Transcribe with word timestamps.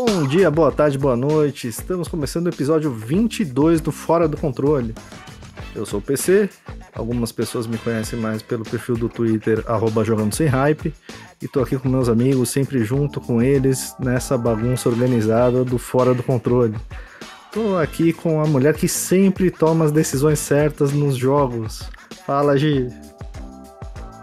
Bom 0.00 0.28
dia, 0.28 0.48
boa 0.48 0.70
tarde, 0.70 0.96
boa 0.96 1.16
noite. 1.16 1.66
Estamos 1.66 2.06
começando 2.06 2.46
o 2.46 2.50
episódio 2.50 2.88
22 2.88 3.80
do 3.80 3.90
Fora 3.90 4.28
do 4.28 4.36
Controle. 4.36 4.94
Eu 5.74 5.84
sou 5.84 5.98
o 5.98 6.02
PC, 6.02 6.48
algumas 6.94 7.32
pessoas 7.32 7.66
me 7.66 7.76
conhecem 7.78 8.16
mais 8.16 8.40
pelo 8.40 8.62
perfil 8.62 8.96
do 8.96 9.08
Twitter, 9.08 9.64
arroba 9.66 10.04
jogando 10.04 10.32
sem 10.32 10.46
hype, 10.46 10.94
e 11.42 11.48
tô 11.48 11.60
aqui 11.60 11.76
com 11.76 11.88
meus 11.88 12.08
amigos, 12.08 12.48
sempre 12.48 12.84
junto 12.84 13.20
com 13.20 13.42
eles, 13.42 13.92
nessa 13.98 14.38
bagunça 14.38 14.88
organizada 14.88 15.64
do 15.64 15.78
Fora 15.78 16.14
do 16.14 16.22
Controle. 16.22 16.76
Tô 17.50 17.76
aqui 17.76 18.12
com 18.12 18.40
a 18.40 18.46
mulher 18.46 18.74
que 18.74 18.86
sempre 18.86 19.50
toma 19.50 19.84
as 19.84 19.90
decisões 19.90 20.38
certas 20.38 20.92
nos 20.92 21.16
jogos. 21.16 21.82
Fala, 22.24 22.56
Gi. 22.56 22.88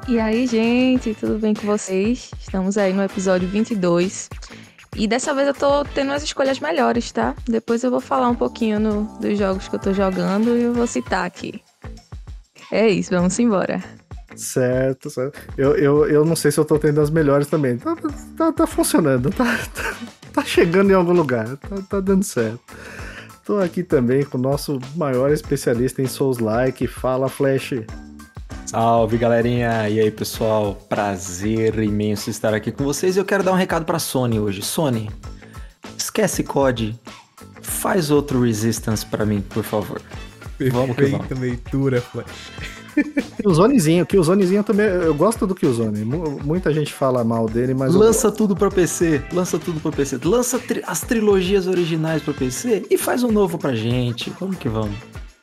E 0.08 0.22
aí, 0.22 0.48
gente, 0.48 1.14
tudo 1.16 1.38
bem 1.38 1.54
com 1.54 1.68
vocês? 1.68 2.32
Estamos 2.40 2.78
aí 2.78 2.94
no 2.94 3.04
episódio 3.04 3.50
22. 3.50 4.30
E 4.96 5.08
dessa 5.08 5.34
vez 5.34 5.48
eu 5.48 5.54
tô 5.54 5.84
tendo 5.84 6.14
as 6.14 6.24
escolhas 6.24 6.60
melhores, 6.60 7.12
tá? 7.12 7.36
Depois 7.48 7.84
eu 7.84 7.92
vou 7.92 8.00
falar 8.00 8.30
um 8.30 8.36
pouquinho 8.36 8.80
no, 8.80 9.04
dos 9.20 9.38
jogos 9.38 9.68
que 9.68 9.76
eu 9.76 9.80
tô 9.80 9.94
jogando 9.94 10.56
e 10.56 10.64
eu 10.64 10.74
vou 10.74 10.88
citar 10.88 11.26
aqui. 11.26 11.62
É 12.72 12.88
isso, 12.88 13.12
vamos 13.12 13.38
embora. 13.38 13.84
Certo, 14.36 15.10
certo. 15.10 15.40
Eu, 15.58 15.76
eu, 15.76 16.06
eu 16.08 16.26
não 16.26 16.36
sei 16.36 16.52
se 16.52 16.60
eu 16.60 16.66
tô 16.66 16.80
tendo 16.80 17.02
as 17.02 17.10
melhores 17.10 17.48
também. 17.48 17.78
Tá, 17.78 17.96
tá, 18.38 18.52
tá 18.52 18.68
funcionando, 18.68 19.30
tá, 19.32 19.46
tá, 19.74 19.96
tá, 20.34 20.44
chegando 20.44 20.92
em 20.92 20.94
algum 20.94 21.14
lugar, 21.14 21.58
tá, 21.58 21.76
tá 21.90 22.00
dando 22.00 22.24
certo. 22.24 22.60
Tô 23.46 23.60
aqui 23.60 23.84
também 23.84 24.24
com 24.24 24.38
o 24.38 24.42
nosso 24.42 24.80
maior 24.96 25.32
especialista 25.32 26.02
em 26.02 26.08
Souls-like, 26.08 26.88
Fala 26.88 27.30
Flash. 27.30 27.74
Salve 28.66 29.18
galerinha! 29.18 29.88
E 29.90 30.00
aí 30.00 30.10
pessoal, 30.10 30.76
prazer 30.90 31.78
imenso 31.80 32.30
estar 32.30 32.54
aqui 32.54 32.72
com 32.72 32.84
vocês. 32.84 33.16
Eu 33.16 33.24
quero 33.24 33.44
dar 33.44 33.52
um 33.52 33.56
recado 33.56 33.86
para 33.86 34.00
Sony 34.00 34.40
hoje. 34.40 34.64
Sony, 34.64 35.10
esquece 35.96 36.44
COD, 36.44 37.00
faz 37.62 38.10
outro 38.10 38.42
Resistance 38.42 39.06
para 39.06 39.26
mim, 39.26 39.42
por 39.42 39.64
favor. 39.64 40.02
Vamos 40.72 40.96
que 40.96 41.06
vamos. 41.06 41.40
leitura, 41.40 42.02
Flash. 42.02 42.52
Killzonezinho, 43.38 44.06
Killzonezinho 44.06 44.64
também, 44.64 44.88
eu 44.88 45.14
gosto 45.14 45.46
do 45.46 45.54
Killzone. 45.54 46.04
Muita 46.04 46.74
gente 46.74 46.92
fala 46.92 47.24
mal 47.24 47.48
dele, 47.48 47.74
mas. 47.74 47.94
Lança 47.94 48.32
tudo 48.32 48.56
pro 48.56 48.72
PC, 48.72 49.22
lança 49.32 49.60
tudo 49.60 49.80
pro 49.80 49.92
PC. 49.92 50.20
Lança 50.24 50.58
tri 50.58 50.82
as 50.88 51.02
trilogias 51.02 51.68
originais 51.68 52.24
pro 52.24 52.34
PC 52.34 52.88
e 52.90 52.98
faz 52.98 53.22
um 53.22 53.32
novo 53.32 53.58
pra 53.58 53.76
gente. 53.76 54.34
Vamos 54.40 54.58
que 54.58 54.68
vamos. 54.68 54.98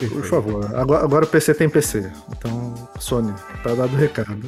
Por 0.08 0.25
favor. 0.25 0.75
Agora, 0.75 1.05
agora 1.05 1.25
o 1.25 1.28
PC 1.28 1.55
tem 1.55 1.69
PC. 1.69 2.11
Então, 2.31 2.75
Sony, 2.98 3.33
tá 3.62 3.75
dado 3.75 3.95
o 3.95 3.97
recado. 3.97 4.36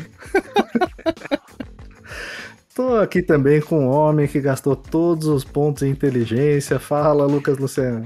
Tô 2.75 2.97
aqui 2.97 3.23
também 3.23 3.61
com 3.61 3.87
um 3.87 3.89
homem 3.89 4.27
que 4.27 4.41
gastou 4.41 4.75
todos 4.75 5.29
os 5.29 5.45
pontos 5.45 5.85
em 5.85 5.91
inteligência. 5.91 6.81
Fala, 6.81 7.25
Lucas 7.25 7.57
Luciano. 7.57 8.05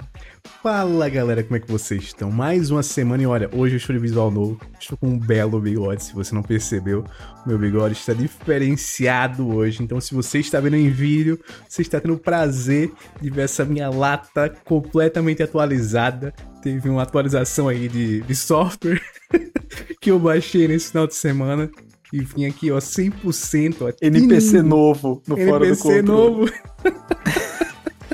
Fala 0.62 1.08
galera, 1.08 1.42
como 1.42 1.56
é 1.56 1.60
que 1.60 1.70
vocês 1.70 2.02
estão? 2.02 2.30
Mais 2.30 2.70
uma 2.70 2.82
semana 2.82 3.22
e 3.22 3.26
olha, 3.26 3.48
hoje 3.52 3.74
eu 3.74 3.76
estou 3.76 3.94
de 3.94 4.00
visual 4.00 4.30
novo, 4.30 4.60
estou 4.80 4.96
com 4.96 5.08
um 5.08 5.18
belo 5.18 5.60
bigode, 5.60 6.02
se 6.02 6.14
você 6.14 6.34
não 6.34 6.42
percebeu, 6.42 7.04
meu 7.46 7.58
bigode 7.58 7.94
está 7.94 8.12
diferenciado 8.12 9.46
hoje, 9.48 9.82
então 9.82 10.00
se 10.00 10.14
você 10.14 10.38
está 10.38 10.58
vendo 10.58 10.76
em 10.76 10.90
vídeo, 10.90 11.38
você 11.68 11.82
está 11.82 12.00
tendo 12.00 12.14
o 12.14 12.18
prazer 12.18 12.90
de 13.20 13.30
ver 13.30 13.42
essa 13.42 13.64
minha 13.64 13.88
lata 13.90 14.48
completamente 14.64 15.42
atualizada, 15.42 16.34
teve 16.62 16.88
uma 16.88 17.02
atualização 17.02 17.68
aí 17.68 17.88
de, 17.88 18.22
de 18.22 18.34
software 18.34 19.00
que 20.00 20.10
eu 20.10 20.18
baixei 20.18 20.66
nesse 20.66 20.88
final 20.88 21.06
de 21.06 21.14
semana, 21.14 21.70
e 22.10 22.20
vim 22.20 22.46
aqui, 22.46 22.70
ó, 22.70 22.78
100%. 22.78 23.76
Ó, 23.82 23.92
NPC 24.00 24.62
novo 24.62 25.22
no 25.28 25.36
NPC 25.36 25.50
fora 25.50 25.66
do 25.66 25.76
controle. 25.76 26.02
novo. 26.02 26.50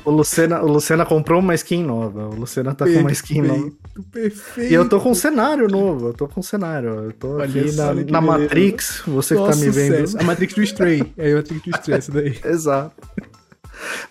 O 0.05 0.11
Lucena, 0.11 0.63
o 0.63 0.67
Lucena 0.67 1.05
comprou 1.05 1.41
uma 1.41 1.55
skin 1.55 1.85
nova. 1.85 2.29
O 2.29 2.35
Lucena 2.35 2.75
tá 2.75 2.85
perfeito, 2.85 3.03
com 3.03 3.09
uma 3.09 3.13
skin 3.13 3.43
nova. 3.43 3.73
Perfeito. 4.11 4.71
E 4.71 4.75
eu 4.75 4.89
tô 4.89 5.01
com 5.01 5.11
um 5.11 5.15
cenário 5.15 5.69
novo. 5.69 6.09
Eu 6.09 6.15
tô 6.15 6.27
com 6.27 6.41
um 6.41 6.43
cenário. 6.43 6.89
Eu 6.89 7.13
tô 7.13 7.35
Olha 7.35 7.45
aqui 7.45 7.73
na, 7.73 7.95
na 7.95 8.21
Matrix. 8.21 9.03
Você 9.07 9.37
que 9.37 9.43
tá 9.43 9.57
me 9.57 9.71
vendo. 9.71 10.19
A 10.19 10.23
Matrix 10.25 10.55
do 10.55 10.63
Stray. 10.63 11.13
É 11.17 11.33
a 11.33 11.37
Matrix 11.37 11.63
do 11.63 11.71
Stray, 11.71 11.99
essa 11.99 12.13
daí. 12.13 12.39
Exato. 12.45 12.95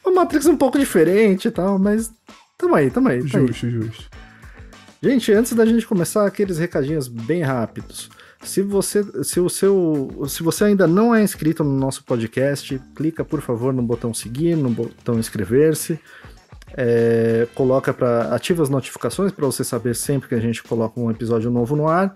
Uma 0.06 0.22
Matrix 0.22 0.46
um 0.46 0.58
pouco 0.58 0.78
diferente 0.80 1.48
e 1.48 1.52
tal, 1.52 1.80
mas 1.80 2.12
tamo 2.58 2.76
aí, 2.76 2.90
tamo 2.90 3.10
aí. 3.10 3.22
Justo, 3.22 3.66
aí. 3.66 3.72
justo. 3.72 4.10
Gente, 5.02 5.34
antes 5.34 5.54
da 5.54 5.66
gente 5.66 5.86
começar, 5.86 6.26
aqueles 6.26 6.58
recadinhos 6.58 7.08
bem 7.08 7.42
rápidos. 7.42 8.10
Se 8.44 8.62
você, 8.62 9.04
se 9.24 9.40
o 9.40 9.50
seu, 9.50 10.26
se 10.28 10.44
você 10.44 10.66
ainda 10.66 10.86
não 10.86 11.14
é 11.16 11.24
inscrito 11.24 11.64
no 11.64 11.78
nosso 11.78 12.04
podcast, 12.04 12.80
clica 12.96 13.24
por 13.24 13.42
favor 13.42 13.74
no 13.74 13.82
botão 13.82 14.14
seguir, 14.14 14.56
no 14.56 14.70
botão 14.70 15.18
inscrever-se. 15.18 16.00
É, 16.76 17.48
coloca 17.54 17.94
para 17.94 18.34
ativa 18.34 18.64
as 18.64 18.70
notificações 18.70 19.32
para 19.32 19.46
você 19.46 19.64
saber 19.64 19.96
sempre 19.96 20.28
que 20.28 20.36
a 20.36 20.40
gente 20.40 20.64
coloca 20.64 21.00
um 21.00 21.10
episódio 21.10 21.50
novo 21.50 21.76
no 21.76 21.88
ar. 21.88 22.16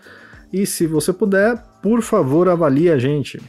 E 0.52 0.66
se 0.66 0.88
você 0.88 1.14
puder, 1.14 1.58
por 1.82 2.02
favor, 2.02 2.50
avalie 2.50 2.90
a 2.90 2.98
gente. 2.98 3.42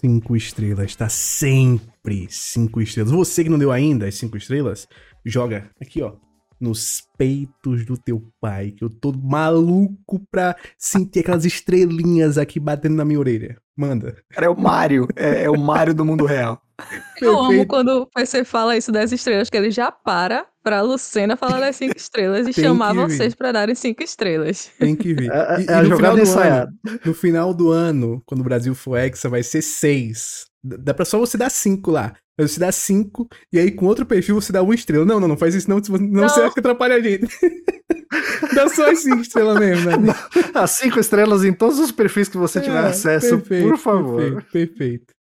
Cinco 0.00 0.36
estrelas, 0.36 0.94
tá 0.94 1.08
sempre 1.08 2.26
cinco 2.30 2.80
estrelas. 2.80 3.10
Você 3.10 3.44
que 3.44 3.50
não 3.50 3.58
deu 3.58 3.72
ainda 3.72 4.06
as 4.06 4.14
cinco 4.14 4.36
estrelas, 4.36 4.86
joga 5.24 5.70
aqui, 5.80 6.02
ó, 6.02 6.12
nos 6.60 7.06
peitos 7.16 7.84
do 7.84 7.96
teu 7.96 8.22
pai, 8.40 8.70
que 8.72 8.82
eu 8.82 8.90
tô 8.90 9.12
maluco 9.12 10.20
pra 10.30 10.56
sentir 10.76 11.20
aquelas 11.20 11.44
estrelinhas 11.44 12.38
aqui 12.38 12.58
batendo 12.58 12.96
na 12.96 13.04
minha 13.04 13.18
orelha. 13.18 13.56
Manda. 13.76 14.16
Cara, 14.30 14.46
é 14.46 14.50
o 14.50 14.58
Mario, 14.58 15.08
é, 15.14 15.44
é 15.44 15.50
o 15.50 15.58
Mario 15.58 15.94
do 15.94 16.04
mundo 16.04 16.24
real. 16.24 16.60
Eu 17.20 17.38
amo 17.38 17.66
quando 17.66 18.08
você 18.16 18.44
fala 18.44 18.76
isso 18.76 18.92
das 18.92 19.12
estrelas, 19.12 19.50
que 19.50 19.56
ele 19.56 19.70
já 19.70 19.90
para 19.90 20.46
pra 20.62 20.82
Lucena 20.82 21.36
falar 21.36 21.60
das 21.60 21.76
cinco 21.76 21.96
estrelas 21.96 22.46
e 22.46 22.52
chamar 22.52 22.92
vocês 22.94 23.34
pra 23.34 23.52
darem 23.52 23.74
cinco 23.74 24.02
estrelas. 24.02 24.70
Tem 24.78 24.94
que 24.94 25.14
vir. 25.14 25.28
É, 25.38 25.64
é, 25.68 25.82
no, 25.82 25.96
final 25.96 26.16
do 26.16 26.40
ano, 26.40 26.72
no 27.04 27.14
final 27.14 27.54
do 27.54 27.70
ano, 27.70 28.22
quando 28.26 28.40
o 28.40 28.44
Brasil 28.44 28.74
for 28.74 28.96
hexa, 28.96 29.28
vai 29.28 29.42
ser 29.42 29.62
seis. 29.62 30.46
Dá 30.62 30.92
pra 30.92 31.04
só 31.04 31.18
você 31.18 31.36
dar 31.36 31.50
cinco 31.50 31.90
lá. 31.90 32.14
Você 32.38 32.60
dá 32.60 32.70
cinco, 32.70 33.28
e 33.52 33.58
aí 33.58 33.70
com 33.70 33.86
outro 33.86 34.06
perfil 34.06 34.36
você 34.36 34.52
dá 34.52 34.62
uma 34.62 34.74
estrela. 34.74 35.04
Não, 35.04 35.18
não, 35.18 35.26
não 35.26 35.36
faz 35.36 35.54
isso 35.54 35.68
não, 35.68 35.78
não, 35.78 35.98
não. 35.98 36.28
você 36.28 36.40
atrapalha 36.40 36.96
a 36.96 37.00
gente. 37.00 37.26
dá 38.54 38.68
só 38.68 38.90
as 38.90 39.00
cinco 39.00 39.22
estrelas 39.22 39.58
mesmo, 39.58 39.90
né? 39.90 40.14
As 40.54 40.70
cinco 40.72 41.00
estrelas 41.00 41.44
em 41.44 41.52
todos 41.52 41.78
os 41.78 41.90
perfis 41.90 42.28
que 42.28 42.36
você 42.36 42.60
tiver 42.60 42.84
é, 42.84 42.88
acesso, 42.88 43.38
perfeito, 43.38 43.68
por 43.68 43.78
favor. 43.78 44.20
Perfeito, 44.20 44.52
perfeito. 44.52 45.17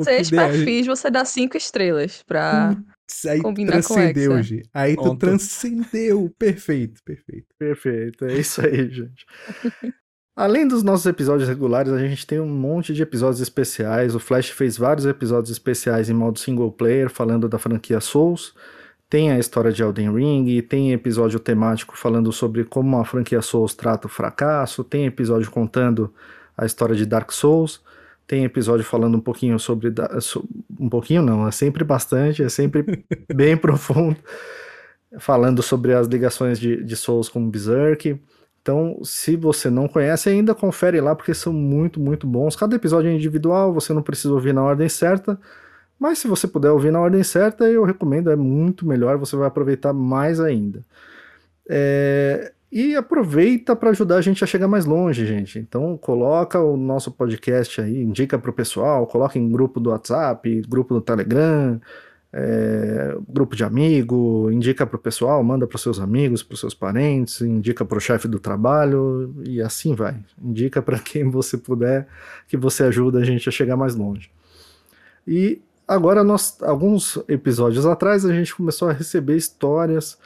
Seis 0.00 0.30
perfis, 0.30 0.86
você 0.86 1.10
dá 1.10 1.24
cinco 1.24 1.56
estrelas 1.56 2.22
pra 2.22 2.76
aí 3.28 3.42
combinar 3.42 3.72
transcendeu, 3.72 4.32
com 4.32 4.42
Gi. 4.42 4.62
Aí 4.72 4.96
tu 4.96 5.16
transcendeu. 5.16 6.34
Perfeito, 6.38 7.02
perfeito. 7.04 7.48
Perfeito, 7.58 8.24
é 8.24 8.38
isso 8.38 8.64
aí, 8.64 8.88
gente. 8.88 9.26
Além 10.34 10.66
dos 10.66 10.82
nossos 10.82 11.04
episódios 11.04 11.46
regulares, 11.46 11.92
a 11.92 11.98
gente 11.98 12.26
tem 12.26 12.40
um 12.40 12.48
monte 12.48 12.94
de 12.94 13.02
episódios 13.02 13.40
especiais. 13.40 14.14
O 14.14 14.18
Flash 14.18 14.48
fez 14.48 14.78
vários 14.78 15.04
episódios 15.04 15.50
especiais 15.50 16.08
em 16.08 16.14
modo 16.14 16.38
single 16.38 16.72
player, 16.72 17.10
falando 17.10 17.48
da 17.48 17.58
franquia 17.58 18.00
Souls. 18.00 18.54
Tem 19.10 19.30
a 19.30 19.38
história 19.38 19.70
de 19.70 19.82
Elden 19.82 20.14
Ring, 20.14 20.62
tem 20.62 20.92
episódio 20.92 21.38
temático 21.38 21.98
falando 21.98 22.32
sobre 22.32 22.64
como 22.64 22.98
a 22.98 23.04
franquia 23.04 23.42
Souls 23.42 23.74
trata 23.74 24.06
o 24.06 24.10
fracasso, 24.10 24.82
tem 24.82 25.04
episódio 25.04 25.50
contando 25.50 26.14
a 26.56 26.64
história 26.64 26.96
de 26.96 27.04
Dark 27.04 27.30
Souls, 27.30 27.82
tem 28.32 28.44
episódio 28.44 28.82
falando 28.82 29.14
um 29.18 29.20
pouquinho 29.20 29.58
sobre. 29.58 29.92
Um 30.80 30.88
pouquinho 30.88 31.20
não, 31.20 31.46
é 31.46 31.50
sempre 31.50 31.84
bastante, 31.84 32.42
é 32.42 32.48
sempre 32.48 33.04
bem 33.28 33.58
profundo, 33.58 34.16
falando 35.18 35.62
sobre 35.62 35.92
as 35.92 36.06
ligações 36.06 36.58
de, 36.58 36.82
de 36.82 36.96
Souls 36.96 37.28
com 37.28 37.50
Berserk. 37.50 38.18
Então, 38.62 38.98
se 39.04 39.36
você 39.36 39.68
não 39.68 39.86
conhece 39.86 40.30
ainda, 40.30 40.54
confere 40.54 40.98
lá 40.98 41.14
porque 41.14 41.34
são 41.34 41.52
muito, 41.52 42.00
muito 42.00 42.26
bons. 42.26 42.56
Cada 42.56 42.74
episódio 42.74 43.10
é 43.10 43.14
individual, 43.14 43.70
você 43.70 43.92
não 43.92 44.02
precisa 44.02 44.32
ouvir 44.32 44.54
na 44.54 44.62
ordem 44.62 44.88
certa. 44.88 45.38
Mas 45.98 46.18
se 46.18 46.26
você 46.26 46.48
puder 46.48 46.70
ouvir 46.70 46.90
na 46.90 47.00
ordem 47.00 47.22
certa, 47.22 47.68
eu 47.68 47.84
recomendo, 47.84 48.30
é 48.30 48.36
muito 48.36 48.86
melhor, 48.86 49.18
você 49.18 49.36
vai 49.36 49.48
aproveitar 49.48 49.92
mais 49.92 50.40
ainda. 50.40 50.82
É... 51.68 52.50
E 52.72 52.96
aproveita 52.96 53.76
para 53.76 53.90
ajudar 53.90 54.16
a 54.16 54.22
gente 54.22 54.42
a 54.42 54.46
chegar 54.46 54.66
mais 54.66 54.86
longe, 54.86 55.26
gente. 55.26 55.58
Então 55.58 55.94
coloca 55.98 56.58
o 56.58 56.74
nosso 56.74 57.10
podcast 57.10 57.82
aí, 57.82 58.02
indica 58.02 58.38
para 58.38 58.50
o 58.50 58.54
pessoal, 58.54 59.06
coloca 59.06 59.38
em 59.38 59.46
grupo 59.52 59.78
do 59.78 59.90
WhatsApp, 59.90 60.62
grupo 60.66 60.94
do 60.94 61.02
Telegram, 61.02 61.78
é, 62.32 63.14
grupo 63.28 63.54
de 63.54 63.62
amigo, 63.62 64.50
indica 64.50 64.86
para 64.86 64.96
o 64.96 64.98
pessoal, 64.98 65.44
manda 65.44 65.66
para 65.66 65.76
seus 65.76 66.00
amigos, 66.00 66.42
para 66.42 66.56
seus 66.56 66.72
parentes, 66.72 67.42
indica 67.42 67.84
para 67.84 67.98
o 67.98 68.00
chefe 68.00 68.26
do 68.26 68.38
trabalho 68.38 69.34
e 69.46 69.60
assim 69.60 69.94
vai. 69.94 70.18
Indica 70.42 70.80
para 70.80 70.96
quem 71.04 71.28
você 71.28 71.58
puder, 71.58 72.08
que 72.48 72.56
você 72.56 72.84
ajuda 72.84 73.18
a 73.18 73.24
gente 73.24 73.46
a 73.50 73.52
chegar 73.52 73.76
mais 73.76 73.94
longe. 73.94 74.30
E 75.28 75.60
agora 75.86 76.24
nós, 76.24 76.56
alguns 76.62 77.22
episódios 77.28 77.84
atrás, 77.84 78.24
a 78.24 78.32
gente 78.32 78.54
começou 78.54 78.88
a 78.88 78.92
receber 78.94 79.36
histórias 79.36 80.16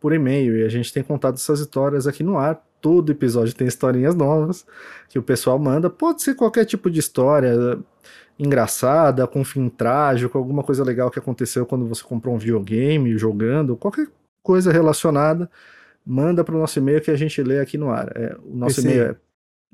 por 0.00 0.12
e-mail 0.12 0.58
e 0.58 0.64
a 0.64 0.68
gente 0.68 0.92
tem 0.92 1.02
contado 1.02 1.34
essas 1.34 1.60
histórias 1.60 2.06
aqui 2.06 2.22
no 2.22 2.38
ar 2.38 2.62
todo 2.86 3.10
episódio 3.10 3.52
tem 3.52 3.66
historinhas 3.66 4.14
novas 4.14 4.64
que 5.08 5.18
o 5.18 5.22
pessoal 5.22 5.58
manda. 5.58 5.90
Pode 5.90 6.22
ser 6.22 6.36
qualquer 6.36 6.64
tipo 6.64 6.88
de 6.88 7.00
história 7.00 7.78
engraçada, 8.38 9.26
com 9.26 9.42
fim 9.44 9.68
trágico, 9.68 10.38
alguma 10.38 10.62
coisa 10.62 10.84
legal 10.84 11.10
que 11.10 11.18
aconteceu 11.18 11.66
quando 11.66 11.88
você 11.88 12.04
comprou 12.04 12.36
um 12.36 12.38
videogame, 12.38 13.18
jogando, 13.18 13.76
qualquer 13.76 14.06
coisa 14.40 14.70
relacionada, 14.70 15.50
manda 16.04 16.44
para 16.44 16.54
o 16.54 16.60
nosso 16.60 16.78
e-mail 16.78 17.00
que 17.00 17.10
a 17.10 17.16
gente 17.16 17.42
lê 17.42 17.58
aqui 17.58 17.76
no 17.76 17.90
ar. 17.90 18.12
É, 18.14 18.36
o 18.44 18.54
nosso 18.56 18.80
e-mail 18.82 19.02
é. 19.02 19.16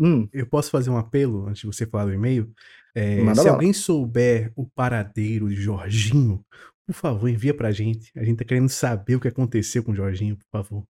Hum, 0.00 0.26
Eu 0.32 0.46
posso 0.46 0.70
fazer 0.70 0.88
um 0.88 0.96
apelo 0.96 1.48
antes 1.48 1.60
de 1.60 1.66
você 1.66 1.84
falar 1.84 2.06
do 2.06 2.14
e-mail? 2.14 2.50
É, 2.94 3.34
se 3.34 3.44
lá. 3.44 3.52
alguém 3.52 3.74
souber 3.74 4.52
o 4.56 4.66
paradeiro 4.66 5.48
de 5.50 5.56
Jorginho, 5.56 6.42
por 6.86 6.94
favor, 6.94 7.28
envia 7.28 7.54
pra 7.56 7.72
gente. 7.72 8.12
A 8.16 8.24
gente 8.24 8.38
tá 8.38 8.44
querendo 8.44 8.68
saber 8.68 9.16
o 9.16 9.20
que 9.20 9.28
aconteceu 9.28 9.82
com 9.82 9.92
o 9.92 9.94
Jorginho, 9.94 10.36
por 10.36 10.46
favor. 10.50 10.84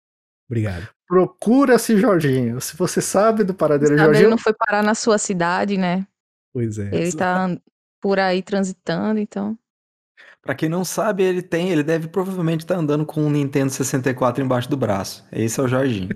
Obrigado. 0.48 0.88
Procura-se 1.06 1.98
Jorginho. 1.98 2.60
Se 2.60 2.76
você 2.76 3.00
sabe 3.00 3.44
do 3.44 3.54
paradeiro 3.54 3.96
Sabe, 3.96 4.02
ele 4.02 4.14
Jorginho, 4.14 4.30
não 4.30 4.38
foi 4.38 4.52
parar 4.52 4.82
na 4.82 4.94
sua 4.94 5.18
cidade, 5.18 5.78
né? 5.78 6.06
Pois 6.52 6.78
é. 6.78 6.94
Ele 6.94 7.12
tá 7.12 7.48
por 8.00 8.18
aí 8.18 8.42
transitando, 8.42 9.18
então. 9.18 9.58
Pra 10.44 10.56
quem 10.56 10.68
não 10.68 10.84
sabe, 10.84 11.22
ele 11.22 11.40
tem, 11.40 11.70
ele 11.70 11.84
deve 11.84 12.08
provavelmente 12.08 12.60
estar 12.60 12.76
andando 12.76 13.06
com 13.06 13.22
um 13.22 13.30
Nintendo 13.30 13.70
64 13.70 14.42
embaixo 14.42 14.68
do 14.68 14.76
braço. 14.76 15.24
Esse 15.30 15.60
é 15.60 15.62
o 15.62 15.68
Jorginho. 15.68 16.08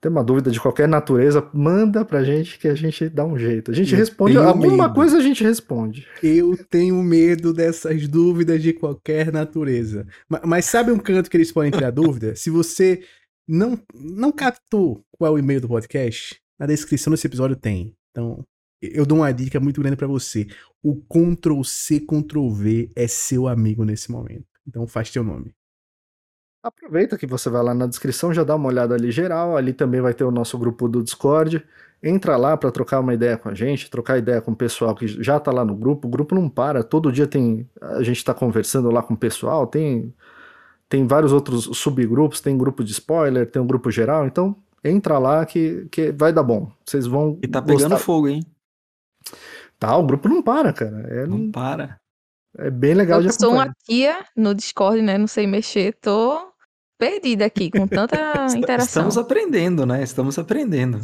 tem 0.00 0.10
uma 0.10 0.24
dúvida 0.24 0.50
de 0.50 0.58
qualquer 0.58 0.88
natureza, 0.88 1.46
manda 1.52 2.04
pra 2.04 2.24
gente 2.24 2.58
que 2.58 2.66
a 2.68 2.74
gente 2.74 3.08
dá 3.08 3.24
um 3.24 3.38
jeito. 3.38 3.70
A 3.70 3.74
gente 3.74 3.92
Eu 3.92 3.98
responde, 3.98 4.36
alguma 4.38 4.84
medo. 4.88 4.94
coisa 4.94 5.18
a 5.18 5.20
gente 5.20 5.44
responde. 5.44 6.06
Eu 6.22 6.56
tenho 6.70 7.02
medo 7.02 7.52
dessas 7.52 8.08
dúvidas 8.08 8.62
de 8.62 8.72
qualquer 8.72 9.30
natureza. 9.32 10.06
Ma- 10.28 10.40
Mas, 10.44 10.64
sabe 10.64 10.90
um 10.90 10.98
canto 10.98 11.28
que 11.30 11.36
eles 11.36 11.52
podem 11.52 11.70
tirar 11.70 11.90
dúvida? 11.90 12.34
Se 12.36 12.48
você 12.48 13.02
não, 13.46 13.78
não 13.94 14.32
captou 14.32 15.04
qual 15.12 15.32
é 15.32 15.34
o 15.34 15.38
e-mail 15.38 15.60
do 15.60 15.68
podcast, 15.68 16.40
na 16.58 16.66
descrição 16.66 17.10
desse 17.10 17.26
episódio 17.26 17.56
tem. 17.56 17.94
Então, 18.10 18.42
eu 18.80 19.04
dou 19.04 19.18
uma 19.18 19.32
dica 19.32 19.60
muito 19.60 19.82
grande 19.82 19.96
pra 19.96 20.06
você. 20.06 20.46
O 20.82 20.96
Ctrl 20.96 21.62
C, 21.62 22.00
Ctrl 22.00 22.48
V 22.50 22.90
é 22.96 23.06
seu 23.06 23.46
amigo 23.46 23.84
nesse 23.84 24.10
momento. 24.10 24.46
Então 24.66 24.86
faz 24.86 25.10
teu 25.10 25.22
nome. 25.22 25.52
Aproveita 26.62 27.16
que 27.16 27.26
você 27.26 27.48
vai 27.48 27.62
lá 27.62 27.72
na 27.74 27.86
descrição, 27.86 28.34
já 28.34 28.44
dá 28.44 28.54
uma 28.54 28.68
olhada 28.68 28.94
ali 28.94 29.10
geral. 29.10 29.56
Ali 29.56 29.72
também 29.72 30.00
vai 30.00 30.12
ter 30.12 30.24
o 30.24 30.30
nosso 30.30 30.58
grupo 30.58 30.88
do 30.88 31.02
Discord. 31.02 31.64
Entra 32.02 32.36
lá 32.36 32.56
para 32.56 32.70
trocar 32.70 33.00
uma 33.00 33.14
ideia 33.14 33.36
com 33.36 33.48
a 33.48 33.54
gente, 33.54 33.90
trocar 33.90 34.18
ideia 34.18 34.40
com 34.40 34.52
o 34.52 34.56
pessoal 34.56 34.94
que 34.94 35.06
já 35.06 35.38
tá 35.40 35.50
lá 35.52 35.64
no 35.64 35.74
grupo. 35.74 36.08
O 36.08 36.10
grupo 36.10 36.34
não 36.34 36.48
para, 36.48 36.82
todo 36.82 37.12
dia 37.12 37.26
tem. 37.26 37.68
A 37.80 38.02
gente 38.02 38.24
tá 38.24 38.34
conversando 38.34 38.90
lá 38.90 39.02
com 39.02 39.14
o 39.14 39.16
pessoal, 39.16 39.66
tem. 39.66 40.14
Tem 40.88 41.06
vários 41.06 41.32
outros 41.32 41.64
subgrupos, 41.78 42.40
tem 42.40 42.58
grupo 42.58 42.82
de 42.84 42.92
spoiler, 42.92 43.50
tem 43.50 43.62
um 43.62 43.66
grupo 43.66 43.90
geral, 43.90 44.26
então 44.26 44.56
entra 44.84 45.18
lá 45.18 45.46
que, 45.46 45.86
que 45.90 46.12
vai 46.12 46.32
dar 46.32 46.42
bom. 46.42 46.70
Vocês 46.86 47.06
vão. 47.06 47.38
E 47.42 47.48
tá 47.48 47.62
pegando 47.62 47.96
gostar. 47.96 47.98
fogo, 47.98 48.28
hein? 48.28 48.42
Tá, 49.78 49.96
o 49.96 50.04
grupo 50.06 50.28
não 50.28 50.42
para, 50.42 50.72
cara. 50.72 51.06
É, 51.08 51.26
Não 51.26 51.50
para. 51.50 52.00
é 52.58 52.70
bem 52.70 52.94
legal 52.94 53.20
Eu 53.20 53.22
de 53.22 53.28
que 53.28 53.34
sou 53.34 53.50
acompanhar. 53.50 53.68
uma 53.68 53.74
tia 53.84 54.26
no 54.36 54.54
Discord, 54.54 55.02
né? 55.02 55.18
Não 55.18 55.26
sei 55.26 55.46
mexer, 55.46 55.94
tô 56.00 56.49
perdida 57.00 57.46
aqui 57.46 57.70
com 57.70 57.88
tanta 57.88 58.46
interação. 58.54 59.08
Estamos 59.08 59.16
aprendendo, 59.16 59.86
né? 59.86 60.02
Estamos 60.02 60.38
aprendendo. 60.38 61.00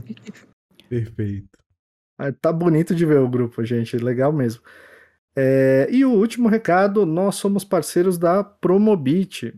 Perfeito. 0.88 1.58
Ah, 2.18 2.30
Tá 2.30 2.52
bonito 2.52 2.94
de 2.94 3.06
ver 3.06 3.18
o 3.18 3.28
grupo, 3.28 3.64
gente. 3.64 3.96
Legal 3.96 4.32
mesmo. 4.32 4.62
É, 5.34 5.88
e 5.90 6.04
o 6.04 6.12
último 6.12 6.48
recado: 6.48 7.06
nós 7.06 7.36
somos 7.36 7.64
parceiros 7.64 8.18
da 8.18 8.44
Promobit. 8.44 9.54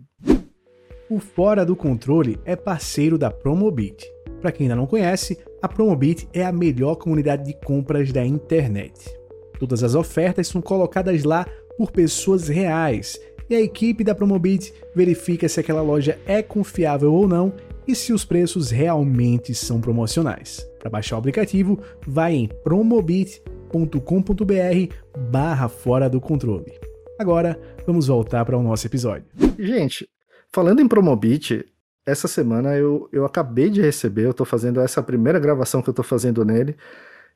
O 1.11 1.19
Fora 1.19 1.65
do 1.65 1.75
Controle 1.75 2.39
é 2.45 2.55
parceiro 2.55 3.19
da 3.19 3.31
Promobit. 3.31 4.07
Para 4.41 4.53
quem 4.53 4.67
ainda 4.67 4.77
não 4.77 4.87
conhece, 4.87 5.39
a 5.61 5.67
Promobit 5.67 6.29
é 6.33 6.45
a 6.45 6.53
melhor 6.53 6.97
comunidade 6.97 7.45
de 7.45 7.55
compras 7.65 8.13
da 8.13 8.25
internet. 8.25 9.11
Todas 9.59 9.83
as 9.83 9.95
ofertas 9.95 10.47
são 10.47 10.61
colocadas 10.61 11.25
lá 11.25 11.47
por 11.77 11.91
pessoas 11.91 12.47
reais 12.47 13.19
e 13.49 13.55
a 13.55 13.61
equipe 13.61 14.05
da 14.05 14.15
Promobit 14.15 14.73
verifica 14.95 15.49
se 15.49 15.61
aquela 15.61 15.83
loja 15.83 16.19
é 16.27 16.43
confiável 16.43 17.13
ou 17.13 17.27
não 17.27 17.53
e 17.87 17.95
se 17.95 18.13
os 18.13 18.25
preços 18.25 18.71
realmente 18.71 19.55
são 19.55 19.81
promocionais. 19.81 20.67
Para 20.79 20.91
baixar 20.91 21.17
o 21.17 21.19
aplicativo, 21.19 21.81
vai 22.07 22.35
em 22.35 22.49
promobit.com.br 22.63 24.95
barra 25.31 25.69
fora 25.69 26.09
do 26.09 26.21
controle. 26.21 26.73
Agora, 27.19 27.59
vamos 27.87 28.07
voltar 28.07 28.45
para 28.45 28.57
o 28.57 28.63
nosso 28.63 28.87
episódio. 28.87 29.25
Gente, 29.59 30.09
falando 30.53 30.81
em 30.81 30.87
Promobit, 30.87 31.65
essa 32.07 32.29
semana 32.29 32.77
eu, 32.77 33.09
eu 33.13 33.25
acabei 33.25 33.71
de 33.71 33.81
receber, 33.81 34.27
eu 34.27 34.35
tô 34.35 34.45
fazendo 34.45 34.81
essa 34.81 35.03
primeira 35.03 35.39
gravação 35.39 35.83
que 35.83 35.91
eu 35.91 35.95
tô 35.95 36.03
fazendo 36.03 36.45
nele. 36.45 36.77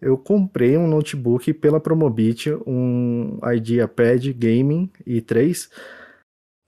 Eu 0.01 0.19
comprei 0.19 0.77
um 0.77 0.87
notebook 0.87 1.53
pela 1.55 1.81
Promobit, 1.81 2.51
um 2.67 3.39
IdeaPad 3.55 4.33
Gaming 4.33 4.91
i3, 5.07 5.69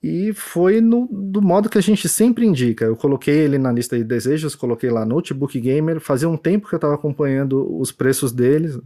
e 0.06 0.34
foi 0.34 0.82
no, 0.82 1.08
do 1.10 1.40
modo 1.40 1.70
que 1.70 1.78
a 1.78 1.80
gente 1.80 2.10
sempre 2.10 2.44
indica. 2.44 2.84
Eu 2.84 2.94
coloquei 2.94 3.38
ele 3.38 3.56
na 3.56 3.72
lista 3.72 3.96
de 3.96 4.04
desejos, 4.04 4.54
coloquei 4.54 4.90
lá 4.90 5.02
Notebook 5.02 5.58
Gamer. 5.58 5.98
Fazia 5.98 6.28
um 6.28 6.36
tempo 6.36 6.68
que 6.68 6.74
eu 6.74 6.76
estava 6.76 6.94
acompanhando 6.94 7.74
os 7.80 7.90
preços 7.90 8.30
deles, 8.30 8.78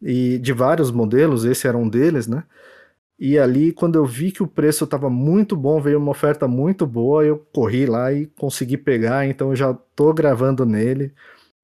e 0.00 0.38
de 0.38 0.52
vários 0.52 0.92
modelos, 0.92 1.44
esse 1.44 1.66
era 1.66 1.76
um 1.76 1.88
deles, 1.88 2.28
né? 2.28 2.44
E 3.18 3.36
ali, 3.36 3.72
quando 3.72 3.96
eu 3.96 4.06
vi 4.06 4.30
que 4.30 4.44
o 4.44 4.46
preço 4.46 4.84
estava 4.84 5.10
muito 5.10 5.56
bom, 5.56 5.80
veio 5.80 5.98
uma 5.98 6.12
oferta 6.12 6.46
muito 6.46 6.86
boa, 6.86 7.24
eu 7.24 7.38
corri 7.52 7.84
lá 7.86 8.12
e 8.12 8.26
consegui 8.26 8.76
pegar, 8.76 9.26
então 9.26 9.50
eu 9.50 9.56
já 9.56 9.74
tô 9.96 10.14
gravando 10.14 10.64
nele. 10.64 11.12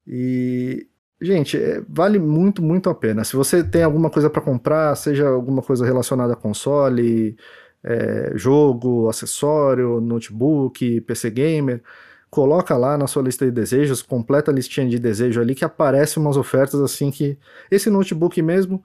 E, 0.05 0.89
gente, 1.23 1.57
é, 1.57 1.81
vale 1.89 2.19
muito, 2.19 2.61
muito 2.61 2.91
a 2.91 2.95
pena. 2.95 3.23
Se 3.23 3.37
você 3.37 3.63
tem 3.63 3.85
alguma 3.85 4.11
coisa 4.11 4.29
para 4.29 4.43
comprar, 4.43 4.97
seja 4.97 5.29
alguma 5.29 5.63
coisa 5.63 5.85
relacionada 5.85 6.33
a 6.33 6.37
console, 6.37 7.37
é, 7.85 8.33
jogo, 8.35 9.09
acessório, 9.09 10.01
notebook, 10.01 11.01
PC 11.03 11.31
gamer, 11.31 11.83
coloca 12.31 12.77
lá 12.77 12.97
na 12.97 13.07
sua 13.07 13.23
lista 13.23 13.45
de 13.45 13.51
desejos, 13.51 14.03
completa 14.03 14.51
a 14.51 14.55
listinha 14.55 14.89
de 14.89 14.99
desejo 14.99 15.41
ali 15.41 15.55
que 15.55 15.65
aparece 15.65 16.19
umas 16.19 16.37
ofertas 16.37 16.81
assim 16.81 17.11
que 17.11 17.39
esse 17.71 17.91
notebook 17.91 18.41
mesmo 18.43 18.85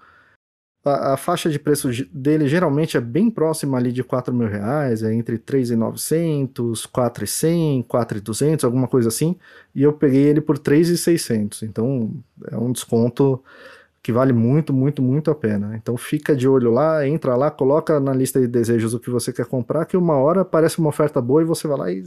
a, 0.85 1.13
a 1.13 1.17
faixa 1.17 1.49
de 1.49 1.57
preço 1.57 1.89
dele 2.11 2.47
geralmente 2.47 2.95
é 2.95 3.01
bem 3.01 3.29
próxima 3.29 3.77
ali 3.77 3.91
de 3.91 4.03
4 4.03 4.33
mil 4.33 4.47
reais, 4.47 5.01
é 5.01 5.13
entre 5.13 5.37
3.900, 5.37 6.87
4.100, 6.87 7.85
4.200, 7.85 8.63
alguma 8.63 8.87
coisa 8.87 9.09
assim, 9.09 9.35
e 9.73 9.81
eu 9.81 9.91
peguei 9.93 10.23
ele 10.23 10.41
por 10.41 10.59
3.600, 10.59 11.63
então 11.63 12.13
é 12.51 12.57
um 12.57 12.71
desconto 12.71 13.43
que 14.05 14.11
vale 14.11 14.31
muito, 14.33 14.71
muito, 14.71 15.01
muito 15.01 15.31
a 15.31 15.35
pena. 15.35 15.75
Então 15.75 15.97
fica 15.97 16.35
de 16.35 16.47
olho 16.47 16.69
lá, 16.69 17.07
entra 17.07 17.35
lá, 17.35 17.49
coloca 17.49 17.99
na 17.99 18.13
lista 18.13 18.39
de 18.39 18.47
desejos 18.47 18.93
o 18.93 18.99
que 18.99 19.09
você 19.09 19.33
quer 19.33 19.47
comprar, 19.47 19.83
que 19.87 19.97
uma 19.97 20.13
hora 20.15 20.41
aparece 20.41 20.77
uma 20.77 20.89
oferta 20.89 21.19
boa 21.19 21.41
e 21.41 21.45
você 21.45 21.67
vai 21.67 21.75
lá 21.75 21.91
e, 21.91 22.03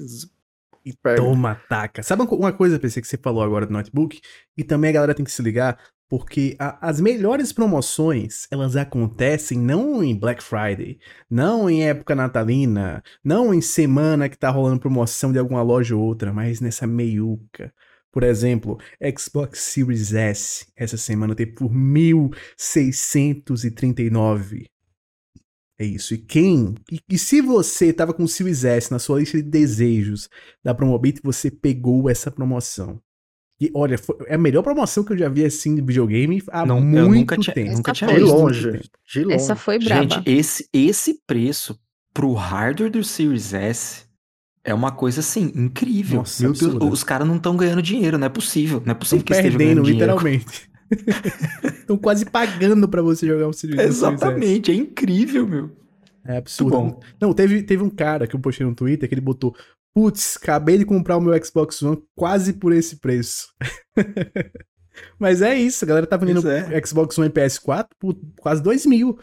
e 0.85 0.93
pega. 1.03 1.21
Toma, 1.21 1.61
taca. 1.69 2.01
Sabe 2.05 2.23
uma 2.23 2.53
coisa, 2.53 2.79
PC, 2.79 3.01
que 3.01 3.09
você 3.09 3.17
falou 3.17 3.43
agora 3.43 3.67
do 3.67 3.73
notebook? 3.73 4.21
E 4.57 4.63
também 4.63 4.91
a 4.91 4.93
galera 4.93 5.13
tem 5.13 5.25
que 5.25 5.33
se 5.33 5.43
ligar, 5.43 5.77
porque 6.09 6.55
a- 6.57 6.79
as 6.89 7.01
melhores 7.01 7.53
promoções, 7.53 8.47
elas 8.49 8.77
acontecem 8.77 9.59
não 9.59 10.01
em 10.01 10.17
Black 10.17 10.41
Friday, 10.41 11.01
não 11.29 11.69
em 11.69 11.83
época 11.83 12.15
natalina, 12.15 13.03
não 13.25 13.53
em 13.53 13.61
semana 13.61 14.29
que 14.29 14.39
tá 14.39 14.51
rolando 14.51 14.79
promoção 14.79 15.33
de 15.33 15.39
alguma 15.41 15.63
loja 15.63 15.97
ou 15.97 16.03
outra, 16.05 16.33
mas 16.33 16.61
nessa 16.61 16.87
meiuca. 16.87 17.73
Por 18.13 18.23
exemplo, 18.23 18.79
Xbox 19.19 19.59
Series 19.61 20.13
S, 20.15 20.67
essa 20.77 20.97
semana 20.97 21.35
tem 21.35 21.47
por 21.47 21.71
1.639. 21.71 24.67
É 25.81 25.85
isso. 25.85 26.15
E 26.15 26.19
quem? 26.19 26.75
E, 26.91 27.01
e 27.09 27.19
se 27.19 27.41
você 27.41 27.93
tava 27.93 28.13
com 28.13 28.25
o 28.25 28.29
Series 28.29 28.65
S 28.65 28.91
na 28.91 28.99
sua 28.99 29.21
lista 29.21 29.37
de 29.37 29.45
desejos 29.45 30.29
da 30.65 30.75
Promobit, 30.75 31.21
você 31.23 31.51
pegou 31.51 32.09
essa 32.11 32.31
promoção. 32.31 33.01
E 33.61 33.71
olha, 33.75 33.99
foi, 33.99 34.17
é 34.27 34.35
a 34.35 34.39
melhor 34.39 34.63
promoção 34.63 35.05
que 35.05 35.13
eu 35.13 35.19
já 35.19 35.29
vi 35.29 35.45
assim 35.45 35.75
de 35.75 35.81
videogame 35.83 36.43
há 36.49 36.65
Não, 36.65 36.79
eu 36.79 36.85
muito 37.09 37.21
nunca 37.21 37.37
tinha- 37.37 37.55
tempo. 37.55 37.73
nunca 37.77 37.93
tinha 37.93 38.13
De 38.13 38.21
longe. 38.21 38.81
De 39.13 39.25
longe. 39.25 39.35
Essa 39.35 39.55
foi 39.57 39.79
braba. 39.79 40.03
Gente, 40.03 40.23
esse, 40.31 40.69
esse 40.73 41.15
preço 41.27 41.79
pro 42.15 42.33
hardware 42.33 42.91
do 42.91 43.05
Series 43.05 43.53
S 43.53 44.07
é 44.65 44.75
uma 44.75 44.93
coisa 44.93 45.21
assim, 45.21 45.53
incrível. 45.55 46.19
Nossa, 46.19 46.43
Meu 46.43 46.53
Deus, 46.53 46.75
os 46.93 47.05
caras 47.05 47.27
não 47.27 47.37
estão 47.37 47.57
ganhando 47.57 47.83
dinheiro, 47.83 48.19
não 48.19 48.27
é 48.27 48.31
possível. 48.31 48.83
Não 48.85 48.93
é 48.93 48.95
possível 48.95 49.25
que 49.25 49.33
estejam 49.33 49.59
perdendo, 49.59 49.83
literalmente. 49.83 50.69
Estão 51.81 51.99
quase 51.99 52.25
pagando 52.25 52.89
pra 52.89 53.03
você 53.03 53.27
jogar 53.27 53.47
um 53.47 53.53
Series 53.53 53.79
S. 53.79 53.89
Exatamente, 53.89 54.71
é 54.71 54.75
incrível, 54.75 55.47
meu. 55.47 55.71
É 56.25 56.39
absurdo. 56.39 56.77
Bom. 56.77 57.01
Não, 57.21 57.33
teve, 57.33 57.63
teve 57.63 57.83
um 57.83 57.91
cara 57.91 58.27
que 58.27 58.35
eu 58.35 58.41
postei 58.41 58.67
no 58.67 58.75
Twitter 58.75 59.09
que 59.09 59.15
ele 59.15 59.21
botou: 59.21 59.55
Putz, 59.95 60.37
acabei 60.37 60.79
de 60.79 60.85
comprar 60.85 61.17
o 61.17 61.21
meu 61.21 61.45
Xbox 61.45 61.83
One 61.83 62.03
quase 62.17 62.55
por 62.55 62.73
esse 62.73 62.97
preço. 62.97 63.49
Mas 65.19 65.43
é 65.43 65.55
isso, 65.55 65.85
a 65.85 65.89
galera 65.89 66.07
tá 66.07 66.17
vendendo 66.17 66.49
é. 66.51 66.85
Xbox 66.85 67.17
One 67.19 67.29
e 67.29 67.33
PS4 67.33 67.89
por 67.99 68.19
quase 68.41 68.63
2 68.63 68.87
mil. 68.87 69.19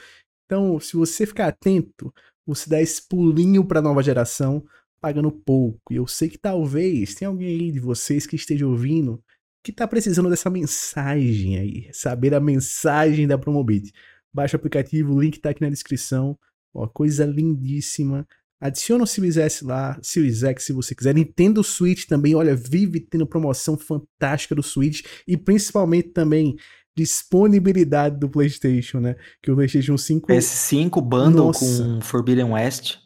Então, 0.46 0.80
se 0.80 0.96
você 0.96 1.26
ficar 1.26 1.48
atento, 1.48 2.14
você 2.46 2.70
dá 2.70 2.82
esse 2.82 3.02
pulinho 3.08 3.66
pra 3.66 3.82
nova 3.82 4.02
geração 4.02 4.64
pagando 5.06 5.32
pouco. 5.32 5.94
E 5.94 5.98
eu 5.98 6.08
sei 6.08 6.28
que 6.28 6.38
talvez 6.40 7.14
tem 7.14 7.28
alguém 7.28 7.50
aí 7.50 7.72
de 7.72 7.80
vocês 7.80 8.26
que 8.26 8.36
esteja 8.36 8.66
ouvindo 8.66 9.24
que 9.64 9.72
tá 9.72 9.88
precisando 9.88 10.32
dessa 10.32 10.50
mensagem 10.50 11.60
aí, 11.60 11.90
saber 11.94 12.34
a 12.34 12.40
mensagem 12.40 13.28
da 13.28 13.38
Promobit. 13.38 13.94
Baixa 14.34 14.58
o 14.58 14.60
aplicativo, 14.60 15.14
o 15.14 15.22
link 15.22 15.40
tá 15.40 15.52
aqui 15.52 15.62
na 15.62 15.70
descrição. 15.70 16.36
Ó, 16.74 16.88
coisa 16.88 17.24
lindíssima. 17.24 18.28
Adiciona 18.60 19.04
o 19.04 19.08
Series 19.08 19.38
S 19.38 19.64
lá, 19.64 19.96
Series 20.02 20.42
X 20.42 20.64
se 20.64 20.74
você 20.74 20.96
quiser. 20.96 21.14
Nintendo 21.14 21.64
Switch 21.64 22.06
também, 22.06 22.34
olha, 22.34 22.56
vive 22.56 23.00
tendo 23.00 23.28
promoção 23.28 23.78
fantástica 23.78 24.56
do 24.56 24.64
Switch 24.64 25.04
e 25.28 25.38
principalmente 25.38 26.10
também 26.10 26.56
disponibilidade 26.98 28.18
do 28.20 28.28
PlayStation, 28.28 29.00
né? 29.00 29.16
Que 29.44 29.52
o 29.52 29.56
PlayStation 29.56 30.00
5 30.00 30.28
PS5 30.28 31.00
bundle 31.00 31.46
Nossa. 31.46 31.84
com 31.84 32.02
Forbidden 32.02 32.54
West. 32.54 33.05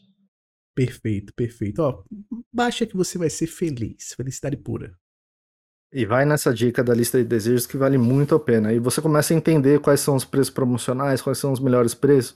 Perfeito, 0.85 1.33
perfeito. 1.33 1.79
Ó, 1.81 2.03
baixa 2.53 2.85
que 2.85 2.95
você 2.95 3.17
vai 3.17 3.29
ser 3.29 3.47
feliz, 3.47 4.13
felicidade 4.15 4.55
pura. 4.55 4.93
E 5.91 6.05
vai 6.05 6.23
nessa 6.23 6.53
dica 6.53 6.83
da 6.83 6.93
lista 6.93 7.17
de 7.17 7.25
desejos 7.25 7.65
que 7.65 7.75
vale 7.75 7.97
muito 7.97 8.33
a 8.35 8.39
pena. 8.39 8.71
E 8.71 8.79
você 8.79 9.01
começa 9.01 9.33
a 9.33 9.37
entender 9.37 9.79
quais 9.81 9.99
são 9.99 10.15
os 10.15 10.23
preços 10.23 10.51
promocionais, 10.53 11.21
quais 11.21 11.37
são 11.39 11.51
os 11.51 11.59
melhores 11.59 11.93
preços. 11.93 12.35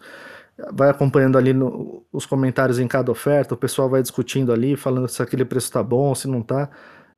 Vai 0.74 0.90
acompanhando 0.90 1.38
ali 1.38 1.54
no- 1.54 2.06
os 2.12 2.26
comentários 2.26 2.80
em 2.80 2.88
cada 2.88 3.12
oferta, 3.12 3.54
o 3.54 3.58
pessoal 3.58 3.90
vai 3.90 4.02
discutindo 4.02 4.52
ali, 4.52 4.76
falando 4.76 5.08
se 5.08 5.22
aquele 5.22 5.46
preço 5.46 5.72
tá 5.72 5.82
bom, 5.84 6.14
se 6.16 6.28
não 6.28 6.42
tá. 6.42 6.70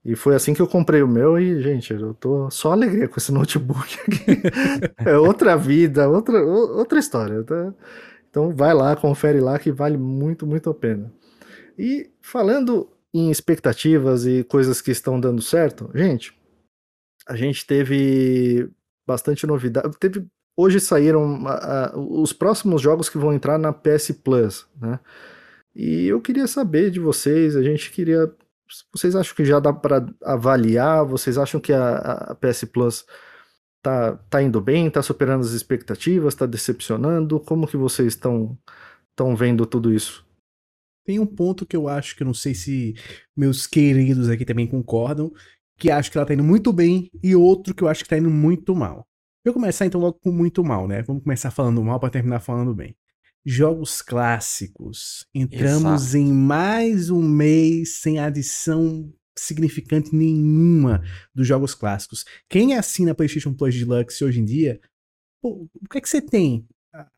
E 0.03 0.15
foi 0.15 0.35
assim 0.35 0.53
que 0.53 0.61
eu 0.61 0.67
comprei 0.67 1.01
o 1.01 1.07
meu 1.07 1.39
e, 1.39 1.61
gente, 1.63 1.93
eu 1.93 2.13
tô 2.13 2.49
só 2.51 2.71
alegria 2.73 3.07
com 3.07 3.17
esse 3.17 3.31
notebook 3.31 3.97
aqui. 4.01 4.41
é 5.09 5.17
outra 5.17 5.57
vida, 5.57 6.07
outra, 6.09 6.45
outra 6.45 6.99
história. 6.99 7.43
tá? 7.43 7.73
Então 8.35 8.53
vai 8.53 8.73
lá, 8.73 8.93
confere 8.97 9.39
lá 9.39 9.57
que 9.57 9.71
vale 9.71 9.95
muito, 9.95 10.45
muito 10.45 10.69
a 10.69 10.73
pena. 10.73 11.09
E 11.79 12.11
falando 12.21 12.91
em 13.13 13.31
expectativas 13.31 14.25
e 14.25 14.43
coisas 14.43 14.81
que 14.81 14.91
estão 14.91 15.17
dando 15.17 15.41
certo, 15.41 15.89
gente, 15.95 16.37
a 17.25 17.33
gente 17.37 17.65
teve 17.65 18.69
bastante 19.07 19.47
novidade. 19.47 19.89
Teve, 19.97 20.27
hoje 20.57 20.81
saíram 20.81 21.45
os 21.95 22.33
próximos 22.33 22.81
jogos 22.81 23.07
que 23.07 23.17
vão 23.17 23.31
entrar 23.31 23.57
na 23.57 23.71
PS 23.71 24.11
Plus, 24.21 24.67
né? 24.81 24.99
E 25.73 26.05
eu 26.05 26.19
queria 26.19 26.45
saber 26.45 26.91
de 26.91 26.99
vocês, 26.99 27.55
a 27.55 27.63
gente 27.63 27.89
queria. 27.89 28.29
Vocês 28.93 29.15
acham 29.15 29.33
que 29.33 29.45
já 29.45 29.61
dá 29.61 29.71
para 29.71 30.05
avaliar? 30.21 31.05
Vocês 31.05 31.37
acham 31.37 31.61
que 31.61 31.71
a, 31.71 31.95
a 31.95 32.35
PS 32.35 32.65
Plus 32.65 33.05
tá, 33.85 34.17
tá 34.31 34.41
indo 34.41 34.59
bem, 34.59 34.89
tá 34.89 35.03
superando 35.03 35.41
as 35.41 35.51
expectativas, 35.51 36.33
tá 36.33 36.47
decepcionando? 36.47 37.39
Como 37.39 37.67
que 37.67 37.77
vocês 37.77 38.13
estão 38.13 38.57
estão 39.11 39.35
vendo 39.35 39.63
tudo 39.63 39.93
isso? 39.93 40.25
Tem 41.05 41.19
um 41.19 41.25
ponto 41.25 41.67
que 41.67 41.75
eu 41.75 41.87
acho 41.87 42.15
que 42.15 42.23
eu 42.23 42.25
não 42.25 42.33
sei 42.33 42.55
se 42.55 42.95
meus 43.37 43.67
queridos 43.67 44.27
aqui 44.27 44.43
também 44.43 44.65
concordam, 44.65 45.31
que 45.77 45.91
acho 45.91 46.11
que 46.11 46.17
ela 46.17 46.25
tá 46.25 46.33
indo 46.33 46.43
muito 46.43 46.73
bem, 46.73 47.11
e 47.21 47.35
outro 47.35 47.75
que 47.75 47.83
eu 47.83 47.87
acho 47.87 48.03
que 48.03 48.09
tá 48.09 48.17
indo 48.17 48.31
muito 48.31 48.75
mal. 48.75 49.05
Eu 49.45 49.53
vou 49.53 49.61
começar 49.61 49.85
então 49.85 50.01
logo 50.01 50.17
com 50.19 50.31
muito 50.31 50.63
mal, 50.63 50.87
né? 50.87 51.03
Vamos 51.03 51.21
começar 51.21 51.51
falando 51.51 51.83
mal 51.83 51.99
pra 51.99 52.09
terminar 52.09 52.39
falando 52.39 52.73
bem. 52.73 52.95
Jogos 53.45 54.01
clássicos. 54.01 55.27
Entramos 55.31 56.15
Exato. 56.15 56.17
em 56.17 56.33
mais 56.33 57.11
um 57.11 57.21
mês 57.21 57.99
sem 57.99 58.17
adição 58.17 59.13
significante 59.37 60.15
nenhuma 60.15 61.01
dos 61.33 61.47
jogos 61.47 61.73
clássicos. 61.73 62.25
Quem 62.49 62.75
assina 62.75 63.15
PlayStation 63.15 63.53
Plus 63.53 63.75
Deluxe 63.75 64.23
hoje 64.23 64.39
em 64.39 64.45
dia, 64.45 64.79
pô, 65.41 65.67
o 65.73 65.89
que 65.89 65.97
é 65.97 66.01
que 66.01 66.09
você 66.09 66.21
tem 66.21 66.65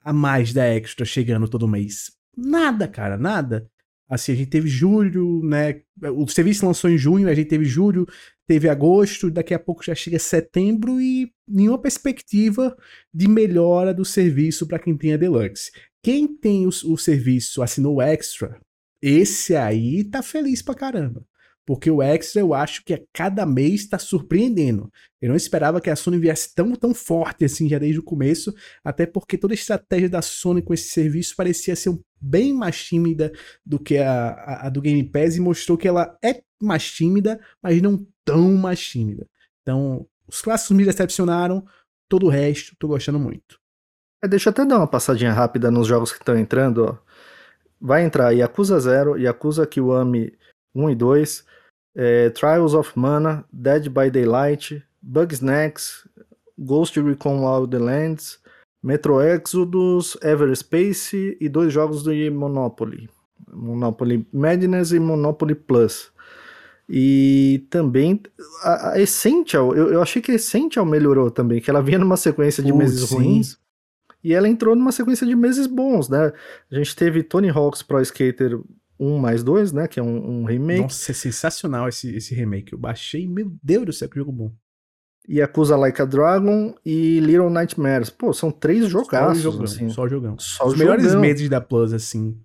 a- 0.03 0.13
mais 0.13 0.53
da 0.53 0.65
Extra 0.65 1.05
chegando 1.05 1.47
todo 1.47 1.67
mês? 1.67 2.11
Nada, 2.35 2.87
cara, 2.87 3.17
nada. 3.17 3.69
Assim, 4.09 4.31
a 4.31 4.35
gente 4.35 4.49
teve 4.49 4.69
julho, 4.69 5.41
né? 5.43 5.81
O 6.15 6.25
serviço 6.29 6.65
lançou 6.65 6.89
em 6.89 6.97
junho, 6.97 7.27
a 7.27 7.33
gente 7.33 7.49
teve 7.49 7.65
julho, 7.65 8.07
teve 8.47 8.69
agosto, 8.69 9.29
daqui 9.29 9.53
a 9.53 9.59
pouco 9.59 9.83
já 9.83 9.93
chega 9.93 10.17
setembro 10.17 11.01
e 11.01 11.29
nenhuma 11.45 11.77
perspectiva 11.77 12.75
de 13.13 13.27
melhora 13.27 13.93
do 13.93 14.05
serviço 14.05 14.65
para 14.65 14.79
quem 14.79 14.95
tem 14.95 15.13
a 15.13 15.17
Deluxe. 15.17 15.71
Quem 16.01 16.25
tem 16.25 16.65
o, 16.65 16.69
o 16.69 16.97
serviço, 16.97 17.61
assinou 17.61 18.01
Extra, 18.01 18.57
esse 19.01 19.57
aí 19.57 20.05
tá 20.05 20.23
feliz 20.23 20.61
pra 20.61 20.73
caramba. 20.73 21.25
Porque 21.67 21.91
o 21.91 22.01
Extra 22.01 22.39
eu 22.39 22.53
acho 22.53 22.81
que 22.85 22.93
a 22.93 23.01
cada 23.13 23.45
mês 23.45 23.85
tá 23.89 23.99
surpreendendo. 23.99 24.89
Eu 25.21 25.27
não 25.27 25.35
esperava 25.35 25.81
que 25.81 25.89
a 25.89 25.97
Sony 25.97 26.17
viesse 26.17 26.55
tão, 26.55 26.71
tão 26.73 26.93
forte 26.93 27.43
assim 27.43 27.67
já 27.67 27.77
desde 27.77 27.99
o 27.99 28.03
começo, 28.03 28.53
até 28.81 29.05
porque 29.05 29.37
toda 29.37 29.53
a 29.53 29.55
estratégia 29.55 30.07
da 30.09 30.21
Sony 30.21 30.61
com 30.61 30.73
esse 30.73 30.87
serviço 30.89 31.35
parecia 31.35 31.75
ser 31.75 31.93
bem 32.21 32.53
mais 32.53 32.81
tímida 32.85 33.33
do 33.65 33.77
que 33.77 33.97
a, 33.97 34.29
a- 34.29 34.67
a 34.67 34.69
do 34.69 34.81
Game 34.81 35.03
Pass 35.03 35.35
e 35.35 35.41
mostrou 35.41 35.77
que 35.77 35.89
ela 35.89 36.17
é 36.23 36.41
mais 36.63 36.89
tímida, 36.89 37.37
mas 37.61 37.81
não 37.81 38.07
tão 38.23 38.53
mais 38.53 38.79
tímida. 38.79 39.27
Então, 39.61 40.07
os 40.25 40.41
clássicos 40.41 40.77
me 40.77 40.85
decepcionaram, 40.85 41.65
todo 42.07 42.27
o 42.27 42.29
resto 42.29 42.77
tô 42.79 42.87
gostando 42.87 43.19
muito. 43.19 43.59
É, 44.23 44.27
deixa 44.29 44.47
eu 44.47 44.51
até 44.51 44.65
dar 44.65 44.77
uma 44.77 44.87
passadinha 44.87 45.33
rápida 45.33 45.69
nos 45.69 45.85
jogos 45.85 46.13
que 46.13 46.19
estão 46.19 46.37
entrando. 46.37 46.85
Ó. 46.85 46.97
Vai 47.79 48.05
entrar 48.05 48.31
Yakuza 48.31 48.79
0, 48.79 49.17
Yakuza 49.17 49.67
Kiwami 49.67 50.31
1 50.73 50.89
e 50.91 50.95
2, 50.95 51.45
é, 51.97 52.29
Trials 52.29 52.75
of 52.75 52.97
Mana, 52.97 53.43
Dead 53.51 53.89
by 53.89 54.11
Daylight, 54.11 54.83
Bugsnax, 55.01 56.07
Ghost 56.57 56.99
Recon 56.99 57.43
Wildlands, 57.43 58.39
Metro 58.83 59.19
Exodus, 59.19 60.15
Everspace 60.21 61.35
e 61.41 61.49
dois 61.49 61.73
jogos 61.73 62.03
de 62.03 62.29
Monopoly. 62.29 63.09
Monopoly 63.51 64.27
Madness 64.31 64.91
e 64.91 64.99
Monopoly 64.99 65.55
Plus. 65.55 66.11
E 66.87 67.65
também 67.69 68.21
a, 68.63 68.91
a 68.91 69.01
Essential, 69.01 69.75
eu, 69.75 69.91
eu 69.91 70.01
achei 70.01 70.21
que 70.21 70.31
a 70.31 70.35
Essential 70.35 70.85
melhorou 70.85 71.31
também, 71.31 71.59
que 71.59 71.69
ela 71.69 71.81
vinha 71.81 71.97
numa 71.97 72.15
sequência 72.15 72.63
de 72.63 72.71
Putz, 72.71 72.83
meses 72.83 73.09
sim. 73.09 73.15
ruins. 73.15 73.57
E 74.23 74.33
ela 74.33 74.47
entrou 74.47 74.75
numa 74.75 74.91
sequência 74.91 75.25
de 75.25 75.35
meses 75.35 75.67
bons, 75.67 76.09
né? 76.09 76.31
A 76.71 76.75
gente 76.75 76.95
teve 76.95 77.23
Tony 77.23 77.49
Hawk's 77.49 77.81
Pro 77.81 78.01
Skater 78.01 78.59
1 78.99 79.17
mais 79.17 79.43
2, 79.43 79.71
né? 79.71 79.87
Que 79.87 79.99
é 79.99 80.03
um, 80.03 80.41
um 80.41 80.45
remake. 80.45 80.81
Nossa, 80.81 81.11
é 81.11 81.13
sensacional 81.15 81.87
esse, 81.87 82.15
esse 82.15 82.33
remake. 82.33 82.73
Eu 82.73 82.79
baixei, 82.79 83.27
meu 83.27 83.51
Deus 83.61 83.85
do 83.85 83.93
céu, 83.93 84.09
que 84.09 84.15
jogo 84.17 84.31
bom. 84.31 84.51
Yakuza 85.29 85.75
Like 85.75 86.01
a 86.01 86.05
Dragon 86.05 86.73
e 86.85 87.19
Little 87.19 87.49
Nightmares. 87.49 88.09
Pô, 88.09 88.31
são 88.31 88.49
três 88.49 88.83
Só 88.83 88.89
jogaços, 88.89 89.43
jogão, 89.43 89.63
assim. 89.63 89.89
só 89.89 90.07
jogão. 90.07 90.39
Só 90.39 90.65
Os 90.65 90.75
melhores 90.77 91.03
jogão. 91.03 91.19
meses 91.21 91.49
da 91.49 91.59
Plus, 91.59 91.91
assim, 91.93 92.39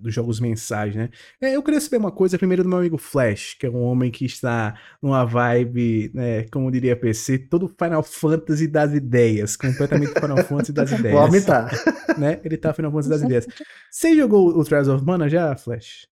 dos 0.00 0.12
jogos 0.14 0.40
mensais, 0.40 0.94
né? 0.94 1.08
É, 1.40 1.54
eu 1.56 1.62
queria 1.62 1.80
saber 1.80 1.96
uma 1.96 2.10
coisa 2.12 2.38
primeiro 2.38 2.62
do 2.62 2.68
meu 2.68 2.78
amigo 2.78 2.98
Flash, 2.98 3.54
que 3.58 3.66
é 3.66 3.70
um 3.70 3.82
homem 3.82 4.10
que 4.10 4.24
está 4.24 4.74
numa 5.02 5.24
vibe, 5.24 6.10
né, 6.14 6.44
como 6.52 6.70
diria 6.70 6.96
PC, 6.96 7.38
todo 7.38 7.68
Final 7.78 8.02
Fantasy 8.02 8.66
das 8.68 8.92
ideias, 8.92 9.56
completamente 9.56 10.12
Final 10.12 10.38
Fantasy 10.44 10.72
das 10.72 10.90
ideias. 10.92 11.18
O 11.18 11.22
homem 11.24 11.42
tá. 11.42 11.68
né? 12.18 12.40
Ele 12.44 12.56
tá 12.56 12.72
Final 12.72 12.90
Fantasy 12.90 13.10
das 13.10 13.22
ideias. 13.24 13.46
Você 13.90 14.16
jogou 14.16 14.48
o 14.48 14.64
Trials 14.64 14.88
of 14.88 15.04
Mana 15.04 15.28
já, 15.28 15.56
Flash? 15.56 16.06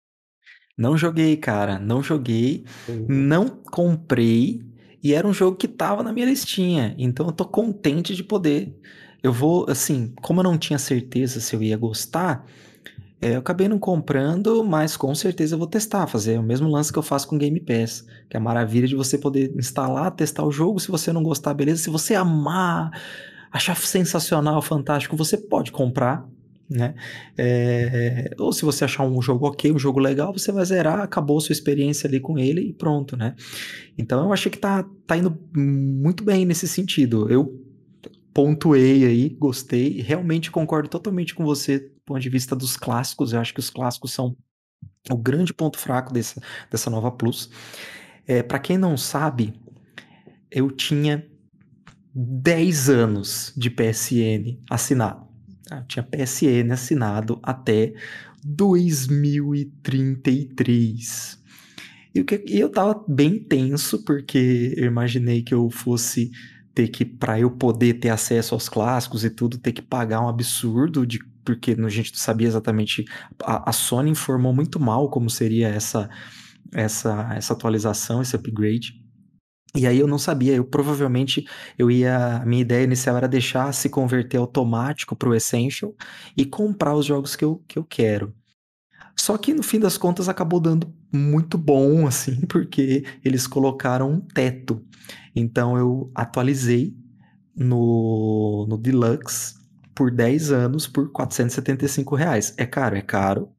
Não 0.77 0.97
joguei, 0.97 1.37
cara, 1.37 1.79
não 1.79 2.03
joguei, 2.03 2.65
Ou- 2.89 3.07
não 3.09 3.49
comprei 3.49 4.63
e 5.03 5.15
era 5.15 5.27
um 5.27 5.33
jogo 5.33 5.57
que 5.57 5.69
tava 5.69 6.03
na 6.03 6.13
minha 6.13 6.27
listinha, 6.27 6.95
então 6.99 7.27
eu 7.27 7.33
tô 7.33 7.45
contente 7.45 8.15
de 8.15 8.23
poder. 8.23 8.75
Eu 9.23 9.33
vou, 9.33 9.67
assim, 9.69 10.15
como 10.23 10.41
eu 10.41 10.45
não 10.45 10.57
tinha 10.57 10.79
certeza 10.79 11.41
se 11.41 11.55
eu 11.55 11.63
ia 11.63 11.77
gostar, 11.77 12.47
eu 13.21 13.39
acabei 13.39 13.69
não 13.69 13.79
comprando, 13.79 14.65
mas 14.65 14.97
com 14.97 15.15
certeza 15.15 15.55
eu 15.55 15.59
vou 15.59 15.67
testar, 15.67 16.07
fazer 16.07 16.39
o 16.39 16.43
mesmo 16.43 16.69
lance 16.69 16.91
que 16.91 16.99
eu 16.99 17.03
faço 17.03 17.29
com 17.29 17.37
Game 17.37 17.61
Pass, 17.61 18.07
que 18.29 18.37
é 18.37 18.39
a 18.39 18.43
maravilha 18.43 18.89
de 18.89 18.95
você 18.95 19.19
poder 19.19 19.53
instalar, 19.57 20.11
testar 20.13 20.45
o 20.45 20.51
jogo, 20.51 20.81
se 20.81 20.91
você 20.91 21.13
não 21.13 21.23
gostar, 21.23 21.53
beleza, 21.53 21.83
se 21.83 21.91
você 21.91 22.15
amar, 22.15 22.91
achar 23.53 23.77
sensacional, 23.77 24.63
fantástico, 24.63 25.17
você 25.17 25.37
pode 25.37 25.71
comprar, 25.71 26.27
né? 26.69 26.95
É, 27.37 28.31
ou 28.39 28.53
se 28.55 28.65
você 28.65 28.85
achar 28.85 29.05
um 29.05 29.21
jogo 29.21 29.47
ok, 29.47 29.71
um 29.71 29.79
jogo 29.79 30.01
legal, 30.01 30.33
você 30.33 30.51
vai 30.51 30.65
zerar, 30.65 31.01
acabou 31.01 31.41
sua 31.41 31.53
experiência 31.53 32.09
ali 32.09 32.21
com 32.21 32.39
ele 32.39 32.69
e 32.69 32.73
pronto, 32.73 33.19
né? 33.19 33.35
Então 33.99 34.25
eu 34.25 34.33
achei 34.33 34.51
que 34.51 34.59
tá, 34.59 34.83
tá 35.07 35.17
indo 35.17 35.37
muito 35.55 36.25
bem 36.25 36.47
nesse 36.47 36.67
sentido. 36.67 37.31
Eu 37.31 37.61
pontuei 38.33 39.05
aí, 39.05 39.29
gostei, 39.29 40.01
realmente 40.01 40.51
concordo 40.51 40.89
totalmente 40.89 41.35
com 41.35 41.45
você 41.45 41.91
ponto 42.11 42.21
de 42.21 42.29
vista 42.29 42.57
dos 42.57 42.77
clássicos. 42.77 43.33
Eu 43.33 43.41
acho 43.41 43.55
que 43.55 43.61
os 43.61 43.71
clássicos 43.71 44.13
são 44.13 44.37
o 45.11 45.17
grande 45.17 45.55
ponto 45.55 45.79
fraco 45.79 46.13
dessa, 46.13 46.43
dessa 46.71 46.91
nova 46.91 47.11
Plus. 47.11 47.49
É, 48.27 48.43
para 48.43 48.59
quem 48.59 48.77
não 48.77 48.95
sabe, 48.97 49.55
eu 50.51 50.71
tinha 50.71 51.27
10 52.15 52.91
anos 52.91 53.53
de 53.57 53.71
PSN 53.71 54.61
assinado. 54.69 55.27
Eu 55.71 55.77
ah, 55.77 55.85
tinha 55.87 56.03
PSN 56.03 56.73
assinado 56.73 57.39
até 57.43 57.95
2033. 58.43 61.39
E, 62.13 62.25
que, 62.25 62.45
e 62.49 62.59
eu 62.59 62.69
tava 62.69 63.05
bem 63.07 63.39
tenso, 63.39 64.05
porque 64.05 64.75
eu 64.77 64.87
imaginei 64.87 65.43
que 65.43 65.55
eu 65.55 65.71
fosse 65.71 66.33
ter 66.75 66.89
que, 66.89 67.05
para 67.05 67.39
eu 67.39 67.53
poder 67.53 67.95
ter 67.95 68.09
acesso 68.09 68.53
aos 68.55 68.69
clássicos 68.69 69.25
e 69.25 69.31
tudo, 69.31 69.59
ter 69.59 69.71
que 69.73 69.83
pagar 69.83 70.21
um 70.21 70.29
absurdo, 70.29 71.07
de, 71.07 71.21
porque 71.55 71.73
a 71.73 71.89
gente 71.89 72.19
sabia 72.19 72.47
exatamente. 72.47 73.05
A, 73.43 73.71
a 73.71 73.73
Sony 73.73 74.11
informou 74.11 74.53
muito 74.53 74.79
mal 74.79 75.11
como 75.11 75.29
seria 75.29 75.69
essa, 75.69 76.09
essa, 76.73 77.33
essa 77.35 77.53
atualização, 77.53 78.23
esse 78.23 78.37
upgrade. 78.37 78.95
E 79.75 79.87
aí 79.87 79.99
eu 79.99 80.07
não 80.07 80.19
sabia, 80.19 80.55
eu 80.55 80.65
provavelmente 80.65 81.47
eu 81.79 81.91
ia, 81.91 82.39
a 82.39 82.47
minha 82.47 82.63
ideia 82.63 82.85
inicial 82.85 83.17
era 83.17 83.29
deixar 83.29 83.73
se 83.73 83.89
converter 83.89 84.37
automático 84.37 85.15
para 85.15 85.29
o 85.29 85.35
Essential 85.35 85.95
e 86.37 86.45
comprar 86.45 86.95
os 86.95 87.07
jogos 87.07 87.37
que 87.37 87.45
eu, 87.45 87.63
que 87.69 87.79
eu 87.79 87.85
quero. 87.85 88.35
Só 89.17 89.37
que 89.37 89.55
no 89.55 89.63
fim 89.63 89.79
das 89.79 89.97
contas 89.97 90.29
acabou 90.29 90.59
dando 90.59 90.93
muito 91.13 91.57
bom, 91.57 92.07
assim, 92.09 92.41
porque 92.47 93.05
eles 93.25 93.47
colocaram 93.47 94.11
um 94.11 94.21
teto. 94.21 94.85
Então 95.37 95.77
eu 95.77 96.11
atualizei 96.15 96.97
no, 97.55 98.67
no 98.69 98.77
Deluxe 98.77 99.60
por 100.01 100.11
10 100.11 100.51
anos 100.51 100.87
por 100.87 101.13
475 101.13 102.17
reais. 102.17 102.55
É 102.57 102.65
caro, 102.65 102.97
é 102.97 103.03
caro. 103.03 103.51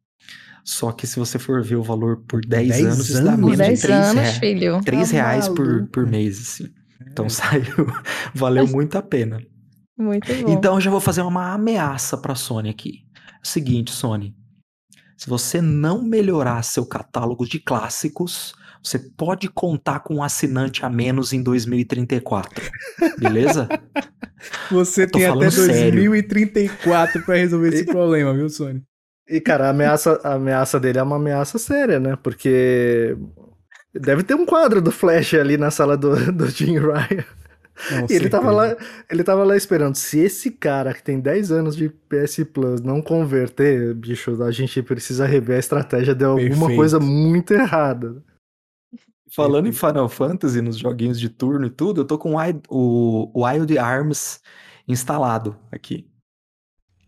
Só 0.64 0.92
que 0.92 1.06
se 1.06 1.20
você 1.20 1.38
for 1.38 1.64
ver 1.64 1.76
o 1.76 1.84
valor 1.84 2.24
por 2.28 2.42
10, 2.44 2.68
10 2.68 2.84
anos, 2.84 3.16
anos, 3.16 3.26
dá 3.30 3.38
menos 3.38 3.58
10 3.60 3.80
de 3.80 3.86
3 3.86 4.00
anos, 4.00 4.14
reais, 4.16 4.38
filho. 4.40 4.82
3 4.84 5.08
tá 5.08 5.14
reais 5.14 5.48
por, 5.48 5.88
por 5.90 6.08
mês, 6.08 6.40
assim. 6.40 6.74
Então 7.08 7.26
é. 7.28 7.30
saiu, 7.30 7.86
valeu 8.34 8.68
muito 8.68 8.98
a 8.98 9.04
pena. 9.04 9.40
Muito 9.96 10.34
bom. 10.34 10.52
Então 10.52 10.74
eu 10.74 10.82
já 10.82 10.90
vou 10.90 11.00
fazer 11.00 11.22
uma 11.22 11.54
ameaça 11.54 12.18
pra 12.18 12.34
Sony 12.34 12.72
aqui. 12.72 13.04
É 13.16 13.44
o 13.44 13.48
seguinte, 13.48 13.92
Sony. 13.92 14.36
Se 15.16 15.30
você 15.30 15.62
não 15.62 16.02
melhorar 16.02 16.64
seu 16.64 16.88
catálogo 16.88 17.46
de 17.46 17.60
clássicos, 17.60 18.56
você 18.84 18.98
pode 19.00 19.48
contar 19.48 20.00
com 20.00 20.16
um 20.16 20.24
assinante 20.24 20.84
a 20.84 20.90
menos 20.90 21.34
em 21.34 21.44
2034. 21.44 22.64
Beleza? 23.20 23.68
Você 24.72 25.06
tem 25.06 25.26
até 25.28 25.38
2034 25.38 27.22
para 27.22 27.36
resolver 27.36 27.70
esse 27.70 27.86
problema, 27.86 28.34
viu, 28.34 28.50
Sony? 28.50 28.82
E, 29.30 29.40
cara, 29.40 29.68
a 29.68 29.70
ameaça, 29.70 30.20
a 30.24 30.34
ameaça 30.34 30.80
dele 30.80 30.98
é 30.98 31.04
uma 31.04 31.18
ameaça 31.18 31.60
séria, 31.60 32.00
né? 32.00 32.18
Porque 32.24 33.16
deve 33.94 34.24
ter 34.24 34.34
um 34.34 34.46
quadro 34.46 34.82
do 34.82 34.92
Flash 34.92 35.36
ali 35.36 35.58
na 35.58 35.70
sala 35.70 35.96
do, 35.96 36.32
do 36.32 36.50
Jim 36.50 36.80
Ryan. 36.80 37.24
Não, 37.90 38.08
e 38.10 38.14
ele 38.14 38.30
tava, 38.30 38.52
lá, 38.52 38.76
ele 39.10 39.24
tava 39.24 39.44
lá 39.44 39.56
esperando. 39.56 39.96
Se 39.96 40.20
esse 40.20 40.52
cara 40.52 40.94
que 40.94 41.02
tem 41.02 41.20
10 41.20 41.52
anos 41.52 41.76
de 41.76 41.90
PS 41.90 42.44
Plus 42.52 42.82
não 42.82 43.02
converter, 43.02 43.94
bicho, 43.94 44.44
a 44.44 44.52
gente 44.52 44.82
precisa 44.84 45.26
rever 45.26 45.56
a 45.56 45.60
estratégia 45.60 46.14
de 46.14 46.26
alguma 46.26 46.50
Perfeito. 46.50 46.76
coisa 46.76 47.00
muito 47.00 47.54
errada. 47.54 48.22
Falando 49.34 49.68
em 49.68 49.72
Final 49.72 50.10
Fantasy, 50.10 50.62
nos 50.62 50.78
joguinhos 50.78 51.18
de 51.18 51.30
turno 51.30 51.66
e 51.66 51.70
tudo, 51.70 52.02
eu 52.02 52.06
tô 52.06 52.18
com 52.18 52.36
o, 52.70 53.32
Wild 53.34 53.78
Arms 53.78 54.42
instalado 54.86 55.58
aqui. 55.72 56.06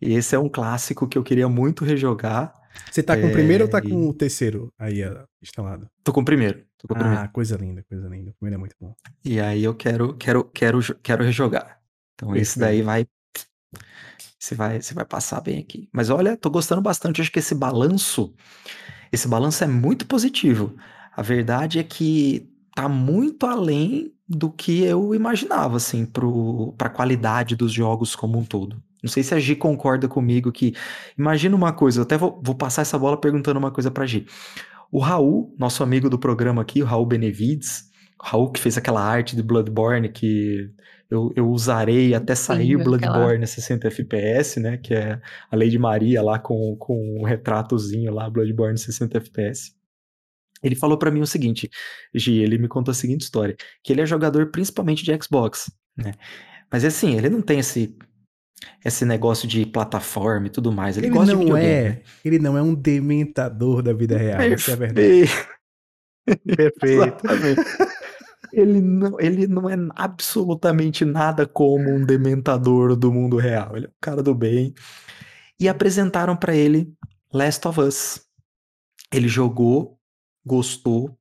E 0.02 0.14
esse 0.14 0.34
é 0.34 0.40
um 0.40 0.48
clássico 0.48 1.06
que 1.06 1.18
eu 1.18 1.24
queria 1.24 1.50
muito 1.50 1.84
rejogar. 1.84 2.54
Você 2.90 3.04
tá 3.04 3.18
com 3.18 3.28
é... 3.28 3.30
o 3.30 3.32
primeiro 3.34 3.66
ou 3.66 3.70
tá 3.70 3.82
com 3.82 4.08
o 4.08 4.14
terceiro 4.14 4.72
aí 4.80 5.02
instalado? 5.42 5.90
Tô 6.02 6.14
com 6.14 6.22
o 6.22 6.26
primeiro. 6.26 6.66
Com 6.88 6.94
ah, 6.94 6.98
o 6.98 7.00
primeiro. 7.00 7.30
coisa 7.32 7.58
linda, 7.58 7.84
coisa 7.84 8.08
linda. 8.08 8.32
O 8.32 8.34
primeiro 8.36 8.56
é 8.56 8.58
muito 8.58 8.76
bom. 8.80 8.96
E 9.24 9.42
aí 9.42 9.64
eu 9.64 9.76
quero, 9.76 10.14
quero, 10.16 10.46
quero, 10.46 10.80
quero 11.02 11.24
rejogar. 11.26 11.80
Então 12.16 12.30
Perfeito. 12.30 12.42
esse 12.42 12.60
daí 12.60 12.82
vai. 12.82 13.06
Você 14.40 14.56
vai, 14.56 14.82
você 14.82 14.94
vai 14.94 15.06
passar 15.06 15.42
bem 15.42 15.60
aqui. 15.60 15.90
Mas 15.92 16.10
olha, 16.10 16.38
tô 16.38 16.50
gostando 16.50 16.82
bastante. 16.82 17.22
Acho 17.22 17.32
que 17.32 17.40
esse 17.40 17.54
balanço, 17.54 18.34
esse 19.12 19.28
balanço 19.28 19.64
é 19.64 19.68
muito 19.68 20.06
positivo. 20.06 20.74
A 21.16 21.22
verdade 21.22 21.80
é 21.80 21.84
que 21.84 22.50
tá 22.76 22.90
muito 22.90 23.46
além 23.46 24.12
do 24.28 24.50
que 24.50 24.84
eu 24.84 25.14
imaginava, 25.14 25.78
assim, 25.78 26.06
para 26.06 26.88
a 26.88 26.90
qualidade 26.90 27.56
dos 27.56 27.72
jogos 27.72 28.16
como 28.16 28.38
um 28.38 28.44
todo. 28.44 28.82
Não 29.02 29.10
sei 29.10 29.22
se 29.22 29.36
a 29.36 29.40
Gi 29.40 29.56
concorda 29.56 30.08
comigo 30.08 30.52
que. 30.52 30.74
Imagina 31.18 31.56
uma 31.56 31.74
coisa, 31.74 32.00
eu 32.00 32.04
até 32.04 32.18
vou, 32.18 32.42
vou 32.42 32.56
passar 32.56 32.84
essa 32.84 32.98
bola 32.98 33.20
perguntando 33.20 33.60
uma 33.60 33.72
coisa 33.72 33.92
pra 33.92 34.06
Gi. 34.06 34.26
O 34.90 35.00
Raul, 35.00 35.54
nosso 35.60 35.84
amigo 35.84 36.10
do 36.10 36.18
programa 36.18 36.62
aqui, 36.62 36.82
o 36.82 36.86
Raul 36.86 37.06
Benevides, 37.06 37.90
o 38.20 38.26
Raul 38.26 38.52
que 38.52 38.60
fez 38.60 38.78
aquela 38.78 39.02
arte 39.02 39.36
de 39.36 39.44
Bloodborne 39.44 40.08
que 40.08 40.72
eu, 41.10 41.32
eu 41.36 41.50
usarei 41.50 42.14
até 42.14 42.34
sair 42.34 42.78
Sim, 42.78 42.84
Bloodborne 42.84 43.44
a 43.44 43.48
60 43.48 43.88
FPS, 43.88 44.60
né? 44.60 44.78
Que 44.78 44.94
é 44.94 45.20
a 45.52 45.56
Lady 45.56 45.78
Maria 45.78 46.22
lá 46.22 46.40
com, 46.40 46.76
com 46.78 47.20
um 47.20 47.24
retratozinho 47.24 48.14
lá, 48.14 48.30
Bloodborne 48.30 48.78
60 48.78 49.18
FPS. 49.18 49.76
Ele 50.64 50.76
falou 50.76 50.98
para 50.98 51.12
mim 51.12 51.22
o 51.22 51.28
seguinte, 51.28 51.70
Gi, 52.16 52.40
ele 52.40 52.58
me 52.58 52.68
contou 52.68 52.92
a 52.92 52.96
seguinte 52.96 53.22
história, 53.22 53.56
que 53.84 53.92
ele 53.92 54.02
é 54.02 54.06
jogador 54.06 54.52
principalmente 54.52 55.04
de 55.04 55.18
Xbox, 55.22 55.72
né? 55.98 56.14
Mas 56.72 56.86
assim, 56.86 57.16
ele 57.16 57.30
não 57.30 57.42
tem 57.42 57.60
esse 57.60 57.96
esse 58.84 59.06
negócio 59.06 59.48
de 59.48 59.66
plataforma 59.66 60.48
e 60.48 60.50
tudo 60.50 60.72
mais. 60.72 60.98
Ele, 60.98 61.08
ele 61.08 61.14
gosta 61.14 61.36
não 61.36 61.46
de 61.46 61.52
é, 61.52 62.02
ele 62.24 62.40
não 62.40 62.58
é 62.58 62.62
um 62.62 62.74
dementador 62.74 63.82
da 63.82 63.94
vida 63.94 64.18
real, 64.18 64.38
Perfeito. 64.38 64.60
isso 64.60 64.72
é 64.72 64.76
verdade. 64.76 65.54
Perfeito. 66.56 67.24
ele 68.54 68.82
não, 68.82 69.20
ele 69.20 69.48
não 69.48 69.70
é 69.70 69.76
absolutamente 69.96 71.04
nada 71.04 71.46
como 71.46 71.90
um 71.92 72.06
dementador 72.06 72.96
do 72.96 73.12
mundo 73.12 73.38
real. 73.38 73.76
Ele 73.76 73.88
é 73.88 73.90
um 73.90 74.00
cara 74.02 74.24
do 74.24 74.34
bem. 74.34 74.74
E 75.60 75.68
apresentaram 75.68 76.36
para 76.36 76.56
ele 76.56 76.94
Last 77.34 77.68
of 77.68 77.80
Us. 77.80 78.22
Ele 79.14 79.28
jogou, 79.28 79.98
gostou, 80.46 81.18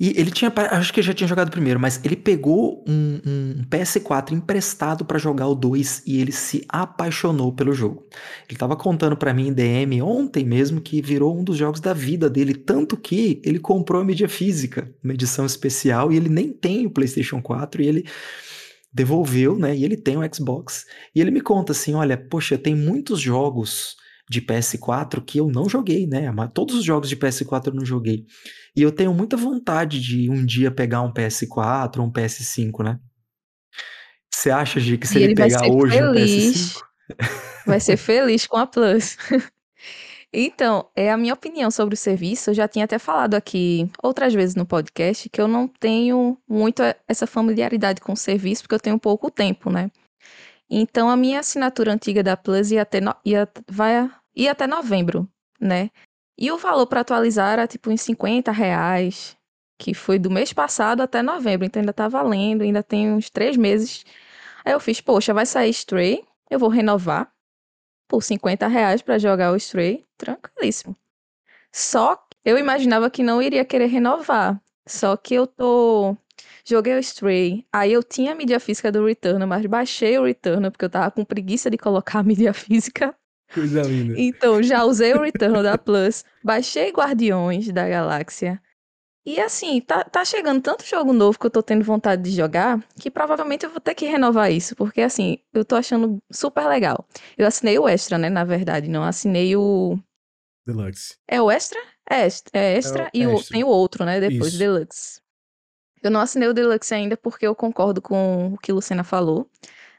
e 0.00 0.18
ele 0.18 0.30
tinha, 0.30 0.50
acho 0.70 0.94
que 0.94 1.02
já 1.02 1.12
tinha 1.12 1.28
jogado 1.28 1.50
primeiro, 1.50 1.78
mas 1.78 2.00
ele 2.02 2.16
pegou 2.16 2.82
um, 2.88 3.20
um 3.26 3.64
PS4 3.68 4.32
emprestado 4.32 5.04
para 5.04 5.18
jogar 5.18 5.46
o 5.46 5.54
2 5.54 6.04
e 6.06 6.18
ele 6.18 6.32
se 6.32 6.64
apaixonou 6.70 7.52
pelo 7.52 7.74
jogo. 7.74 8.06
Ele 8.48 8.54
estava 8.54 8.74
contando 8.74 9.14
para 9.14 9.34
mim 9.34 9.48
em 9.48 9.52
DM 9.52 10.00
ontem 10.00 10.42
mesmo 10.42 10.80
que 10.80 11.02
virou 11.02 11.38
um 11.38 11.44
dos 11.44 11.58
jogos 11.58 11.80
da 11.80 11.92
vida 11.92 12.30
dele, 12.30 12.54
tanto 12.54 12.96
que 12.96 13.42
ele 13.44 13.58
comprou 13.58 14.00
a 14.00 14.04
mídia 14.04 14.26
física, 14.26 14.90
uma 15.04 15.12
edição 15.12 15.44
especial, 15.44 16.10
e 16.10 16.16
ele 16.16 16.30
nem 16.30 16.50
tem 16.50 16.86
o 16.86 16.90
PlayStation 16.90 17.42
4 17.42 17.82
e 17.82 17.86
ele 17.86 18.04
devolveu, 18.90 19.58
né? 19.58 19.76
E 19.76 19.84
ele 19.84 19.98
tem 19.98 20.16
o 20.16 20.34
Xbox. 20.34 20.86
E 21.14 21.20
ele 21.20 21.30
me 21.30 21.42
conta 21.42 21.72
assim: 21.72 21.92
olha, 21.92 22.16
poxa, 22.16 22.56
tem 22.56 22.74
muitos 22.74 23.20
jogos 23.20 23.96
de 24.30 24.40
PS4 24.40 25.20
que 25.24 25.38
eu 25.38 25.48
não 25.48 25.68
joguei, 25.68 26.06
né? 26.06 26.32
Todos 26.54 26.76
os 26.76 26.84
jogos 26.84 27.08
de 27.08 27.16
PS4 27.16 27.66
eu 27.66 27.74
não 27.74 27.84
joguei. 27.84 28.24
E 28.76 28.80
eu 28.80 28.92
tenho 28.92 29.12
muita 29.12 29.36
vontade 29.36 30.00
de 30.00 30.30
um 30.30 30.46
dia 30.46 30.70
pegar 30.70 31.02
um 31.02 31.12
PS4 31.12 31.98
ou 31.98 32.04
um 32.04 32.12
PS5, 32.12 32.84
né? 32.84 33.00
Você 34.32 34.50
acha, 34.50 34.78
Gi, 34.78 34.96
que 34.96 35.08
se 35.08 35.18
ele, 35.18 35.24
ele 35.24 35.34
pegar 35.34 35.66
hoje 35.66 35.98
feliz, 35.98 36.76
um 36.76 36.78
PS5? 36.78 36.82
Vai 37.66 37.80
ser 37.80 37.96
feliz 37.98 38.46
com 38.46 38.56
a 38.56 38.66
Plus. 38.68 39.16
Então, 40.32 40.88
é 40.94 41.10
a 41.10 41.16
minha 41.16 41.34
opinião 41.34 41.72
sobre 41.72 41.94
o 41.94 41.98
serviço. 41.98 42.50
Eu 42.50 42.54
já 42.54 42.68
tinha 42.68 42.84
até 42.84 43.00
falado 43.00 43.34
aqui 43.34 43.90
outras 44.00 44.32
vezes 44.32 44.54
no 44.54 44.64
podcast 44.64 45.28
que 45.28 45.40
eu 45.40 45.48
não 45.48 45.66
tenho 45.66 46.38
muito 46.48 46.84
essa 47.08 47.26
familiaridade 47.26 48.00
com 48.00 48.12
o 48.12 48.16
serviço, 48.16 48.62
porque 48.62 48.76
eu 48.76 48.78
tenho 48.78 48.96
pouco 48.96 49.28
tempo, 49.28 49.70
né? 49.70 49.90
Então, 50.70 51.10
a 51.10 51.16
minha 51.16 51.40
assinatura 51.40 51.92
antiga 51.92 52.22
da 52.22 52.36
Plus 52.36 52.70
ia 52.70 52.82
até, 52.82 53.00
no... 53.00 53.12
ia... 53.24 53.48
Vai... 53.68 54.08
ia 54.42 54.52
até 54.52 54.66
novembro, 54.66 55.28
né? 55.60 55.90
E 56.38 56.50
o 56.50 56.58
valor 56.58 56.86
para 56.86 57.00
atualizar 57.00 57.52
era 57.52 57.66
tipo 57.66 57.90
uns 57.90 58.00
50 58.00 58.50
reais, 58.50 59.36
que 59.78 59.94
foi 59.94 60.18
do 60.18 60.30
mês 60.30 60.52
passado 60.52 61.02
até 61.02 61.22
novembro, 61.22 61.66
então 61.66 61.80
ainda 61.80 61.92
tá 61.92 62.08
valendo, 62.08 62.62
ainda 62.62 62.82
tem 62.82 63.12
uns 63.12 63.30
três 63.30 63.56
meses. 63.56 64.04
Aí 64.64 64.72
eu 64.72 64.80
fiz, 64.80 65.00
poxa, 65.00 65.34
vai 65.34 65.46
sair 65.46 65.70
Stray, 65.70 66.24
eu 66.50 66.58
vou 66.58 66.68
renovar 66.68 67.32
por 68.08 68.22
50 68.22 68.66
reais 68.66 69.02
para 69.02 69.18
jogar 69.18 69.52
o 69.52 69.56
Stray, 69.56 70.06
tranquilíssimo. 70.16 70.96
Só 71.72 72.16
que 72.16 72.36
eu 72.44 72.58
imaginava 72.58 73.10
que 73.10 73.22
não 73.22 73.42
iria 73.42 73.64
querer 73.64 73.86
renovar, 73.86 74.60
só 74.86 75.16
que 75.16 75.34
eu 75.34 75.46
tô 75.46 76.16
Joguei 76.64 76.94
o 76.94 76.98
Stray. 76.98 77.66
Aí 77.72 77.92
eu 77.92 78.02
tinha 78.02 78.32
a 78.32 78.34
mídia 78.34 78.60
física 78.60 78.92
do 78.92 79.04
Returnal, 79.04 79.48
mas 79.48 79.64
baixei 79.66 80.18
o 80.18 80.24
Returnal 80.24 80.70
porque 80.70 80.84
eu 80.84 80.90
tava 80.90 81.10
com 81.10 81.24
preguiça 81.24 81.70
de 81.70 81.78
colocar 81.78 82.20
a 82.20 82.22
mídia 82.22 82.52
física. 82.54 83.14
Coisa 83.52 83.82
linda. 83.82 84.14
Então, 84.16 84.62
já 84.62 84.84
usei 84.84 85.12
o 85.14 85.22
Return 85.22 85.62
da 85.62 85.76
Plus, 85.76 86.24
baixei 86.42 86.90
Guardiões 86.90 87.68
da 87.72 87.88
Galáxia. 87.88 88.60
E 89.24 89.38
assim, 89.38 89.80
tá, 89.80 90.02
tá 90.02 90.24
chegando 90.24 90.62
tanto 90.62 90.84
jogo 90.86 91.12
novo 91.12 91.38
que 91.38 91.44
eu 91.46 91.50
tô 91.50 91.62
tendo 91.62 91.84
vontade 91.84 92.22
de 92.22 92.30
jogar, 92.30 92.82
que 92.98 93.10
provavelmente 93.10 93.64
eu 93.66 93.70
vou 93.70 93.80
ter 93.80 93.94
que 93.94 94.06
renovar 94.06 94.50
isso, 94.50 94.74
porque 94.74 95.02
assim, 95.02 95.38
eu 95.52 95.64
tô 95.64 95.76
achando 95.76 96.18
super 96.32 96.66
legal. 96.66 97.06
Eu 97.36 97.46
assinei 97.46 97.78
o 97.78 97.86
Extra, 97.86 98.16
né, 98.16 98.30
na 98.30 98.44
verdade, 98.44 98.88
não 98.88 99.04
assinei 99.04 99.54
o... 99.56 99.98
Deluxe. 100.66 101.16
É 101.28 101.40
o 101.40 101.50
Extra? 101.50 101.78
É, 102.08 102.24
Extra, 102.26 102.58
é 102.58 102.76
extra 102.76 103.02
É 103.04 103.06
o 103.06 103.10
e 103.14 103.26
o- 103.26 103.34
Extra. 103.34 103.52
tem 103.52 103.62
o 103.64 103.68
outro, 103.68 104.04
né, 104.04 104.20
depois, 104.20 104.48
Isso. 104.52 104.58
Deluxe. 104.58 105.20
Eu 106.02 106.10
não 106.10 106.20
assinei 106.20 106.48
o 106.48 106.54
Deluxe 106.54 106.94
ainda 106.94 107.16
porque 107.16 107.46
eu 107.46 107.54
concordo 107.54 108.00
com 108.00 108.54
o 108.54 108.58
que 108.58 108.72
Lucena 108.72 109.04
falou, 109.04 109.48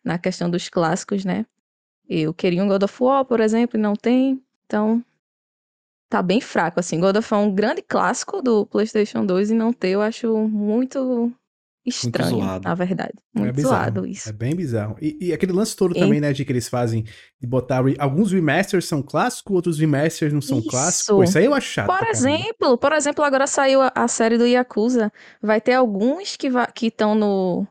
na 0.04 0.18
questão 0.18 0.50
dos 0.50 0.68
clássicos, 0.68 1.24
né. 1.24 1.46
Eu 2.14 2.34
queria 2.34 2.62
um 2.64 2.68
God 2.68 2.84
of 2.84 3.04
War, 3.04 3.24
por 3.24 3.40
exemplo, 3.40 3.78
e 3.78 3.82
não 3.82 3.96
tem, 3.96 4.42
então 4.66 5.02
tá 6.10 6.22
bem 6.22 6.42
fraco, 6.42 6.80
assim. 6.80 7.00
God 7.00 7.16
of 7.16 7.34
War 7.34 7.42
é 7.42 7.46
um 7.48 7.56
grande 7.56 7.82
clássico 7.82 8.42
do 8.42 8.66
PlayStation 8.66 9.26
2 9.26 9.52
e 9.52 9.54
não 9.54 9.72
ter, 9.72 9.92
eu 9.92 10.02
acho 10.02 10.36
muito 10.50 11.32
estranho, 11.86 12.32
zoado. 12.42 12.68
na 12.68 12.76
verdade. 12.76 13.14
É 13.36 13.40
Muito 13.40 13.56
bizarro. 13.56 13.76
zoado 13.86 14.06
isso. 14.06 14.28
É 14.30 14.34
bem 14.34 14.54
bizarro. 14.54 14.98
E, 15.02 15.18
e 15.28 15.34
aquele 15.34 15.54
lance 15.54 15.74
todo 15.76 15.96
E- 15.96 16.00
também, 16.02 16.20
né, 16.20 16.34
de 16.34 16.44
que 16.44 16.52
eles 16.52 16.68
fazem 16.68 17.06
de 17.40 17.48
botar. 17.48 17.82
re- 17.84 17.96
Alguns 17.98 18.32
remasters 18.34 18.86
são 18.86 19.02
clássicos, 19.02 19.56
outros 19.56 19.80
remasters 19.80 20.34
não 20.34 20.42
são 20.42 20.60
Isso. 20.60 20.68
clássicos. 20.68 21.30
Isso 21.30 21.38
aí 21.38 21.46
eu 21.46 21.54
acho 21.54 21.68
chato. 21.70 21.88
Por 21.88 21.98
caramba. 21.98 22.12
exemplo, 22.18 22.78
por 22.78 22.92
exemplo, 22.92 23.24
agora 23.24 23.48
saiu 23.48 23.82
a, 23.82 23.92
a 23.96 24.08
série 24.10 24.38
do 24.38 24.46
Yakuza. 24.46 25.12
Vai 25.42 25.62
ter 25.62 25.74
alguns 25.74 26.36
que 26.36 26.50
va- 26.50 26.68
que 26.68 26.88
estão 26.88 27.16
no, 27.16 27.66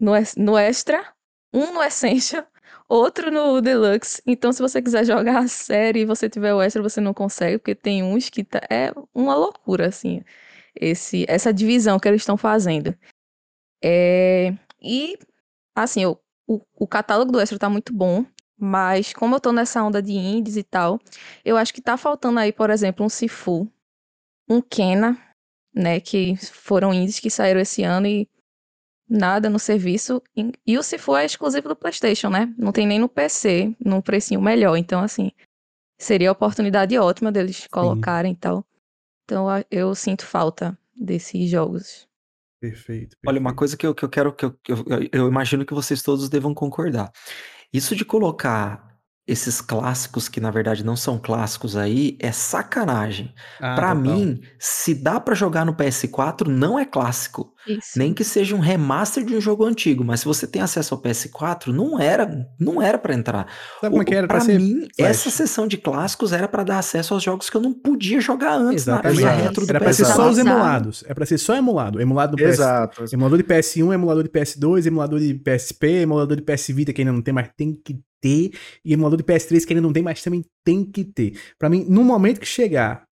no, 0.00 0.12
no 0.36 0.56
Extra, 0.56 1.04
um 1.52 1.72
no 1.74 1.82
Essential, 1.82 2.46
outro 2.88 3.30
no 3.30 3.60
Deluxe. 3.60 4.22
Então, 4.26 4.52
se 4.52 4.62
você 4.62 4.80
quiser 4.80 5.04
jogar 5.04 5.38
a 5.40 5.48
série 5.48 6.00
e 6.00 6.04
você 6.06 6.28
tiver 6.28 6.54
o 6.54 6.62
Extra, 6.62 6.82
você 6.82 7.00
não 7.00 7.14
consegue, 7.14 7.58
porque 7.58 7.74
tem 7.74 8.02
uns 8.02 8.30
que 8.30 8.44
tá, 8.44 8.60
é 8.70 8.92
uma 9.14 9.34
loucura, 9.34 9.88
assim, 9.88 10.22
esse, 10.74 11.24
essa 11.28 11.52
divisão 11.52 11.98
que 11.98 12.08
eles 12.08 12.22
estão 12.22 12.36
fazendo. 12.36 12.96
É, 13.82 14.54
e, 14.82 15.18
assim, 15.74 16.06
o, 16.06 16.18
o, 16.46 16.60
o 16.74 16.86
catálogo 16.86 17.30
do 17.30 17.40
Extra 17.40 17.58
tá 17.58 17.68
muito 17.68 17.92
bom, 17.92 18.24
mas 18.56 19.12
como 19.12 19.36
eu 19.36 19.40
tô 19.40 19.52
nessa 19.52 19.82
onda 19.82 20.02
de 20.02 20.12
indies 20.12 20.56
e 20.56 20.64
tal, 20.64 20.98
eu 21.44 21.56
acho 21.56 21.72
que 21.72 21.80
tá 21.80 21.96
faltando 21.96 22.40
aí, 22.40 22.52
por 22.52 22.70
exemplo, 22.70 23.04
um 23.04 23.08
Sifu, 23.08 23.70
um 24.48 24.60
Kena, 24.60 25.16
né, 25.74 26.00
que 26.00 26.36
foram 26.36 26.92
indies 26.92 27.20
que 27.20 27.30
saíram 27.30 27.60
esse 27.60 27.84
ano 27.84 28.06
e 28.06 28.28
nada 29.08 29.48
no 29.48 29.58
serviço. 29.58 30.22
E, 30.66 30.78
o 30.78 30.82
Sifu 30.82 31.16
é 31.16 31.24
exclusivo 31.24 31.68
do 31.68 31.76
PlayStation, 31.76 32.28
né? 32.28 32.52
Não 32.58 32.72
tem 32.72 32.86
nem 32.86 32.98
no 32.98 33.08
PC, 33.08 33.74
num 33.84 34.00
precinho 34.00 34.40
melhor. 34.40 34.76
Então, 34.76 35.00
assim, 35.00 35.32
seria 35.98 36.28
a 36.28 36.32
oportunidade 36.32 36.96
ótima 36.98 37.32
deles 37.32 37.66
colocarem 37.70 38.32
e 38.32 38.36
tal. 38.36 38.64
Então, 39.24 39.46
eu 39.70 39.94
sinto 39.94 40.24
falta 40.24 40.78
desses 40.94 41.48
jogos. 41.48 42.08
Perfeito. 42.60 43.16
Olha, 43.26 43.38
uma 43.38 43.50
perfeito. 43.50 43.58
coisa 43.58 43.76
que 43.76 43.86
eu, 43.86 43.94
que 43.94 44.04
eu 44.04 44.08
quero, 44.08 44.32
que 44.32 44.44
eu, 44.44 44.52
que 44.52 44.72
eu, 44.72 44.84
eu 45.12 45.28
imagino 45.28 45.64
que 45.64 45.74
vocês 45.74 46.02
todos 46.02 46.28
devam 46.28 46.54
concordar. 46.54 47.12
Isso 47.72 47.94
de 47.94 48.04
colocar 48.04 48.87
esses 49.28 49.60
clássicos 49.60 50.28
que 50.28 50.40
na 50.40 50.50
verdade 50.50 50.82
não 50.84 50.96
são 50.96 51.18
clássicos 51.18 51.76
aí 51.76 52.16
é 52.18 52.32
sacanagem. 52.32 53.32
Ah, 53.60 53.74
Pra 53.76 53.94
total. 53.94 53.96
mim, 54.02 54.40
se 54.58 54.94
dá 54.94 55.20
pra 55.20 55.34
jogar 55.34 55.64
no 55.66 55.74
PS4, 55.74 56.48
não 56.48 56.78
é 56.78 56.84
clássico. 56.86 57.52
Isso. 57.66 57.98
Nem 57.98 58.14
que 58.14 58.24
seja 58.24 58.56
um 58.56 58.60
remaster 58.60 59.22
de 59.22 59.36
um 59.36 59.40
jogo 59.40 59.64
antigo, 59.66 60.02
mas 60.02 60.20
se 60.20 60.26
você 60.26 60.46
tem 60.46 60.62
acesso 60.62 60.94
ao 60.94 61.02
PS4, 61.02 61.66
não 61.66 62.00
era, 62.00 62.46
não 62.58 62.80
era 62.80 62.96
para 62.96 63.14
entrar. 63.14 63.46
Sabe 63.80 63.90
como 63.90 64.02
é 64.02 64.04
que 64.06 64.14
era? 64.14 64.40
Ser 64.40 64.58
mim, 64.58 64.88
Flash. 64.96 65.10
essa 65.10 65.30
sessão 65.30 65.66
de 65.68 65.76
clássicos 65.76 66.32
era 66.32 66.48
pra 66.48 66.62
dar 66.64 66.78
acesso 66.78 67.12
aos 67.12 67.22
jogos 67.22 67.50
que 67.50 67.56
eu 67.56 67.60
não 67.60 67.74
podia 67.74 68.20
jogar 68.20 68.54
antes 68.54 68.86
na, 68.86 68.94
Exatamente. 69.04 69.42
retro 69.42 69.66
do 69.66 69.70
Era 69.70 69.80
pra 69.80 69.92
ser 69.92 70.04
PS4. 70.04 70.14
só 70.16 70.30
os 70.30 70.38
emulados. 70.38 71.04
É 71.06 71.12
pra 71.12 71.26
ser 71.26 71.36
só 71.38 71.54
emulado. 71.54 72.00
Emulado 72.00 72.36
do 72.36 72.42
PS... 72.42 72.48
Exato. 72.54 73.04
Emulador 73.12 73.36
de 73.38 73.44
PS1, 73.44 73.92
emulador 73.92 74.22
de 74.22 74.30
PS2, 74.30 74.86
emulador 74.86 75.18
de 75.20 75.34
PSP, 75.34 75.86
emulador 76.02 76.36
de 76.36 76.42
PS 76.42 76.68
Vita 76.68 76.92
que 76.92 77.02
ainda 77.02 77.12
não 77.12 77.20
tem, 77.20 77.34
mas 77.34 77.50
tem 77.56 77.74
que 77.74 77.98
ter. 78.20 78.50
E 78.84 78.92
emulador 78.92 79.16
de 79.18 79.24
PS3 79.24 79.64
que 79.64 79.72
ainda 79.72 79.82
não 79.82 79.92
tem, 79.92 80.02
mas 80.02 80.22
também 80.22 80.44
tem 80.64 80.84
que 80.84 81.04
ter. 81.04 81.38
Pra 81.58 81.68
mim, 81.68 81.84
no 81.88 82.02
momento 82.04 82.40
que 82.40 82.46
chegar 82.46 83.06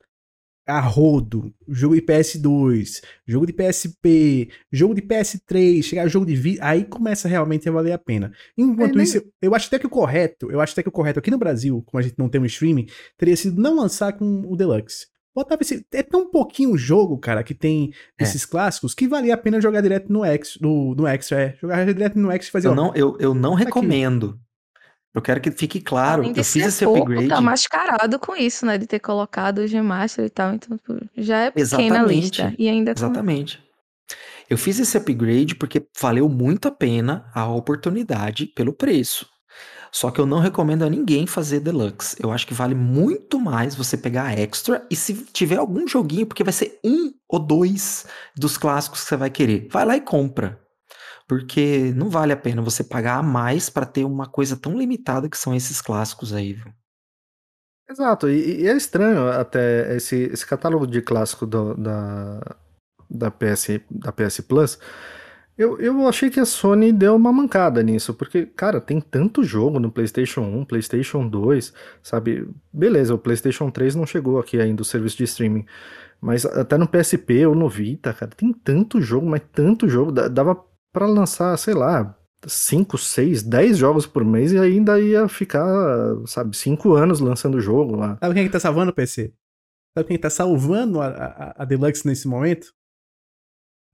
a 0.69 0.81
rodo, 0.81 1.55
jogo 1.69 1.95
de 1.95 2.03
PS2, 2.03 3.01
jogo 3.25 3.47
de 3.47 3.53
PSP, 3.53 4.49
jogo 4.73 4.95
de 4.95 5.03
PS3, 5.03 5.81
chegar 5.83 6.09
jogo 6.09 6.27
de 6.27 6.35
Vita, 6.35 6.65
aí 6.67 6.85
começa 6.85 7.29
realmente 7.29 7.69
a 7.69 7.73
valer 7.73 7.93
a 7.93 7.99
pena. 7.99 8.33
Enquanto 8.59 8.95
É, 8.95 8.97
nem- 8.97 9.05
isso, 9.05 9.23
eu 9.41 9.55
acho 9.55 9.69
até 9.69 9.79
que 9.79 9.87
o 9.87 9.91
correto, 9.91 10.51
eu 10.51 10.61
acho 10.61 10.73
até 10.73 10.83
que 10.83 10.89
o 10.89 10.93
correto 10.93 11.21
aqui 11.21 11.31
no 11.31 11.39
Brasil, 11.39 11.83
como 11.87 12.01
a 12.01 12.03
gente 12.03 12.17
não 12.19 12.29
tem 12.29 12.41
um 12.41 12.47
streaming, 12.47 12.87
teria 13.17 13.37
sido 13.37 13.63
não 13.63 13.77
lançar 13.77 14.13
com 14.15 14.41
o 14.49 14.57
Deluxe. 14.57 15.07
Botava 15.33 15.63
esse. 15.63 15.85
É 15.93 16.03
tão 16.03 16.31
pouquinho 16.31 16.73
o 16.73 16.79
jogo, 16.79 17.17
cara, 17.19 17.45
que 17.45 17.55
tem 17.55 17.93
É. 18.19 18.25
esses 18.25 18.45
clássicos, 18.47 18.95
que 18.95 19.07
valia 19.07 19.35
a 19.35 19.37
pena 19.39 19.61
jogar 19.61 19.83
direto 19.83 20.11
no 20.11 20.25
X, 20.25 20.59
no, 20.61 20.95
no 20.95 21.07
Extra, 21.07 21.41
é. 21.43 21.57
Jogar 21.61 21.85
direto 21.85 22.19
no 22.19 22.31
X 22.33 22.49
e 22.49 22.51
fazer. 22.51 22.69
Eu 22.69 22.75
não, 22.75 22.93
eu, 22.97 23.17
eu 23.21 23.35
não 23.35 23.55
aqui. 23.55 23.67
recomendo. 23.67 24.41
Eu 25.17 25.23
quero 25.23 25.41
que 25.41 25.51
fique 25.51 25.81
claro. 25.81 26.21
Além 26.23 26.35
Eu 26.37 26.45
fiz 26.45 26.67
esse 26.67 26.85
pouco, 26.85 27.01
upgrade. 27.01 27.29
tá 27.29 27.41
mascarado 27.41 28.19
com 28.19 28.37
isso, 28.37 28.67
né? 28.67 28.77
De 28.77 28.87
ter 28.87 28.99
colocado 28.99 29.61
os 29.61 29.73
remaster 29.73 30.27
e 30.27 30.29
tal. 30.29 30.53
Então, 30.53 30.77
tipo, 30.77 31.01
já 31.17 31.39
é 31.39 31.51
pequena 31.51 31.63
a 31.63 32.03
Exatamente. 32.03 32.21
lista. 32.21 32.55
E 32.59 32.69
ainda 32.69 32.93
com... 32.93 32.99
Exatamente. 32.99 33.65
Eu 34.51 34.59
fiz 34.59 34.79
esse 34.79 34.95
upgrade 34.95 35.55
porque 35.55 35.87
valeu 35.99 36.29
muito 36.29 36.69
a 36.69 36.71
pena 36.71 37.31
a 37.35 37.49
oportunidade 37.49 38.45
pelo 38.45 38.75
preço. 38.75 39.27
Só 39.91 40.11
que 40.11 40.21
eu 40.21 40.27
não 40.27 40.39
recomendo 40.39 40.83
a 40.85 40.91
ninguém 40.91 41.27
fazer 41.27 41.61
deluxe. 41.61 42.15
Eu 42.23 42.31
acho 42.31 42.47
que 42.47 42.53
vale 42.53 42.75
muito 42.75 43.41
mais 43.41 43.75
você 43.75 43.97
pegar 43.97 44.25
a 44.25 44.35
extra 44.35 44.87
e 44.91 44.95
se 44.95 45.15
tiver 45.33 45.57
algum 45.57 45.89
joguinho, 45.89 46.27
porque 46.27 46.45
vai 46.45 46.53
ser 46.53 46.79
um 46.85 47.11
ou 47.27 47.39
dois 47.39 48.05
dos 48.37 48.59
clássicos 48.59 49.03
que 49.03 49.09
você 49.09 49.17
vai 49.17 49.31
querer, 49.31 49.67
vai 49.71 49.87
lá 49.87 49.97
e 49.97 50.01
compra. 50.03 50.61
Porque 51.27 51.93
não 51.95 52.09
vale 52.11 52.33
a 52.33 52.37
pena 52.37 52.63
você 52.63 52.85
pagar 52.85 53.19
a 53.19 53.23
mais 53.23 53.69
pra 53.71 53.87
ter 53.87 54.05
uma 54.05 54.29
coisa 54.29 54.57
tão 54.57 54.79
limitada 54.79 55.29
que 55.29 55.39
são 55.39 55.55
esses 55.55 55.81
clássicos 55.83 56.33
aí, 56.33 56.53
viu? 56.55 56.73
Exato, 57.89 58.29
e, 58.29 58.63
e 58.63 58.69
é 58.69 58.77
estranho 58.77 59.29
até 59.29 59.95
esse, 59.97 60.17
esse 60.33 60.45
catálogo 60.47 60.87
de 60.87 61.01
clássico 61.01 61.47
do- 61.47 61.75
da, 61.77 62.41
da, 63.09 63.31
PS, 63.31 63.81
da 63.91 64.11
PS 64.13 64.43
Plus. 64.43 64.79
Eu, 65.57 65.79
eu 65.81 66.07
achei 66.09 66.29
que 66.31 66.41
a 66.41 66.45
Sony 66.45 66.93
deu 66.93 67.17
uma 67.17 67.33
mancada 67.33 67.83
nisso, 67.83 68.13
porque, 68.15 68.45
cara, 68.47 68.81
tem 68.81 69.01
tanto 69.01 69.43
jogo 69.45 69.79
no 69.81 69.91
PlayStation 69.91 70.43
1, 70.43 70.65
PlayStation 70.67 71.27
2, 71.29 71.73
sabe? 72.03 72.49
Beleza, 72.73 73.15
o 73.15 73.19
PlayStation 73.19 73.71
3 73.71 73.95
não 73.95 74.05
chegou 74.07 74.39
aqui 74.41 74.61
ainda, 74.61 74.83
o 74.83 74.85
serviço 74.85 75.17
de 75.19 75.25
streaming, 75.25 75.65
mas 76.21 76.45
até 76.47 76.79
no 76.79 76.89
PSP 76.89 77.47
ou 77.47 77.55
no 77.55 77.69
Vita, 77.71 78.13
cara, 78.15 78.33
tem 78.37 78.53
tanto 78.53 79.01
jogo, 79.01 79.27
mas 79.29 79.43
tanto 79.53 79.89
jogo, 79.89 80.13
dava 80.13 80.57
pra 80.97 81.07
lançar, 81.07 81.55
sei 81.59 81.75
lá, 81.75 82.19
5, 82.47 82.97
6, 82.97 83.43
10 83.43 83.77
jogos 83.77 84.07
por 84.07 84.25
mês 84.25 84.51
e 84.51 84.59
ainda 84.59 84.99
ia 84.99 85.29
ficar, 85.29 85.63
sabe, 86.27 86.57
5 86.57 86.95
anos 86.95 87.21
lançando 87.21 87.61
jogo 87.61 87.97
lá. 87.97 88.17
Sabe 88.17 88.33
quem 88.33 88.45
é 88.45 88.47
que 88.47 88.53
tá 88.53 88.59
salvando 88.59 88.93
o 88.93 88.95
PC? 88.95 89.35
Sabe 89.95 90.09
quem 90.09 90.19
tá 90.19 90.31
salvando 90.31 91.03
a, 91.03 91.09
a, 91.09 91.63
a 91.63 91.65
Deluxe 91.67 92.07
nesse 92.07 92.27
momento? 92.27 92.73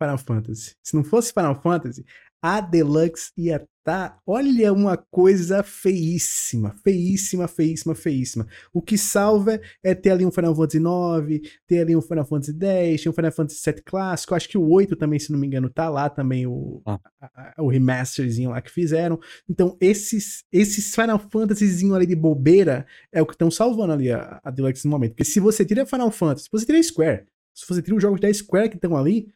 Final 0.01 0.17
Fantasy. 0.17 0.77
Se 0.81 0.95
não 0.95 1.03
fosse 1.03 1.33
Final 1.33 1.61
Fantasy, 1.61 2.07
a 2.43 2.61
Deluxe 2.61 3.31
ia 3.37 3.65
tá, 3.85 4.17
olha 4.25 4.73
uma 4.73 4.97
coisa 4.97 5.63
feíssima, 5.65 6.73
feíssima, 6.85 7.49
feíssima, 7.49 7.95
feíssima. 7.97 8.47
O 8.73 8.81
que 8.81 8.97
salva 8.97 9.61
é 9.83 9.93
ter 9.93 10.11
ali 10.11 10.25
um 10.25 10.31
Final 10.31 10.55
Fantasy 10.55 10.79
IX, 10.79 11.51
ter 11.67 11.81
ali 11.81 11.97
um 11.97 12.01
Final 12.01 12.25
Fantasy 12.25 12.53
X, 12.53 13.03
ter 13.03 13.09
um 13.09 13.13
Final 13.13 13.33
Fantasy 13.33 13.61
VII 13.73 13.83
clássico, 13.85 14.35
acho 14.37 14.49
que 14.49 14.57
o 14.57 14.69
8 14.71 14.95
também, 14.95 15.19
se 15.19 15.33
não 15.33 15.39
me 15.39 15.49
engano, 15.49 15.69
tá 15.69 15.89
lá 15.89 16.09
também 16.09 16.47
o, 16.47 16.81
Ah. 16.87 17.01
a- 17.21 17.55
a- 17.59 17.63
o 17.63 17.69
remasterzinho 17.69 18.51
lá 18.51 18.61
que 18.63 18.71
fizeram. 18.71 19.19
Então, 19.49 19.77
esses, 19.81 20.45
esses 20.53 20.95
Final 20.95 21.19
Fantasyzinho 21.19 21.95
ali 21.97 22.07
de 22.07 22.15
bobeira 22.15 22.87
é 23.13 23.21
o 23.21 23.27
que 23.27 23.35
estão 23.35 23.51
salvando 23.51 23.95
ali 23.95 24.13
a, 24.13 24.41
a 24.45 24.51
Deluxe 24.53 24.85
no 24.85 24.93
momento. 24.93 25.11
Porque 25.13 25.25
se 25.25 25.41
você 25.41 25.65
tira 25.65 25.85
Final 25.87 26.11
Fantasy, 26.13 26.45
se 26.45 26.51
você 26.53 26.67
tira 26.67 26.81
Square, 26.83 27.25
se 27.53 27.67
você 27.69 27.83
tira 27.83 27.97
os 27.97 28.03
jogos 28.03 28.21
da 28.21 28.33
Square 28.33 28.69
que 28.69 28.77
estão 28.77 28.97
ali, 28.97 29.27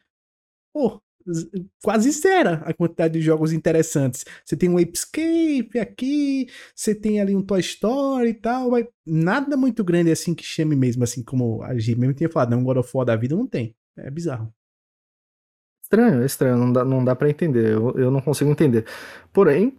pô, 0.73 1.01
quase 1.83 2.11
zera 2.11 2.61
a 2.65 2.73
quantidade 2.73 3.13
de 3.13 3.21
jogos 3.21 3.51
interessantes. 3.53 4.25
Você 4.45 4.55
tem 4.55 4.69
um 4.69 4.79
Escape 4.79 5.79
aqui, 5.79 6.47
você 6.75 6.93
tem 6.95 7.19
ali 7.21 7.35
um 7.35 7.41
Toy 7.41 7.59
Story 7.59 8.29
e 8.29 8.33
tal, 8.33 8.71
mas 8.71 8.85
nada 9.05 9.57
muito 9.57 9.83
grande 9.83 10.11
assim 10.11 10.33
que 10.35 10.43
chame 10.43 10.75
mesmo, 10.75 11.03
assim 11.03 11.23
como 11.23 11.61
a 11.63 11.77
G 11.77 11.95
mesmo 11.95 12.13
tinha 12.13 12.29
falado, 12.29 12.51
não, 12.51 12.59
um 12.59 12.63
God 12.63 12.77
of 12.77 12.91
War 12.93 13.05
da 13.05 13.15
vida 13.15 13.35
não 13.35 13.47
tem. 13.47 13.75
É 13.97 14.09
bizarro. 14.11 14.53
Estranho, 15.83 16.21
é 16.21 16.25
estranho, 16.25 16.57
não 16.57 16.71
dá, 16.73 16.83
não 16.83 17.03
dá 17.03 17.15
para 17.15 17.29
entender, 17.29 17.71
eu, 17.73 17.93
eu 17.97 18.11
não 18.11 18.19
consigo 18.21 18.51
entender. 18.51 18.85
Porém, 19.31 19.77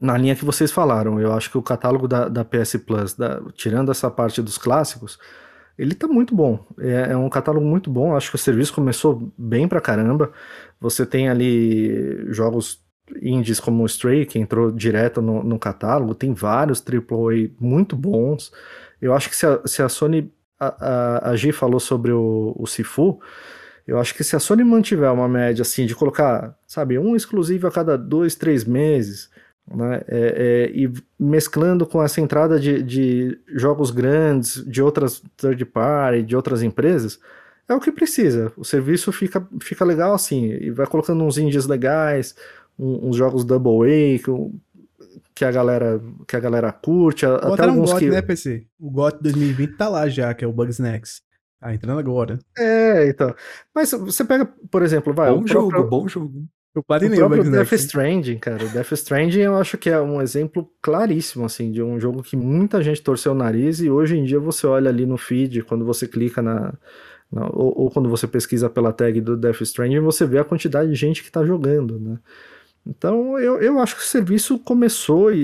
na 0.00 0.16
linha 0.18 0.36
que 0.36 0.44
vocês 0.44 0.72
falaram, 0.72 1.20
eu 1.20 1.32
acho 1.32 1.50
que 1.50 1.58
o 1.58 1.62
catálogo 1.62 2.08
da, 2.08 2.28
da 2.28 2.44
PS 2.44 2.76
Plus, 2.78 3.14
da- 3.14 3.40
tirando 3.54 3.90
essa 3.92 4.10
parte 4.10 4.42
dos 4.42 4.58
clássicos, 4.58 5.18
ele 5.78 5.94
tá 5.94 6.08
muito 6.08 6.34
bom. 6.34 6.66
É, 6.78 7.12
é 7.12 7.16
um 7.16 7.28
catálogo 7.28 7.64
muito 7.64 7.88
bom, 7.88 8.16
acho 8.16 8.30
que 8.30 8.34
o 8.34 8.38
serviço 8.38 8.74
começou 8.74 9.32
bem 9.38 9.68
pra 9.68 9.80
caramba. 9.80 10.32
Você 10.80 11.06
tem 11.06 11.28
ali 11.28 12.26
jogos 12.32 12.82
indies 13.22 13.60
como 13.60 13.82
o 13.82 13.86
Stray, 13.86 14.26
que 14.26 14.38
entrou 14.38 14.70
direto 14.70 15.22
no, 15.22 15.42
no 15.42 15.58
catálogo, 15.58 16.14
tem 16.14 16.34
vários 16.34 16.82
AAA 16.82 17.50
muito 17.60 17.96
bons. 17.96 18.52
Eu 19.00 19.14
acho 19.14 19.30
que 19.30 19.36
se 19.36 19.46
a, 19.46 19.60
se 19.64 19.82
a 19.82 19.88
Sony. 19.88 20.32
A, 20.60 20.66
a, 20.66 21.30
a 21.30 21.36
G 21.36 21.52
falou 21.52 21.78
sobre 21.78 22.10
o, 22.10 22.52
o 22.58 22.66
Sifu. 22.66 23.20
Eu 23.86 24.00
acho 24.00 24.12
que 24.12 24.24
se 24.24 24.34
a 24.34 24.40
Sony 24.40 24.64
mantiver 24.64 25.12
uma 25.12 25.28
média 25.28 25.62
assim 25.62 25.86
de 25.86 25.94
colocar, 25.94 26.58
sabe, 26.66 26.98
um 26.98 27.14
exclusivo 27.14 27.68
a 27.68 27.70
cada 27.70 27.96
dois, 27.96 28.34
três 28.34 28.64
meses, 28.64 29.30
né, 29.74 30.02
é, 30.08 30.68
é, 30.68 30.70
e 30.74 30.92
mesclando 31.18 31.86
com 31.86 32.02
essa 32.02 32.20
entrada 32.20 32.58
de, 32.58 32.82
de 32.82 33.38
jogos 33.48 33.90
grandes, 33.90 34.64
de 34.66 34.82
outras 34.82 35.22
third 35.36 35.64
party, 35.66 36.22
de 36.22 36.36
outras 36.36 36.62
empresas, 36.62 37.18
é 37.68 37.74
o 37.74 37.80
que 37.80 37.92
precisa. 37.92 38.52
O 38.56 38.64
serviço 38.64 39.12
fica, 39.12 39.46
fica 39.60 39.84
legal 39.84 40.14
assim, 40.14 40.46
e 40.52 40.70
vai 40.70 40.86
colocando 40.86 41.22
uns 41.22 41.36
indies 41.36 41.66
legais, 41.66 42.34
um, 42.78 43.08
uns 43.08 43.16
jogos 43.16 43.44
double 43.44 43.86
A, 43.86 44.18
que, 44.18 44.30
que 45.34 45.44
a 45.44 45.50
galera 45.50 46.00
que 46.26 46.36
a 46.36 46.40
galera 46.40 46.72
curte, 46.72 47.26
Botaram 47.26 47.54
até 47.54 47.64
alguns 47.64 47.90
um 47.90 47.92
GOT, 47.92 48.04
que 48.04 48.10
né, 48.10 48.22
PC? 48.22 48.66
O 48.80 48.90
GOT 48.90 49.18
2020 49.20 49.76
tá 49.76 49.88
lá 49.88 50.08
já, 50.08 50.32
que 50.32 50.44
é 50.44 50.48
o 50.48 50.52
Bugsnax. 50.52 51.22
Tá 51.60 51.74
entrando 51.74 51.98
agora. 51.98 52.38
É, 52.56 53.08
então. 53.08 53.34
Mas 53.74 53.90
você 53.90 54.24
pega, 54.24 54.46
por 54.70 54.82
exemplo, 54.82 55.12
vai, 55.12 55.30
bom 55.30 55.42
o 55.42 55.46
jogo, 55.46 55.68
próprio, 55.68 55.90
bom 55.90 56.08
jogo. 56.08 56.44
Eu 56.74 56.82
o 57.08 57.10
próprio. 57.16 57.42
Death 57.50 57.72
Stranding, 57.72 58.38
cara. 58.38 58.64
O 58.64 58.68
Death 58.68 58.92
Stranding 58.92 59.40
eu 59.40 59.56
acho 59.56 59.76
que 59.78 59.90
é 59.90 60.00
um 60.00 60.20
exemplo 60.20 60.70
claríssimo, 60.80 61.44
assim, 61.44 61.72
de 61.72 61.82
um 61.82 61.98
jogo 61.98 62.22
que 62.22 62.36
muita 62.36 62.82
gente 62.82 63.02
torceu 63.02 63.32
o 63.32 63.34
nariz 63.34 63.80
e 63.80 63.90
hoje 63.90 64.16
em 64.16 64.24
dia 64.24 64.38
você 64.38 64.66
olha 64.66 64.88
ali 64.88 65.04
no 65.06 65.16
feed, 65.18 65.62
quando 65.62 65.84
você 65.84 66.06
clica 66.06 66.40
na. 66.42 66.74
na- 67.32 67.46
ou, 67.52 67.82
ou 67.82 67.90
quando 67.90 68.08
você 68.08 68.26
pesquisa 68.26 68.70
pela 68.70 68.92
tag 68.92 69.20
do 69.20 69.36
Death 69.36 69.60
Stranding, 69.62 70.00
você 70.00 70.26
vê 70.26 70.38
a 70.38 70.44
quantidade 70.44 70.90
de 70.90 70.96
gente 70.96 71.22
que 71.22 71.30
tá 71.32 71.44
jogando, 71.44 71.98
né? 71.98 72.18
Então 72.86 73.38
eu, 73.38 73.60
eu 73.60 73.78
acho 73.80 73.96
que 73.96 74.02
o 74.02 74.04
serviço 74.06 74.58
começou 74.58 75.32
e, 75.32 75.42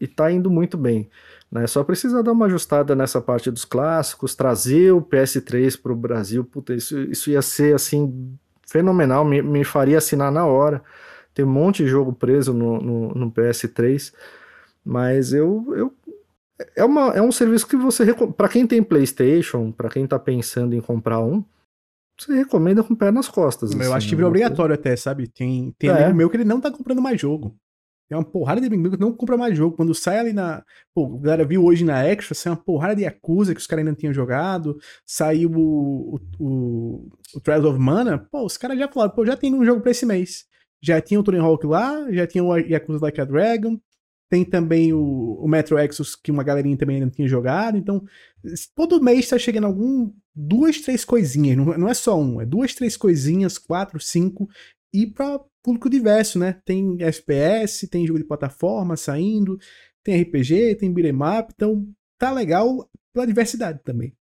e, 0.00 0.04
e 0.04 0.06
tá 0.06 0.30
indo 0.30 0.50
muito 0.50 0.76
bem. 0.78 1.08
Né? 1.50 1.66
Só 1.66 1.82
precisa 1.82 2.22
dar 2.22 2.32
uma 2.32 2.46
ajustada 2.46 2.94
nessa 2.94 3.20
parte 3.20 3.50
dos 3.50 3.64
clássicos, 3.64 4.34
trazer 4.34 4.92
o 4.92 5.02
PS3 5.02 5.80
para 5.80 5.92
o 5.92 5.96
Brasil. 5.96 6.44
Puta, 6.44 6.74
isso, 6.74 6.98
isso 7.02 7.30
ia 7.30 7.42
ser 7.42 7.74
assim 7.74 8.36
fenomenal, 8.66 9.24
me, 9.24 9.42
me 9.42 9.64
faria 9.64 9.98
assinar 9.98 10.30
na 10.32 10.46
hora. 10.46 10.82
Tem 11.32 11.44
um 11.44 11.50
monte 11.50 11.82
de 11.82 11.88
jogo 11.88 12.12
preso 12.12 12.52
no, 12.52 12.80
no, 12.80 13.14
no 13.14 13.32
PS3, 13.32 14.12
mas 14.84 15.32
eu, 15.32 15.64
eu 15.76 15.92
é, 16.76 16.84
uma, 16.84 17.12
é 17.12 17.20
um 17.20 17.32
serviço 17.32 17.66
que 17.66 17.76
você 17.76 18.04
para 18.36 18.48
quem 18.48 18.66
tem 18.66 18.82
PlayStation, 18.82 19.72
para 19.72 19.88
quem 19.88 20.06
tá 20.06 20.18
pensando 20.18 20.74
em 20.74 20.80
comprar 20.80 21.20
um, 21.20 21.44
você 22.18 22.32
recomenda 22.34 22.82
com 22.82 22.94
o 22.94 22.96
pé 22.96 23.10
nas 23.10 23.28
costas. 23.28 23.72
Eu 23.72 23.80
assim, 23.80 23.92
acho 23.92 24.08
que 24.08 24.20
é 24.22 24.24
obrigatório 24.24 24.74
até, 24.74 24.94
sabe? 24.94 25.26
Tem, 25.26 25.74
tem 25.78 25.90
É. 25.90 26.04
amigo 26.04 26.16
meu 26.16 26.30
que 26.30 26.36
ele 26.36 26.44
não 26.44 26.60
tá 26.60 26.70
comprando 26.70 27.02
mais 27.02 27.20
jogo. 27.20 27.56
Tem 28.08 28.18
uma 28.18 28.24
porrada 28.24 28.60
de 28.60 28.76
meu 28.76 28.90
que 28.90 29.00
não 29.00 29.12
compra 29.12 29.36
mais 29.36 29.56
jogo. 29.56 29.76
Quando 29.76 29.94
sai 29.94 30.18
ali 30.18 30.32
na. 30.32 30.62
Pô, 30.94 31.16
a 31.16 31.22
galera 31.22 31.44
viu 31.44 31.64
hoje 31.64 31.84
na 31.84 32.04
Extra, 32.04 32.34
sai 32.34 32.52
uma 32.52 32.62
porrada 32.62 32.96
de 32.96 33.02
Yakuza 33.02 33.54
que 33.54 33.60
os 33.60 33.66
caras 33.66 33.80
ainda 33.80 33.92
não 33.92 33.98
tinham 33.98 34.12
jogado. 34.12 34.78
Saiu 35.06 35.50
o, 35.52 36.16
o, 36.16 36.20
o, 36.38 37.08
o 37.34 37.40
Trials 37.40 37.64
of 37.64 37.78
Mana. 37.78 38.18
Pô, 38.30 38.44
os 38.44 38.56
caras 38.56 38.78
já 38.78 38.88
falaram, 38.88 39.14
pô, 39.14 39.24
já 39.24 39.36
tem 39.36 39.54
um 39.54 39.64
jogo 39.64 39.80
pra 39.80 39.90
esse 39.90 40.04
mês. 40.04 40.44
Já 40.82 41.00
tinha 41.00 41.18
o 41.18 41.22
Tony 41.22 41.38
Hawk 41.38 41.66
lá, 41.66 42.12
já 42.12 42.26
tinha 42.26 42.44
o 42.44 42.56
Yakuza 42.56 43.00
Like 43.00 43.20
a 43.20 43.24
Dragon. 43.24 43.80
Tem 44.28 44.44
também 44.44 44.92
o, 44.92 45.38
o 45.40 45.48
Metro 45.48 45.78
Exodus, 45.78 46.14
que 46.16 46.30
uma 46.30 46.42
galerinha 46.42 46.76
também 46.76 46.96
ainda 46.96 47.06
não 47.06 47.12
tinha 47.12 47.28
jogado. 47.28 47.78
Então, 47.78 48.04
todo 48.74 49.02
mês 49.02 49.28
tá 49.28 49.38
chegando 49.38 49.66
algum. 49.66 50.12
Duas, 50.34 50.80
três 50.80 51.04
coisinhas. 51.04 51.56
Não, 51.56 51.66
não 51.78 51.88
é 51.88 51.94
só 51.94 52.20
um, 52.20 52.40
é 52.40 52.44
duas, 52.44 52.74
três 52.74 52.96
coisinhas, 52.96 53.56
quatro, 53.56 54.00
cinco. 54.00 54.48
E 54.92 55.06
pra 55.06 55.40
público 55.64 55.88
diverso, 55.88 56.38
né? 56.38 56.60
Tem 56.64 57.02
FPS, 57.02 57.88
tem 57.88 58.06
jogo 58.06 58.18
de 58.18 58.26
plataforma 58.26 58.96
saindo, 58.96 59.58
tem 60.04 60.20
RPG, 60.20 60.76
tem 60.76 60.92
beat'em 60.92 61.16
up. 61.16 61.52
Então, 61.54 61.88
tá 62.18 62.30
legal 62.30 62.88
pela 63.12 63.26
diversidade 63.26 63.80
também. 63.82 64.14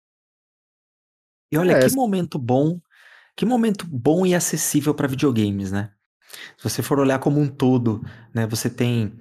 E 1.52 1.58
olha 1.58 1.74
É, 1.74 1.90
que 1.90 1.96
momento 1.96 2.38
bom, 2.38 2.80
que 3.36 3.46
momento 3.46 3.86
bom 3.88 4.26
e 4.26 4.36
acessível 4.36 4.94
para 4.94 5.08
videogames, 5.08 5.72
né? 5.72 5.92
Se 6.58 6.64
você 6.64 6.82
for 6.82 7.00
olhar 7.00 7.20
como 7.20 7.40
um 7.40 7.48
todo, 7.48 8.02
né, 8.34 8.48
você 8.48 8.70
tem 8.70 9.14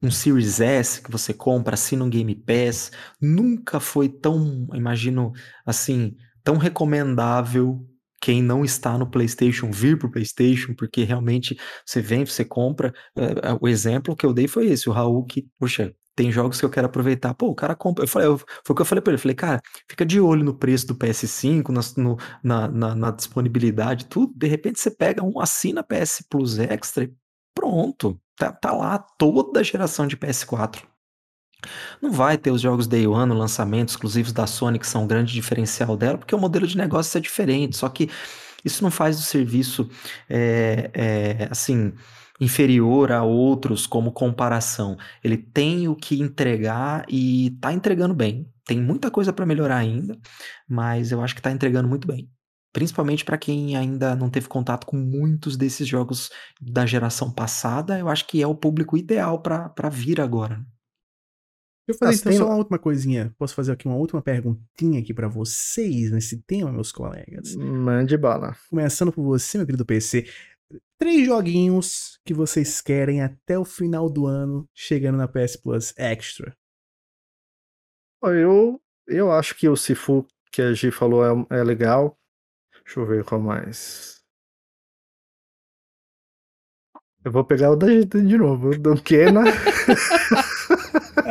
um 0.00 0.10
Series 0.10 0.60
S 0.60 1.02
que 1.02 1.10
você 1.10 1.32
compra, 1.34 1.74
assina 1.74 2.04
um 2.04 2.10
Game 2.10 2.34
Pass, 2.34 2.92
nunca 3.20 3.80
foi 3.80 4.08
tão, 4.08 4.68
imagino, 4.74 5.32
assim, 5.66 6.16
tão 6.44 6.56
recomendável 6.56 7.84
quem 8.22 8.42
não 8.42 8.64
está 8.64 8.96
no 8.96 9.10
PlayStation 9.10 9.70
vir 9.72 9.98
pro 9.98 10.10
PlayStation, 10.10 10.74
porque 10.74 11.04
realmente 11.04 11.58
você 11.84 12.00
vem, 12.00 12.24
você 12.24 12.44
compra. 12.44 12.94
É, 13.16 13.50
é, 13.50 13.58
o 13.60 13.68
exemplo 13.68 14.16
que 14.16 14.24
eu 14.24 14.32
dei 14.32 14.48
foi 14.48 14.66
esse, 14.68 14.88
o 14.88 14.92
Raul 14.92 15.24
que, 15.26 15.46
puxa, 15.58 15.92
tem 16.14 16.30
jogos 16.30 16.60
que 16.60 16.64
eu 16.66 16.70
quero 16.70 16.86
aproveitar. 16.86 17.34
Pô, 17.34 17.48
o 17.48 17.54
cara 17.54 17.74
compra. 17.74 18.04
Eu 18.04 18.08
falei, 18.08 18.28
eu- 18.28 18.38
foi 18.38 18.46
o 18.70 18.74
que 18.74 18.82
eu 18.82 18.86
falei 18.86 19.02
pra 19.02 19.12
ele. 19.12 19.20
Falei, 19.20 19.34
cara, 19.34 19.60
fica 19.90 20.04
de 20.06 20.20
olho 20.20 20.44
no 20.44 20.54
preço 20.56 20.86
do 20.86 20.94
PS5, 20.94 21.72
nas- 21.72 21.96
no- 21.96 22.16
na, 22.44 22.68
na- 22.68 22.94
na 22.94 23.10
disponibilidade, 23.10 24.06
tudo. 24.06 24.32
De 24.36 24.46
repente 24.46 24.78
você 24.80 24.90
pega 24.90 25.22
um, 25.24 25.40
assina 25.40 25.82
PS 25.82 26.24
Plus 26.30 26.58
Extra 26.58 27.04
e 27.04 27.12
pronto. 27.54 28.20
Tá, 28.36 28.52
tá 28.52 28.72
lá 28.72 28.98
toda 29.18 29.60
a 29.60 29.62
geração 29.62 30.06
de 30.06 30.16
PS4. 30.16 30.86
Não 32.00 32.10
vai 32.10 32.36
ter 32.36 32.50
os 32.50 32.60
jogos 32.60 32.86
Day 32.86 33.06
One, 33.06 33.32
o 33.32 33.36
lançamento 33.36 33.90
exclusivos 33.90 34.32
da 34.32 34.46
Sony, 34.46 34.78
que 34.78 34.86
são 34.86 35.04
um 35.04 35.06
grande 35.06 35.32
diferencial 35.32 35.96
dela, 35.96 36.18
porque 36.18 36.34
o 36.34 36.38
modelo 36.38 36.66
de 36.66 36.76
negócio 36.76 37.16
é 37.18 37.20
diferente. 37.20 37.76
Só 37.76 37.88
que 37.88 38.08
isso 38.64 38.82
não 38.82 38.90
faz 38.90 39.16
do 39.16 39.22
serviço, 39.22 39.88
é, 40.28 40.90
é, 40.94 41.48
assim, 41.50 41.92
inferior 42.40 43.12
a 43.12 43.22
outros 43.22 43.86
como 43.86 44.12
comparação. 44.12 44.96
Ele 45.22 45.36
tem 45.36 45.88
o 45.88 45.94
que 45.94 46.20
entregar 46.20 47.04
e 47.08 47.56
tá 47.60 47.72
entregando 47.72 48.14
bem. 48.14 48.48
Tem 48.64 48.80
muita 48.80 49.10
coisa 49.10 49.32
para 49.32 49.46
melhorar 49.46 49.76
ainda, 49.76 50.18
mas 50.68 51.12
eu 51.12 51.20
acho 51.20 51.34
que 51.34 51.42
tá 51.42 51.50
entregando 51.50 51.88
muito 51.88 52.06
bem. 52.06 52.30
Principalmente 52.72 53.24
para 53.24 53.36
quem 53.36 53.76
ainda 53.76 54.16
não 54.16 54.30
teve 54.30 54.48
contato 54.48 54.86
com 54.86 54.96
muitos 54.96 55.56
desses 55.56 55.86
jogos 55.86 56.30
da 56.60 56.86
geração 56.86 57.30
passada, 57.30 57.98
eu 57.98 58.08
acho 58.08 58.26
que 58.26 58.40
é 58.40 58.46
o 58.46 58.54
público 58.54 58.96
ideal 58.96 59.40
para 59.40 59.90
vir 59.90 60.20
agora. 60.20 60.64
Deixa 61.86 62.04
eu 62.04 62.08
fazer 62.08 62.28
Ah, 62.28 62.32
então 62.32 62.32
só 62.32 62.46
uma 62.46 62.56
última 62.56 62.78
coisinha. 62.78 63.34
Posso 63.38 63.54
fazer 63.54 63.72
aqui 63.72 63.86
uma 63.86 63.96
última 63.96 64.22
perguntinha 64.22 65.00
aqui 65.00 65.12
pra 65.12 65.28
vocês 65.28 66.10
nesse 66.12 66.40
tema, 66.42 66.70
meus 66.70 66.92
colegas? 66.92 67.56
Mande 67.56 68.16
bala. 68.16 68.56
Começando 68.70 69.12
por 69.12 69.22
você, 69.22 69.58
meu 69.58 69.66
querido 69.66 69.84
PC. 69.84 70.26
Três 70.98 71.26
joguinhos 71.26 72.20
que 72.24 72.32
vocês 72.32 72.80
querem 72.80 73.20
até 73.20 73.58
o 73.58 73.64
final 73.64 74.08
do 74.08 74.26
ano 74.26 74.68
chegando 74.72 75.18
na 75.18 75.26
PS 75.26 75.56
Plus 75.56 75.92
Extra. 75.96 76.56
Eu, 78.22 78.80
eu 79.08 79.32
acho 79.32 79.56
que 79.56 79.68
o 79.68 79.76
Sifu 79.76 80.24
que 80.52 80.62
a 80.62 80.72
Gi 80.72 80.92
falou 80.92 81.24
é, 81.24 81.58
é 81.58 81.64
legal. 81.64 82.16
Deixa 82.84 83.00
eu 83.00 83.06
ver 83.06 83.24
qual 83.24 83.40
mais. 83.40 84.22
Eu 87.24 87.32
vou 87.32 87.44
pegar 87.44 87.72
o 87.72 87.76
da 87.76 87.88
Gi 87.88 88.04
de 88.04 88.38
novo. 88.38 88.70
O 88.70 88.78
do 88.78 89.02
Kena. 89.02 89.42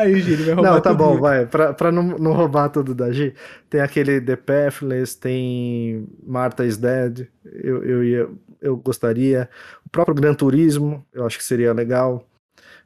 Aí, 0.01 0.19
Gil, 0.21 0.37
vai 0.45 0.53
roubar 0.53 0.71
Não, 0.73 0.81
tá 0.81 0.89
tudo. 0.91 0.97
bom, 0.99 1.17
vai. 1.19 1.45
Pra, 1.45 1.73
pra 1.73 1.91
não, 1.91 2.03
não 2.03 2.33
roubar 2.33 2.69
tudo 2.69 2.93
da 2.95 3.11
Gi, 3.11 3.33
tem 3.69 3.81
aquele 3.81 4.19
The 4.21 4.35
Pathless, 4.35 5.15
tem 5.19 6.07
Martha 6.25 6.65
is 6.65 6.77
Dead. 6.77 7.27
Eu, 7.45 7.83
eu, 7.83 8.03
ia, 8.03 8.29
eu 8.61 8.77
gostaria. 8.77 9.49
O 9.85 9.89
próprio 9.89 10.15
Gran 10.15 10.33
Turismo, 10.33 11.05
eu 11.13 11.25
acho 11.25 11.37
que 11.37 11.43
seria 11.43 11.73
legal. 11.73 12.27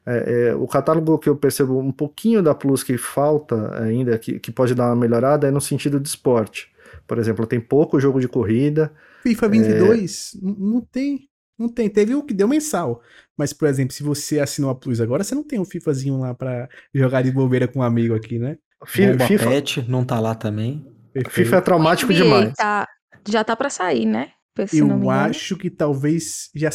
É, 0.08 0.48
é, 0.50 0.54
o 0.54 0.66
catálogo 0.68 1.18
que 1.18 1.28
eu 1.28 1.34
percebo 1.36 1.78
um 1.80 1.90
pouquinho 1.90 2.40
da 2.42 2.54
Plus 2.54 2.84
que 2.84 2.96
falta 2.96 3.76
ainda, 3.82 4.16
que, 4.18 4.38
que 4.38 4.52
pode 4.52 4.72
dar 4.74 4.86
uma 4.86 4.96
melhorada, 4.96 5.48
é 5.48 5.50
no 5.50 5.60
sentido 5.60 5.98
de 5.98 6.08
esporte. 6.08 6.70
Por 7.06 7.18
exemplo, 7.18 7.44
tem 7.46 7.58
pouco 7.60 7.98
jogo 7.98 8.20
de 8.20 8.28
corrida. 8.28 8.92
FIFA 9.22 9.48
22, 9.48 10.38
n- 10.40 10.56
não 10.58 10.80
tem. 10.80 11.28
Não 11.58 11.68
tem. 11.68 11.88
Teve 11.88 12.14
o 12.14 12.22
que 12.22 12.34
deu 12.34 12.46
mensal. 12.48 13.02
Mas, 13.36 13.52
por 13.52 13.68
exemplo, 13.68 13.94
se 13.94 14.02
você 14.02 14.40
assinou 14.40 14.70
a 14.70 14.74
Plus 14.74 15.00
agora, 15.00 15.24
você 15.24 15.34
não 15.34 15.42
tem 15.44 15.58
um 15.58 15.64
FIFAzinho 15.64 16.18
lá 16.18 16.34
pra 16.34 16.68
jogar 16.94 17.22
de 17.22 17.30
bobeira 17.32 17.66
com 17.68 17.78
um 17.80 17.82
amigo 17.82 18.14
aqui, 18.14 18.38
né? 18.38 18.58
Fi- 18.84 19.06
Bomba 19.12 19.26
FIFA, 19.26 19.48
Pet 19.50 19.84
não 19.90 20.04
tá 20.04 20.20
lá 20.20 20.34
também. 20.34 20.86
FIFA 21.30 21.56
é 21.56 21.60
traumático 21.62 22.12
NBA 22.12 22.22
demais. 22.24 22.52
Tá, 22.54 22.86
já 23.26 23.42
tá 23.42 23.56
pra 23.56 23.70
sair, 23.70 24.04
né? 24.04 24.32
Se 24.68 24.78
Eu 24.78 25.10
acho 25.10 25.54
que 25.56 25.68
talvez 25.68 26.48
já. 26.54 26.70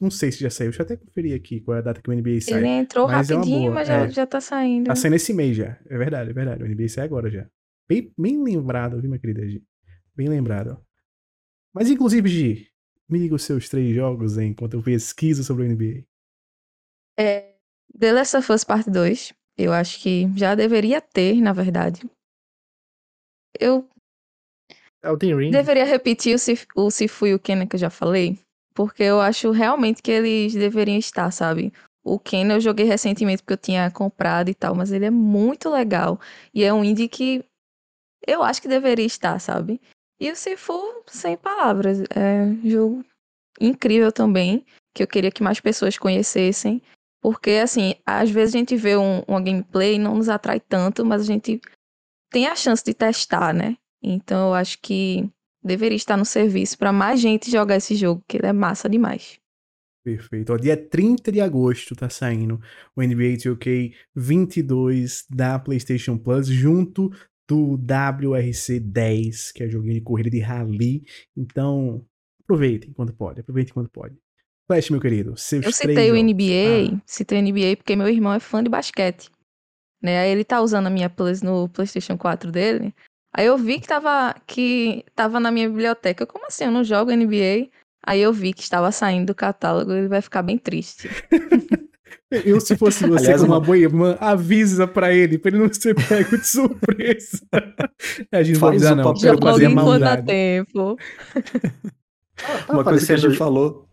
Não 0.00 0.10
sei 0.10 0.32
se 0.32 0.40
já 0.40 0.48
saiu. 0.48 0.70
Deixa 0.70 0.82
eu 0.82 0.86
até 0.86 0.96
conferir 0.96 1.36
aqui 1.36 1.60
qual 1.60 1.76
é 1.76 1.80
a 1.80 1.82
data 1.82 2.00
que 2.00 2.08
o 2.08 2.12
NBA 2.14 2.40
sai. 2.40 2.58
Ele 2.60 2.66
entrou 2.68 3.06
Mas 3.06 3.30
é 3.30 3.34
rapidinho, 3.34 3.60
boa, 3.60 3.74
mas 3.74 3.88
já, 3.88 3.94
é. 4.06 4.10
já 4.10 4.26
tá 4.26 4.40
saindo. 4.40 4.86
Tá 4.86 4.94
saindo 4.96 5.16
esse 5.16 5.34
mês 5.34 5.54
já. 5.54 5.76
É 5.88 5.98
verdade, 5.98 6.30
é 6.30 6.32
verdade. 6.32 6.62
O 6.62 6.66
NBA 6.66 6.88
sai 6.88 7.04
agora 7.04 7.30
já. 7.30 7.46
Bem, 7.86 8.10
bem 8.18 8.42
lembrado, 8.42 8.98
viu, 9.00 9.10
minha 9.10 9.18
querida 9.20 9.46
Gi? 9.46 9.62
Bem 10.16 10.28
lembrado. 10.28 10.78
Mas, 11.74 11.90
inclusive, 11.90 12.26
Gi, 12.28 12.68
me 13.08 13.18
diga 13.18 13.34
os 13.34 13.42
seus 13.44 13.68
três 13.68 13.94
jogos 13.94 14.36
hein, 14.38 14.50
enquanto 14.50 14.74
eu 14.74 14.82
pesquiso 14.82 15.44
sobre 15.44 15.64
o 15.64 15.66
NBA. 15.68 16.04
É, 17.18 17.54
The 17.98 18.12
Last 18.12 18.36
of 18.36 18.52
Us 18.52 18.64
Part 18.64 18.90
2. 18.90 19.32
Eu 19.58 19.72
acho 19.72 20.00
que 20.02 20.26
já 20.36 20.54
deveria 20.54 21.00
ter, 21.00 21.40
na 21.40 21.52
verdade. 21.52 22.02
Eu 23.58 23.88
Elden 25.02 25.36
Ring. 25.36 25.50
deveria 25.50 25.84
repetir 25.84 26.34
o, 26.34 26.38
Sif, 26.38 26.66
o 26.76 26.90
Sifu 26.90 27.26
e 27.26 27.34
o 27.34 27.38
Kennen 27.38 27.66
que 27.66 27.76
eu 27.76 27.80
já 27.80 27.90
falei. 27.90 28.38
porque 28.74 29.02
eu 29.02 29.20
acho 29.20 29.50
realmente 29.52 30.02
que 30.02 30.10
eles 30.10 30.52
deveriam 30.52 30.98
estar, 30.98 31.30
sabe? 31.30 31.72
O 32.04 32.18
Ken 32.18 32.52
eu 32.52 32.60
joguei 32.60 32.84
recentemente 32.84 33.42
porque 33.42 33.54
eu 33.54 33.56
tinha 33.58 33.90
comprado 33.90 34.50
e 34.50 34.54
tal, 34.54 34.74
mas 34.74 34.92
ele 34.92 35.06
é 35.06 35.10
muito 35.10 35.70
legal. 35.70 36.20
E 36.52 36.62
é 36.62 36.72
um 36.72 36.84
indie 36.84 37.08
que 37.08 37.42
eu 38.26 38.42
acho 38.42 38.60
que 38.60 38.68
deveria 38.68 39.06
estar, 39.06 39.38
sabe? 39.40 39.80
E 40.18 40.30
o 40.30 40.36
Sifu, 40.36 41.02
sem 41.06 41.36
palavras. 41.36 41.98
É 42.14 42.42
um 42.42 42.68
jogo 42.68 43.04
incrível 43.60 44.10
também, 44.10 44.64
que 44.94 45.02
eu 45.02 45.06
queria 45.06 45.30
que 45.30 45.42
mais 45.42 45.60
pessoas 45.60 45.98
conhecessem. 45.98 46.82
Porque, 47.20 47.52
assim, 47.52 47.94
às 48.04 48.30
vezes 48.30 48.54
a 48.54 48.58
gente 48.58 48.76
vê 48.76 48.96
um, 48.96 49.20
uma 49.26 49.40
gameplay 49.40 49.94
e 49.94 49.98
não 49.98 50.16
nos 50.16 50.28
atrai 50.28 50.60
tanto, 50.60 51.04
mas 51.04 51.22
a 51.22 51.24
gente 51.24 51.60
tem 52.30 52.46
a 52.46 52.54
chance 52.54 52.84
de 52.84 52.94
testar, 52.94 53.52
né? 53.52 53.76
Então 54.02 54.48
eu 54.48 54.54
acho 54.54 54.78
que 54.80 55.28
deveria 55.62 55.96
estar 55.96 56.16
no 56.16 56.24
serviço 56.24 56.78
para 56.78 56.92
mais 56.92 57.20
gente 57.20 57.50
jogar 57.50 57.76
esse 57.76 57.94
jogo, 57.96 58.22
que 58.28 58.36
ele 58.36 58.46
é 58.46 58.52
massa 58.52 58.88
demais. 58.88 59.40
Perfeito. 60.04 60.52
Ó, 60.52 60.56
dia 60.56 60.76
30 60.76 61.32
de 61.32 61.40
agosto 61.40 61.96
tá 61.96 62.08
saindo 62.08 62.60
o 62.94 63.02
NBA 63.02 63.38
2K 63.38 63.92
22 64.14 65.26
da 65.28 65.58
PlayStation 65.58 66.16
Plus, 66.16 66.46
junto 66.46 67.10
do 67.48 67.76
WRC 67.76 68.80
10, 68.80 69.52
que 69.52 69.62
é 69.62 69.68
joguinho 69.68 69.94
de 69.94 70.00
corrida 70.00 70.30
de 70.30 70.40
rally. 70.40 71.04
Então, 71.36 72.04
aproveitem 72.42 72.92
quando 72.92 73.12
pode, 73.12 73.40
aproveitem 73.40 73.72
quando 73.72 73.88
pode. 73.88 74.16
Flash, 74.66 74.90
meu 74.90 75.00
querido, 75.00 75.36
seus 75.36 75.64
Eu 75.64 75.72
citei 75.72 76.10
o 76.10 76.16
jogos. 76.16 76.32
NBA, 76.32 76.96
Ah, 76.96 77.02
citei 77.06 77.38
o 77.38 77.42
NBA 77.42 77.76
porque 77.76 77.94
meu 77.94 78.08
irmão 78.08 78.32
é 78.32 78.40
fã 78.40 78.62
de 78.62 78.68
basquete. 78.68 79.30
Né? 80.02 80.18
Aí 80.20 80.30
ele 80.30 80.44
tá 80.44 80.60
usando 80.60 80.88
a 80.88 80.90
minha 80.90 81.08
Plus 81.08 81.40
no 81.40 81.68
PlayStation 81.68 82.18
4 82.18 82.50
dele. 82.50 82.92
Aí 83.32 83.46
eu 83.46 83.56
vi 83.56 83.78
que 83.80 83.86
tava, 83.86 84.34
que 84.46 85.04
tava 85.14 85.38
na 85.38 85.50
minha 85.50 85.68
biblioteca. 85.68 86.24
Eu, 86.24 86.26
Como 86.26 86.46
assim? 86.46 86.64
Eu 86.64 86.70
não 86.70 86.82
jogo 86.82 87.12
NBA? 87.12 87.68
Aí 88.04 88.20
eu 88.20 88.32
vi 88.32 88.52
que 88.52 88.62
estava 88.62 88.90
saindo 88.90 89.26
do 89.26 89.34
catálogo, 89.34 89.92
ele 89.92 90.08
vai 90.08 90.20
ficar 90.20 90.42
bem 90.42 90.58
triste. 90.58 91.08
eu, 92.30 92.60
se 92.60 92.76
fosse 92.76 93.06
você, 93.06 93.24
Aliás, 93.26 93.40
como 93.40 93.52
uma 93.52 93.58
uma- 93.58 93.64
boa 93.66 93.78
irmã, 93.78 94.16
avisa 94.20 94.86
pra 94.86 95.12
ele, 95.12 95.38
pra 95.38 95.50
ele 95.50 95.58
não 95.58 95.72
ser 95.72 95.94
pego 95.94 96.36
de 96.38 96.46
surpresa. 96.48 97.40
a 98.32 98.42
gente 98.42 98.54
não 98.54 98.60
vai 98.70 98.78
Faz 98.78 98.96
não. 98.96 99.14
Quero 99.14 99.34
Joga 99.34 99.52
fazer 99.52 99.64
Joga 99.68 99.80
enquanto 99.80 100.00
dá 100.00 100.22
tempo. 100.22 100.96
Tá 102.66 102.72
Uma 102.72 102.84
coisa 102.84 103.06
que 103.06 103.12
a 103.12 103.16
gente 103.16 103.36
falou. 103.36 103.86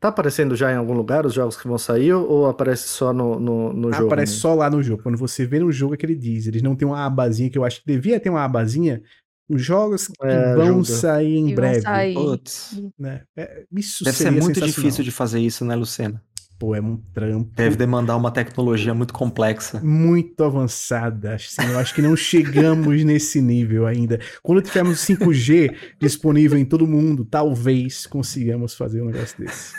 Tá 0.00 0.08
aparecendo 0.08 0.56
já 0.56 0.72
em 0.72 0.76
algum 0.76 0.94
lugar 0.94 1.26
os 1.26 1.34
jogos 1.34 1.58
que 1.58 1.68
vão 1.68 1.76
sair 1.76 2.12
ou- 2.14 2.46
aparece 2.46 2.88
só 2.88 3.12
no, 3.12 3.38
no, 3.38 3.72
no 3.72 3.92
jogo? 3.92 4.06
Aparece 4.06 4.32
mesmo? 4.32 4.40
só 4.40 4.54
lá 4.54 4.70
no 4.70 4.82
jogo. 4.82 5.02
Quando 5.02 5.18
você 5.18 5.44
vê 5.44 5.58
no 5.58 5.70
jogo 5.70 5.92
é 5.92 5.96
que 5.98 6.06
ele 6.06 6.14
diz. 6.16 6.46
Eles 6.46 6.62
não 6.62 6.74
têm 6.74 6.88
uma 6.88 7.04
abazinha 7.04 7.50
que 7.50 7.58
eu 7.58 7.64
acho 7.64 7.80
que 7.80 7.86
devia 7.86 8.18
ter 8.18 8.30
uma 8.30 8.42
abazinha. 8.44 9.02
Os 9.46 9.60
jogos 9.62 10.06
que 10.06 10.14
É, 10.22 10.54
vão 10.54 10.78
ajuda. 10.80 10.84
sair 10.84 11.36
em 11.36 11.48
Que 11.48 11.54
breve. 11.54 11.80
sair. 11.82 12.14
Putz, 12.14 12.80
Né? 12.98 13.24
É, 13.36 13.64
isso 13.76 14.04
deve 14.04 14.16
ser 14.16 14.30
muito 14.30 14.60
difícil 14.60 15.02
de 15.04 15.10
fazer 15.10 15.40
isso, 15.40 15.64
né, 15.64 15.74
Lucena? 15.74 16.22
Pô, 16.60 16.74
é 16.74 16.80
um 16.80 16.98
trampo 17.14 17.50
Deve 17.56 17.74
demandar 17.74 18.18
uma 18.18 18.30
tecnologia 18.30 18.92
muito 18.92 19.14
complexa. 19.14 19.80
muito 19.82 20.44
avançada. 20.44 21.34
Assim, 21.36 21.62
eu 21.62 21.78
acho 21.78 21.94
que 21.94 22.02
não 22.02 22.14
chegamos 22.14 23.02
nesse 23.02 23.40
nível 23.40 23.86
ainda. 23.86 24.20
Quando 24.42 24.60
tivermos 24.60 24.98
5G 24.98 25.74
disponível 25.98 26.58
em 26.58 26.66
todo 26.66 26.86
mundo, 26.86 27.24
talvez 27.24 28.06
consigamos 28.06 28.74
fazer 28.74 29.00
um 29.00 29.06
negócio 29.06 29.38
desse. 29.42 29.72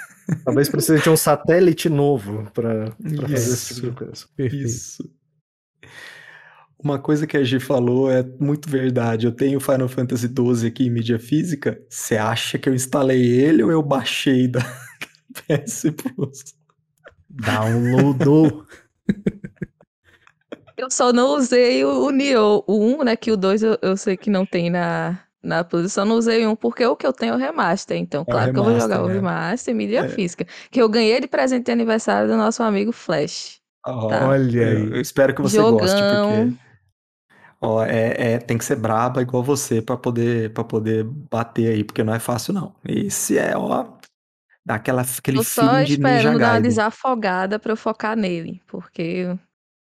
Talvez 0.43 0.69
precise 0.69 1.03
de 1.03 1.09
um 1.09 1.15
satélite 1.15 1.87
novo 1.87 2.49
pra 2.51 2.91
fazer 3.19 3.33
esse 3.35 3.75
tipo 3.75 3.89
de 3.91 3.95
coisa. 3.97 4.25
Perfeito. 4.35 4.65
Isso. 4.65 5.11
Uma 6.83 6.97
coisa 6.97 7.27
que 7.27 7.37
a 7.37 7.43
Gi 7.43 7.59
falou 7.59 8.09
é 8.11 8.25
muito 8.39 8.67
verdade. 8.67 9.27
Eu 9.27 9.31
tenho 9.31 9.59
Final 9.59 9.87
Fantasy 9.87 10.27
XII 10.27 10.67
aqui 10.67 10.87
em 10.87 10.89
mídia 10.89 11.19
física. 11.19 11.79
Você 11.87 12.17
acha 12.17 12.57
que 12.57 12.67
eu 12.67 12.73
instalei 12.73 13.21
ele 13.21 13.61
ou 13.61 13.71
eu 13.71 13.83
baixei 13.83 14.47
da 14.47 14.61
PS 15.47 15.83
Plus? 15.95 16.59
Downloadou. 17.33 18.65
Eu 20.77 20.89
só 20.89 21.13
não 21.13 21.35
usei 21.35 21.83
o, 21.85 22.05
o 22.05 22.09
Nioh, 22.11 22.63
o 22.67 22.79
1, 23.01 23.03
né? 23.03 23.15
Que 23.15 23.31
o 23.31 23.37
2 23.37 23.61
eu, 23.63 23.77
eu 23.81 23.95
sei 23.95 24.17
que 24.17 24.29
não 24.29 24.45
tem 24.45 24.69
na, 24.69 25.19
na 25.43 25.65
só 25.87 26.03
não 26.03 26.15
usei 26.15 26.45
o 26.45 26.51
1 26.51 26.55
porque 26.55 26.85
o 26.85 26.95
que 26.95 27.05
eu 27.05 27.13
tenho 27.13 27.33
é 27.33 27.35
o 27.35 27.39
remaster. 27.39 27.97
Então, 27.97 28.23
o 28.23 28.25
claro 28.25 28.51
que 28.51 28.57
eu 28.59 28.63
vou 28.63 28.73
remaster, 28.73 28.97
jogar 28.97 29.03
o 29.03 29.07
né? 29.07 29.13
remaster 29.13 29.73
em 29.73 29.77
mídia 29.77 29.99
É. 30.05 30.09
física. 30.09 30.45
Que 30.71 30.81
eu 30.81 30.89
ganhei 30.89 31.19
de 31.19 31.27
presente 31.27 31.65
de 31.65 31.71
aniversário 31.71 32.27
do 32.29 32.35
nosso 32.35 32.63
amigo 32.63 32.91
Flash. 32.91 33.59
Tá. 33.83 34.27
Olha 34.27 34.67
aí. 34.67 34.73
Eu, 34.75 34.95
eu 34.95 35.01
espero 35.01 35.33
que 35.35 35.41
você 35.41 35.57
goste, 35.57 35.97
Jogão. 35.97 36.49
porque 36.49 36.57
ó, 37.61 37.83
é, 37.83 38.33
é- 38.33 38.37
tem 38.39 38.57
que 38.57 38.65
ser 38.65 38.75
braba 38.75 39.21
igual 39.21 39.43
você 39.43 39.81
pra 39.81 39.97
poder 39.97 40.51
para 40.53 40.63
poder 40.63 41.03
bater 41.03 41.71
aí, 41.73 41.83
porque 41.83 42.03
não 42.03 42.13
é 42.13 42.19
fácil 42.19 42.53
não. 42.53 42.73
Esse 42.85 43.37
é, 43.37 43.55
ó, 43.57 43.85
dá 44.65 44.75
aquela 44.75 45.01
aquele 45.01 45.37
Tô 45.37 45.43
só 45.43 45.61
feeling 45.69 45.83
de 45.85 45.97
Ninja 45.97 46.13
esperando 46.13 46.39
dar 46.39 46.45
uma 46.47 46.51
Gaiden. 46.53 46.69
desafogada 46.69 47.59
pra 47.59 47.71
eu 47.73 47.77
focar 47.77 48.15
nele. 48.15 48.61
Porque, 48.67 49.25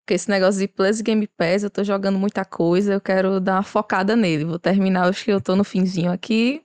porque 0.02 0.14
esse 0.14 0.30
negócio 0.30 0.60
de 0.60 0.68
Plus 0.68 1.02
Game 1.02 1.28
Pass, 1.28 1.64
eu 1.64 1.70
tô 1.70 1.84
jogando 1.84 2.18
muita 2.20 2.46
coisa, 2.46 2.94
eu 2.94 3.02
quero 3.02 3.40
dar 3.40 3.56
uma 3.56 3.64
focada 3.64 4.16
nele. 4.16 4.46
Vou 4.46 4.60
terminar, 4.60 5.08
acho 5.08 5.24
que 5.26 5.32
eu 5.32 5.42
tô 5.42 5.56
no 5.56 5.64
finzinho 5.64 6.12
aqui 6.12 6.62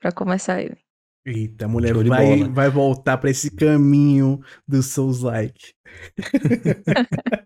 pra 0.00 0.12
começar 0.12 0.60
ele. 0.62 0.76
Eita, 1.26 1.64
a 1.64 1.68
mulher 1.68 1.92
vai, 2.04 2.36
bola. 2.36 2.48
vai 2.52 2.70
voltar 2.70 3.18
pra 3.18 3.28
esse 3.30 3.50
caminho 3.50 4.40
do 4.66 4.80
Souls-like. 4.82 5.74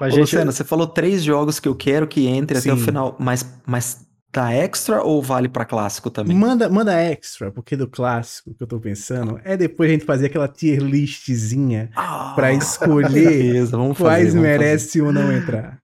Mas, 0.00 0.14
Ô, 0.14 0.16
gente, 0.16 0.20
Luciano, 0.22 0.50
você 0.50 0.64
falou 0.64 0.86
três 0.86 1.22
jogos 1.22 1.60
que 1.60 1.68
eu 1.68 1.74
quero 1.76 2.08
que 2.08 2.26
entre 2.26 2.56
até 2.56 2.72
o 2.72 2.76
Sim. 2.76 2.84
final, 2.84 3.16
mas, 3.20 3.44
mas 3.66 4.06
dá 4.32 4.52
extra 4.52 5.02
ou 5.02 5.22
vale 5.22 5.48
pra 5.48 5.64
clássico 5.64 6.10
também? 6.10 6.36
Manda, 6.36 6.68
manda 6.68 6.94
extra, 6.94 7.50
porque 7.50 7.76
do 7.76 7.88
clássico 7.88 8.54
que 8.54 8.62
eu 8.62 8.66
tô 8.66 8.78
pensando 8.78 9.40
é 9.44 9.56
depois 9.56 9.90
a 9.90 9.92
gente 9.92 10.04
fazer 10.04 10.26
aquela 10.26 10.48
tier 10.48 10.80
listzinha 10.80 11.90
Ah, 11.96 12.32
pra 12.36 12.52
escolher 12.52 13.08
beleza, 13.08 13.76
vamos 13.76 13.96
fazer, 13.98 14.04
quais 14.04 14.34
vamos 14.34 14.48
merecem 14.48 15.02
ou 15.02 15.12
não 15.12 15.32
entrar. 15.32 15.78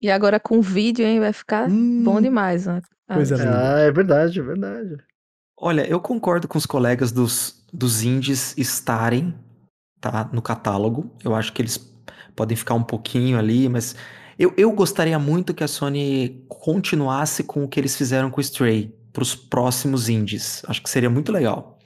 E 0.00 0.10
agora 0.10 0.38
com 0.38 0.60
vídeo, 0.60 1.06
hein? 1.06 1.20
Vai 1.20 1.32
ficar 1.32 1.70
Hum, 1.70 2.04
bom 2.04 2.20
demais, 2.20 2.66
né? 2.66 2.80
coisa 3.12 3.36
linda. 3.36 3.74
Ah, 3.76 3.80
é 3.80 3.90
verdade, 3.90 4.40
é 4.40 4.42
verdade. 4.42 4.96
Olha, 5.56 5.88
eu 5.88 6.00
concordo 6.00 6.48
com 6.48 6.58
os 6.58 6.66
colegas 6.66 7.12
dos, 7.12 7.64
dos 7.72 8.02
indies 8.02 8.54
estarem, 8.58 9.34
tá, 10.00 10.28
no 10.32 10.42
catálogo. 10.42 11.10
Eu 11.24 11.34
acho 11.34 11.52
que 11.52 11.62
eles 11.62 11.78
podem 12.34 12.56
ficar 12.56 12.74
um 12.74 12.82
pouquinho 12.82 13.38
ali, 13.38 13.68
mas 13.68 13.94
eu, 14.38 14.52
eu 14.56 14.72
gostaria 14.72 15.18
muito 15.18 15.54
que 15.54 15.64
a 15.64 15.68
Sony 15.68 16.44
continuasse 16.48 17.44
com 17.44 17.64
o 17.64 17.68
que 17.68 17.78
eles 17.78 17.96
fizeram 17.96 18.30
com 18.30 18.38
o 18.38 18.40
Stray 18.40 18.94
pros 19.12 19.34
próximos 19.34 20.08
indies. 20.08 20.62
Acho 20.66 20.82
que 20.82 20.90
seria 20.90 21.10
muito 21.10 21.30
legal. 21.30 21.78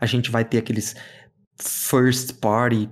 A 0.00 0.06
gente 0.06 0.30
vai 0.30 0.44
ter 0.44 0.58
aqueles 0.58 0.94
first 1.58 2.34
party 2.40 2.88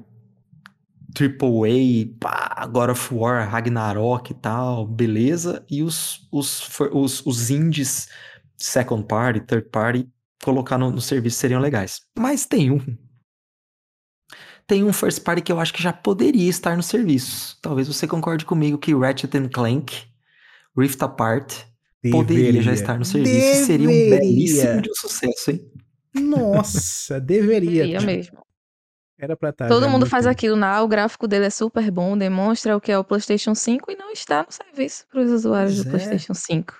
Triple 1.14 2.10
A, 2.24 2.66
God 2.66 2.90
of 2.90 3.14
War, 3.14 3.48
Ragnarok 3.48 4.32
e 4.32 4.34
tal, 4.34 4.86
beleza. 4.86 5.64
E 5.70 5.82
os, 5.82 6.26
os, 6.32 6.68
os, 6.92 7.24
os 7.24 7.50
indies 7.50 8.08
second 8.56 9.06
party, 9.06 9.40
third 9.40 9.68
party, 9.70 10.08
colocar 10.42 10.76
no, 10.76 10.90
no 10.90 11.00
serviço 11.00 11.38
seriam 11.38 11.60
legais. 11.60 12.00
Mas 12.18 12.46
tem 12.46 12.70
um. 12.70 12.80
Tem 14.66 14.82
um 14.82 14.92
first 14.92 15.22
party 15.22 15.42
que 15.42 15.52
eu 15.52 15.60
acho 15.60 15.72
que 15.74 15.82
já 15.82 15.92
poderia 15.92 16.48
estar 16.48 16.76
no 16.76 16.82
serviço. 16.82 17.58
Talvez 17.60 17.86
você 17.86 18.06
concorde 18.06 18.44
comigo 18.44 18.78
que 18.78 18.94
Ratchet 18.94 19.36
and 19.36 19.48
Clank, 19.48 19.94
Rift 20.76 21.02
Apart, 21.02 21.54
poderia 22.10 22.44
já 22.46 22.52
Deveria. 22.52 22.72
estar 22.72 22.98
no 22.98 23.04
serviço. 23.04 23.36
E 23.36 23.54
seria 23.66 23.88
um 23.88 23.92
Deveria. 23.92 24.18
belíssimo 24.20 24.80
de 24.82 24.90
um 24.90 24.94
sucesso, 24.94 25.50
hein? 25.50 25.70
Nossa, 26.14 27.20
deveria. 27.20 27.82
Seria 27.82 27.98
cara. 28.00 28.06
mesmo. 28.06 28.38
Era 29.18 29.36
pra 29.36 29.50
estar. 29.50 29.68
Todo 29.68 29.82
já 29.82 29.88
há 29.88 29.90
mundo 29.92 30.06
faz 30.06 30.24
tempo. 30.24 30.32
aquilo 30.32 30.56
na 30.56 30.82
o 30.82 30.88
gráfico 30.88 31.26
dele 31.28 31.46
é 31.46 31.50
super 31.50 31.90
bom, 31.90 32.16
demonstra 32.16 32.76
o 32.76 32.80
que 32.80 32.90
é 32.90 32.98
o 32.98 33.04
PlayStation 33.04 33.54
5 33.54 33.90
e 33.90 33.96
não 33.96 34.10
está 34.12 34.42
no 34.42 34.52
serviço 34.52 35.04
para 35.10 35.22
os 35.22 35.30
usuários 35.30 35.74
Pois 35.74 35.84
do 35.84 35.88
é. 35.88 35.90
PlayStation 35.92 36.34
5. 36.34 36.74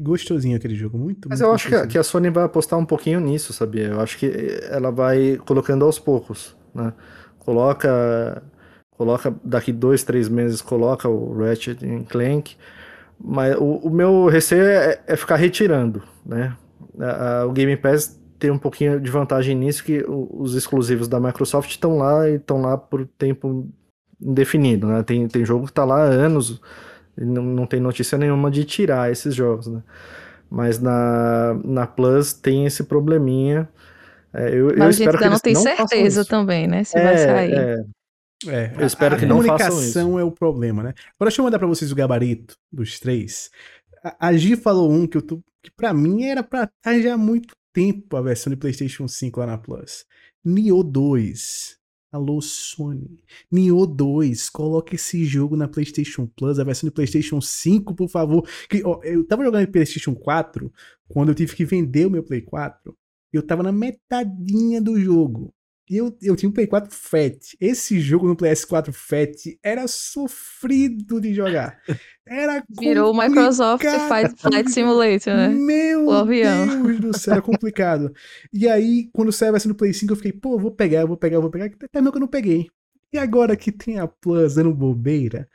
Gostosinho 0.00 0.56
aquele 0.56 0.74
jogo, 0.74 0.98
muito 0.98 1.28
Mas 1.28 1.40
muito 1.40 1.48
eu 1.48 1.54
acho 1.54 1.68
que 1.68 1.74
a, 1.74 1.86
que 1.86 1.96
a 1.98 2.02
Sony 2.02 2.28
vai 2.28 2.44
apostar 2.44 2.76
um 2.78 2.84
pouquinho 2.84 3.20
nisso, 3.20 3.52
sabia? 3.52 3.84
Eu 3.88 4.00
acho 4.00 4.18
que 4.18 4.26
ela 4.68 4.90
vai 4.90 5.36
colocando 5.46 5.84
aos 5.84 5.98
poucos, 5.98 6.56
né? 6.74 6.92
Coloca, 7.46 8.44
coloca 8.92 9.34
daqui 9.44 9.72
dois, 9.72 10.04
três 10.04 10.28
meses, 10.28 10.62
coloca 10.62 11.08
o 11.08 11.34
Ratchet 11.38 11.82
e 11.86 12.04
Clank, 12.06 12.56
mas 13.18 13.56
o, 13.56 13.64
o 13.88 13.90
meu 13.90 14.26
receio 14.26 14.64
é, 14.66 15.00
é 15.06 15.16
ficar 15.16 15.36
retirando, 15.36 16.02
né? 16.24 16.56
A- 17.00 17.40
a- 17.42 17.46
o 17.46 17.52
Game 17.52 17.76
Pass 17.76 18.18
tem 18.38 18.50
um 18.50 18.58
pouquinho 18.58 19.00
de 19.00 19.10
vantagem 19.10 19.56
nisso 19.56 19.84
que 19.84 20.00
o- 20.08 20.28
os 20.40 20.54
exclusivos 20.54 21.08
da 21.08 21.20
Microsoft 21.20 21.70
estão 21.70 21.98
lá 21.98 22.28
e 22.28 22.36
estão 22.36 22.60
lá 22.62 22.76
por 22.78 23.06
tempo 23.18 23.68
indefinido, 24.20 24.86
né? 24.88 25.02
Tem, 25.02 25.26
tem 25.28 25.44
jogo 25.44 25.64
que 25.66 25.72
está 25.72 25.84
lá 25.84 25.98
há 26.04 26.04
anos 26.06 26.60
e 27.18 27.24
não, 27.24 27.42
não 27.44 27.66
tem 27.66 27.80
notícia 27.80 28.18
nenhuma 28.18 28.50
de 28.50 28.64
tirar 28.64 29.10
esses 29.12 29.34
jogos, 29.34 29.66
né? 29.68 29.82
Mas 30.50 30.80
na, 30.80 31.54
na 31.64 31.86
Plus 31.86 32.32
tem 32.32 32.66
esse 32.66 32.84
probleminha. 32.84 33.68
É, 34.36 34.50
eu, 34.50 34.70
eu 34.70 34.78
Mas 34.78 34.88
a 34.88 34.90
gente 34.90 35.00
espero 35.00 35.18
que 35.18 35.24
ainda 35.24 35.34
não 35.34 35.40
tem 35.40 35.54
certeza 35.54 36.20
isso. 36.20 36.30
também, 36.30 36.66
né? 36.66 36.84
Se 36.84 36.94
vai 36.94 37.14
É, 37.14 37.18
sair. 37.18 37.54
é, 37.54 37.84
É, 38.46 38.74
Eu 38.78 38.86
espero 38.86 39.14
a, 39.14 39.18
que 39.18 39.24
a 39.24 39.28
não 39.28 39.42
façam 39.42 39.68
comunicação 39.70 40.18
é 40.18 40.24
o 40.24 40.30
problema, 40.30 40.82
né? 40.82 40.90
Agora 41.18 41.30
deixa 41.30 41.40
eu 41.40 41.44
mandar 41.44 41.58
pra 41.58 41.66
vocês 41.68 41.90
o 41.90 41.94
gabarito 41.96 42.54
dos 42.70 43.00
três. 43.00 43.50
A, 44.04 44.28
a 44.28 44.36
Gi 44.36 44.56
falou 44.56 44.92
um 44.92 45.06
que 45.06 45.16
eu 45.16 45.22
tô, 45.22 45.40
que 45.62 45.70
para 45.74 45.94
mim 45.94 46.24
era 46.24 46.42
pra 46.42 46.64
estar 46.64 47.00
já 47.00 47.14
há 47.14 47.18
muito 47.18 47.54
tempo 47.72 48.16
a 48.16 48.20
versão 48.22 48.50
de 48.50 48.56
PlayStation 48.56 49.08
5 49.08 49.40
lá 49.40 49.46
na 49.46 49.58
Plus. 49.58 50.04
Nioh 50.44 50.82
2. 50.84 51.76
Alô, 52.12 52.40
Sony. 52.40 53.18
Nioh 53.50 53.86
2, 53.86 54.48
coloque 54.50 54.94
esse 54.96 55.24
jogo 55.24 55.56
na 55.56 55.66
PlayStation 55.68 56.26
Plus, 56.26 56.58
a 56.58 56.64
versão 56.64 56.88
de 56.88 56.94
PlayStation 56.94 57.40
5, 57.40 57.94
por 57.94 58.08
favor. 58.08 58.48
Que, 58.70 58.82
ó, 58.84 59.00
eu 59.02 59.26
tava 59.26 59.44
jogando 59.44 59.66
PlayStation 59.68 60.14
4 60.14 60.72
quando 61.08 61.30
eu 61.30 61.34
tive 61.34 61.54
que 61.56 61.64
vender 61.64 62.06
o 62.06 62.10
meu 62.10 62.22
Play 62.22 62.40
4. 62.42 62.94
Eu 63.36 63.46
tava 63.46 63.62
na 63.62 63.72
metadinha 63.72 64.80
do 64.80 64.98
jogo. 64.98 65.52
E 65.88 65.96
eu, 65.96 66.16
eu 66.20 66.34
tinha 66.34 66.48
um 66.48 66.52
Play 66.52 66.66
4 66.66 66.92
Fat. 66.92 67.56
Esse 67.60 68.00
jogo 68.00 68.26
no 68.26 68.36
PS4 68.36 68.92
Fat 68.92 69.56
era 69.62 69.86
sofrido 69.86 71.20
de 71.20 71.32
jogar. 71.32 71.78
Era 72.26 72.64
Virou 72.80 73.12
o 73.12 73.16
Microsoft 73.16 73.84
Flight, 73.84 74.34
Flight 74.36 74.70
Simulator, 74.72 75.36
né? 75.36 75.48
Meu. 75.48 76.10
Deus 76.82 77.00
do 77.00 77.16
céu, 77.16 77.34
era 77.34 77.42
complicado. 77.42 78.12
e 78.52 78.68
aí, 78.68 79.08
quando 79.12 79.30
saiu 79.30 79.50
a 79.50 79.52
versão 79.52 79.70
do 79.70 79.76
Play 79.76 79.92
5, 79.92 80.12
eu 80.12 80.16
fiquei, 80.16 80.32
pô, 80.32 80.58
vou 80.58 80.72
pegar, 80.72 81.06
vou 81.06 81.16
pegar, 81.16 81.38
vou 81.38 81.50
pegar. 81.50 81.66
Até 81.66 82.00
mesmo 82.00 82.10
que 82.10 82.18
eu 82.18 82.22
não 82.22 82.26
peguei. 82.26 82.66
E 83.12 83.18
agora 83.18 83.56
que 83.56 83.70
tem 83.70 84.00
a 84.00 84.08
Plus 84.08 84.56
dando 84.56 84.74
bobeira, 84.74 85.48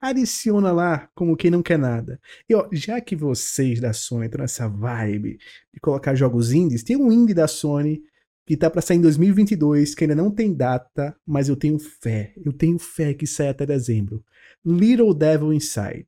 adiciona 0.00 0.72
lá 0.72 1.08
como 1.14 1.36
quem 1.36 1.50
não 1.50 1.62
quer 1.62 1.78
nada. 1.78 2.20
E 2.48 2.54
ó, 2.54 2.68
já 2.72 3.00
que 3.00 3.14
vocês 3.14 3.80
da 3.80 3.92
Sony 3.92 4.26
estão 4.26 4.40
nessa 4.40 4.68
vibe 4.68 5.38
de 5.72 5.80
colocar 5.80 6.14
jogos 6.14 6.52
indies, 6.52 6.82
tem 6.82 6.96
um 6.96 7.12
indie 7.12 7.34
da 7.34 7.46
Sony 7.48 8.02
que 8.46 8.56
tá 8.56 8.68
pra 8.68 8.80
sair 8.82 8.96
em 8.96 9.00
2022, 9.02 9.94
que 9.94 10.04
ainda 10.04 10.14
não 10.16 10.30
tem 10.30 10.52
data, 10.52 11.14
mas 11.24 11.48
eu 11.48 11.54
tenho 11.56 11.78
fé. 11.78 12.32
Eu 12.44 12.52
tenho 12.52 12.78
fé 12.78 13.14
que 13.14 13.26
sai 13.26 13.48
até 13.48 13.64
dezembro. 13.64 14.24
Little 14.64 15.14
Devil 15.14 15.52
Inside. 15.52 16.06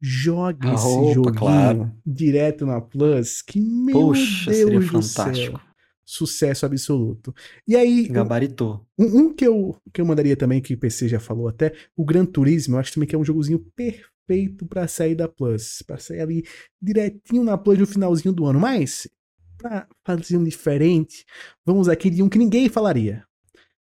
Jogue 0.00 0.66
Ah, 0.66 0.74
esse 0.74 0.84
opa, 0.86 1.14
joguinho 1.14 1.34
claro. 1.36 1.92
direto 2.04 2.66
na 2.66 2.80
Plus, 2.80 3.40
que 3.42 3.60
meu 3.60 3.92
Poxa, 4.08 4.50
Deus 4.50 4.56
seria 4.58 4.80
do 4.80 4.86
fantástico. 4.86 5.58
céu. 5.58 5.71
Sucesso 6.12 6.66
absoluto. 6.66 7.34
E 7.66 7.74
aí, 7.74 8.06
Gabaritou. 8.06 8.86
um, 8.98 9.04
um 9.04 9.34
que, 9.34 9.46
eu, 9.46 9.74
que 9.90 9.98
eu 9.98 10.04
mandaria 10.04 10.36
também, 10.36 10.60
que 10.60 10.74
o 10.74 10.78
PC 10.78 11.08
já 11.08 11.18
falou 11.18 11.48
até, 11.48 11.72
o 11.96 12.04
Gran 12.04 12.26
Turismo, 12.26 12.76
eu 12.76 12.80
acho 12.80 12.92
também 12.92 13.08
que 13.08 13.14
é 13.14 13.18
um 13.18 13.24
jogozinho 13.24 13.58
perfeito 13.74 14.66
pra 14.66 14.86
sair 14.86 15.14
da 15.14 15.26
Plus. 15.26 15.82
Pra 15.86 15.96
sair 15.96 16.20
ali 16.20 16.44
direitinho 16.82 17.42
na 17.42 17.56
Plus 17.56 17.78
no 17.78 17.86
finalzinho 17.86 18.34
do 18.34 18.44
ano. 18.44 18.60
Mas, 18.60 19.08
pra 19.56 19.88
fazer 20.04 20.36
um 20.36 20.44
diferente, 20.44 21.24
vamos 21.64 21.88
aqui 21.88 22.10
de 22.10 22.22
um 22.22 22.28
que 22.28 22.36
ninguém 22.36 22.68
falaria. 22.68 23.24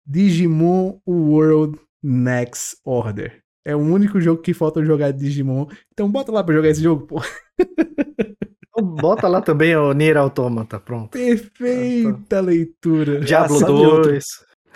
Digimon 0.05 0.99
World 1.05 1.77
Next 2.01 2.77
Order. 2.85 3.43
É 3.65 3.75
o 3.75 3.79
único 3.79 4.21
jogo 4.21 4.41
que 4.41 4.53
falta 4.53 4.81
jogar 4.85 5.11
de 5.11 5.25
Digimon. 5.25 5.67
Então 5.91 6.09
bota 6.09 6.31
lá 6.31 6.41
pra 6.41 6.55
jogar 6.55 6.69
esse 6.69 6.81
jogo, 6.81 7.05
pô. 7.05 7.21
Então, 8.75 8.95
Bota 8.95 9.27
lá 9.27 9.39
também 9.41 9.75
o 9.75 9.93
Nier 9.93 10.17
Automata, 10.17 10.79
pronto. 10.79 11.11
Perfeita 11.11 12.41
leitura. 12.41 13.19
Diablo 13.19 13.59
Graças 13.59 13.63
a 13.63 13.67
2. 13.67 14.07
Deus. 14.07 14.25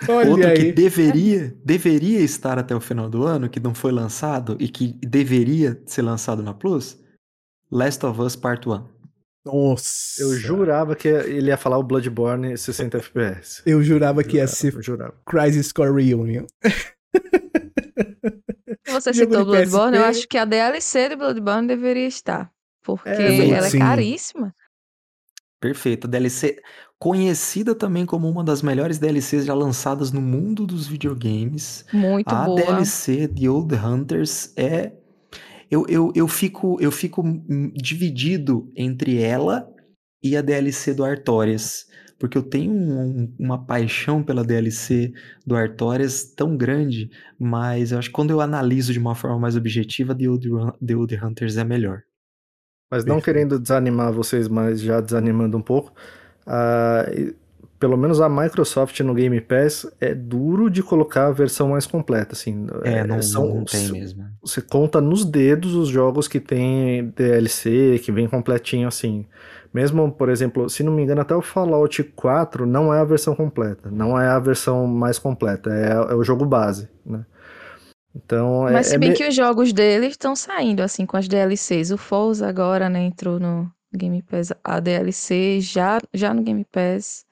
Olha 0.08 0.30
Outro 0.30 0.54
que 0.54 0.62
aí. 0.62 0.72
deveria, 0.72 1.56
deveria 1.64 2.20
estar 2.20 2.56
até 2.56 2.74
o 2.74 2.80
final 2.80 3.10
do 3.10 3.24
ano, 3.24 3.48
que 3.48 3.58
não 3.58 3.74
foi 3.74 3.90
lançado 3.90 4.56
e 4.60 4.68
que 4.68 4.94
deveria 5.02 5.82
ser 5.86 6.02
lançado 6.02 6.40
na 6.40 6.54
Plus, 6.54 6.96
Last 7.70 8.06
of 8.06 8.20
Us 8.20 8.36
Part 8.36 8.68
1. 8.68 8.86
Nossa. 9.44 10.22
Eu 10.22 10.34
jurava 10.34 10.94
que 10.94 11.08
ele 11.08 11.48
ia 11.48 11.56
falar 11.56 11.78
o 11.78 11.82
Bloodborne 11.82 12.56
60 12.56 12.98
FPS. 12.98 13.62
Eu 13.66 13.82
jurava 13.82 14.22
que 14.22 14.36
ia 14.36 14.46
ser 14.46 14.74
Eu 14.74 14.82
jurava. 14.82 15.14
Crisis 15.26 15.72
Core 15.72 16.04
Reunion. 16.04 16.44
Você 18.86 19.12
citou 19.12 19.44
Bloodborne, 19.44 19.96
eu 19.96 20.04
acho 20.04 20.28
que 20.28 20.38
a 20.38 20.44
DLC 20.44 21.08
de 21.08 21.16
Bloodborne 21.16 21.66
deveria 21.66 22.06
estar. 22.06 22.52
Porque 22.96 23.10
É, 23.10 23.48
ela 23.50 23.68
sim. 23.68 23.76
é 23.76 23.80
caríssima. 23.80 24.54
Perfeito. 25.60 26.06
DLC 26.06 26.60
conhecida 26.98 27.74
também 27.74 28.06
como 28.06 28.28
uma 28.28 28.44
das 28.44 28.62
melhores 28.62 28.98
DLCs 28.98 29.44
já 29.44 29.54
lançadas 29.54 30.12
no 30.12 30.20
mundo 30.20 30.66
dos 30.66 30.86
videogames. 30.86 31.84
Muito 31.92 32.28
a 32.32 32.44
boa. 32.44 32.60
DLC 32.60 33.26
de 33.26 33.48
Old 33.48 33.74
Hunters 33.74 34.52
é. 34.56 34.92
Eu, 35.70 35.84
eu, 35.88 36.12
eu 36.14 36.26
fico, 36.28 36.78
eu 36.80 36.90
fico 36.90 37.22
dividido 37.74 38.72
entre 38.76 39.20
ela 39.20 39.68
e 40.22 40.36
a 40.36 40.40
DLC 40.42 40.94
do 40.94 41.04
Artorias. 41.04 41.86
Porque 42.18 42.36
eu 42.38 42.42
tenho 42.42 42.72
um- 42.72 43.32
uma 43.38 43.64
paixão 43.64 44.22
pela 44.24 44.42
DLC 44.42 45.12
do 45.46 45.54
Artorias 45.54 46.24
tão 46.34 46.56
grande, 46.56 47.08
mas 47.38 47.92
eu 47.92 47.98
acho 47.98 48.08
que 48.08 48.14
quando 48.14 48.30
eu 48.30 48.40
analiso 48.40 48.92
de 48.92 48.98
uma 48.98 49.14
forma 49.14 49.38
mais 49.38 49.54
objetiva, 49.56 50.14
The 50.16 50.28
Old, 50.28 50.48
Run- 50.48 50.72
The 50.84 50.96
Old 50.96 51.14
Hunters 51.24 51.56
é 51.56 51.64
melhor. 51.64 52.02
Mas 52.90 53.04
não 53.04 53.16
Perfeito. 53.16 53.24
querendo 53.24 53.58
desanimar 53.58 54.12
vocês, 54.12 54.48
mas 54.48 54.80
já 54.80 55.00
desanimando 55.00 55.56
um 55.56 55.62
pouco, 55.62 55.92
e- 57.14 57.34
pelo 57.78 57.96
menos 57.96 58.20
a 58.20 58.28
Microsoft 58.28 58.98
no 59.00 59.14
Game 59.14 59.40
Pass 59.40 59.86
é 60.00 60.12
duro 60.12 60.68
de 60.68 60.82
colocar 60.82 61.26
a 61.26 61.30
versão 61.30 61.68
mais 61.68 61.86
completa, 61.86 62.32
assim. 62.32 62.66
É, 62.82 63.06
não, 63.06 63.22
são- 63.22 63.54
não 63.54 63.64
tem 63.64 63.92
mesmo. 63.92 64.24
Você 64.42 64.60
conta 64.60 65.00
nos 65.00 65.24
dedos 65.24 65.74
os 65.76 65.88
jogos 65.88 66.26
que 66.26 66.40
tem 66.40 67.12
DLC, 67.16 68.00
que 68.02 68.10
vem 68.10 68.26
completinho 68.26 68.88
assim. 68.88 69.26
Mesmo, 69.72 70.10
por 70.10 70.28
exemplo, 70.28 70.68
se 70.68 70.82
não 70.82 70.92
me 70.92 71.02
engano, 71.02 71.20
até 71.20 71.36
o 71.36 71.42
Fallout 71.42 72.02
4 72.16 72.66
não 72.66 72.92
é 72.92 72.98
a 73.00 73.04
versão 73.04 73.34
completa, 73.34 73.88
não 73.92 74.18
é 74.20 74.26
a 74.26 74.38
versão 74.40 74.86
mais 74.86 75.18
completa, 75.18 75.70
é, 75.70 75.92
é 76.12 76.14
o 76.16 76.24
jogo 76.24 76.44
base, 76.46 76.88
né? 77.06 77.24
Então, 78.14 78.68
é- 78.68 78.72
Mas 78.72 78.86
se 78.88 78.94
é 78.94 78.98
bem 78.98 79.10
me- 79.10 79.16
que 79.16 79.26
os 79.26 79.34
jogos 79.34 79.72
deles 79.72 80.10
estão 80.12 80.34
saindo, 80.34 80.82
assim, 80.82 81.06
com 81.06 81.16
as 81.16 81.28
DLCs. 81.28 81.90
O 81.90 81.98
Forza 81.98 82.48
agora, 82.48 82.88
né, 82.88 83.00
entrou 83.00 83.38
no 83.38 83.70
Game 83.94 84.22
Pass. 84.22 84.52
A 84.64 84.80
DLC 84.80 85.60
já, 85.60 85.98
já 86.12 86.32
no 86.34 86.42
Game 86.42 86.64
Pass. 86.64 87.24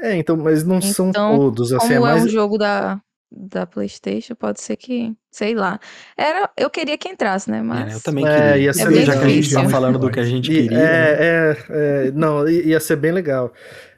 É, 0.00 0.16
então, 0.16 0.36
mas 0.36 0.64
não 0.64 0.80
são 0.80 1.08
Então, 1.10 1.36
todos, 1.38 1.72
assim, 1.72 1.94
Como 1.94 2.06
é 2.06 2.10
é, 2.10 2.14
mais... 2.14 2.24
um 2.24 2.28
jogo 2.28 2.56
da, 2.58 3.00
da 3.30 3.66
PlayStation, 3.66 4.34
pode 4.34 4.60
ser 4.60 4.76
que, 4.76 5.14
sei 5.30 5.54
lá. 5.54 5.78
Era, 6.16 6.50
eu 6.56 6.70
queria 6.70 6.96
que 6.96 7.08
entrasse, 7.08 7.50
né, 7.50 7.62
mas... 7.62 7.92
É, 7.92 7.96
eu 7.96 8.00
também 8.00 8.24
É, 8.26 8.34
queria. 8.34 8.56
ia 8.58 8.72
ser 8.72 8.88
bem 8.90 9.04
já 9.04 9.12
que 9.16 9.24
a 9.24 9.28
gente 9.28 9.52
tá 9.52 9.60
difícil. 9.60 9.70
falando 9.70 9.98
do 9.98 10.10
que 10.10 10.20
a 10.20 10.24
gente 10.24 10.50
E- 10.50 10.54
queria. 10.62 10.78
né? 10.78 11.10
É, 11.12 11.56
é, 11.68 12.06
é, 12.08 12.10
não, 12.12 12.48
ia 12.48 12.80
ser 12.80 12.96
bem 12.96 13.12
legal. 13.12 13.52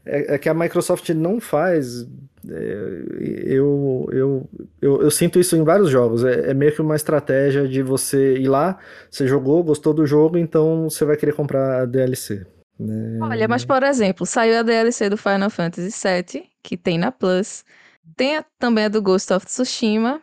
É, 0.05 0.35
é 0.35 0.39
que 0.39 0.49
a 0.49 0.55
Microsoft 0.55 1.09
não 1.11 1.41
faz. 1.41 2.03
é, 2.49 3.05
eu, 3.47 4.09
eu, 4.13 4.49
eu, 4.81 5.03
eu 5.03 5.11
sinto 5.11 5.39
isso 5.39 5.55
em 5.57 5.63
vários 5.63 5.91
jogos. 5.91 6.25
É, 6.25 6.51
é 6.51 6.55
meio 6.55 6.75
que 6.75 6.83
uma 6.83 6.97
estratégia 6.97 7.69
de 7.69 7.83
você 7.83 8.37
ir 8.39 8.49
lá, 8.49 8.79
você 9.11 9.27
jogou, 9.29 9.63
gostou 9.63 9.95
do 9.95 10.05
jogo, 10.07 10.37
então 10.39 10.89
você 10.91 11.05
vai 11.05 11.17
querer 11.17 11.35
comprar 11.35 11.83
a 11.83 11.85
DLC. 11.87 12.45
né? 12.81 13.19
Olha, 13.23 13.47
mas 13.47 13.65
por 13.65 13.83
exemplo, 13.85 14.27
saiu 14.27 14.59
a 14.59 14.63
DLC 14.63 15.09
do 15.09 15.17
Final 15.17 15.51
Fantasy 15.51 15.91
VII, 15.91 16.45
que 16.63 16.77
tem 16.77 16.99
na 16.99 17.13
Plus. 17.13 17.65
Tem 18.17 18.37
a- 18.39 18.45
também 18.59 18.87
a 18.87 18.89
do 18.89 19.01
Ghost 19.01 19.33
of 19.33 19.47
Tsushima, 19.47 20.21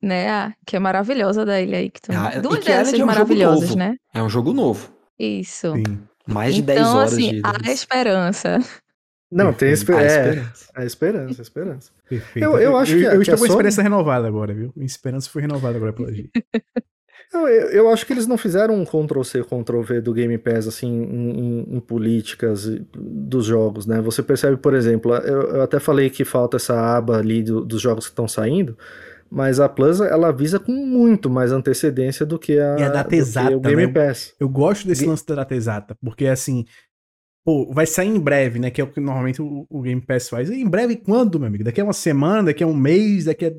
né? 0.00 0.30
a- 0.30 0.52
que 0.64 0.76
é 0.76 0.78
maravilhosa 0.78 1.44
da 1.44 1.60
ilha 1.60 1.78
aí. 1.78 1.90
Que 1.90 2.00
tem 2.00 2.14
Ah, 2.16 2.38
duas 2.40 2.64
DLCs 2.64 3.00
é 3.00 3.02
um 3.02 3.06
maravilhosas, 3.06 3.70
novo. 3.70 3.76
né? 3.78 3.96
É 4.14 4.22
um 4.22 4.28
jogo 4.28 4.52
novo. 4.52 4.92
Isso. 5.18 5.72
Sim. 5.74 6.00
Mais 6.24 6.54
de 6.54 6.60
então, 6.60 6.74
10 6.76 6.86
horas 6.94 7.12
assim, 7.14 7.30
de. 7.32 7.42
há 7.44 7.72
esperança. 7.72 8.58
Não, 9.32 9.52
tem 9.52 9.70
esper 9.72 9.96
Há 9.96 10.02
é, 10.02 10.06
esperança. 10.06 10.70
a 10.74 10.84
esperança, 10.84 11.40
a 11.40 11.42
esperança. 11.42 11.90
Perfeito. 12.08 12.44
Eu- 12.44 12.58
eu 12.58 12.76
acho 12.76 12.96
que 12.96 13.06
a- 13.06 13.14
eu 13.14 13.20
que 13.20 13.22
estou 13.22 13.34
a 13.34 13.38
com 13.38 13.44
a 13.44 13.46
Sony- 13.48 13.50
esperança 13.68 13.82
renovada 13.82 14.28
agora, 14.28 14.52
viu? 14.52 14.72
Minha 14.76 14.86
esperança 14.86 15.30
foi 15.30 15.42
renovada 15.42 15.76
agora 15.76 15.92
pela 15.92 16.12
G. 16.12 16.28
Não, 17.32 17.48
eu, 17.48 17.68
eu 17.68 17.88
acho 17.88 18.04
que 18.04 18.12
eles 18.12 18.26
não 18.26 18.36
fizeram 18.36 18.74
um 18.74 18.84
Ctrl-C, 18.84 19.42
Ctrl-V 19.42 20.02
do 20.02 20.12
Game 20.12 20.36
Pass, 20.36 20.68
assim, 20.68 20.86
em, 20.86 21.30
em- 21.70 21.76
em 21.76 21.80
políticas 21.80 22.66
dos 22.94 23.46
jogos, 23.46 23.86
né? 23.86 24.02
Você 24.02 24.22
percebe, 24.22 24.58
por 24.58 24.74
exemplo, 24.74 25.14
eu, 25.14 25.40
eu 25.54 25.62
até 25.62 25.80
falei 25.80 26.10
que 26.10 26.26
falta 26.26 26.58
essa 26.58 26.74
aba 26.94 27.16
ali 27.16 27.42
do- 27.42 27.64
dos 27.64 27.80
jogos 27.80 28.04
que 28.04 28.12
estão 28.12 28.28
saindo, 28.28 28.76
mas 29.30 29.60
a 29.60 29.66
Plus, 29.66 29.98
ela 30.02 30.28
avisa 30.28 30.58
com 30.58 30.72
muito 30.72 31.30
mais 31.30 31.52
antecedência 31.52 32.26
do 32.26 32.38
que 32.38 32.58
a, 32.58 32.76
E 32.78 32.82
a 32.82 32.88
data 32.90 33.04
do 33.04 33.08
que 33.10 33.16
exata, 33.16 33.56
o 33.56 33.60
Game 33.60 33.86
né? 33.86 33.92
Pass. 33.92 34.34
Eu 34.38 34.48
gosto 34.50 34.86
desse 34.86 35.06
lance 35.06 35.24
da 35.26 35.36
data 35.36 35.54
exata, 35.54 35.96
porque 36.04 36.26
assim, 36.26 36.66
pô, 37.44 37.72
vai 37.72 37.86
sair 37.86 38.08
em 38.08 38.18
breve, 38.20 38.58
né? 38.58 38.70
Que 38.70 38.80
é 38.80 38.84
o 38.84 38.86
que 38.90 39.00
normalmente 39.00 39.40
o, 39.42 39.66
o 39.68 39.80
Game 39.82 40.00
Pass 40.00 40.28
faz. 40.28 40.48
E 40.50 40.60
em 40.60 40.68
breve 40.68 40.96
quando, 40.96 41.38
meu 41.38 41.48
amigo? 41.48 41.64
Daqui 41.64 41.80
a 41.80 41.84
uma 41.84 41.92
semana, 41.92 42.44
daqui 42.44 42.62
a 42.62 42.66
um 42.66 42.74
mês, 42.74 43.24
daqui 43.26 43.46
a 43.46 43.52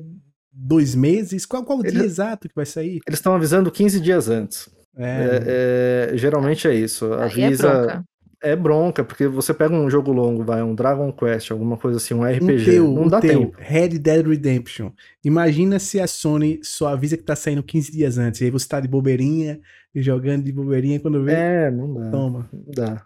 dois 0.52 0.94
meses? 0.94 1.44
Qual, 1.46 1.64
qual 1.64 1.78
o 1.78 1.82
dia 1.82 1.90
Ele- 1.92 2.04
exato 2.04 2.48
que 2.48 2.54
vai 2.54 2.66
sair? 2.66 3.00
Eles 3.06 3.18
estão 3.18 3.34
avisando 3.34 3.70
15 3.70 4.00
dias 4.00 4.28
antes. 4.28 4.68
É, 4.96 6.08
É, 6.08 6.12
é, 6.14 6.16
geralmente 6.16 6.68
é 6.68 6.74
isso. 6.74 7.12
Aí 7.14 7.42
é 7.42 7.46
Avisa. 7.46 7.68
bronca. 7.72 8.04
É 8.46 8.54
bronca, 8.54 9.02
porque 9.02 9.26
você 9.26 9.54
pega 9.54 9.74
um 9.74 9.88
jogo 9.88 10.12
longo, 10.12 10.44
vai, 10.44 10.62
um 10.62 10.74
Dragon 10.74 11.10
Quest, 11.10 11.50
alguma 11.50 11.78
coisa 11.78 11.96
assim, 11.96 12.12
um 12.12 12.18
um 12.20 12.24
RPG, 12.30 12.64
teu, 12.66 12.84
não 12.92 13.06
o 13.06 13.08
dá 13.10 13.18
teu, 13.18 13.40
tempo. 13.46 13.56
Red 13.58 13.88
Dead 13.98 14.26
Redemption. 14.26 14.90
Imagina 15.24 15.78
se 15.78 15.98
a 15.98 16.06
Sony 16.06 16.60
só 16.62 16.88
avisa 16.88 17.16
que 17.16 17.22
tá 17.22 17.34
saindo 17.34 17.62
15 17.62 17.90
dias 17.90 18.18
antes. 18.18 18.42
E 18.42 18.44
aí 18.44 18.50
você 18.50 18.68
tá 18.68 18.80
de 18.80 18.86
bobeirinha, 18.86 19.58
jogando 19.96 20.44
de 20.44 20.52
bobeirinha, 20.52 21.00
quando 21.00 21.24
vê, 21.24 21.32
É, 21.32 21.70
não 21.70 21.94
dá. 21.94 22.10
toma. 22.10 22.48
Não 22.52 22.64
dá. 22.74 23.02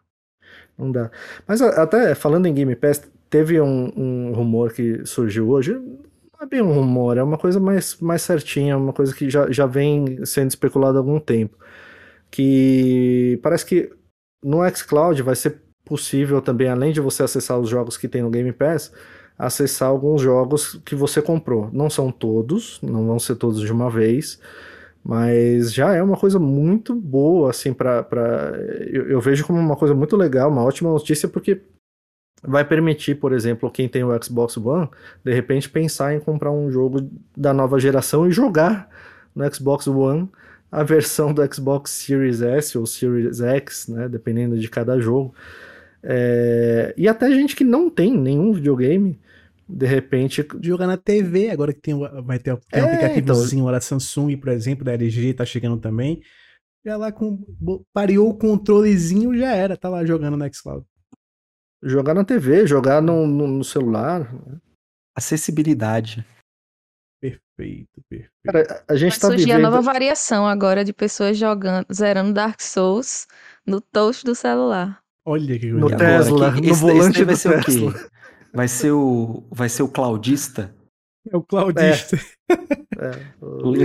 Não 0.78 0.92
dá. 0.92 1.10
Mas 1.46 1.60
até 1.60 2.14
falando 2.14 2.46
em 2.46 2.54
Game 2.54 2.74
Pass, 2.76 3.02
teve 3.28 3.60
um, 3.60 3.92
um 3.96 4.32
rumor 4.32 4.72
que 4.72 5.04
surgiu 5.04 5.50
hoje. 5.50 5.74
Não 5.74 6.40
é 6.40 6.46
bem 6.46 6.62
um 6.62 6.72
rumor, 6.72 7.18
é 7.18 7.22
uma 7.22 7.36
coisa 7.36 7.58
mais, 7.58 7.98
mais 8.00 8.22
certinha, 8.22 8.76
uma 8.76 8.92
coisa 8.92 9.14
que 9.14 9.28
já, 9.28 9.50
já 9.50 9.66
vem 9.66 10.24
sendo 10.24 10.48
especulada 10.48 10.98
há 10.98 11.00
algum 11.00 11.18
tempo. 11.18 11.58
Que 12.30 13.40
parece 13.42 13.66
que 13.66 13.90
no 14.42 14.58
xCloud 14.70 15.20
vai 15.22 15.34
ser 15.34 15.60
possível 15.84 16.40
também, 16.40 16.68
além 16.68 16.92
de 16.92 17.00
você 17.00 17.22
acessar 17.22 17.58
os 17.58 17.68
jogos 17.68 17.96
que 17.96 18.06
tem 18.06 18.22
no 18.22 18.30
Game 18.30 18.52
Pass, 18.52 18.92
acessar 19.38 19.88
alguns 19.88 20.20
jogos 20.20 20.80
que 20.84 20.94
você 20.94 21.22
comprou. 21.22 21.70
Não 21.72 21.88
são 21.88 22.12
todos, 22.12 22.78
não 22.82 23.06
vão 23.06 23.18
ser 23.18 23.36
todos 23.36 23.60
de 23.60 23.72
uma 23.72 23.90
vez, 23.90 24.38
mas 25.08 25.72
já 25.72 25.94
é 25.94 26.02
uma 26.02 26.18
coisa 26.18 26.38
muito 26.38 26.94
boa, 26.94 27.48
assim, 27.48 27.72
para 27.72 28.06
eu, 28.92 29.08
eu 29.08 29.20
vejo 29.22 29.46
como 29.46 29.58
uma 29.58 29.74
coisa 29.74 29.94
muito 29.94 30.14
legal, 30.14 30.50
uma 30.50 30.62
ótima 30.62 30.90
notícia, 30.90 31.26
porque 31.26 31.62
vai 32.42 32.62
permitir, 32.62 33.14
por 33.14 33.32
exemplo, 33.32 33.70
quem 33.70 33.88
tem 33.88 34.04
o 34.04 34.22
Xbox 34.22 34.58
One, 34.58 34.86
de 35.24 35.32
repente 35.32 35.70
pensar 35.70 36.14
em 36.14 36.20
comprar 36.20 36.52
um 36.52 36.70
jogo 36.70 37.08
da 37.34 37.54
nova 37.54 37.80
geração 37.80 38.28
e 38.28 38.30
jogar 38.30 38.90
no 39.34 39.50
Xbox 39.50 39.86
One 39.86 40.28
a 40.70 40.82
versão 40.82 41.32
do 41.32 41.54
Xbox 41.54 41.90
Series 41.90 42.42
S 42.42 42.76
ou 42.76 42.84
Series 42.84 43.40
X, 43.40 43.88
né, 43.88 44.10
dependendo 44.10 44.58
de 44.58 44.68
cada 44.68 45.00
jogo. 45.00 45.34
É... 46.02 46.92
E 46.98 47.08
até 47.08 47.30
gente 47.30 47.56
que 47.56 47.64
não 47.64 47.88
tem 47.88 48.14
nenhum 48.14 48.52
videogame, 48.52 49.18
de 49.68 49.86
repente. 49.86 50.46
Jogar 50.62 50.86
na 50.86 50.96
TV, 50.96 51.50
agora 51.50 51.72
que 51.72 51.80
tem, 51.80 51.98
vai 52.24 52.38
ter 52.38 52.56
tem 52.70 52.82
um 52.82 52.86
é, 52.86 52.94
aplicativozinho 52.94 53.62
então... 53.62 53.72
da 53.72 53.80
Samsung, 53.80 54.36
por 54.36 54.48
exemplo, 54.48 54.84
da 54.84 54.92
LG 54.92 55.34
tá 55.34 55.44
chegando 55.44 55.78
também. 55.78 56.22
Já 56.84 56.96
lá 56.96 57.12
com. 57.12 57.44
Pareou 57.92 58.30
o 58.30 58.38
controlezinho, 58.38 59.36
já 59.36 59.54
era, 59.54 59.76
tá 59.76 59.88
lá 59.88 60.04
jogando 60.04 60.36
no 60.36 60.54
Xcloud. 60.54 60.86
Jogar 61.82 62.14
na 62.14 62.24
TV, 62.24 62.66
jogar 62.66 63.02
no, 63.02 63.26
no, 63.26 63.46
no 63.46 63.64
celular. 63.64 64.32
Acessibilidade. 65.16 66.24
Perfeito, 67.20 68.00
perfeito. 68.08 68.32
Cara, 68.46 68.84
a 68.88 68.94
gente 68.94 69.18
Vai 69.18 69.30
tá 69.30 69.36
vivendo... 69.36 69.56
a 69.56 69.58
nova 69.58 69.80
variação 69.80 70.46
agora 70.46 70.84
de 70.84 70.92
pessoas 70.92 71.36
jogando, 71.36 71.86
zerando 71.92 72.32
Dark 72.32 72.60
Souls 72.60 73.26
no 73.66 73.80
touch 73.80 74.24
do 74.24 74.34
celular. 74.34 75.00
Olha 75.26 75.58
que. 75.58 75.70
No 75.70 75.88
Tesla, 75.88 76.54
que, 76.54 76.60
no 76.62 76.72
esse, 76.72 76.80
volante 76.80 77.16
esse 77.16 77.24
vai 77.24 77.36
ser 77.36 77.64
Tesla. 77.64 77.92
Vai 78.52 78.68
ser 78.68 78.92
o, 78.92 79.44
vai 79.50 79.68
ser 79.68 79.82
o 79.82 79.88
claudista? 79.88 80.74
É 81.30 81.36
o 81.36 81.42
claudista. 81.42 82.16
É. 82.16 82.28
É. 82.98 83.12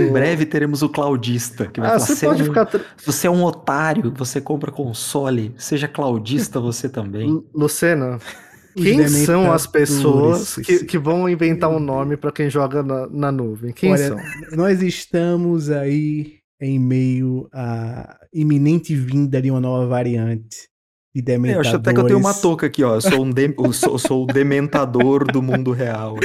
Em 0.00 0.12
breve 0.12 0.46
teremos 0.46 0.82
o 0.82 0.88
claudista. 0.88 1.66
Que 1.66 1.80
vai 1.80 1.90
ah, 1.90 2.00
falar, 2.00 2.06
você 2.06 2.26
pode 2.26 2.40
é 2.40 2.42
um, 2.42 2.46
ficar... 2.46 2.68
Você 3.04 3.26
é 3.26 3.30
um 3.30 3.44
otário, 3.44 4.12
você 4.16 4.40
compra 4.40 4.72
console, 4.72 5.54
seja 5.58 5.86
claudista 5.86 6.58
você 6.58 6.88
também. 6.88 7.44
Lucena, 7.54 8.18
quem 8.74 9.06
são 9.06 9.52
as 9.52 9.66
pessoas 9.66 10.56
que, 10.56 10.84
que 10.84 10.98
vão 10.98 11.28
inventar 11.28 11.70
um 11.70 11.78
nome 11.78 12.16
para 12.16 12.32
quem 12.32 12.48
joga 12.48 12.82
na, 12.82 13.06
na 13.08 13.30
nuvem? 13.30 13.72
Quem 13.72 13.92
Olha, 13.92 14.08
são? 14.08 14.18
Nós 14.52 14.82
estamos 14.82 15.70
aí 15.70 16.38
em 16.60 16.78
meio 16.78 17.48
à 17.52 18.18
iminente 18.32 18.96
vinda 18.96 19.40
de 19.40 19.50
uma 19.50 19.60
nova 19.60 19.86
variante 19.86 20.68
de 21.14 21.22
dementadores. 21.22 21.66
É, 21.66 21.70
eu 21.70 21.70
acho 21.70 21.76
até 21.76 21.94
que 21.94 22.00
eu 22.00 22.06
tenho 22.06 22.18
uma 22.18 22.34
touca 22.34 22.66
aqui, 22.66 22.82
ó. 22.82 22.96
Eu 22.96 23.00
sou, 23.00 23.24
um 23.24 23.30
de... 23.30 23.54
eu 23.56 23.72
sou, 23.72 23.98
sou 23.98 24.24
o 24.24 24.26
dementador 24.26 25.30
do 25.30 25.40
mundo 25.40 25.70
real. 25.70 26.16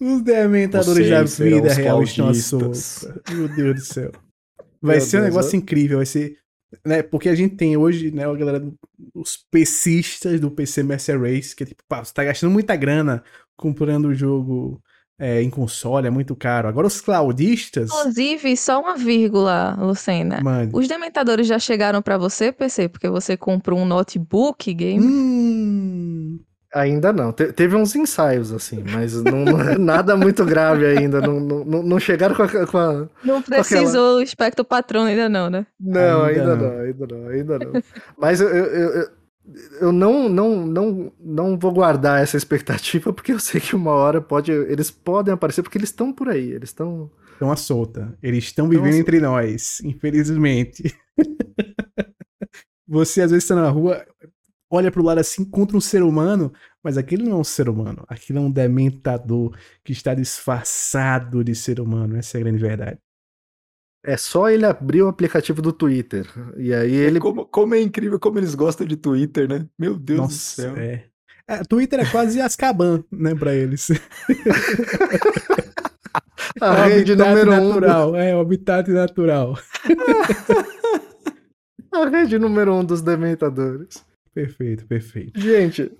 Os 0.00 0.22
dementadores 0.22 1.10
da 1.10 1.24
vida 1.24 1.74
real 1.74 2.02
estão 2.02 2.28
à 2.28 2.34
sopa. 2.34 2.72
Meu 3.30 3.48
Deus 3.48 3.74
do 3.74 3.84
céu. 3.84 4.12
Vai 4.80 4.96
Meu 4.96 5.04
ser 5.04 5.20
um 5.20 5.24
negócio 5.24 5.56
incrível, 5.56 5.98
vai 5.98 6.06
ser 6.06 6.38
né, 6.86 7.02
porque 7.02 7.28
a 7.28 7.34
gente 7.34 7.56
tem 7.56 7.76
hoje, 7.76 8.10
né, 8.10 8.24
a 8.24 8.34
galera, 8.34 8.64
os 9.14 9.36
PCistas 9.36 10.40
do 10.40 10.50
PC 10.50 10.82
Master 10.82 11.20
Race, 11.20 11.54
que 11.54 11.64
é 11.64 11.66
tipo, 11.66 11.82
pá, 11.88 12.02
você 12.02 12.14
tá 12.14 12.24
gastando 12.24 12.52
muita 12.52 12.76
grana 12.76 13.24
comprando 13.56 14.06
o 14.06 14.14
jogo 14.14 14.80
é, 15.20 15.42
em 15.42 15.50
console, 15.50 16.06
é 16.06 16.10
muito 16.10 16.34
caro. 16.34 16.66
Agora 16.66 16.86
os 16.86 17.00
cloudistas... 17.02 17.90
Inclusive, 17.90 18.56
só 18.56 18.80
uma 18.80 18.96
vírgula, 18.96 19.76
Lucena. 19.78 20.40
Mano. 20.42 20.70
Os 20.72 20.88
dementadores 20.88 21.46
já 21.46 21.58
chegaram 21.58 22.00
para 22.00 22.16
você, 22.16 22.50
PC, 22.50 22.88
porque 22.88 23.08
você 23.08 23.36
comprou 23.36 23.78
um 23.78 23.84
notebook 23.84 24.72
game? 24.72 25.04
Hum... 25.04 26.40
Ainda 26.72 27.12
não. 27.12 27.32
Te 27.32 27.52
teve 27.52 27.74
uns 27.74 27.96
ensaios, 27.96 28.52
assim, 28.52 28.84
mas 28.92 29.20
não, 29.24 29.60
é 29.60 29.76
nada 29.76 30.16
muito 30.16 30.44
grave 30.44 30.86
ainda. 30.86 31.20
Não, 31.20 31.40
não, 31.40 31.82
não 31.82 31.98
chegaram 31.98 32.32
com 32.32 32.44
a. 32.44 32.66
Com 32.66 32.78
a 32.78 33.08
não 33.24 33.42
precisou 33.42 33.88
aquela... 33.88 34.14
o 34.14 34.22
espectro 34.22 34.64
patrão 34.64 35.02
ainda 35.02 35.28
não, 35.28 35.50
né? 35.50 35.66
Não, 35.80 36.22
ainda, 36.22 36.52
ainda 36.52 36.56
não. 36.56 36.68
não. 36.68 36.78
ainda 36.78 37.06
não, 37.08 37.28
ainda 37.28 37.58
não. 37.58 37.82
mas 38.16 38.40
eu, 38.40 38.48
eu, 38.48 38.64
eu, 38.66 39.08
eu, 39.80 39.92
não, 39.92 40.28
não, 40.28 40.66
não, 40.66 41.12
não 41.18 41.58
vou 41.58 41.72
guardar 41.72 42.22
essa 42.22 42.36
expectativa, 42.36 43.12
porque 43.14 43.32
eu 43.32 43.38
sei 43.38 43.60
que 43.60 43.74
uma 43.76 43.92
hora 43.92 44.20
pode. 44.20 44.52
Eles 44.52 44.90
podem 44.90 45.34
aparecer, 45.34 45.62
porque 45.62 45.78
eles 45.78 45.90
estão 45.90 46.12
por 46.12 46.28
aí. 46.28 46.52
Eles 46.52 46.70
estão. 46.70 47.10
Estão 47.32 47.50
à 47.50 47.56
solta. 47.56 48.16
Eles 48.22 48.44
estão 48.44 48.68
vivendo 48.68 48.94
entre 48.94 49.18
nós, 49.18 49.80
infelizmente. 49.82 50.94
Você 52.86 53.22
às 53.22 53.30
vezes 53.30 53.44
está 53.44 53.54
na 53.54 53.68
rua, 53.68 54.04
olha 54.68 54.90
pro 54.90 55.02
lado 55.02 55.18
assim 55.18 55.44
contra 55.44 55.76
um 55.76 55.80
ser 55.80 56.02
humano, 56.02 56.52
mas 56.82 56.98
aquele 56.98 57.22
não 57.22 57.32
é 57.32 57.40
um 57.40 57.44
ser 57.44 57.68
humano, 57.68 58.04
aquilo 58.08 58.40
é 58.40 58.42
um 58.42 58.50
dementador 58.50 59.56
que 59.84 59.92
está 59.92 60.12
disfarçado 60.12 61.44
de 61.44 61.54
ser 61.54 61.80
humano, 61.80 62.16
essa 62.16 62.36
é 62.36 62.40
a 62.40 62.44
grande 62.44 62.58
verdade. 62.58 62.98
É 64.02 64.16
só 64.16 64.48
ele 64.48 64.64
abrir 64.64 65.02
o 65.02 65.08
aplicativo 65.08 65.60
do 65.60 65.72
Twitter. 65.72 66.26
E 66.56 66.72
aí 66.72 66.96
é 66.96 67.04
ele. 67.04 67.20
Como, 67.20 67.44
como, 67.44 67.74
é 67.74 67.80
incrível 67.80 68.18
como 68.18 68.38
eles 68.38 68.54
gostam 68.54 68.86
de 68.86 68.96
Twitter, 68.96 69.46
né? 69.48 69.66
Meu 69.78 69.98
Deus 69.98 70.20
Nossa, 70.20 70.34
do 70.34 70.38
céu. 70.38 70.76
É. 70.76 71.04
é. 71.46 71.62
Twitter 71.64 72.00
é 72.00 72.06
quase 72.06 72.40
Azkaban, 72.40 73.04
né, 73.12 73.34
pra 73.34 73.54
eles. 73.54 73.88
a 76.60 76.86
rede 76.86 77.14
número 77.14 77.50
natural, 77.50 78.12
um. 78.12 78.16
É, 78.16 78.34
o 78.34 78.40
habitat 78.40 78.90
natural. 78.90 79.58
a 81.92 82.08
rede 82.08 82.38
número 82.38 82.72
um 82.72 82.84
dos 82.84 83.02
dementadores. 83.02 84.02
Perfeito, 84.32 84.86
perfeito. 84.86 85.38
Gente, 85.38 85.92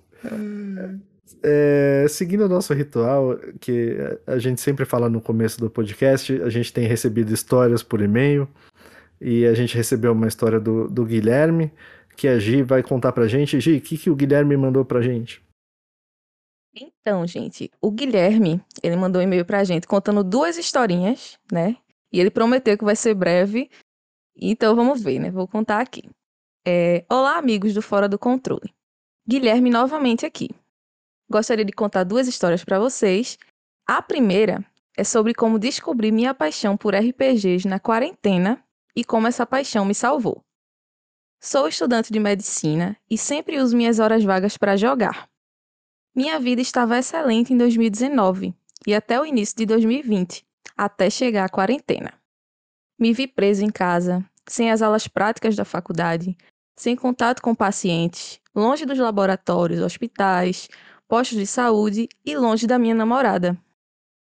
é, 1.43 2.05
seguindo 2.09 2.45
o 2.45 2.49
nosso 2.49 2.73
ritual, 2.73 3.37
que 3.59 3.97
a 4.25 4.37
gente 4.37 4.61
sempre 4.61 4.85
fala 4.85 5.09
no 5.09 5.21
começo 5.21 5.59
do 5.59 5.69
podcast, 5.69 6.41
a 6.41 6.49
gente 6.49 6.71
tem 6.71 6.87
recebido 6.87 7.33
histórias 7.33 7.83
por 7.83 8.01
e-mail 8.01 8.47
e 9.19 9.45
a 9.45 9.53
gente 9.53 9.75
recebeu 9.75 10.11
uma 10.11 10.27
história 10.27 10.59
do, 10.59 10.87
do 10.87 11.05
Guilherme 11.05 11.71
que 12.15 12.27
a 12.27 12.37
Gi 12.37 12.61
vai 12.61 12.83
contar 12.83 13.11
pra 13.11 13.27
gente. 13.27 13.59
Gi, 13.59 13.77
o 13.77 13.81
que, 13.81 13.97
que 13.97 14.09
o 14.09 14.15
Guilherme 14.15 14.55
mandou 14.55 14.85
pra 14.85 15.01
gente? 15.01 15.43
Então, 16.73 17.25
gente, 17.27 17.69
o 17.81 17.91
Guilherme, 17.91 18.61
ele 18.81 18.95
mandou 18.95 19.21
um 19.21 19.23
e-mail 19.23 19.45
pra 19.45 19.63
gente 19.63 19.87
contando 19.87 20.23
duas 20.23 20.57
historinhas, 20.57 21.37
né? 21.51 21.77
E 22.11 22.19
ele 22.19 22.29
prometeu 22.31 22.77
que 22.77 22.85
vai 22.85 22.95
ser 22.95 23.13
breve. 23.13 23.69
Então 24.35 24.75
vamos 24.75 25.01
ver, 25.01 25.19
né? 25.19 25.31
Vou 25.31 25.47
contar 25.47 25.81
aqui. 25.81 26.09
É, 26.65 27.03
Olá, 27.09 27.37
amigos 27.37 27.73
do 27.73 27.81
Fora 27.81 28.07
do 28.07 28.19
Controle. 28.19 28.73
Guilherme 29.27 29.69
novamente 29.69 30.25
aqui. 30.25 30.49
Gostaria 31.31 31.63
de 31.63 31.71
contar 31.71 32.03
duas 32.03 32.27
histórias 32.27 32.61
para 32.61 32.77
vocês. 32.77 33.39
A 33.87 34.01
primeira 34.01 34.65
é 34.97 35.03
sobre 35.05 35.33
como 35.33 35.57
descobri 35.57 36.11
minha 36.11 36.33
paixão 36.33 36.75
por 36.75 36.93
RPGs 36.93 37.65
na 37.69 37.79
quarentena 37.79 38.61
e 38.93 39.05
como 39.05 39.27
essa 39.27 39.45
paixão 39.45 39.85
me 39.85 39.95
salvou. 39.95 40.43
Sou 41.39 41.69
estudante 41.69 42.11
de 42.11 42.19
medicina 42.19 42.97
e 43.09 43.17
sempre 43.17 43.59
uso 43.59 43.77
minhas 43.77 43.97
horas 43.97 44.25
vagas 44.25 44.57
para 44.57 44.75
jogar. 44.75 45.29
Minha 46.13 46.37
vida 46.37 46.61
estava 46.61 46.99
excelente 46.99 47.53
em 47.53 47.57
2019 47.57 48.53
e 48.85 48.93
até 48.93 49.17
o 49.17 49.25
início 49.25 49.55
de 49.55 49.65
2020, 49.65 50.45
até 50.75 51.09
chegar 51.09 51.45
a 51.45 51.49
quarentena. 51.49 52.13
Me 52.99 53.13
vi 53.13 53.25
preso 53.25 53.63
em 53.63 53.69
casa, 53.69 54.21
sem 54.45 54.69
as 54.69 54.81
aulas 54.81 55.07
práticas 55.07 55.55
da 55.55 55.63
faculdade, 55.63 56.37
sem 56.75 56.93
contato 56.93 57.41
com 57.41 57.55
pacientes, 57.55 58.41
longe 58.53 58.85
dos 58.85 58.99
laboratórios, 58.99 59.79
hospitais, 59.79 60.67
postos 61.11 61.37
de 61.37 61.45
saúde 61.45 62.07
e 62.25 62.37
longe 62.37 62.65
da 62.65 62.79
minha 62.79 62.95
namorada. 62.95 63.61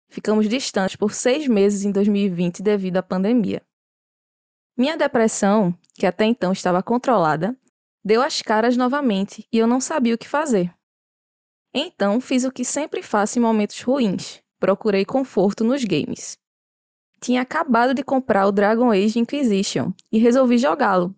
Ficamos 0.07 0.47
distantes 0.47 0.95
por 0.95 1.15
seis 1.15 1.47
meses 1.47 1.83
em 1.83 1.91
2020 1.91 2.61
devido 2.61 2.97
à 2.97 3.01
pandemia. 3.01 3.63
Minha 4.77 4.95
depressão, 4.95 5.75
que 5.95 6.05
até 6.05 6.25
então 6.25 6.51
estava 6.51 6.83
controlada, 6.83 7.57
deu 8.03 8.21
as 8.21 8.39
caras 8.43 8.77
novamente 8.77 9.47
e 9.51 9.57
eu 9.57 9.65
não 9.65 9.81
sabia 9.81 10.13
o 10.13 10.17
que 10.17 10.27
fazer. 10.27 10.71
Então 11.73 12.21
fiz 12.21 12.43
o 12.43 12.51
que 12.51 12.63
sempre 12.63 13.01
faço 13.01 13.39
em 13.39 13.41
momentos 13.41 13.81
ruins: 13.81 14.43
procurei 14.59 15.03
conforto 15.03 15.63
nos 15.63 15.83
games. 15.83 16.37
Tinha 17.19 17.41
acabado 17.41 17.95
de 17.95 18.03
comprar 18.03 18.45
o 18.45 18.51
Dragon 18.51 18.91
Age 18.91 19.17
Inquisition 19.17 19.91
e 20.11 20.19
resolvi 20.19 20.59
jogá-lo, 20.59 21.15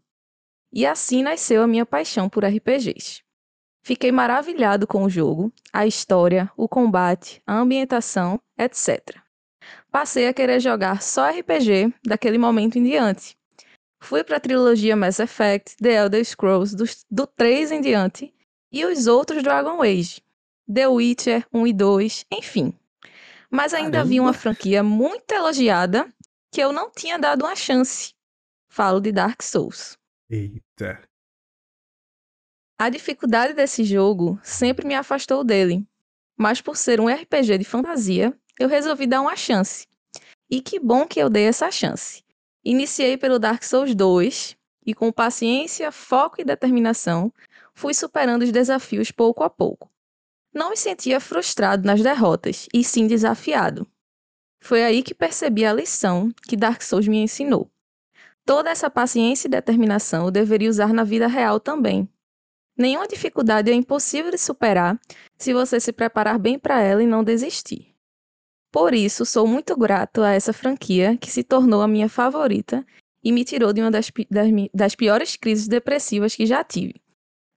e 0.72 0.86
assim 0.86 1.22
nasceu 1.22 1.62
a 1.62 1.68
minha 1.68 1.86
paixão 1.86 2.30
por 2.30 2.46
RPGs. 2.46 3.27
Fiquei 3.88 4.12
maravilhado 4.12 4.86
com 4.86 5.04
o 5.06 5.10
jogo, 5.10 5.50
a 5.72 5.88
história, 5.88 6.52
o 6.58 6.68
combate, 6.68 7.42
a 7.48 7.58
ambientação, 7.58 8.38
etc. 8.58 9.16
Passei 9.90 10.28
a 10.28 10.34
querer 10.34 10.60
jogar 10.60 11.02
só 11.02 11.30
RPG 11.30 11.94
daquele 12.06 12.38
momento 12.38 12.78
em 12.78 12.84
diante. 12.84 13.38
Fui 14.02 14.26
para 14.26 14.36
a 14.36 14.40
trilogia 14.42 14.94
Mass 14.94 15.22
Effect, 15.22 15.78
The 15.78 16.04
Elder 16.04 16.26
Scrolls 16.26 16.76
do, 16.76 16.84
do 17.10 17.26
3 17.26 17.72
em 17.72 17.80
diante 17.80 18.34
e 18.74 18.84
os 18.84 19.08
outros 19.08 19.42
Dragon 19.42 19.82
Age, 19.82 20.22
The 20.70 20.90
Witcher 20.90 21.48
1 21.54 21.68
e 21.68 21.72
2, 21.72 22.26
enfim. 22.30 22.74
Mas 23.50 23.74
ainda 23.74 23.92
Caramba. 23.92 24.02
havia 24.02 24.22
uma 24.22 24.34
franquia 24.34 24.84
muito 24.84 25.32
elogiada 25.32 26.14
que 26.52 26.60
eu 26.60 26.74
não 26.74 26.92
tinha 26.92 27.18
dado 27.18 27.46
uma 27.46 27.56
chance. 27.56 28.14
Falo 28.68 29.00
de 29.00 29.14
Dark 29.14 29.42
Souls. 29.42 29.98
Eita. 30.30 31.08
A 32.80 32.90
dificuldade 32.90 33.54
desse 33.54 33.84
jogo 33.84 34.40
sempre 34.44 34.86
me 34.86 34.94
afastou 34.94 35.44
dele, 35.44 35.84
mas 36.38 36.62
por 36.62 36.78
ser 36.78 37.02
um 37.02 37.08
RPG 37.08 37.58
de 37.58 37.66
fantasia, 37.66 38.32
eu 38.60 38.70
resolvi 38.70 39.08
dar 39.08 39.22
uma 39.22 39.36
chance. 39.36 39.88
E 40.48 40.62
que 40.62 40.80
bom 40.80 41.08
que 41.08 41.20
eu 41.20 41.28
dei 41.28 41.46
essa 41.46 41.72
chance. 41.72 42.24
Iniciei 42.64 43.18
pelo 43.18 43.40
Dark 43.40 43.64
Souls 43.64 43.96
2 43.96 44.56
e 44.86 44.94
com 44.94 45.12
paciência, 45.12 45.92
foco 45.92 46.40
e 46.40 46.46
determinação, 46.46 47.34
fui 47.74 47.96
superando 47.96 48.44
os 48.44 48.52
desafios 48.52 49.10
pouco 49.10 49.44
a 49.44 49.50
pouco. 49.50 49.92
Não 50.54 50.70
me 50.70 50.78
sentia 50.78 51.20
frustrado 51.20 51.86
nas 51.86 52.04
derrotas, 52.04 52.68
e 52.72 52.84
sim 52.84 53.08
desafiado. 53.08 53.88
Foi 54.62 54.84
aí 54.84 55.02
que 55.02 55.16
percebi 55.16 55.66
a 55.66 55.74
lição 55.74 56.32
que 56.48 56.56
Dark 56.56 56.84
Souls 56.84 57.08
me 57.08 57.18
ensinou. 57.18 57.72
Toda 58.46 58.70
essa 58.70 58.90
paciência 58.90 59.48
e 59.48 59.52
determinação 59.52 60.26
eu 60.26 60.32
deveria 60.32 60.70
usar 60.70 60.94
na 60.94 61.04
vida 61.04 61.28
real 61.28 61.60
também. 61.60 62.08
Nenhuma 62.78 63.08
dificuldade 63.08 63.72
é 63.72 63.74
impossível 63.74 64.30
de 64.30 64.38
superar 64.38 65.00
se 65.38 65.54
você 65.54 65.80
se 65.80 65.92
preparar 65.92 66.38
bem 66.38 66.60
para 66.60 66.82
ela 66.82 67.02
e 67.02 67.08
não 67.08 67.24
desistir. 67.24 67.96
Por 68.72 68.94
isso, 68.94 69.26
sou 69.26 69.48
muito 69.48 69.76
grato 69.76 70.22
a 70.22 70.34
essa 70.34 70.54
franquia 70.54 71.18
que 71.18 71.32
se 71.32 71.44
tornou 71.44 71.82
a 71.82 71.88
minha 71.88 72.08
favorita 72.08 72.86
e 73.24 73.32
me 73.32 73.44
tirou 73.44 73.74
de 73.74 73.82
uma 73.82 73.90
das, 73.90 74.12
das, 74.30 74.48
das 74.74 74.96
piores 74.96 75.36
crises 75.36 75.68
depressivas 75.68 76.36
que 76.36 76.46
já 76.46 76.64
tive. 76.64 76.96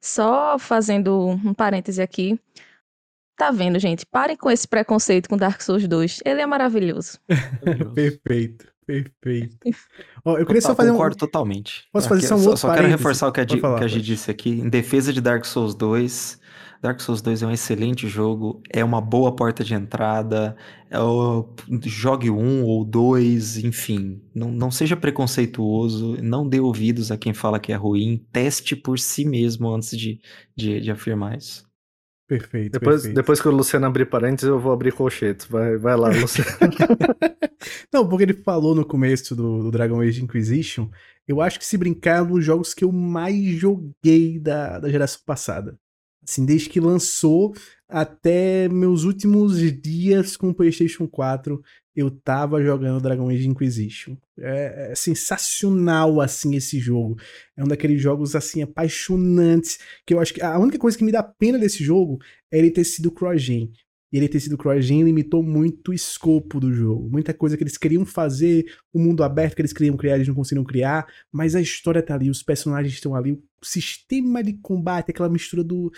Só 0.03 0.59
fazendo 0.59 1.27
um 1.27 1.53
parêntese 1.53 2.01
aqui, 2.01 2.41
Tá 3.41 3.51
vendo, 3.51 3.79
gente? 3.79 4.05
Parem 4.05 4.37
com 4.37 4.51
esse 4.51 4.69
preconceito 4.69 5.27
com 5.27 5.35
Dark 5.35 5.63
Souls 5.63 5.89
2. 5.89 6.21
Ele 6.27 6.43
é 6.43 6.47
maravilhoso. 6.47 7.19
perfeito, 7.95 8.71
perfeito. 8.91 9.57
Ó, 10.25 10.39
eu 10.39 10.47
queria 10.47 10.61
só 10.61 10.75
fazer 10.75 10.91
concordo 10.91 11.17
um... 11.17 11.19
totalmente. 11.19 11.85
Posso 11.93 12.09
fazer 12.09 12.21
aqui, 12.21 12.29
só 12.29 12.35
um 12.37 12.41
outro 12.41 12.57
Só, 12.57 12.69
só 12.69 12.75
quero 12.75 12.89
reforçar 12.89 13.29
o 13.29 13.33
que 13.33 13.41
a, 13.41 13.47
falar, 13.59 13.79
que 13.79 13.85
a 13.85 13.89
Gi 13.89 14.01
disse 14.01 14.31
aqui. 14.31 14.51
Em 14.51 14.69
defesa 14.69 15.13
de 15.13 15.21
Dark 15.21 15.45
Souls 15.45 15.75
2, 15.75 16.41
Dark 16.83 16.99
Souls 17.01 17.21
2 17.21 17.43
é 17.43 17.47
um 17.47 17.51
excelente 17.51 18.09
jogo, 18.09 18.63
é 18.71 18.83
uma 18.83 19.01
boa 19.01 19.35
porta 19.37 19.63
de 19.63 19.75
entrada, 19.75 20.57
é 20.91 20.99
o... 20.99 21.47
jogue 21.85 22.31
um 22.31 22.65
ou 22.65 22.85
dois, 22.85 23.59
enfim, 23.59 24.21
não, 24.35 24.51
não 24.51 24.71
seja 24.71 24.97
preconceituoso, 24.97 26.17
não 26.23 26.49
dê 26.49 26.59
ouvidos 26.59 27.11
a 27.11 27.19
quem 27.19 27.35
fala 27.35 27.61
que 27.61 27.73
é 27.73 27.77
ruim, 27.77 28.27
teste 28.33 28.75
por 28.75 28.99
si 28.99 29.27
mesmo 29.27 29.69
antes 29.69 29.97
de, 29.97 30.21
de, 30.57 30.81
de 30.81 30.91
afirmar 30.91 31.37
isso. 31.37 31.70
Perfeito. 32.31 32.75
Depois, 32.75 32.97
perfeito. 32.99 33.17
depois 33.17 33.41
que 33.41 33.49
o 33.49 33.51
Luciano 33.51 33.87
abrir 33.87 34.07
parênteses, 34.07 34.49
eu 34.49 34.61
vou 34.61 34.71
abrir 34.71 34.93
colchetes. 34.93 35.47
Vai, 35.47 35.77
vai 35.77 35.97
lá, 35.97 36.11
Luciano. 36.11 36.49
Não, 37.93 38.09
porque 38.09 38.23
ele 38.23 38.35
falou 38.35 38.73
no 38.73 38.85
começo 38.85 39.35
do, 39.35 39.65
do, 39.65 39.71
Dragon 39.73 40.01
Age 40.01 40.23
Inquisition, 40.23 40.89
eu 41.27 41.41
acho 41.41 41.59
que 41.59 41.67
se 41.67 41.77
brincar 41.77 42.19
é 42.19 42.23
um 42.23 42.29
dos 42.29 42.45
jogos 42.45 42.73
que 42.73 42.85
eu 42.85 42.93
mais 42.93 43.57
joguei 43.57 44.39
da, 44.39 44.79
da 44.79 44.89
geração 44.89 45.21
passada. 45.27 45.77
Assim, 46.23 46.47
desde 46.47 46.69
que 46.69 46.79
lançou 46.79 47.53
até 47.89 48.69
meus 48.69 49.03
últimos 49.03 49.59
dias 49.83 50.37
com 50.37 50.51
o 50.51 50.55
PlayStation 50.55 51.09
4, 51.09 51.61
eu 51.95 52.11
tava 52.11 52.63
jogando 52.63 53.03
Dragon 53.03 53.29
Age 53.29 53.49
Inquisition. 53.49 54.17
É, 54.39 54.91
é, 54.91 54.95
sensacional, 54.95 56.21
assim, 56.21 56.55
esse 56.57 56.79
jogo. 56.79 57.17
É 57.57 57.65
um 57.65 57.69
daqueles 57.69 58.01
jogos, 58.01 58.35
assim, 58.35 58.63
apaixonantes, 58.63 59.79
que 60.07 60.15
eu 60.15 60.21
acho 60.21 60.33
que 60.33 60.43
a 60.43 60.59
única 60.59 60.79
coisa 60.79 60.97
que 60.97 61.05
me 61.05 61.13
dá 61.13 61.23
pena 61.23 61.59
desse 61.59 61.83
jogo 61.83 62.19
é 62.51 62.59
ele 62.59 62.71
ter 62.71 62.85
sido 62.85 63.11
cross-gen. 63.11 63.73
E 64.13 64.17
ele 64.17 64.29
ter 64.29 64.41
sido 64.41 64.59
cross-gen 64.59 65.05
limitou 65.05 65.43
muito 65.43 65.91
o 65.91 65.95
escopo 65.95 66.59
do 66.59 66.73
jogo. 66.73 67.09
Muita 67.09 67.33
coisa 67.33 67.57
que 67.57 67.63
eles 67.63 67.79
queriam 67.79 68.05
fazer, 68.05 68.65
o 68.93 68.99
mundo 68.99 69.23
aberto 69.23 69.55
que 69.55 69.63
eles 69.63 69.73
queriam 69.73 69.97
criar, 69.97 70.17
eles 70.17 70.27
não 70.27 70.35
conseguiram 70.35 70.65
criar, 70.65 71.07
mas 71.31 71.55
a 71.55 71.61
história 71.61 72.03
tá 72.03 72.15
ali, 72.15 72.29
os 72.29 72.43
personagens 72.43 72.93
estão 72.93 73.15
ali, 73.15 73.33
o 73.33 73.43
sistema 73.63 74.43
de 74.43 74.55
combate, 74.55 75.11
aquela 75.11 75.29
mistura 75.29 75.63
do 75.63 75.93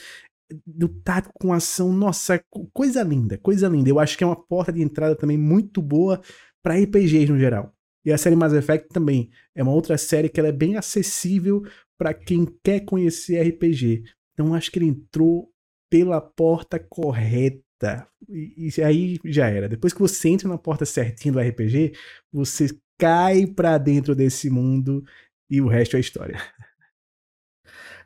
do 0.67 0.89
tato 0.89 1.31
com 1.41 1.53
ação, 1.53 1.93
nossa, 1.93 2.43
coisa 2.73 3.03
linda, 3.03 3.39
coisa 3.39 3.69
linda. 3.69 3.89
Eu 3.89 3.99
acho 3.99 4.17
que 4.17 4.25
é 4.25 4.27
uma 4.27 4.37
porta 4.37 4.73
de 4.73 4.83
entrada 4.83 5.17
também 5.17 5.39
muito 5.39 5.81
boa 5.83 6.21
para 6.63 6.77
RPGs 6.77 7.31
no 7.31 7.39
geral. 7.39 7.73
E 8.05 8.13
a 8.13 8.19
série 8.19 8.37
Mass 8.37 8.53
Effect 8.53 8.89
também 8.89 9.31
é 9.55 9.63
uma 9.63 9.73
outra 9.73 9.97
série 9.97 10.29
que 10.29 10.41
ela 10.41 10.49
é 10.49 10.53
bem 10.53 10.77
acessível 10.77 11.63
para 11.97 12.13
quem 12.13 12.47
quer 12.65 12.81
conhecer 12.81 13.41
RPG. 13.41 14.05
Então 14.33 14.55
acho 14.55 14.71
que 14.71 14.79
ele 14.79 14.87
entrou 14.87 15.51
pela 15.91 16.21
porta 16.21 16.79
correta. 16.79 18.09
E, 18.29 18.71
e 18.77 18.83
aí 18.83 19.19
já 19.25 19.49
era. 19.49 19.69
Depois 19.69 19.93
que 19.93 20.01
você 20.01 20.29
entra 20.29 20.49
na 20.49 20.59
porta 20.59 20.85
certinha 20.85 21.33
do 21.33 21.41
RPG, 21.41 21.93
você 22.33 22.69
cai 22.99 23.47
para 23.47 23.79
dentro 23.79 24.15
desse 24.15 24.51
mundo 24.51 25.05
e 25.51 25.61
o 25.61 25.69
resto 25.69 25.97
é 25.97 26.01
história. 26.01 26.39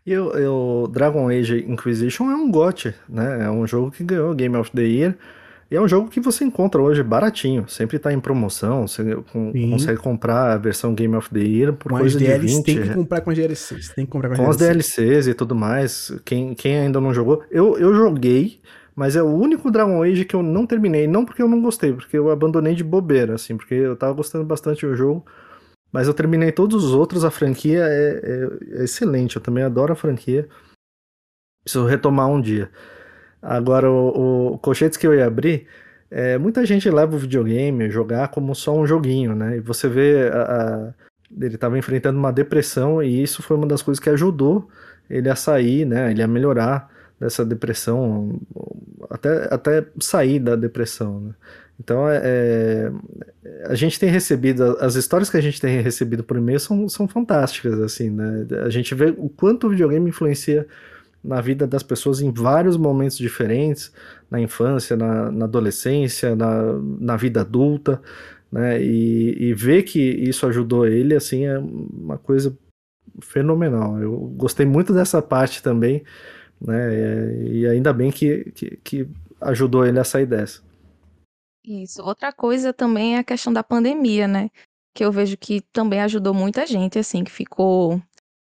E 0.06 0.16
o, 0.16 0.86
Dragon 0.86 1.28
Age 1.28 1.64
Inquisition 1.66 2.30
é 2.30 2.36
um 2.36 2.48
GOT, 2.48 2.94
né? 3.08 3.44
É 3.44 3.50
um 3.50 3.66
jogo 3.66 3.90
que 3.90 4.04
ganhou 4.04 4.32
Game 4.34 4.56
of 4.56 4.70
the 4.70 4.82
Year. 4.82 5.16
E 5.68 5.74
é 5.74 5.80
um 5.80 5.88
jogo 5.88 6.08
que 6.08 6.20
você 6.20 6.44
encontra 6.44 6.80
hoje 6.80 7.02
baratinho, 7.02 7.68
sempre 7.68 7.98
tá 7.98 8.12
em 8.12 8.20
promoção, 8.20 8.86
você 8.86 9.16
com, 9.32 9.52
consegue 9.68 9.98
comprar 9.98 10.52
a 10.52 10.56
versão 10.56 10.94
Game 10.94 11.16
of 11.16 11.28
the 11.30 11.40
Year 11.40 11.72
por 11.72 11.90
com 11.90 11.98
coisa 11.98 12.16
de 12.16 12.24
20. 12.24 12.64
Tem 12.64 12.82
que 12.82 12.94
comprar 12.94 13.20
com 13.20 13.30
as 13.30 13.36
DLCs, 13.36 13.88
tem 13.88 14.06
que 14.06 14.12
comprar 14.12 14.28
com, 14.28 14.36
com 14.36 14.48
as 14.48 14.56
DLCs 14.56 15.26
e 15.26 15.34
tudo 15.34 15.56
mais. 15.56 16.12
Quem, 16.24 16.54
quem 16.54 16.78
ainda 16.78 17.00
não 17.00 17.12
jogou, 17.12 17.42
eu, 17.50 17.76
eu 17.78 17.92
joguei, 17.92 18.60
mas 18.94 19.16
é 19.16 19.22
o 19.22 19.26
único 19.26 19.68
Dragon 19.68 20.00
Age 20.04 20.24
que 20.24 20.36
eu 20.36 20.42
não 20.42 20.64
terminei, 20.66 21.08
não 21.08 21.24
porque 21.24 21.42
eu 21.42 21.48
não 21.48 21.60
gostei, 21.60 21.92
porque 21.92 22.16
eu 22.16 22.30
abandonei 22.30 22.76
de 22.76 22.84
bobeira, 22.84 23.34
assim, 23.34 23.56
porque 23.56 23.74
eu 23.74 23.96
tava 23.96 24.12
gostando 24.12 24.44
bastante 24.44 24.86
do 24.86 24.94
jogo. 24.94 25.26
Mas 25.92 26.06
eu 26.06 26.14
terminei 26.14 26.52
todos 26.52 26.84
os 26.84 26.92
outros, 26.92 27.24
a 27.24 27.30
franquia 27.30 27.84
é, 27.84 28.20
é, 28.22 28.80
é 28.80 28.84
excelente, 28.84 29.36
eu 29.36 29.42
também 29.42 29.64
adoro 29.64 29.92
a 29.92 29.96
franquia. 29.96 30.48
Preciso 31.64 31.86
retomar 31.86 32.28
um 32.28 32.40
dia. 32.40 32.70
Agora, 33.40 33.90
o, 33.90 34.54
o 34.54 34.58
colchetes 34.58 34.98
que 34.98 35.06
eu 35.06 35.14
ia 35.14 35.26
abrir, 35.26 35.66
é, 36.10 36.38
muita 36.38 36.64
gente 36.64 36.90
leva 36.90 37.14
o 37.14 37.18
videogame, 37.18 37.90
jogar 37.90 38.28
como 38.28 38.54
só 38.54 38.76
um 38.76 38.86
joguinho, 38.86 39.34
né? 39.34 39.56
E 39.56 39.60
você 39.60 39.88
vê, 39.88 40.28
a, 40.28 40.42
a, 40.42 40.94
ele 41.40 41.54
estava 41.54 41.78
enfrentando 41.78 42.18
uma 42.18 42.32
depressão 42.32 43.02
e 43.02 43.22
isso 43.22 43.42
foi 43.42 43.56
uma 43.56 43.66
das 43.66 43.82
coisas 43.82 44.02
que 44.02 44.10
ajudou 44.10 44.68
ele 45.08 45.28
a 45.28 45.36
sair, 45.36 45.84
né? 45.84 46.10
Ele 46.10 46.22
a 46.22 46.28
melhorar 46.28 46.90
dessa 47.18 47.44
depressão, 47.44 48.40
até, 49.10 49.52
até 49.52 49.86
sair 50.00 50.38
da 50.38 50.56
depressão, 50.56 51.20
né? 51.20 51.34
Então, 51.78 52.08
é, 52.08 52.20
é, 52.24 52.92
a 53.66 53.74
gente 53.74 54.00
tem 54.00 54.08
recebido, 54.08 54.76
as 54.80 54.94
histórias 54.94 55.28
que 55.28 55.36
a 55.36 55.40
gente 55.40 55.60
tem 55.60 55.80
recebido 55.82 56.24
por 56.24 56.36
e-mail 56.36 56.58
são, 56.58 56.88
são 56.88 57.06
fantásticas, 57.06 57.78
assim, 57.80 58.10
né? 58.10 58.46
A 58.64 58.70
gente 58.70 58.94
vê 58.94 59.14
o 59.16 59.28
quanto 59.28 59.66
o 59.66 59.70
videogame 59.70 60.08
influencia 60.08 60.66
na 61.22 61.40
vida 61.40 61.66
das 61.66 61.82
pessoas 61.82 62.20
em 62.20 62.32
vários 62.32 62.76
momentos 62.76 63.18
diferentes, 63.18 63.92
na 64.30 64.40
infância, 64.40 64.96
na, 64.96 65.30
na 65.30 65.44
adolescência, 65.44 66.34
na, 66.34 66.72
na 67.00 67.16
vida 67.16 67.42
adulta, 67.42 68.00
né? 68.50 68.82
E, 68.82 69.48
e 69.50 69.54
ver 69.54 69.82
que 69.82 70.00
isso 70.00 70.46
ajudou 70.46 70.86
ele, 70.86 71.14
assim, 71.14 71.44
é 71.44 71.58
uma 71.58 72.16
coisa 72.16 72.56
fenomenal. 73.20 73.98
Eu 74.00 74.16
gostei 74.36 74.64
muito 74.64 74.94
dessa 74.94 75.20
parte 75.20 75.62
também, 75.62 76.02
né? 76.60 77.44
E 77.44 77.66
ainda 77.66 77.92
bem 77.92 78.10
que, 78.10 78.50
que, 78.54 78.78
que 78.82 79.08
ajudou 79.40 79.86
ele 79.86 79.98
a 79.98 80.04
sair 80.04 80.26
dessa. 80.26 80.65
Isso. 81.66 82.00
Outra 82.00 82.32
coisa 82.32 82.72
também 82.72 83.16
é 83.16 83.18
a 83.18 83.24
questão 83.24 83.52
da 83.52 83.64
pandemia, 83.64 84.28
né? 84.28 84.50
Que 84.94 85.04
eu 85.04 85.10
vejo 85.10 85.36
que 85.36 85.60
também 85.60 86.00
ajudou 86.00 86.32
muita 86.32 86.64
gente, 86.64 86.96
assim, 86.96 87.24
que 87.24 87.30
ficou 87.30 88.00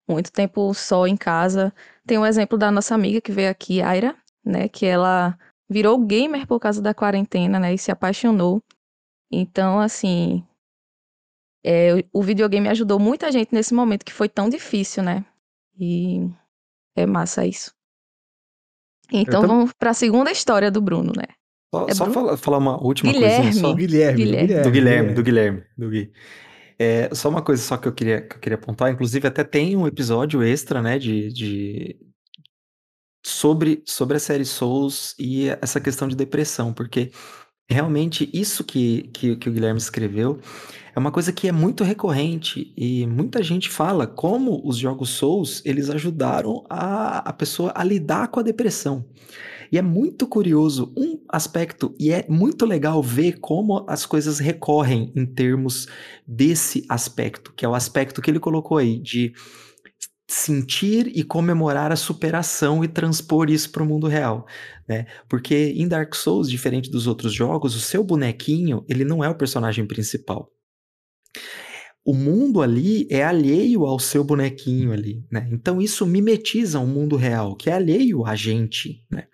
muito 0.09 0.33
tempo 0.33 0.73
só 0.73 1.07
em 1.07 1.17
casa. 1.17 1.73
Tem 2.07 2.19
um 2.19 2.25
exemplo 2.25 2.57
da 2.57 2.71
nossa 2.71 2.95
amiga 2.95 3.21
que 3.21 3.31
veio 3.31 3.51
aqui, 3.51 3.83
Aira, 3.83 4.17
né? 4.43 4.69
Que 4.69 4.87
ela 4.87 5.39
virou 5.69 5.99
gamer 5.99 6.47
por 6.47 6.59
causa 6.59 6.81
da 6.81 6.95
quarentena, 6.95 7.61
né? 7.61 7.75
E 7.75 7.79
se 7.79 7.93
apaixonou. 7.93 8.63
Então, 9.31 9.79
assim, 9.79 10.43
é, 11.63 12.03
o 12.13 12.23
videogame 12.23 12.69
ajudou 12.71 12.99
muita 12.99 13.31
gente 13.31 13.55
nesse 13.55 13.75
momento 13.75 14.05
que 14.05 14.13
foi 14.13 14.31
tão 14.31 14.49
difícil, 14.49 15.03
né? 15.03 15.27
E 15.79 16.27
é 16.97 17.05
massa 17.05 17.47
isso. 17.47 17.73
Então, 19.13 19.43
vamos 19.47 19.73
para 19.75 19.91
a 19.91 19.95
segunda 19.95 20.31
história 20.31 20.71
do 20.71 20.81
Bruno, 20.81 21.13
né? 21.15 21.35
Só, 21.73 21.87
é 21.89 21.95
só 21.95 22.11
falar, 22.11 22.37
falar, 22.37 22.59
uma 22.59 22.83
última 22.83 23.13
Guilherme. 23.13 23.43
coisinha 23.43 23.63
só. 23.63 23.75
Guilherme, 23.75 24.25
Guilherme. 24.25 24.47
Guilherme. 24.47 24.65
Do 24.65 24.71
Guilherme, 24.71 25.15
do 25.15 25.23
Guilherme, 25.23 25.63
do 25.79 25.91
Gui. 25.91 26.13
É, 26.79 27.15
só 27.15 27.29
uma 27.29 27.43
coisa 27.43 27.63
só 27.63 27.77
que 27.77 27.87
eu 27.87 27.93
queria, 27.93 28.23
que 28.23 28.37
eu 28.37 28.41
queria 28.41 28.57
apontar, 28.57 28.91
inclusive 28.91 29.29
até 29.29 29.45
tem 29.45 29.77
um 29.77 29.87
episódio 29.87 30.43
extra, 30.43 30.81
né, 30.81 30.99
de, 30.99 31.31
de 31.31 32.01
sobre, 33.25 33.83
sobre 33.87 34.17
a 34.17 34.21
série 34.21 34.47
Souls 34.47 35.15
e 35.19 35.49
essa 35.61 35.79
questão 35.81 36.09
de 36.09 36.17
depressão, 36.17 36.73
porque 36.73 37.13
realmente 37.71 38.29
isso 38.33 38.65
que, 38.65 39.11
que, 39.13 39.37
que 39.37 39.49
o 39.49 39.53
Guilherme 39.53 39.79
escreveu 39.79 40.41
é 40.95 40.99
uma 40.99 41.13
coisa 41.13 41.33
que 41.33 41.47
é 41.47 41.53
muito 41.53 41.85
recorrente 41.85 42.73
e 42.77 43.07
muita 43.07 43.43
gente 43.43 43.69
fala 43.69 44.07
como 44.07 44.61
os 44.67 44.77
jogos 44.77 45.11
Souls 45.11 45.63
eles 45.65 45.89
ajudaram 45.89 46.65
a, 46.69 47.19
a 47.29 47.33
pessoa 47.33 47.73
a 47.75 47.85
lidar 47.85 48.29
com 48.29 48.41
a 48.41 48.43
depressão. 48.43 49.05
E 49.71 49.79
é 49.79 49.83
muito 49.83 50.27
curioso 50.27 50.93
um 50.97 51.21
aspecto, 51.29 51.95
e 51.99 52.11
é 52.11 52.27
muito 52.29 52.67
legal 52.67 53.03
ver 53.03 53.39
como 53.41 53.85
as 53.89 54.05
coisas 54.05 54.39
recorrem 54.39 55.13
em 55.15 55.25
termos 55.25 55.87
desse 56.27 56.85
aspecto, 56.89 57.53
que 57.55 57.65
é 57.65 57.69
o 57.69 57.75
aspecto 57.75 58.21
que 58.21 58.31
ele 58.31 58.41
colocou 58.41 58.79
aí, 58.79 58.99
de 58.99 59.33
sentir 60.29 61.11
e 61.15 61.25
comemorar 61.25 61.91
a 61.91 61.97
superação 61.97 62.85
e 62.85 62.89
transpor 62.89 63.51
isso 63.51 63.71
para 63.71 63.83
o 63.83 63.87
mundo 63.87 64.07
real, 64.07 64.47
né? 64.89 65.07
Porque 65.29 65.75
em 65.77 65.89
Dark 65.89 66.15
Souls, 66.15 66.49
diferente 66.49 66.89
dos 66.89 67.09
outros 67.09 67.33
jogos, 67.33 67.75
o 67.75 67.81
seu 67.81 68.05
bonequinho, 68.05 68.85
ele 68.89 69.05
não 69.05 69.25
é 69.25 69.29
o 69.29 69.35
personagem 69.35 69.87
principal. 69.87 70.49
O 72.05 72.15
mundo 72.15 72.63
ali 72.63 73.07
é 73.11 73.23
alheio 73.23 73.85
ao 73.85 73.99
seu 73.99 74.25
bonequinho 74.25 74.93
ali, 74.93 75.25
né? 75.31 75.49
Então 75.53 75.81
isso 75.83 76.07
mimetiza 76.07 76.81
um 76.81 76.87
mundo 76.87 77.15
real 77.15 77.55
que 77.55 77.69
é 77.69 77.75
alheio 77.75 78.25
a 78.25 78.35
gente, 78.35 79.05
né? 79.11 79.27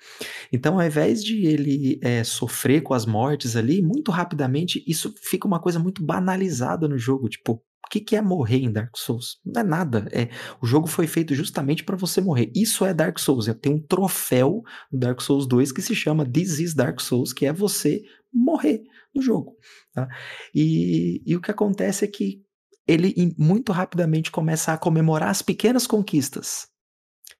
Então, 0.52 0.78
ao 0.78 0.86
invés 0.86 1.22
de 1.22 1.46
ele 1.46 2.00
é, 2.02 2.24
sofrer 2.24 2.82
com 2.82 2.92
as 2.92 3.06
mortes 3.06 3.56
ali, 3.56 3.82
muito 3.82 4.10
rapidamente 4.10 4.82
isso 4.86 5.14
fica 5.22 5.46
uma 5.46 5.60
coisa 5.60 5.78
muito 5.78 6.04
banalizada 6.04 6.88
no 6.88 6.98
jogo, 6.98 7.28
tipo, 7.28 7.52
o 7.86 7.88
que, 7.88 8.00
que 8.00 8.16
é 8.16 8.20
morrer 8.20 8.58
em 8.58 8.72
Dark 8.72 8.96
Souls? 8.96 9.38
Não 9.44 9.60
é 9.60 9.64
nada. 9.64 10.08
É, 10.10 10.28
o 10.60 10.66
jogo 10.66 10.88
foi 10.88 11.06
feito 11.06 11.36
justamente 11.36 11.84
para 11.84 11.94
você 11.94 12.20
morrer. 12.20 12.50
Isso 12.52 12.84
é 12.84 12.92
Dark 12.92 13.16
Souls. 13.16 13.46
É, 13.46 13.54
tem 13.54 13.72
um 13.72 13.80
troféu 13.80 14.64
no 14.90 14.98
Dark 14.98 15.20
Souls 15.20 15.46
2 15.46 15.70
que 15.70 15.80
se 15.80 15.94
chama 15.94 16.28
This 16.28 16.58
is 16.58 16.74
Dark 16.74 17.00
Souls, 17.00 17.32
que 17.32 17.46
é 17.46 17.52
você 17.52 18.02
morrer 18.34 18.82
no 19.14 19.22
jogo. 19.22 19.56
Tá? 19.94 20.08
E, 20.52 21.22
e 21.24 21.36
o 21.36 21.40
que 21.40 21.50
acontece 21.52 22.04
é 22.04 22.08
que 22.08 22.42
ele 22.86 23.34
muito 23.38 23.72
rapidamente 23.72 24.30
começa 24.30 24.72
a 24.72 24.78
comemorar 24.78 25.30
as 25.30 25.42
pequenas 25.42 25.86
conquistas. 25.86 26.68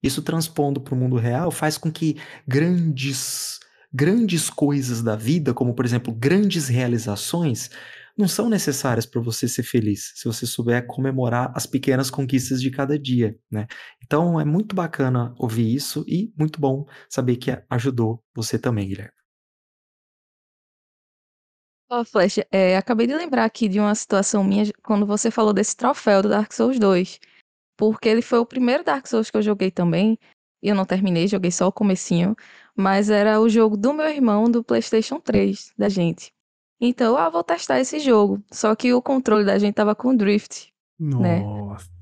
Isso 0.03 0.23
transpondo 0.23 0.81
para 0.81 0.95
o 0.95 0.97
mundo 0.97 1.17
real 1.17 1.51
faz 1.51 1.79
com 1.79 1.91
que 1.91 2.17
grandes 2.47 3.59
grandes 3.93 4.51
coisas 4.51 5.03
da 5.03 5.17
vida, 5.17 5.55
como 5.55 5.75
por 5.75 5.85
exemplo 5.85 6.13
grandes 6.13 6.69
realizações, 6.69 7.71
não 8.17 8.29
são 8.29 8.49
necessárias 8.49 9.07
para 9.07 9.21
você 9.21 9.47
ser 9.49 9.63
feliz, 9.63 10.13
se 10.17 10.25
você 10.25 10.47
souber 10.47 10.87
comemorar 10.87 11.53
as 11.55 11.67
pequenas 11.67 12.11
conquistas 12.11 12.61
de 12.61 12.71
cada 12.71 12.99
dia, 12.99 13.37
né? 13.51 13.67
Então 14.03 14.41
é 14.41 14.45
muito 14.45 14.75
bacana 14.75 15.35
ouvir 15.39 15.75
isso 15.75 16.05
e 16.07 16.33
muito 16.37 16.61
bom 16.61 16.87
saber 17.09 17.37
que 17.37 17.51
ajudou 17.71 18.23
você 18.35 18.59
também, 18.59 18.89
Guilherme. 18.89 19.16
Ó, 21.89 22.01
oh, 22.01 22.05
Flash, 22.05 22.41
é, 22.51 22.77
acabei 22.77 23.07
de 23.07 23.15
lembrar 23.15 23.45
aqui 23.45 23.69
de 23.69 23.79
uma 23.79 23.95
situação 23.95 24.43
minha 24.43 24.65
quando 24.83 25.07
você 25.07 25.31
falou 25.31 25.53
desse 25.53 25.77
troféu 25.77 26.21
do 26.21 26.29
Dark 26.29 26.53
Souls 26.53 26.79
2. 26.79 27.21
Porque 27.77 28.09
ele 28.09 28.23
foi 28.23 28.41
o 28.41 28.47
primeiro 28.47 28.83
Dark 28.83 29.07
Souls 29.07 29.31
que 29.31 29.37
eu 29.37 29.43
joguei 29.43 29.71
também. 29.71 30.19
E 30.63 30.69
eu 30.69 30.75
não 30.75 30.85
terminei, 30.85 31.29
joguei 31.29 31.53
só 31.53 31.69
o 31.69 31.73
comecinho. 31.73 32.35
Mas 32.75 33.09
era 33.09 33.41
o 33.41 33.49
jogo 33.49 33.77
do 33.77 33.93
meu 33.93 34.09
irmão 34.09 34.51
do 34.51 34.65
PlayStation 34.65 35.21
3, 35.21 35.73
da 35.79 35.89
gente. 35.89 36.33
Então, 36.81 37.17
ah, 37.17 37.29
vou 37.31 37.45
testar 37.45 37.79
esse 37.79 38.01
jogo. 38.01 38.43
Só 38.51 38.75
que 38.75 38.93
o 38.93 39.01
controle 39.01 39.45
da 39.45 39.59
gente 39.59 39.75
tava 39.75 39.95
com 39.95 40.15
drift. 40.15 40.73
Né? 40.99 41.41
Nossa. 41.41 41.85
Né? 41.85 41.97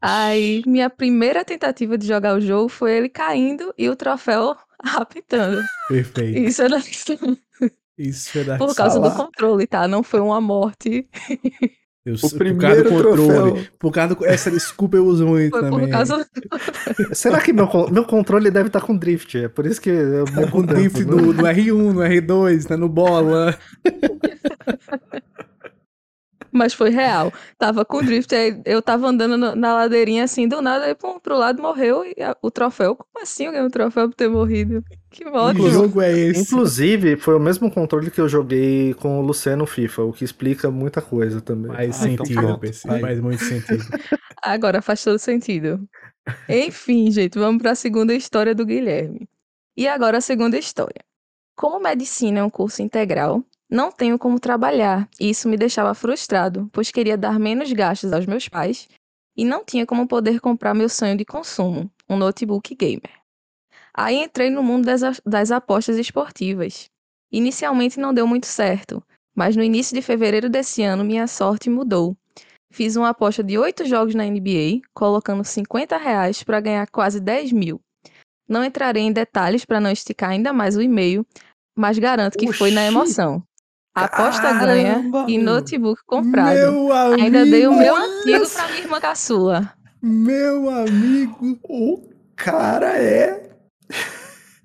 Aí, 0.00 0.62
minha 0.64 0.88
primeira 0.88 1.44
tentativa 1.44 1.98
de 1.98 2.06
jogar 2.06 2.36
o 2.36 2.40
jogo 2.40 2.68
foi 2.68 2.92
ele 2.92 3.08
caindo 3.08 3.74
e 3.76 3.88
o 3.90 3.96
troféu 3.96 4.56
apitando. 4.78 5.62
Perfeito. 5.88 6.38
Isso 6.38 6.62
é 6.62 6.68
da 6.68 6.78
Isso 7.98 8.38
é 8.38 8.44
da 8.44 8.56
Por 8.56 8.74
causa 8.74 9.00
do 9.00 9.10
controle, 9.10 9.66
tá? 9.66 9.88
Não 9.88 10.02
foi 10.02 10.20
uma 10.20 10.40
morte. 10.40 11.08
Eu, 12.06 12.14
o 12.22 12.30
primeiro 12.30 12.58
por 12.58 12.60
causa 12.60 12.82
do 12.82 12.90
controle. 12.90 13.52
Troféu. 13.52 13.72
Por 13.78 13.92
causa 13.92 14.14
do, 14.14 14.24
essa 14.24 14.50
desculpa 14.50 14.96
eu 14.96 15.04
uso 15.04 15.26
muito 15.26 15.50
Foi 15.50 15.60
também. 15.60 15.80
Por 15.80 15.90
causa 15.90 16.16
do... 16.16 16.24
Será 17.14 17.40
que 17.40 17.52
meu, 17.52 17.68
meu 17.90 18.04
controle 18.04 18.50
deve 18.50 18.68
estar 18.68 18.80
com 18.80 18.96
drift? 18.96 19.36
É 19.36 19.48
por 19.48 19.66
isso 19.66 19.80
que 19.80 19.90
eu 19.90 20.24
tá 20.24 20.50
com 20.50 20.62
drift 20.62 21.04
no, 21.04 21.16
no, 21.16 21.42
R1, 21.42 21.72
no 21.72 22.00
R2, 22.00 22.70
né, 22.70 22.76
no 22.76 22.88
bola. 22.88 23.58
Mas 26.58 26.74
foi 26.74 26.90
real. 26.90 27.32
Tava 27.56 27.84
com 27.84 28.02
drift, 28.02 28.34
aí 28.34 28.60
eu 28.64 28.82
tava 28.82 29.06
andando 29.06 29.38
na 29.54 29.74
ladeirinha 29.74 30.24
assim, 30.24 30.48
do 30.48 30.60
nada, 30.60 30.86
aí 30.86 30.94
pum, 30.94 31.20
pro 31.20 31.38
lado 31.38 31.62
morreu 31.62 32.04
e 32.04 32.20
a, 32.20 32.36
o 32.42 32.50
troféu. 32.50 32.96
Como 32.96 33.22
assim 33.22 33.46
eu 33.46 33.52
ganhei 33.52 33.66
o 33.66 33.70
troféu 33.70 34.08
por 34.08 34.14
ter 34.14 34.28
morrido? 34.28 34.82
Que. 35.10 35.24
Que 35.24 35.70
jogo 35.70 36.02
é 36.02 36.12
esse? 36.12 36.42
Inclusive, 36.42 37.16
foi 37.16 37.36
o 37.36 37.40
mesmo 37.40 37.70
controle 37.70 38.10
que 38.10 38.20
eu 38.20 38.28
joguei 38.28 38.94
com 38.94 39.20
o 39.20 39.22
Luciano 39.22 39.64
FIFA, 39.64 40.02
o 40.02 40.12
que 40.12 40.24
explica 40.24 40.70
muita 40.70 41.00
coisa 41.00 41.40
também. 41.40 41.72
Faz 41.72 42.02
ah, 42.02 42.08
então 42.08 42.26
sentido, 42.26 42.44
então 42.44 42.58
PC, 42.58 43.00
faz 43.00 43.20
muito 43.20 43.44
sentido. 43.44 43.84
Agora 44.42 44.82
faz 44.82 45.02
todo 45.02 45.18
sentido. 45.18 45.88
Enfim, 46.48 47.10
gente, 47.10 47.38
vamos 47.38 47.62
para 47.62 47.72
a 47.72 47.74
segunda 47.74 48.14
história 48.14 48.54
do 48.54 48.66
Guilherme. 48.66 49.28
E 49.76 49.86
agora 49.86 50.18
a 50.18 50.20
segunda 50.20 50.58
história. 50.58 51.04
Como 51.56 51.80
medicina 51.80 52.40
é 52.40 52.42
um 52.42 52.50
curso 52.50 52.82
integral, 52.82 53.44
não 53.70 53.92
tenho 53.92 54.18
como 54.18 54.40
trabalhar, 54.40 55.08
e 55.20 55.28
isso 55.28 55.48
me 55.48 55.56
deixava 55.56 55.94
frustrado, 55.94 56.70
pois 56.72 56.90
queria 56.90 57.18
dar 57.18 57.38
menos 57.38 57.70
gastos 57.72 58.12
aos 58.12 58.24
meus 58.24 58.48
pais 58.48 58.88
e 59.36 59.44
não 59.44 59.64
tinha 59.64 59.84
como 59.84 60.08
poder 60.08 60.40
comprar 60.40 60.74
meu 60.74 60.88
sonho 60.88 61.16
de 61.16 61.24
consumo, 61.24 61.90
um 62.08 62.16
notebook 62.16 62.74
gamer. 62.74 63.12
Aí 63.94 64.16
entrei 64.16 64.48
no 64.48 64.62
mundo 64.62 64.86
das, 64.86 65.20
das 65.24 65.50
apostas 65.50 65.96
esportivas. 65.96 66.88
Inicialmente 67.30 68.00
não 68.00 68.14
deu 68.14 68.26
muito 68.26 68.46
certo, 68.46 69.02
mas 69.36 69.54
no 69.54 69.62
início 69.62 69.94
de 69.94 70.02
fevereiro 70.02 70.48
desse 70.48 70.82
ano 70.82 71.04
minha 71.04 71.26
sorte 71.26 71.68
mudou. 71.68 72.16
Fiz 72.70 72.96
uma 72.96 73.10
aposta 73.10 73.42
de 73.42 73.58
8 73.58 73.84
jogos 73.84 74.14
na 74.14 74.24
NBA, 74.24 74.80
colocando 74.94 75.44
50 75.44 75.96
reais 75.96 76.42
para 76.42 76.60
ganhar 76.60 76.86
quase 76.90 77.20
10 77.20 77.52
mil. 77.52 77.80
Não 78.48 78.64
entrarei 78.64 79.02
em 79.02 79.12
detalhes 79.12 79.64
para 79.64 79.80
não 79.80 79.90
esticar 79.90 80.30
ainda 80.30 80.52
mais 80.52 80.76
o 80.76 80.82
e-mail, 80.82 81.26
mas 81.76 81.98
garanto 81.98 82.38
que 82.38 82.48
Oxi. 82.48 82.58
foi 82.58 82.70
na 82.70 82.84
emoção. 82.84 83.42
Aposta 84.04 84.42
Caramba. 84.42 84.66
ganha 84.66 85.04
e 85.28 85.38
notebook 85.38 86.00
comprado. 86.06 86.54
Meu 86.54 86.92
amigo, 86.92 87.22
Ainda 87.22 87.44
dei 87.44 87.66
o 87.66 87.76
meu 87.76 87.96
antigo 87.96 88.48
pra 88.50 88.68
minha 88.68 88.80
irmã 88.80 89.00
caçula. 89.00 89.72
Meu 90.00 90.70
amigo, 90.70 91.58
o 91.64 92.08
cara 92.36 92.96
é. 92.96 93.48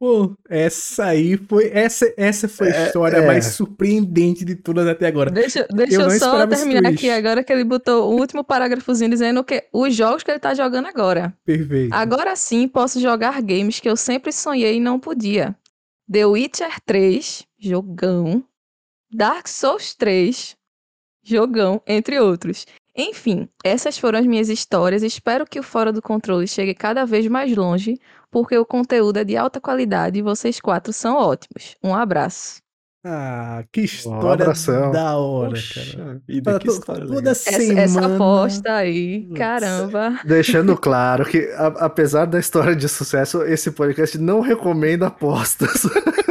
Pô, 0.03 0.35
essa 0.49 1.05
aí 1.05 1.37
foi. 1.37 1.71
Essa, 1.73 2.13
essa 2.17 2.49
foi 2.49 2.69
a 2.69 2.75
é, 2.75 2.85
história 2.87 3.17
é. 3.19 3.25
mais 3.25 3.45
surpreendente 3.45 4.43
de 4.43 4.53
todas 4.53 4.85
até 4.85 5.07
agora. 5.07 5.31
Deixa, 5.31 5.65
deixa 5.73 5.95
eu, 5.95 6.01
eu 6.01 6.19
só 6.19 6.45
terminar 6.45 6.89
aqui 6.89 7.09
agora 7.09 7.41
que 7.41 7.53
ele 7.53 7.63
botou 7.63 8.11
o 8.11 8.19
último 8.19 8.43
parágrafozinho 8.43 9.09
dizendo 9.09 9.43
que 9.45 9.63
os 9.71 9.95
jogos 9.95 10.21
que 10.21 10.29
ele 10.29 10.39
tá 10.39 10.53
jogando 10.53 10.87
agora. 10.87 11.33
Perfeito. 11.45 11.93
Agora 11.93 12.35
sim 12.35 12.67
posso 12.67 12.99
jogar 12.99 13.41
games 13.41 13.79
que 13.79 13.89
eu 13.89 13.95
sempre 13.95 14.33
sonhei 14.33 14.75
e 14.75 14.79
não 14.81 14.99
podia. 14.99 15.55
The 16.11 16.25
Witcher 16.25 16.81
3, 16.85 17.45
jogão. 17.57 18.43
Dark 19.13 19.47
Souls 19.47 19.93
3, 19.93 20.55
jogão, 21.23 21.81
entre 21.85 22.19
outros. 22.19 22.65
Enfim, 22.95 23.47
essas 23.63 23.97
foram 23.97 24.19
as 24.19 24.25
minhas 24.25 24.49
histórias. 24.49 25.03
Espero 25.03 25.45
que 25.45 25.59
o 25.59 25.63
Fora 25.63 25.91
do 25.91 26.01
Controle 26.01 26.47
chegue 26.47 26.73
cada 26.73 27.05
vez 27.05 27.27
mais 27.27 27.55
longe, 27.55 27.99
porque 28.31 28.57
o 28.57 28.65
conteúdo 28.65 29.17
é 29.17 29.23
de 29.23 29.37
alta 29.37 29.59
qualidade 29.61 30.19
e 30.19 30.23
vocês 30.23 30.59
quatro 30.59 30.91
são 30.91 31.15
ótimos. 31.15 31.75
Um 31.83 31.95
abraço. 31.95 32.63
Ah, 33.05 33.65
que 33.69 33.81
história 33.81 34.49
um 34.49 34.91
da 34.91 35.17
hora, 35.17 35.49
Poxa, 35.49 35.97
cara. 35.97 36.21
Vida, 36.25 36.57
que 36.57 36.69
história 36.69 37.05
toda 37.05 37.31
essa, 37.31 37.51
semana... 37.51 37.81
essa 37.81 38.15
aposta 38.15 38.71
aí, 38.71 39.27
caramba. 39.35 40.21
Deixando 40.23 40.77
claro 40.77 41.25
que, 41.25 41.39
a, 41.57 41.67
apesar 41.85 42.25
da 42.25 42.39
história 42.39 42.73
de 42.73 42.87
sucesso, 42.87 43.43
esse 43.43 43.71
podcast 43.71 44.17
não 44.17 44.39
recomenda 44.39 45.07
apostas. 45.07 45.83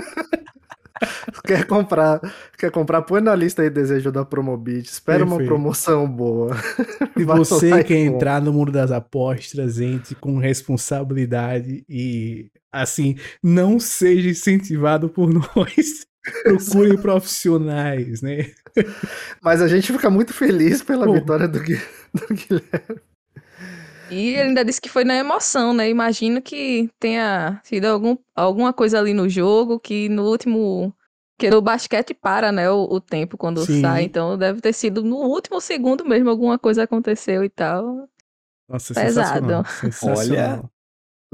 quer 1.52 1.66
comprar, 1.66 2.20
quer 2.56 2.70
comprar, 2.70 3.02
põe 3.02 3.20
na 3.20 3.34
lista 3.34 3.62
aí 3.62 3.70
desejo 3.70 4.10
da 4.10 4.24
Promobit, 4.24 4.88
espera 4.88 5.20
Perfeito. 5.20 5.40
uma 5.40 5.46
promoção 5.46 6.08
boa. 6.08 6.56
E 7.16 7.24
você 7.24 7.84
quer 7.84 7.98
entrar 7.98 8.40
no 8.40 8.52
mundo 8.52 8.72
das 8.72 8.90
apostas, 8.90 9.78
entre 9.78 10.14
com 10.14 10.38
responsabilidade 10.38 11.84
e 11.88 12.50
assim, 12.72 13.16
não 13.42 13.78
seja 13.78 14.30
incentivado 14.30 15.08
por 15.08 15.28
nós. 15.32 16.06
Procure 16.44 16.96
profissionais, 16.98 18.22
né? 18.22 18.50
Mas 19.42 19.60
a 19.60 19.68
gente 19.68 19.92
fica 19.92 20.08
muito 20.08 20.32
feliz 20.32 20.80
pela 20.80 21.04
Pô. 21.04 21.14
vitória 21.14 21.48
do, 21.48 21.58
do 21.60 22.34
Guilherme. 22.34 23.00
E 24.10 24.28
ele 24.28 24.40
ainda 24.42 24.64
disse 24.64 24.80
que 24.80 24.88
foi 24.88 25.04
na 25.04 25.16
emoção, 25.16 25.72
né? 25.74 25.88
Imagino 25.88 26.40
que 26.40 26.88
tenha 27.00 27.60
sido 27.64 27.86
algum, 27.86 28.16
alguma 28.36 28.72
coisa 28.72 28.98
ali 28.98 29.12
no 29.12 29.28
jogo 29.28 29.80
que 29.80 30.08
no 30.08 30.24
último 30.28 30.94
porque 31.42 31.50
no 31.50 31.60
basquete 31.60 32.14
para, 32.14 32.52
né, 32.52 32.70
o, 32.70 32.84
o 32.84 33.00
tempo 33.00 33.36
quando 33.36 33.64
Sim. 33.66 33.80
sai. 33.80 34.04
Então 34.04 34.38
deve 34.38 34.60
ter 34.60 34.72
sido 34.72 35.02
no 35.02 35.16
último 35.16 35.60
segundo 35.60 36.04
mesmo 36.04 36.30
alguma 36.30 36.56
coisa 36.56 36.84
aconteceu 36.84 37.42
e 37.42 37.48
tal. 37.48 38.08
Nossa, 38.68 38.94
Pesado. 38.94 39.66
Sensacional. 39.90 40.60
Olha. 40.60 40.64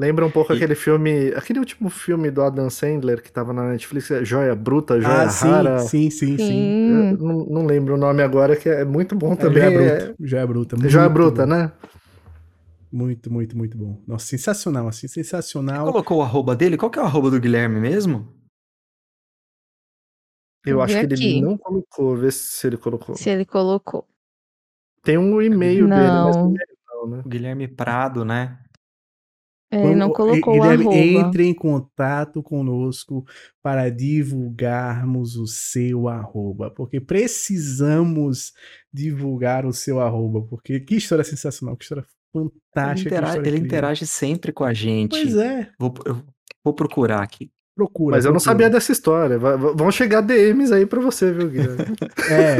Lembra 0.00 0.24
um 0.24 0.30
pouco 0.30 0.52
e... 0.52 0.56
aquele 0.56 0.74
filme, 0.74 1.32
aquele 1.36 1.58
último 1.58 1.90
filme 1.90 2.30
do 2.30 2.40
Adam 2.40 2.70
Sandler 2.70 3.20
que 3.20 3.30
tava 3.30 3.52
na 3.52 3.68
Netflix, 3.68 4.10
é 4.10 4.24
Joia 4.24 4.54
Bruta, 4.54 4.98
Joia 4.98 5.22
ah, 5.22 5.26
Rara. 5.26 5.78
Sim, 5.80 6.08
sim, 6.08 6.38
sim, 6.38 6.38
sim. 6.38 7.16
Não, 7.18 7.44
não, 7.46 7.66
lembro 7.66 7.94
o 7.94 7.98
nome 7.98 8.22
agora, 8.22 8.56
que 8.56 8.68
é 8.68 8.84
muito 8.84 9.14
bom 9.14 9.32
é, 9.32 9.36
também. 9.36 9.62
Joia 9.62 9.70
Bruta. 9.70 10.14
Joia 10.20 10.46
Bruta. 10.46 10.88
Joia 10.88 11.08
Bruta, 11.08 11.42
bom. 11.42 11.52
né? 11.52 11.72
Muito, 12.90 13.30
muito, 13.30 13.58
muito 13.58 13.76
bom. 13.76 14.00
Nossa, 14.06 14.24
sensacional, 14.24 14.88
assim, 14.88 15.08
sensacional. 15.08 15.84
Você 15.84 15.92
colocou 15.92 16.18
o 16.18 16.22
arroba 16.22 16.56
dele? 16.56 16.78
Qual 16.78 16.90
que 16.90 16.98
é 16.98 17.02
o 17.02 17.04
arroba 17.04 17.30
do 17.30 17.40
Guilherme 17.40 17.78
mesmo? 17.80 18.37
Eu 20.66 20.80
acho 20.82 20.94
que 20.98 21.04
ele 21.06 21.14
aqui. 21.14 21.40
não 21.40 21.56
colocou, 21.56 22.16
vê 22.16 22.30
se 22.30 22.66
ele 22.66 22.76
colocou. 22.76 23.14
Se 23.16 23.30
ele 23.30 23.44
colocou. 23.44 24.06
Tem 25.02 25.16
um 25.16 25.40
e-mail 25.40 25.88
dele, 25.88 26.00
mas 26.00 26.36
Não. 26.36 26.44
não. 26.50 26.54
não, 26.88 27.06
né? 27.16 27.22
O 27.24 27.28
Guilherme 27.28 27.68
Prado, 27.68 28.24
né? 28.24 28.58
É, 29.70 29.94
não 29.94 30.10
colocou 30.10 30.54
o 30.54 30.60
Guilherme, 30.60 30.84
arroba. 30.84 31.28
entre 31.28 31.44
em 31.44 31.52
contato 31.54 32.42
conosco 32.42 33.26
para 33.62 33.90
divulgarmos 33.90 35.36
o 35.36 35.46
seu 35.46 36.08
arroba, 36.08 36.70
porque 36.70 37.00
precisamos 37.00 38.52
divulgar 38.92 39.66
o 39.66 39.72
seu 39.72 40.00
arroba, 40.00 40.42
porque 40.42 40.80
que 40.80 40.96
história 40.96 41.22
sensacional, 41.24 41.76
que 41.76 41.84
história 41.84 42.02
Ele, 42.34 42.44
fantástica. 42.74 43.10
que 43.10 43.14
intera- 43.16 43.28
história 43.28 43.48
ele 43.48 43.58
interage 43.58 44.06
sempre 44.06 44.52
com 44.52 44.64
a 44.64 44.72
gente. 44.72 45.10
Pois 45.10 45.36
é, 45.36 45.70
Vou, 45.78 45.92
eu 46.06 46.22
vou 46.64 46.72
procurar 46.74 47.22
aqui. 47.22 47.50
Procura. 47.78 48.16
Mas 48.16 48.24
eu 48.24 48.30
não 48.32 48.38
procura. 48.38 48.52
sabia 48.52 48.68
dessa 48.70 48.90
história. 48.90 49.38
Vão 49.38 49.90
chegar 49.92 50.20
DMs 50.20 50.72
aí 50.72 50.84
pra 50.84 51.00
você, 51.00 51.32
viu, 51.32 51.48
Guilherme? 51.48 51.84
É. 52.28 52.56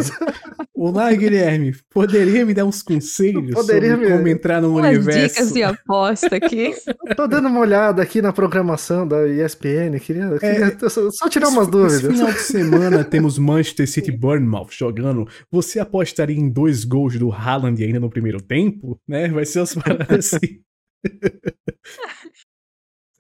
Olá, 0.75 1.13
Guilherme. 1.13 1.75
Poderia 1.91 2.47
me 2.47 2.55
dar 2.55 2.65
uns 2.65 2.83
conselhos 2.83 3.53
Poderia 3.53 3.91
sobre 3.95 4.07
me- 4.07 4.13
como 4.17 4.29
entrar 4.29 4.63
no 4.63 4.71
Umas 4.79 4.97
universo? 4.97 5.35
dicas 5.35 5.53
de 5.53 5.63
aposta 5.65 6.37
aqui. 6.37 6.73
Tô 7.17 7.27
dando 7.27 7.49
uma 7.49 7.59
olhada 7.59 8.01
aqui 8.01 8.23
na 8.23 8.33
programação 8.33 9.07
da 9.07 9.27
ESPN. 9.27 9.99
Queria, 10.01 10.39
queria 10.39 10.89
só, 10.89 11.11
só 11.11 11.29
tirar 11.29 11.49
umas 11.49 11.67
dúvidas. 11.67 11.97
Esse 12.05 12.13
final 12.13 12.31
de 12.33 12.39
semana 12.41 13.03
temos 13.05 13.39
Manchester 13.39 13.89
City 13.89 14.11
e 14.13 14.17
Bournemouth 14.17 14.69
jogando. 14.71 15.27
Você 15.51 15.81
apostaria 15.81 16.39
em 16.39 16.49
dois 16.49 16.85
gols 16.85 17.19
do 17.19 17.33
Haaland 17.33 17.83
ainda 17.83 17.99
no 17.99 18.09
primeiro 18.09 18.41
tempo? 18.41 19.01
Né? 19.09 19.29
Vai 19.29 19.45
ser 19.45 19.59
umas 19.59 19.75
paradas 19.75 20.33
assim. 20.33 20.61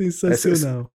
Sensacional. 0.00 0.90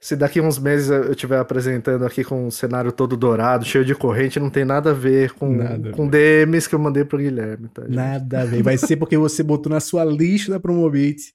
Se 0.00 0.14
daqui 0.14 0.40
uns 0.40 0.58
meses 0.58 0.90
eu 0.90 1.10
estiver 1.10 1.38
apresentando 1.38 2.04
aqui 2.04 2.22
com 2.22 2.46
um 2.46 2.50
cenário 2.50 2.92
todo 2.92 3.16
dourado, 3.16 3.64
cheio 3.64 3.84
de 3.84 3.94
corrente, 3.94 4.38
não 4.38 4.48
tem 4.48 4.64
nada 4.64 4.90
a 4.90 4.94
ver 4.94 5.32
com, 5.32 5.56
Nada 5.56 5.90
com 5.90 6.08
DMs 6.08 6.68
que 6.68 6.74
eu 6.74 6.78
mandei 6.78 7.04
pro 7.04 7.18
Guilherme, 7.18 7.68
tá? 7.68 7.82
Nada 7.88 8.42
a 8.42 8.44
ver. 8.44 8.62
Vai 8.62 8.78
ser 8.78 8.96
porque 8.96 9.16
você 9.16 9.42
botou 9.42 9.70
na 9.70 9.80
sua 9.80 10.04
lista 10.04 10.52
da 10.52 10.60
Promobit 10.60 11.34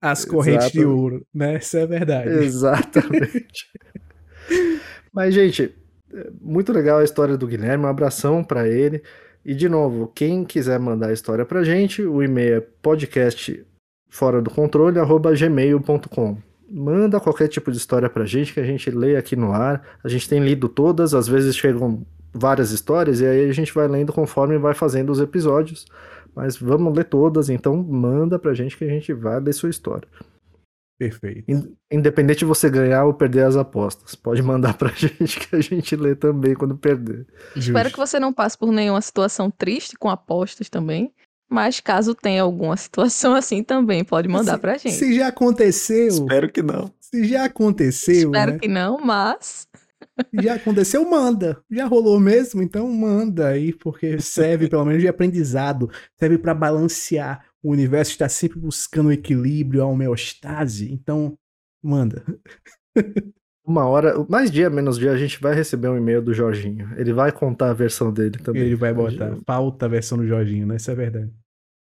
as 0.00 0.24
correntes 0.26 0.70
de 0.72 0.80
Exato. 0.80 0.94
ouro, 0.94 1.26
né? 1.34 1.56
Isso 1.56 1.76
é 1.76 1.86
verdade. 1.86 2.28
Exatamente. 2.28 3.66
Mas, 5.12 5.34
gente, 5.34 5.74
é 6.12 6.30
muito 6.40 6.72
legal 6.72 6.98
a 6.98 7.04
história 7.04 7.36
do 7.36 7.46
Guilherme. 7.46 7.84
Um 7.84 7.88
abração 7.88 8.44
pra 8.44 8.68
ele. 8.68 9.02
E, 9.44 9.54
de 9.54 9.68
novo, 9.68 10.08
quem 10.14 10.44
quiser 10.44 10.78
mandar 10.78 11.08
a 11.08 11.12
história 11.12 11.46
pra 11.46 11.64
gente, 11.64 12.02
o 12.02 12.22
e-mail 12.22 12.56
é 12.56 12.60
podcast 12.60 13.64
fora 14.08 14.42
do 14.42 14.50
controle, 14.50 14.98
arroba 14.98 15.32
gmail.com. 15.34 16.36
Manda 16.68 17.20
qualquer 17.20 17.48
tipo 17.48 17.70
de 17.70 17.76
história 17.78 18.08
pra 18.10 18.24
gente 18.26 18.52
que 18.52 18.60
a 18.60 18.64
gente 18.64 18.90
lê 18.90 19.16
aqui 19.16 19.36
no 19.36 19.52
ar. 19.52 19.82
A 20.02 20.08
gente 20.08 20.28
tem 20.28 20.40
lido 20.42 20.68
todas, 20.68 21.14
às 21.14 21.28
vezes 21.28 21.56
chegam 21.56 22.04
várias 22.34 22.70
histórias 22.70 23.20
e 23.20 23.26
aí 23.26 23.48
a 23.48 23.52
gente 23.52 23.72
vai 23.72 23.86
lendo 23.88 24.12
conforme 24.12 24.58
vai 24.58 24.74
fazendo 24.74 25.10
os 25.10 25.20
episódios. 25.20 25.86
Mas 26.34 26.56
vamos 26.56 26.94
ler 26.94 27.04
todas, 27.04 27.48
então 27.48 27.76
manda 27.82 28.38
pra 28.38 28.52
gente 28.52 28.76
que 28.76 28.84
a 28.84 28.88
gente 28.88 29.12
vai 29.12 29.40
ler 29.40 29.52
sua 29.54 29.70
história. 29.70 30.06
Perfeito. 30.98 31.44
In- 31.50 31.74
Independente 31.92 32.38
de 32.40 32.44
você 32.46 32.68
ganhar 32.70 33.04
ou 33.04 33.12
perder 33.14 33.44
as 33.44 33.56
apostas. 33.56 34.14
Pode 34.14 34.42
mandar 34.42 34.74
pra 34.76 34.88
gente 34.96 35.38
que 35.40 35.54
a 35.54 35.60
gente 35.60 35.94
lê 35.94 36.14
também 36.14 36.54
quando 36.54 36.76
perder. 36.76 37.26
Espero 37.54 37.84
Justo. 37.84 37.92
que 37.94 37.98
você 37.98 38.18
não 38.18 38.32
passe 38.32 38.56
por 38.58 38.72
nenhuma 38.72 39.00
situação 39.00 39.50
triste 39.50 39.96
com 39.98 40.08
apostas 40.08 40.68
também. 40.70 41.12
Mas 41.48 41.80
caso 41.80 42.14
tenha 42.14 42.42
alguma 42.42 42.76
situação 42.78 43.34
assim 43.34 43.62
também, 43.62 44.04
pode 44.04 44.28
mandar 44.28 44.54
se, 44.54 44.60
pra 44.60 44.76
gente. 44.78 44.94
Se 44.94 45.14
já 45.14 45.28
aconteceu, 45.28 46.08
Espero 46.08 46.50
que 46.50 46.62
não. 46.62 46.92
se 47.00 47.24
já 47.24 47.44
aconteceu, 47.44 48.30
Espero 48.30 48.52
né? 48.52 48.58
que 48.58 48.68
não, 48.68 48.98
mas. 48.98 49.68
Se 50.34 50.42
já 50.42 50.54
aconteceu, 50.54 51.08
manda. 51.08 51.62
Já 51.70 51.86
rolou 51.86 52.18
mesmo, 52.18 52.62
então 52.62 52.90
manda 52.90 53.48
aí, 53.48 53.72
porque 53.72 54.18
serve 54.20 54.68
pelo 54.68 54.84
menos 54.84 55.02
de 55.02 55.08
aprendizado, 55.08 55.90
serve 56.18 56.38
pra 56.38 56.54
balancear. 56.54 57.44
O 57.62 57.70
universo 57.70 58.12
está 58.12 58.28
sempre 58.28 58.58
buscando 58.58 59.08
o 59.08 59.12
equilíbrio, 59.12 59.82
a 59.82 59.86
homeostase, 59.86 60.92
então 60.92 61.36
manda. 61.82 62.24
Uma 63.66 63.84
hora, 63.84 64.24
mais 64.28 64.48
dia, 64.48 64.70
menos 64.70 64.96
dia, 64.96 65.10
a 65.10 65.16
gente 65.16 65.40
vai 65.40 65.52
receber 65.52 65.88
um 65.88 65.96
e-mail 65.96 66.22
do 66.22 66.32
Jorginho. 66.32 66.88
Ele 66.96 67.12
vai 67.12 67.32
contar 67.32 67.70
a 67.70 67.74
versão 67.74 68.12
dele 68.12 68.38
também. 68.38 68.62
Ele 68.62 68.76
vai 68.76 68.94
botar. 68.94 69.36
Falta 69.44 69.86
a 69.86 69.88
versão 69.88 70.16
do 70.16 70.26
Jorginho, 70.26 70.66
né? 70.66 70.76
Isso 70.76 70.88
é 70.88 70.94
verdade. 70.94 71.32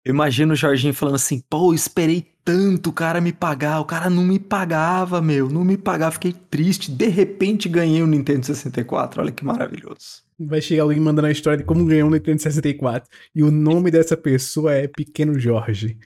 Eu 0.04 0.14
imagino 0.14 0.52
o 0.52 0.56
Jorginho 0.56 0.94
falando 0.94 1.16
assim, 1.16 1.42
pô, 1.50 1.74
esperei 1.74 2.24
tanto 2.44 2.90
o 2.90 2.92
cara 2.92 3.20
me 3.20 3.32
pagar, 3.32 3.80
o 3.80 3.84
cara 3.84 4.08
não 4.08 4.22
me 4.22 4.38
pagava, 4.38 5.20
meu, 5.20 5.48
não 5.48 5.64
me 5.64 5.76
pagava, 5.76 6.12
fiquei 6.12 6.32
triste, 6.32 6.92
de 6.92 7.08
repente 7.08 7.68
ganhei 7.68 8.00
o 8.00 8.06
Nintendo 8.06 8.46
64, 8.46 9.20
olha 9.20 9.32
que 9.32 9.44
maravilhoso. 9.44 10.22
Vai 10.38 10.60
chegar 10.60 10.84
alguém 10.84 11.00
mandando 11.00 11.26
a 11.26 11.32
história 11.32 11.58
de 11.58 11.64
como 11.64 11.84
ganhou 11.84 12.08
um 12.08 12.12
Nintendo 12.12 12.40
64. 12.40 13.10
E 13.34 13.42
o 13.42 13.50
nome 13.50 13.90
dessa 13.90 14.16
pessoa 14.16 14.72
é 14.72 14.86
Pequeno 14.86 15.36
Jorge. 15.40 15.98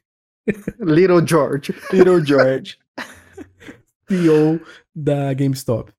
Little 0.80 1.26
George. 1.26 1.74
Little 1.92 2.24
George. 2.24 2.78
CEO 4.08 4.60
da 4.94 5.32
GameStop. 5.32 5.92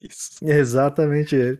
Isso. 0.00 0.38
Exatamente 0.42 1.36
ele. 1.36 1.58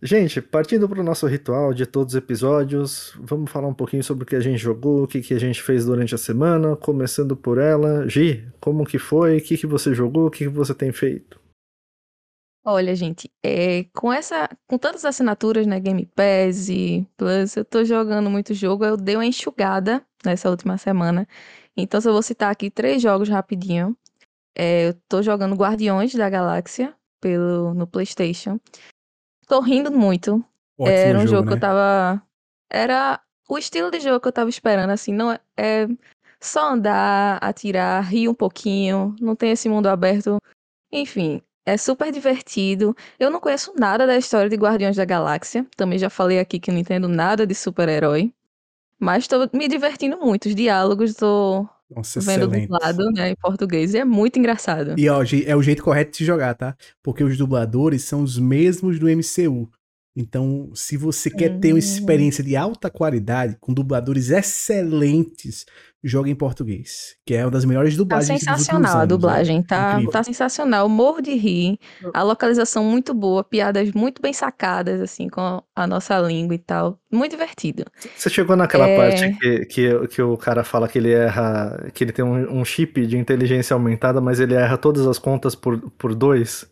Gente, 0.00 0.40
partindo 0.40 0.88
para 0.88 1.00
o 1.00 1.04
nosso 1.04 1.26
ritual 1.26 1.74
de 1.74 1.84
todos 1.84 2.14
os 2.14 2.18
episódios, 2.18 3.12
vamos 3.18 3.50
falar 3.50 3.66
um 3.66 3.74
pouquinho 3.74 4.04
sobre 4.04 4.22
o 4.22 4.26
que 4.26 4.36
a 4.36 4.40
gente 4.40 4.58
jogou, 4.58 5.02
o 5.02 5.08
que, 5.08 5.20
que 5.20 5.34
a 5.34 5.40
gente 5.40 5.60
fez 5.60 5.86
durante 5.86 6.14
a 6.14 6.18
semana, 6.18 6.76
começando 6.76 7.36
por 7.36 7.58
ela. 7.58 8.08
Gi, 8.08 8.46
como 8.60 8.86
que 8.86 8.96
foi? 8.96 9.38
O 9.38 9.42
que, 9.42 9.58
que 9.58 9.66
você 9.66 9.92
jogou? 9.92 10.26
O 10.26 10.30
que, 10.30 10.44
que 10.44 10.48
você 10.48 10.72
tem 10.72 10.92
feito? 10.92 11.40
Olha, 12.64 12.94
gente, 12.94 13.28
é, 13.42 13.84
com 13.94 14.12
essa, 14.12 14.48
com 14.68 14.78
tantas 14.78 15.04
assinaturas, 15.04 15.66
né, 15.66 15.80
Game 15.80 16.06
Pass 16.14 16.68
e 16.68 17.08
Plus, 17.16 17.56
eu 17.56 17.64
tô 17.64 17.82
jogando 17.84 18.30
muito 18.30 18.52
jogo, 18.54 18.84
eu 18.84 18.96
dei 18.96 19.16
uma 19.16 19.26
enxugada 19.26 20.04
nessa 20.24 20.50
última 20.50 20.76
semana. 20.78 21.26
Então, 21.76 22.00
se 22.00 22.08
eu 22.08 22.12
vou 22.12 22.22
citar 22.22 22.52
aqui 22.52 22.70
três 22.70 23.02
jogos 23.02 23.28
rapidinho. 23.28 23.96
É, 24.58 24.88
eu 24.88 24.94
tô 25.08 25.22
jogando 25.22 25.54
Guardiões 25.54 26.12
da 26.14 26.28
Galáxia 26.28 26.92
pelo, 27.20 27.72
no 27.74 27.86
PlayStation. 27.86 28.58
Tô 29.46 29.60
rindo 29.60 29.92
muito. 29.92 30.44
Ótimo 30.76 30.96
Era 30.96 31.18
um 31.20 31.26
jogo, 31.26 31.42
né? 31.44 31.48
que 31.48 31.52
eu 31.54 31.60
tava. 31.60 32.22
Era 32.68 33.20
o 33.48 33.56
estilo 33.56 33.90
de 33.90 34.00
jogo 34.00 34.20
que 34.20 34.26
eu 34.28 34.32
tava 34.32 34.50
esperando, 34.50 34.90
assim, 34.90 35.12
não 35.12 35.32
é- 35.32 35.40
é 35.56 35.86
só 36.40 36.72
andar, 36.72 37.38
atirar, 37.40 38.02
rir 38.04 38.28
um 38.28 38.34
pouquinho, 38.34 39.14
não 39.20 39.34
tem 39.36 39.52
esse 39.52 39.68
mundo 39.68 39.86
aberto. 39.86 40.38
Enfim, 40.92 41.40
é 41.64 41.76
super 41.76 42.10
divertido. 42.12 42.96
Eu 43.18 43.30
não 43.30 43.40
conheço 43.40 43.72
nada 43.78 44.06
da 44.06 44.16
história 44.16 44.50
de 44.50 44.56
Guardiões 44.56 44.96
da 44.96 45.04
Galáxia. 45.04 45.66
Também 45.76 45.98
já 45.98 46.10
falei 46.10 46.38
aqui 46.40 46.58
que 46.58 46.70
não 46.70 46.78
entendo 46.78 47.08
nada 47.08 47.46
de 47.46 47.54
super-herói. 47.54 48.32
Mas 48.98 49.28
tô 49.28 49.48
me 49.52 49.68
divertindo 49.68 50.18
muito. 50.18 50.46
Os 50.46 50.54
diálogos 50.54 51.14
tô 51.14 51.68
Nossa, 51.90 52.20
vendo 52.20 52.44
excelente. 52.44 52.68
dublado, 52.68 53.10
né, 53.12 53.30
em 53.30 53.36
português. 53.36 53.94
E 53.94 53.98
é 53.98 54.04
muito 54.04 54.38
engraçado. 54.38 54.94
E 54.98 55.08
ó, 55.08 55.22
é 55.46 55.56
o 55.56 55.62
jeito 55.62 55.82
correto 55.82 56.10
de 56.12 56.16
se 56.18 56.24
jogar, 56.24 56.54
tá? 56.54 56.76
Porque 57.02 57.24
os 57.24 57.36
dubladores 57.36 58.04
são 58.04 58.22
os 58.22 58.38
mesmos 58.38 58.98
do 58.98 59.08
MCU. 59.08 59.70
Então, 60.20 60.68
se 60.74 60.96
você 60.96 61.30
quer 61.30 61.60
ter 61.60 61.68
uma 61.68 61.76
Hum. 61.76 61.78
experiência 61.78 62.42
de 62.42 62.56
alta 62.56 62.90
qualidade, 62.90 63.56
com 63.60 63.72
dubladores 63.72 64.30
excelentes, 64.30 65.64
joga 66.02 66.28
em 66.28 66.34
português. 66.34 67.14
Que 67.24 67.34
é 67.34 67.44
uma 67.44 67.52
das 67.52 67.64
melhores 67.64 67.94
Tá 67.94 67.98
dublagens 67.98 68.40
últimos 68.40 68.58
sensacional 68.58 68.94
a 68.96 68.98
anos, 69.02 69.08
dublagem, 69.08 69.62
tá, 69.62 69.92
incrível. 69.92 70.10
tá 70.10 70.24
sensacional. 70.24 70.88
Morro 70.88 71.20
de 71.20 71.34
rir, 71.34 71.78
a 72.12 72.24
localização 72.24 72.82
muito 72.82 73.14
boa, 73.14 73.44
piadas 73.44 73.92
muito 73.92 74.20
bem 74.20 74.32
sacadas, 74.32 75.00
assim, 75.00 75.28
com 75.28 75.62
a 75.76 75.86
nossa 75.86 76.18
língua 76.18 76.56
e 76.56 76.58
tal. 76.58 76.98
Muito 77.12 77.30
divertido. 77.30 77.84
Você 78.16 78.28
chegou 78.28 78.56
naquela 78.56 78.88
É. 78.88 78.96
parte 78.96 79.38
que, 79.38 79.66
que, 79.66 80.08
que 80.08 80.20
o 80.22 80.36
cara 80.36 80.64
fala 80.64 80.88
que 80.88 80.98
ele 80.98 81.12
erra, 81.12 81.90
que 81.94 82.02
ele 82.02 82.10
tem 82.12 82.24
um, 82.24 82.58
um 82.58 82.64
chip 82.64 83.06
de 83.06 83.16
inteligência 83.16 83.72
aumentada, 83.74 84.20
mas 84.20 84.40
ele 84.40 84.54
erra 84.54 84.76
todas 84.76 85.06
as 85.06 85.16
contas 85.20 85.54
por, 85.54 85.78
por 85.92 86.12
dois? 86.12 86.68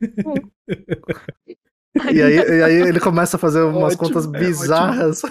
E 2.12 2.22
aí, 2.22 2.36
e 2.36 2.62
aí 2.62 2.74
ele 2.74 3.00
começa 3.00 3.36
a 3.36 3.40
fazer 3.40 3.62
umas 3.62 3.94
Ótimo, 3.94 4.08
contas 4.08 4.26
é 4.26 4.38
bizarras. 4.38 5.22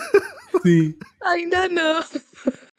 Sim. 0.65 0.93
Ainda 1.23 1.69
não. 1.69 2.03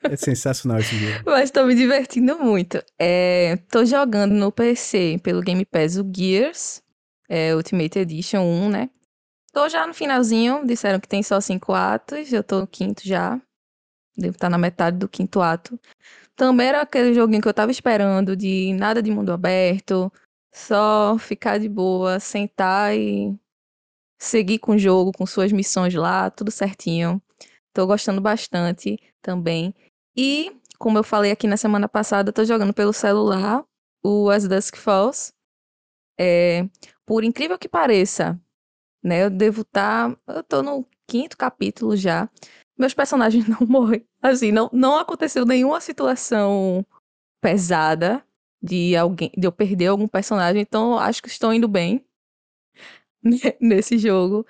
É 0.02 0.16
sensacional 0.16 0.78
esse 0.78 0.96
jogo. 0.96 1.22
Mas 1.26 1.50
tô 1.50 1.64
me 1.64 1.74
divertindo 1.74 2.38
muito. 2.38 2.82
É, 2.98 3.56
tô 3.70 3.84
jogando 3.84 4.32
no 4.32 4.52
PC 4.52 5.18
pelo 5.22 5.42
Game 5.42 5.64
Pass 5.64 5.96
o 5.96 6.10
Gears 6.14 6.82
é, 7.30 7.54
Ultimate 7.54 8.00
Edition 8.00 8.42
1, 8.42 8.68
né? 8.68 8.90
Tô 9.52 9.68
já 9.68 9.86
no 9.86 9.94
finalzinho, 9.94 10.66
disseram 10.66 10.98
que 10.98 11.08
tem 11.08 11.22
só 11.22 11.40
cinco 11.40 11.72
atos, 11.72 12.32
eu 12.32 12.42
tô 12.42 12.60
no 12.60 12.66
quinto 12.66 13.06
já. 13.06 13.40
Devo 14.16 14.34
estar 14.34 14.50
na 14.50 14.58
metade 14.58 14.98
do 14.98 15.08
quinto 15.08 15.40
ato. 15.40 15.78
Também 16.34 16.66
era 16.68 16.82
aquele 16.82 17.14
joguinho 17.14 17.40
que 17.40 17.48
eu 17.48 17.54
tava 17.54 17.70
esperando, 17.70 18.36
de 18.36 18.72
nada 18.74 19.00
de 19.02 19.10
mundo 19.10 19.32
aberto, 19.32 20.12
só 20.52 21.16
ficar 21.18 21.58
de 21.58 21.68
boa, 21.68 22.18
sentar 22.18 22.96
e 22.96 23.38
seguir 24.20 24.58
com 24.58 24.72
o 24.72 24.78
jogo, 24.78 25.12
com 25.16 25.24
suas 25.24 25.50
missões 25.50 25.94
lá, 25.94 26.30
tudo 26.30 26.50
certinho. 26.50 27.20
Tô 27.72 27.86
gostando 27.86 28.20
bastante 28.20 28.98
também. 29.22 29.74
E, 30.14 30.54
como 30.78 30.98
eu 30.98 31.02
falei 31.02 31.32
aqui 31.32 31.46
na 31.46 31.56
semana 31.56 31.88
passada, 31.88 32.32
tô 32.32 32.44
jogando 32.44 32.74
pelo 32.74 32.92
celular 32.92 33.64
o 34.04 34.28
As 34.28 34.46
Dusk 34.46 34.76
Falls. 34.76 35.32
É, 36.18 36.68
por 37.06 37.24
incrível 37.24 37.58
que 37.58 37.68
pareça, 37.68 38.38
né? 39.02 39.24
Eu 39.24 39.30
devo 39.30 39.62
estar. 39.62 40.14
eu 40.28 40.42
tô 40.44 40.62
no 40.62 40.86
quinto 41.08 41.36
capítulo 41.36 41.96
já. 41.96 42.28
meus 42.78 42.92
personagens 42.92 43.46
não 43.48 43.66
morrem. 43.66 44.06
Assim, 44.20 44.52
não, 44.52 44.68
não 44.72 44.98
aconteceu 44.98 45.46
nenhuma 45.46 45.80
situação 45.80 46.84
pesada 47.40 48.22
de 48.62 48.94
alguém, 48.94 49.32
de 49.34 49.46
eu 49.46 49.52
perder 49.52 49.86
algum 49.86 50.06
personagem, 50.06 50.60
então 50.60 50.98
acho 50.98 51.22
que 51.22 51.28
estou 51.30 51.54
indo 51.54 51.66
bem 51.66 52.04
nesse 53.60 53.98
jogo. 53.98 54.46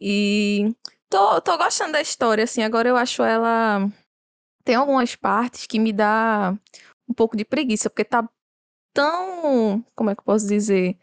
E 0.00 0.74
tô, 1.08 1.40
tô 1.40 1.56
gostando 1.58 1.92
da 1.92 2.00
história, 2.00 2.44
assim, 2.44 2.62
agora 2.62 2.88
eu 2.88 2.96
acho 2.96 3.22
ela. 3.22 3.88
Tem 4.64 4.74
algumas 4.74 5.16
partes 5.16 5.66
que 5.66 5.78
me 5.78 5.92
dá 5.92 6.56
um 7.08 7.14
pouco 7.14 7.36
de 7.36 7.44
preguiça, 7.44 7.90
porque 7.90 8.04
tá 8.04 8.28
tão. 8.94 9.84
Como 9.94 10.10
é 10.10 10.14
que 10.14 10.20
eu 10.20 10.24
posso 10.24 10.46
dizer? 10.46 10.96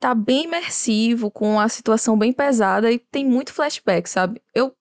Tá 0.00 0.14
bem 0.14 0.44
imersivo, 0.44 1.30
com 1.30 1.58
a 1.58 1.68
situação 1.68 2.18
bem 2.18 2.32
pesada 2.32 2.90
e 2.92 2.98
tem 2.98 3.24
muito 3.24 3.52
flashback, 3.52 4.08
sabe? 4.08 4.42
Eu 4.54 4.76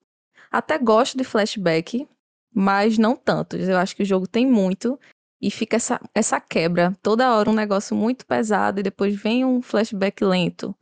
até 0.51 0.77
gosto 0.77 1.17
de 1.17 1.23
flashback, 1.23 2.07
mas 2.53 2.97
não 2.97 3.15
tanto. 3.15 3.55
Eu 3.57 3.77
acho 3.77 3.95
que 3.95 4.03
o 4.03 4.05
jogo 4.05 4.27
tem 4.27 4.45
muito 4.45 4.99
e 5.41 5.51
fica 5.51 5.77
essa, 5.77 5.99
essa 6.13 6.39
quebra. 6.39 6.97
Toda 7.01 7.35
hora 7.35 7.49
um 7.49 7.53
negócio 7.53 7.95
muito 7.95 8.25
pesado 8.25 8.79
e 8.79 8.83
depois 8.83 9.15
vem 9.15 9.45
um 9.45 9.61
flashback 9.61 10.23
lento. 10.23 10.75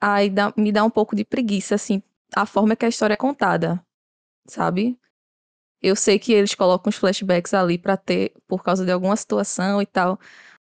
Aí 0.00 0.30
dá, 0.30 0.52
me 0.56 0.70
dá 0.70 0.84
um 0.84 0.90
pouco 0.90 1.16
de 1.16 1.24
preguiça, 1.24 1.74
assim, 1.74 2.02
a 2.34 2.46
forma 2.46 2.76
que 2.76 2.84
a 2.84 2.88
história 2.88 3.14
é 3.14 3.16
contada, 3.16 3.84
sabe? 4.46 4.98
Eu 5.80 5.96
sei 5.96 6.18
que 6.18 6.32
eles 6.32 6.54
colocam 6.54 6.90
os 6.90 6.96
flashbacks 6.96 7.54
ali 7.54 7.78
para 7.78 7.96
ter, 7.96 8.32
por 8.46 8.62
causa 8.62 8.84
de 8.84 8.92
alguma 8.92 9.16
situação 9.16 9.80
e 9.80 9.86
tal, 9.86 10.18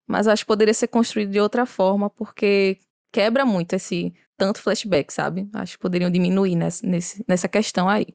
mas 0.07 0.28
acho 0.28 0.45
que 0.45 0.49
poderia 0.49 0.74
ser 0.74 0.89
construído 0.89 1.30
de 1.32 1.41
outra 1.41 1.66
forma, 1.66 2.09
porque 2.09 2.78
quebra 3.12 3.45
muito 3.45 3.72
esse 3.74 4.14
tanto 4.37 4.61
flashback, 4.61 5.12
sabe? 5.12 5.49
Acho 5.55 5.76
que 5.76 5.82
poderiam 5.82 6.11
diminuir 6.11 6.55
nessa, 6.55 6.87
nesse, 6.87 7.24
nessa 7.26 7.49
questão 7.49 7.89
aí. 7.89 8.07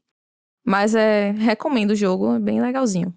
Mas 0.64 0.94
é, 0.94 1.32
recomendo 1.32 1.92
o 1.92 1.96
jogo, 1.96 2.36
é 2.36 2.40
bem 2.40 2.62
legalzinho. 2.62 3.14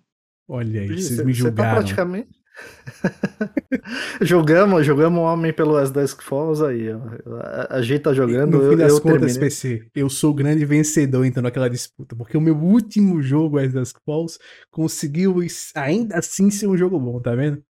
Olha 0.48 0.80
aí, 0.80 0.88
vocês 0.88 1.24
me 1.24 1.32
julgaram. 1.32 1.70
Você 1.70 1.74
tá 1.74 1.74
praticamente... 1.74 2.43
jogamos, 4.20 4.86
jogamos 4.86 5.18
o 5.18 5.22
Homem 5.22 5.52
pelo 5.52 5.76
As 5.76 5.90
Dusk 5.90 6.22
Falls 6.22 6.62
aí, 6.64 6.92
ó. 6.92 7.00
A, 7.40 7.76
a 7.76 7.82
gente 7.82 8.02
tá 8.02 8.12
jogando, 8.12 8.58
no 8.58 8.70
fim 8.70 8.76
das 8.76 8.92
eu 8.92 9.00
contas, 9.00 9.36
PC, 9.36 9.86
eu 9.94 10.08
sou 10.08 10.30
o 10.30 10.34
grande 10.34 10.64
vencedor 10.64 11.24
então 11.24 11.42
naquela 11.42 11.68
disputa, 11.68 12.14
porque 12.14 12.36
o 12.36 12.40
meu 12.40 12.56
último 12.56 13.20
jogo, 13.22 13.58
As 13.58 13.72
Dusk 13.72 13.96
Falls, 14.04 14.38
conseguiu 14.70 15.36
ainda 15.74 16.18
assim 16.18 16.50
ser 16.50 16.66
um 16.66 16.76
jogo 16.76 16.98
bom, 16.98 17.20
tá 17.20 17.34
vendo? 17.34 17.62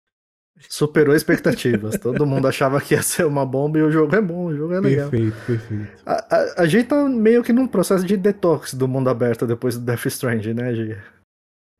Superou 0.70 1.16
expectativas. 1.16 1.98
Todo 1.98 2.26
mundo 2.26 2.48
achava 2.48 2.80
que 2.80 2.94
ia 2.94 3.02
ser 3.02 3.26
uma 3.26 3.46
bomba 3.46 3.80
e 3.80 3.82
o 3.82 3.92
jogo 3.92 4.16
é 4.16 4.22
bom, 4.22 4.46
o 4.46 4.56
jogo 4.56 4.74
é 4.74 4.80
legal. 4.80 5.10
Perfeito, 5.10 5.36
perfeito. 5.46 5.88
A, 6.06 6.36
a, 6.36 6.62
a 6.62 6.66
gente 6.66 6.88
tá 6.88 7.10
meio 7.10 7.44
que 7.44 7.52
num 7.52 7.68
processo 7.68 8.06
de 8.06 8.16
detox 8.16 8.74
do 8.74 8.88
mundo 8.88 9.10
aberto 9.10 9.48
depois 9.48 9.78
do 9.78 9.84
Death 9.84 10.06
Stranding, 10.06 10.54
né, 10.54 10.74
Gia? 10.74 11.04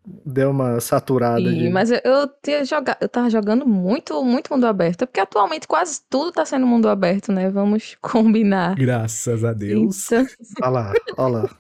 Deu 0.06 0.52
uma 0.52 0.82
saturada. 0.82 1.50
Sim, 1.50 1.60
de... 1.60 1.70
mas 1.70 1.90
eu, 1.90 2.00
eu, 2.04 2.28
tinha 2.42 2.66
joga... 2.66 2.98
eu 3.00 3.08
tava 3.08 3.30
jogando 3.30 3.66
muito, 3.66 4.22
muito 4.24 4.52
mundo 4.52 4.66
aberto. 4.66 5.08
Porque 5.08 5.20
atualmente 5.20 5.66
quase 5.66 6.02
tudo 6.10 6.32
tá 6.32 6.46
sendo 6.46 6.68
mundo 6.68 6.90
aberto, 6.90 7.32
né? 7.32 7.50
Vamos 7.50 7.96
combinar. 8.02 8.76
Graças 8.76 9.46
a 9.46 9.54
Deus. 9.54 10.12
Então... 10.12 10.26
Olha 10.62 10.70
lá, 10.70 10.94
olha 11.18 11.44
lá. 11.44 11.58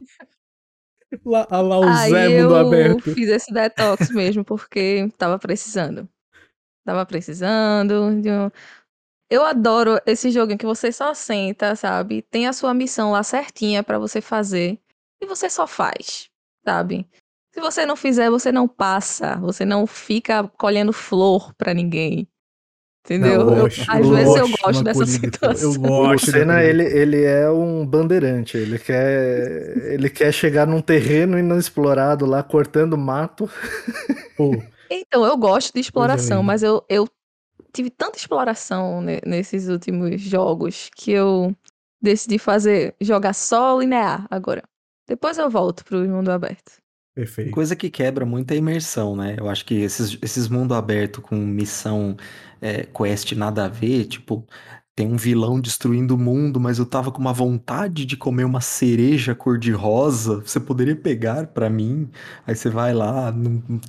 Lá, 1.25 1.61
lá 1.61 1.79
o 1.79 1.83
Aí 1.83 2.09
Zé 2.09 2.41
Mundo 2.41 2.55
Aberto. 2.55 3.09
Eu 3.09 3.13
fiz 3.13 3.29
esse 3.29 3.53
detox 3.53 4.09
mesmo, 4.09 4.43
porque 4.43 5.07
tava 5.15 5.37
precisando. 5.37 6.09
Tava 6.83 7.05
precisando 7.05 8.19
de 8.19 8.31
um... 8.31 8.49
Eu 9.29 9.45
adoro 9.45 9.99
esse 10.05 10.31
jogo 10.31 10.51
em 10.51 10.57
que 10.57 10.65
você 10.65 10.91
só 10.91 11.13
senta, 11.13 11.75
sabe? 11.75 12.23
Tem 12.23 12.47
a 12.47 12.53
sua 12.53 12.73
missão 12.73 13.11
lá 13.11 13.23
certinha 13.23 13.83
para 13.83 13.99
você 13.99 14.21
fazer. 14.21 14.79
E 15.21 15.25
você 15.25 15.49
só 15.49 15.67
faz, 15.67 16.29
sabe? 16.65 17.07
Se 17.53 17.61
você 17.61 17.85
não 17.85 17.95
fizer, 17.95 18.31
você 18.31 18.51
não 18.51 18.67
passa. 18.67 19.35
Você 19.37 19.63
não 19.63 19.85
fica 19.85 20.49
colhendo 20.57 20.91
flor 20.91 21.53
para 21.53 21.73
ninguém. 21.73 22.27
Entendeu? 23.05 23.45
Não, 23.45 23.57
eu, 23.57 23.65
às 23.65 23.99
eu 23.99 24.09
vezes 24.11 24.35
eu 24.35 24.49
gosto 24.49 24.83
dessa 24.83 25.05
situação. 25.05 25.73
Eu 25.73 25.79
gosto. 25.79 26.29
O 26.29 26.31
Senna, 26.31 26.63
ele, 26.63 26.83
ele 26.83 27.21
é 27.21 27.49
um 27.51 27.85
bandeirante. 27.85 28.57
Ele 28.57 28.79
quer, 28.79 29.93
ele 29.93 30.09
quer 30.09 30.31
chegar 30.31 30.65
num 30.65 30.81
terreno 30.81 31.37
inexplorado 31.37 32.25
lá, 32.25 32.41
cortando 32.41 32.97
mato. 32.97 33.47
Pô. 34.35 34.51
Então, 34.89 35.25
eu 35.25 35.37
gosto 35.37 35.73
de 35.73 35.81
exploração, 35.81 36.41
mas 36.41 36.63
eu, 36.63 36.83
eu 36.87 37.07
tive 37.73 37.89
tanta 37.89 38.17
exploração 38.17 39.01
nesses 39.25 39.67
últimos 39.67 40.21
jogos 40.21 40.89
que 40.95 41.11
eu 41.11 41.53
decidi 42.01 42.39
fazer, 42.39 42.95
jogar 43.01 43.33
só 43.33 43.77
linear 43.77 44.25
agora. 44.31 44.63
Depois 45.07 45.37
eu 45.37 45.49
volto 45.49 45.83
pro 45.83 46.07
mundo 46.07 46.29
aberto. 46.29 46.82
Perfeito. 47.15 47.51
Coisa 47.51 47.75
que 47.75 47.89
quebra 47.89 48.25
muito 48.25 48.51
é 48.51 48.55
a 48.55 48.57
imersão, 48.57 49.15
né? 49.15 49.35
Eu 49.37 49.47
acho 49.47 49.63
que 49.65 49.75
esses, 49.75 50.17
esses 50.21 50.47
mundo 50.49 50.73
aberto 50.73 51.21
com 51.21 51.35
missão 51.35 52.17
é, 52.59 52.83
quest 52.83 53.33
nada 53.33 53.65
a 53.65 53.67
ver, 53.67 54.05
tipo, 54.05 54.47
tem 54.95 55.07
um 55.07 55.17
vilão 55.17 55.59
destruindo 55.59 56.13
o 56.13 56.17
mundo, 56.17 56.59
mas 56.59 56.77
eu 56.77 56.85
tava 56.85 57.11
com 57.11 57.19
uma 57.19 57.33
vontade 57.33 58.05
de 58.05 58.15
comer 58.15 58.43
uma 58.43 58.61
cereja 58.61 59.33
cor-de-rosa. 59.33 60.41
Você 60.41 60.59
poderia 60.59 60.95
pegar 60.95 61.47
para 61.47 61.67
mim? 61.67 62.09
Aí 62.45 62.55
você 62.55 62.69
vai 62.69 62.93
lá, 62.93 63.33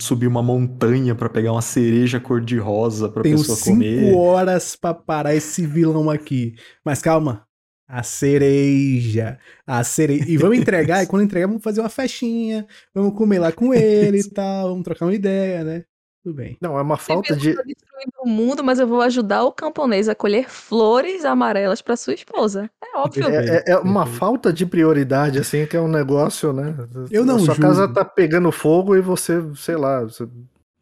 subir 0.00 0.26
uma 0.26 0.42
montanha 0.42 1.14
para 1.14 1.28
pegar 1.28 1.52
uma 1.52 1.62
cereja 1.62 2.18
cor-de-rosa 2.18 3.10
pra 3.10 3.22
Tenho 3.22 3.36
pessoa 3.36 3.58
comer. 3.58 3.96
Tenho 3.96 4.06
cinco 4.12 4.18
horas 4.18 4.76
para 4.76 4.94
parar 4.94 5.34
esse 5.34 5.66
vilão 5.66 6.08
aqui. 6.08 6.54
Mas 6.82 7.02
calma, 7.02 7.46
a 7.86 8.02
cereja. 8.02 9.38
A 9.66 9.84
cereja. 9.84 10.24
E 10.28 10.36
vamos 10.36 10.58
entregar, 10.58 11.02
e 11.02 11.06
quando 11.06 11.22
entregar, 11.22 11.46
vamos 11.46 11.62
fazer 11.62 11.80
uma 11.80 11.88
festinha. 11.88 12.66
Vamos 12.94 13.16
comer 13.16 13.38
lá 13.38 13.52
com 13.52 13.72
ele 13.74 14.20
e 14.20 14.24
tal. 14.30 14.70
Vamos 14.70 14.84
trocar 14.84 15.06
uma 15.06 15.14
ideia, 15.14 15.62
né? 15.62 15.84
Tudo 16.24 16.36
bem. 16.36 16.56
Não, 16.58 16.78
é 16.78 16.80
uma 16.80 16.96
falta 16.96 17.36
de. 17.36 17.50
destruindo 17.50 18.12
o 18.24 18.26
mundo, 18.28 18.64
mas 18.64 18.78
eu 18.78 18.86
vou 18.86 19.02
ajudar 19.02 19.44
o 19.44 19.52
camponês 19.52 20.08
a 20.08 20.14
colher 20.14 20.48
flores 20.48 21.22
amarelas 21.22 21.82
para 21.82 21.98
sua 21.98 22.14
esposa. 22.14 22.70
É 22.82 22.96
óbvio. 22.96 23.28
É, 23.28 23.56
é, 23.56 23.64
é 23.72 23.76
uma 23.76 24.06
falta 24.06 24.50
de 24.50 24.64
prioridade, 24.64 25.38
assim, 25.38 25.66
que 25.66 25.76
é 25.76 25.80
um 25.80 25.88
negócio, 25.88 26.50
né? 26.54 26.74
Eu 27.10 27.26
não. 27.26 27.36
A 27.36 27.40
sua 27.40 27.56
casa 27.56 27.86
tá 27.86 28.02
pegando 28.02 28.50
fogo 28.50 28.96
e 28.96 29.02
você, 29.02 29.42
sei 29.54 29.76
lá, 29.76 30.00
você 30.00 30.26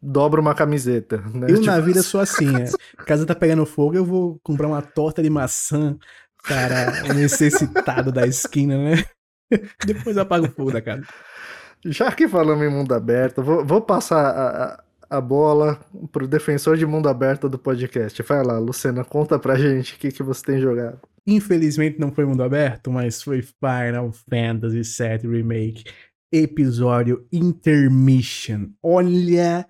dobra 0.03 0.41
uma 0.41 0.53
camiseta. 0.53 1.17
Né? 1.33 1.47
Eu 1.49 1.55
tipo... 1.55 1.65
na 1.65 1.79
vida 1.79 2.03
sou 2.03 2.19
assim, 2.19 2.55
é. 2.55 2.69
A 2.97 3.03
casa 3.03 3.25
tá 3.25 3.33
pegando 3.33 3.65
fogo, 3.65 3.95
eu 3.95 4.03
vou 4.03 4.39
comprar 4.43 4.67
uma 4.67 4.81
torta 4.81 5.23
de 5.23 5.29
maçã 5.29 5.97
cara 6.43 7.13
necessitado 7.13 8.11
da 8.11 8.27
esquina, 8.27 8.77
né? 8.77 9.05
Depois 9.85 10.17
apaga 10.17 10.47
o 10.47 10.51
fogo 10.51 10.71
da 10.71 10.81
casa. 10.81 11.05
Já 11.85 12.11
que 12.11 12.27
falamos 12.27 12.65
em 12.65 12.69
mundo 12.69 12.93
aberto, 12.93 13.41
vou, 13.41 13.65
vou 13.65 13.81
passar 13.81 14.29
a, 14.29 14.83
a, 15.09 15.21
bola 15.21 15.79
pro 16.11 16.27
defensor 16.27 16.77
de 16.77 16.85
mundo 16.85 17.09
aberto 17.09 17.49
do 17.49 17.59
podcast. 17.59 18.21
Vai 18.23 18.43
lá, 18.43 18.57
Luciana, 18.57 19.03
conta 19.03 19.37
pra 19.37 19.55
gente 19.55 19.95
o 19.95 19.97
que, 19.97 20.11
que 20.11 20.23
você 20.23 20.43
tem 20.43 20.59
jogado. 20.59 20.99
Infelizmente 21.25 21.99
não 21.99 22.11
foi 22.11 22.25
mundo 22.25 22.43
aberto, 22.43 22.91
mas 22.91 23.21
foi 23.21 23.41
Final 23.41 24.11
Fantasy 24.29 24.81
VII 24.81 25.29
Remake, 25.29 25.83
episódio 26.31 27.25
Intermission. 27.31 28.69
Olha 28.81 29.67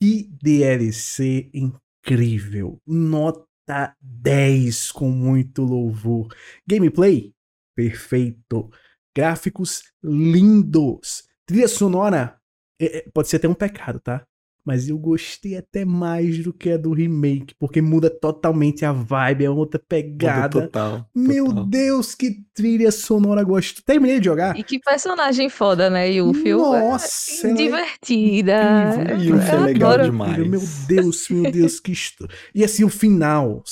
que 0.00 0.28
DLC 0.42 1.50
incrível. 1.52 2.80
Nota 2.86 3.51
nota 3.72 3.96
10 4.00 4.92
com 4.92 5.10
muito 5.10 5.62
louvor. 5.62 6.28
Gameplay 6.66 7.34
perfeito. 7.74 8.70
Gráficos 9.16 9.82
lindos. 10.02 11.24
Trilha 11.46 11.68
sonora 11.68 12.38
é, 12.80 12.98
é 12.98 13.10
pode 13.12 13.28
ser 13.28 13.36
até 13.36 13.48
um 13.48 13.54
pecado, 13.54 13.98
tá? 14.00 14.26
Mas 14.64 14.88
eu 14.88 14.96
gostei 14.98 15.56
até 15.56 15.84
mais 15.84 16.38
do 16.38 16.52
que 16.52 16.70
a 16.70 16.76
do 16.76 16.92
remake, 16.92 17.54
porque 17.58 17.80
muda 17.82 18.08
totalmente 18.08 18.84
a 18.84 18.92
vibe, 18.92 19.44
é 19.44 19.50
outra 19.50 19.80
pegada. 19.80 20.60
Muda 20.60 20.66
total, 20.66 21.10
Meu 21.14 21.46
total. 21.46 21.66
Deus, 21.66 22.14
que 22.14 22.36
trilha 22.54 22.92
sonora 22.92 23.42
gosto. 23.42 23.82
Terminei 23.84 24.20
de 24.20 24.26
jogar. 24.26 24.58
E 24.58 24.62
que 24.62 24.78
personagem 24.78 25.48
foda, 25.48 25.90
né, 25.90 26.10
Yuffie? 26.10 26.50
É 26.50 26.56
Nossa, 26.56 27.48
é 27.48 27.54
divertida. 27.54 28.52
É 28.52 29.16
Yuffie 29.16 29.50
é 29.50 29.58
legal 29.58 29.98
demais. 29.98 30.38
Meu 30.46 30.60
Deus, 30.86 31.28
meu 31.28 31.50
Deus, 31.50 31.80
que 31.80 31.92
esto... 31.92 32.28
E 32.54 32.62
assim, 32.62 32.84
o 32.84 32.88
final, 32.88 33.62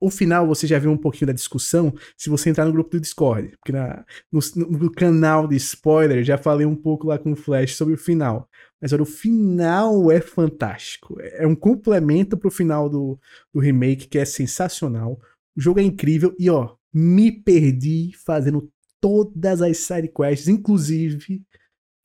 o 0.00 0.10
final 0.10 0.46
você 0.46 0.66
já 0.66 0.78
viu 0.78 0.90
um 0.90 0.96
pouquinho 0.96 1.26
da 1.26 1.32
discussão 1.32 1.92
se 2.16 2.30
você 2.30 2.50
entrar 2.50 2.64
no 2.64 2.72
grupo 2.72 2.90
do 2.90 3.00
Discord, 3.00 3.56
porque 3.58 3.72
na, 3.72 4.04
no, 4.32 4.40
no 4.56 4.90
canal 4.90 5.46
de 5.46 5.56
spoiler 5.56 6.24
já 6.24 6.38
falei 6.38 6.66
um 6.66 6.76
pouco 6.76 7.08
lá 7.08 7.18
com 7.18 7.32
o 7.32 7.36
Flash 7.36 7.76
sobre 7.76 7.94
o 7.94 7.98
final. 7.98 8.48
Mas 8.80 8.92
olha, 8.92 9.02
o 9.02 9.06
final 9.06 10.10
é 10.10 10.20
fantástico. 10.20 11.16
É 11.20 11.46
um 11.46 11.54
complemento 11.54 12.36
pro 12.36 12.50
final 12.50 12.88
do, 12.88 13.18
do 13.52 13.60
remake 13.60 14.08
que 14.08 14.18
é 14.18 14.24
sensacional. 14.24 15.20
O 15.56 15.60
jogo 15.60 15.80
é 15.80 15.82
incrível 15.82 16.34
e 16.38 16.48
ó, 16.48 16.74
me 16.92 17.30
perdi 17.30 18.12
fazendo 18.24 18.70
todas 19.00 19.60
as 19.62 19.78
sidequests, 19.78 20.48
inclusive 20.48 21.42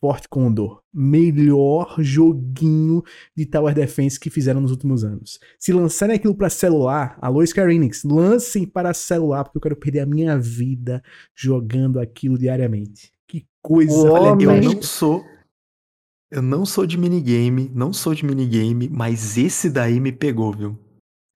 Fort 0.02 0.26
Condor. 0.30 0.82
Melhor 0.94 1.96
joguinho 2.00 3.02
de 3.36 3.46
Tower 3.46 3.74
Defense 3.74 4.20
que 4.20 4.30
fizeram 4.30 4.62
nos 4.62 4.72
últimos 4.72 5.04
anos. 5.04 5.40
Se 5.58 5.72
lançarem 5.74 6.16
aquilo 6.16 6.36
para 6.36 6.50
celular, 6.50 7.18
alô 7.22 7.46
Square 7.46 7.74
Enix, 7.74 8.04
lancem 8.04 8.66
para 8.66 8.94
celular 8.94 9.44
porque 9.46 9.58
eu 9.58 9.62
quero 9.62 9.76
perder 9.76 10.02
a 10.02 10.06
minha 10.06 10.38
vida 10.38 11.02
jogando 11.36 12.00
aquilo 12.00 12.38
diariamente 12.38 13.16
coisa 13.62 13.92
O 13.96 14.14
homem- 14.14 14.46
Eu 14.46 14.62
não 14.76 14.82
sou. 14.84 15.26
Eu 16.32 16.42
não 16.42 16.66
sou 16.66 16.86
de 16.86 16.98
minigame, 16.98 17.72
não 17.74 17.94
sou 17.94 18.14
de 18.14 18.26
minigame, 18.26 18.90
mas 18.90 19.38
esse 19.38 19.70
daí 19.70 20.00
me 20.00 20.12
pegou, 20.12 20.52
viu? 20.52 20.78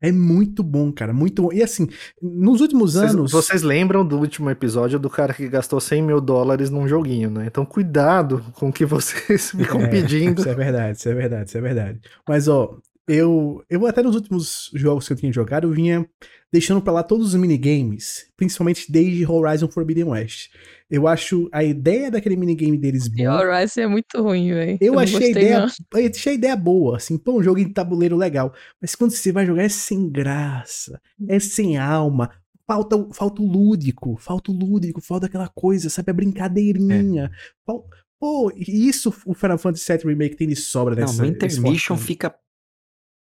É 0.02 0.12
muito 0.12 0.64
bom, 0.64 0.92
cara, 0.94 1.12
muito 1.12 1.42
bom. 1.44 1.52
E 1.52 1.62
assim, 1.62 1.88
nos 2.22 2.62
últimos 2.62 2.94
Vocês, 2.94 3.14
anos. 3.14 3.32
vocês 3.32 3.62
lembram 3.62 4.06
do 4.06 4.18
último 4.18 4.50
episódio 4.50 4.98
do 4.98 5.10
cara 5.10 5.34
que 5.34 5.48
gastou 5.50 5.80
100 5.80 6.02
mil 6.02 6.22
dólares 6.22 6.70
num 6.70 6.88
joguinho, 6.88 7.30
né? 7.30 7.46
Então 7.48 7.66
cuidado 7.66 8.44
com 8.54 8.70
o 8.70 8.74
que 8.74 8.86
vocês 8.86 9.52
ficam 9.52 9.82
É, 9.84 9.88
pedindo. 9.88 10.40
Isso 10.40 10.50
é 10.50 10.56
verdade, 10.56 10.98
isso 10.98 11.10
é 11.10 11.14
verdade, 11.14 11.50
isso 11.50 11.58
é 11.58 11.62
verdade. 11.62 12.00
Mas, 12.28 12.48
ó, 12.48 12.78
eu, 13.08 13.62
eu 13.70 13.86
até 13.86 14.02
nos 14.02 14.16
últimos 14.16 14.72
jogos 14.74 15.06
que 15.06 15.14
eu 15.14 15.18
tinha 15.18 15.34
jogado, 15.34 15.68
eu 15.68 15.72
vinha 15.72 16.08
deixando 16.52 16.82
pra 16.82 16.93
lá 16.93 17.04
todos 17.04 17.28
os 17.34 17.36
minigames, 17.39 18.26
principalmente 18.36 18.91
desde 18.91 19.26
Horizon 19.26 19.68
Forbidden 19.70 20.06
West. 20.06 20.50
Eu 20.89 21.08
acho 21.08 21.47
a 21.52 21.64
ideia 21.64 22.10
daquele 22.10 22.36
minigame 22.36 22.76
deles 22.78 23.06
E 23.06 23.10
boa. 23.12 23.39
Horizon 23.41 23.82
é 23.82 23.88
muito 23.88 24.22
ruim, 24.22 24.50
velho. 24.54 24.78
Eu 24.82 24.93
não 24.93 25.00
achei 25.00 25.32
ideia, 25.32 25.60
não. 25.60 25.68
eu 26.02 26.10
achei 26.10 26.32
a 26.32 26.36
ideia 26.36 26.56
boa, 26.56 26.97
assim, 26.97 27.18
pô, 27.18 27.38
um 27.39 27.43
jogo 27.43 27.64
de 27.64 27.70
tabuleiro 27.72 28.16
legal. 28.18 28.54
Mas 28.82 28.95
quando 28.95 29.12
você 29.12 29.32
vai 29.32 29.45
jogar 29.45 29.64
é 29.64 29.70
sem 29.70 30.10
graça, 30.10 31.00
é 31.28 31.39
sem 31.39 31.78
alma. 31.78 32.32
Falta, 32.68 32.95
o- 32.95 33.14
falta 33.14 33.41
o 33.41 33.45
lúdico, 33.52 34.16
falta 34.18 34.52
o 34.52 34.56
lúdico, 34.56 35.02
falta 35.02 35.26
aquela 35.28 35.47
coisa, 35.47 35.89
sabe? 35.89 36.10
A 36.12 36.14
brincadeirinha. 36.14 37.32
Fal- 37.66 37.86
Pô, 38.20 38.52
e 38.54 38.88
isso 38.89 39.14
o 39.26 39.34
Final 39.34 39.58
Fantasy 39.58 39.86
VII 39.93 40.08
Remake 40.12 40.36
tem 40.36 40.45
de 40.47 40.56
sobra 40.56 40.93
Não, 40.93 41.02
nessa 41.04 41.24
no 41.24 41.30
nesse 41.32 41.36
Intermission 41.58 41.95
fica 41.95 42.36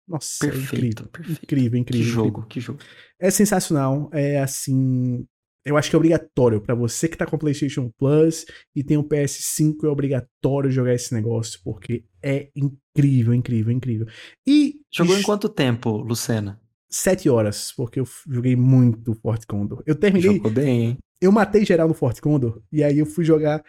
Nossa, 0.08 0.44
é 0.46 0.50
perfeito, 0.50 1.02
incrível. 1.02 1.08
perfeito. 1.08 1.42
Incrível, 1.44 1.70
Que 1.72 1.78
incrível. 1.78 2.06
jogo, 2.12 2.28
incrível. 2.28 2.48
que 2.48 2.60
jogo. 2.60 2.78
É 3.20 3.30
sensacional. 3.30 4.10
É 4.12 4.40
assim. 4.40 5.26
Eu 5.64 5.76
acho 5.76 5.88
que 5.88 5.94
é 5.94 5.98
obrigatório 5.98 6.60
pra 6.60 6.74
você 6.74 7.08
que 7.08 7.16
tá 7.16 7.24
com 7.24 7.38
PlayStation 7.38 7.88
Plus 7.96 8.44
e 8.74 8.82
tem 8.82 8.96
um 8.96 9.02
PS5, 9.04 9.84
é 9.84 9.88
obrigatório 9.88 10.68
jogar 10.72 10.92
esse 10.92 11.14
negócio, 11.14 11.60
porque 11.62 12.04
é 12.20 12.50
incrível, 12.56 13.32
incrível, 13.32 13.72
incrível. 13.72 14.06
E. 14.46 14.80
Jogou 14.92 15.16
em 15.16 15.22
quanto 15.22 15.48
tempo, 15.48 15.98
Lucena? 15.98 16.60
Sete 16.90 17.28
horas, 17.30 17.72
porque 17.76 18.00
eu 18.00 18.08
joguei 18.28 18.56
muito 18.56 19.14
Fort 19.14 19.46
Condor. 19.46 19.82
Eu 19.86 19.94
terminei. 19.94 20.34
Jogou 20.36 20.50
bem, 20.50 20.82
hein? 20.82 20.98
Eu 21.20 21.30
matei 21.30 21.64
geral 21.64 21.86
no 21.86 21.94
Fort 21.94 22.18
Condor, 22.20 22.60
e 22.72 22.82
aí 22.82 22.98
eu 22.98 23.06
fui 23.06 23.24
jogar 23.24 23.64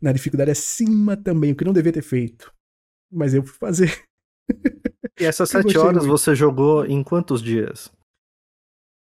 na 0.00 0.12
dificuldade 0.12 0.52
acima 0.52 1.16
também, 1.16 1.50
o 1.50 1.56
que 1.56 1.64
não 1.64 1.72
devia 1.72 1.92
ter 1.92 2.02
feito. 2.02 2.52
Mas 3.12 3.34
eu 3.34 3.42
fui 3.42 3.58
fazer. 3.58 3.92
E 5.20 5.24
essas 5.24 5.48
Eu 5.54 5.62
7 5.62 5.64
gostei 5.64 5.80
horas 5.82 6.06
muito. 6.06 6.18
você 6.18 6.34
jogou 6.34 6.84
em 6.86 7.02
quantos 7.02 7.42
dias? 7.42 7.90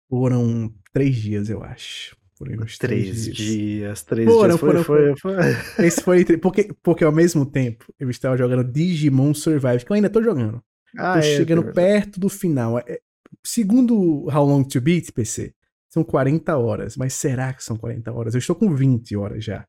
Foram 0.09 0.73
três 0.93 1.15
dias, 1.15 1.49
eu 1.49 1.63
acho. 1.63 2.15
Foram 2.37 2.63
uns 2.63 2.77
três, 2.77 3.03
Três 3.03 3.23
dias. 3.23 3.35
dias, 3.37 4.03
três 4.03 4.29
Foram, 4.29 4.49
dias. 4.49 4.59
Foi, 4.59 4.83
foram, 4.83 5.15
foi, 5.15 5.15
foi. 5.15 5.45
Esse 5.85 6.01
foi 6.01 6.25
porque, 6.37 6.73
porque 6.83 7.03
ao 7.03 7.11
mesmo 7.11 7.45
tempo 7.45 7.85
eu 7.99 8.09
estava 8.09 8.37
jogando 8.37 8.63
Digimon 8.69 9.33
Survive, 9.33 9.85
que 9.85 9.91
eu 9.91 9.95
ainda 9.95 10.09
tô 10.09 10.21
jogando. 10.21 10.61
Ah, 10.97 11.13
tô 11.13 11.19
é, 11.19 11.21
chegando 11.37 11.63
verdade. 11.63 11.75
perto 11.75 12.19
do 12.19 12.29
final. 12.29 12.77
É- 12.79 12.99
segundo 13.43 14.25
How 14.29 14.45
Long 14.45 14.63
to 14.63 14.81
Beat, 14.81 15.11
PC, 15.13 15.53
são 15.89 16.03
40 16.03 16.57
horas. 16.57 16.97
Mas 16.97 17.13
será 17.13 17.53
que 17.53 17.63
são 17.63 17.77
40 17.77 18.11
horas? 18.11 18.33
Eu 18.35 18.39
estou 18.39 18.55
com 18.55 18.73
20 18.75 19.15
horas 19.15 19.43
já. 19.43 19.65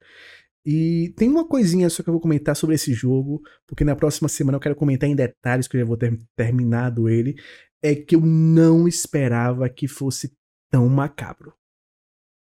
E 0.67 1.15
tem 1.17 1.29
uma 1.29 1.47
coisinha 1.47 1.89
só 1.89 2.03
que 2.03 2.09
eu 2.09 2.13
vou 2.13 2.21
comentar 2.21 2.57
sobre 2.57 2.75
esse 2.75 2.93
jogo, 2.93 3.41
porque 3.69 3.85
na 3.85 3.95
próxima 3.95 4.29
semana 4.29 4.57
eu 4.57 4.61
quero 4.61 4.75
comentar 4.75 5.09
em 5.09 5.15
detalhes, 5.15 5.69
que 5.69 5.77
eu 5.77 5.81
já 5.81 5.87
vou 5.87 5.97
ter 5.97 6.19
terminado 6.35 7.09
ele. 7.09 7.37
É 7.81 7.95
que 7.95 8.17
eu 8.17 8.21
não 8.21 8.89
esperava 8.89 9.69
que 9.69 9.87
fosse 9.87 10.37
tão 10.69 10.89
macabro. 10.89 11.55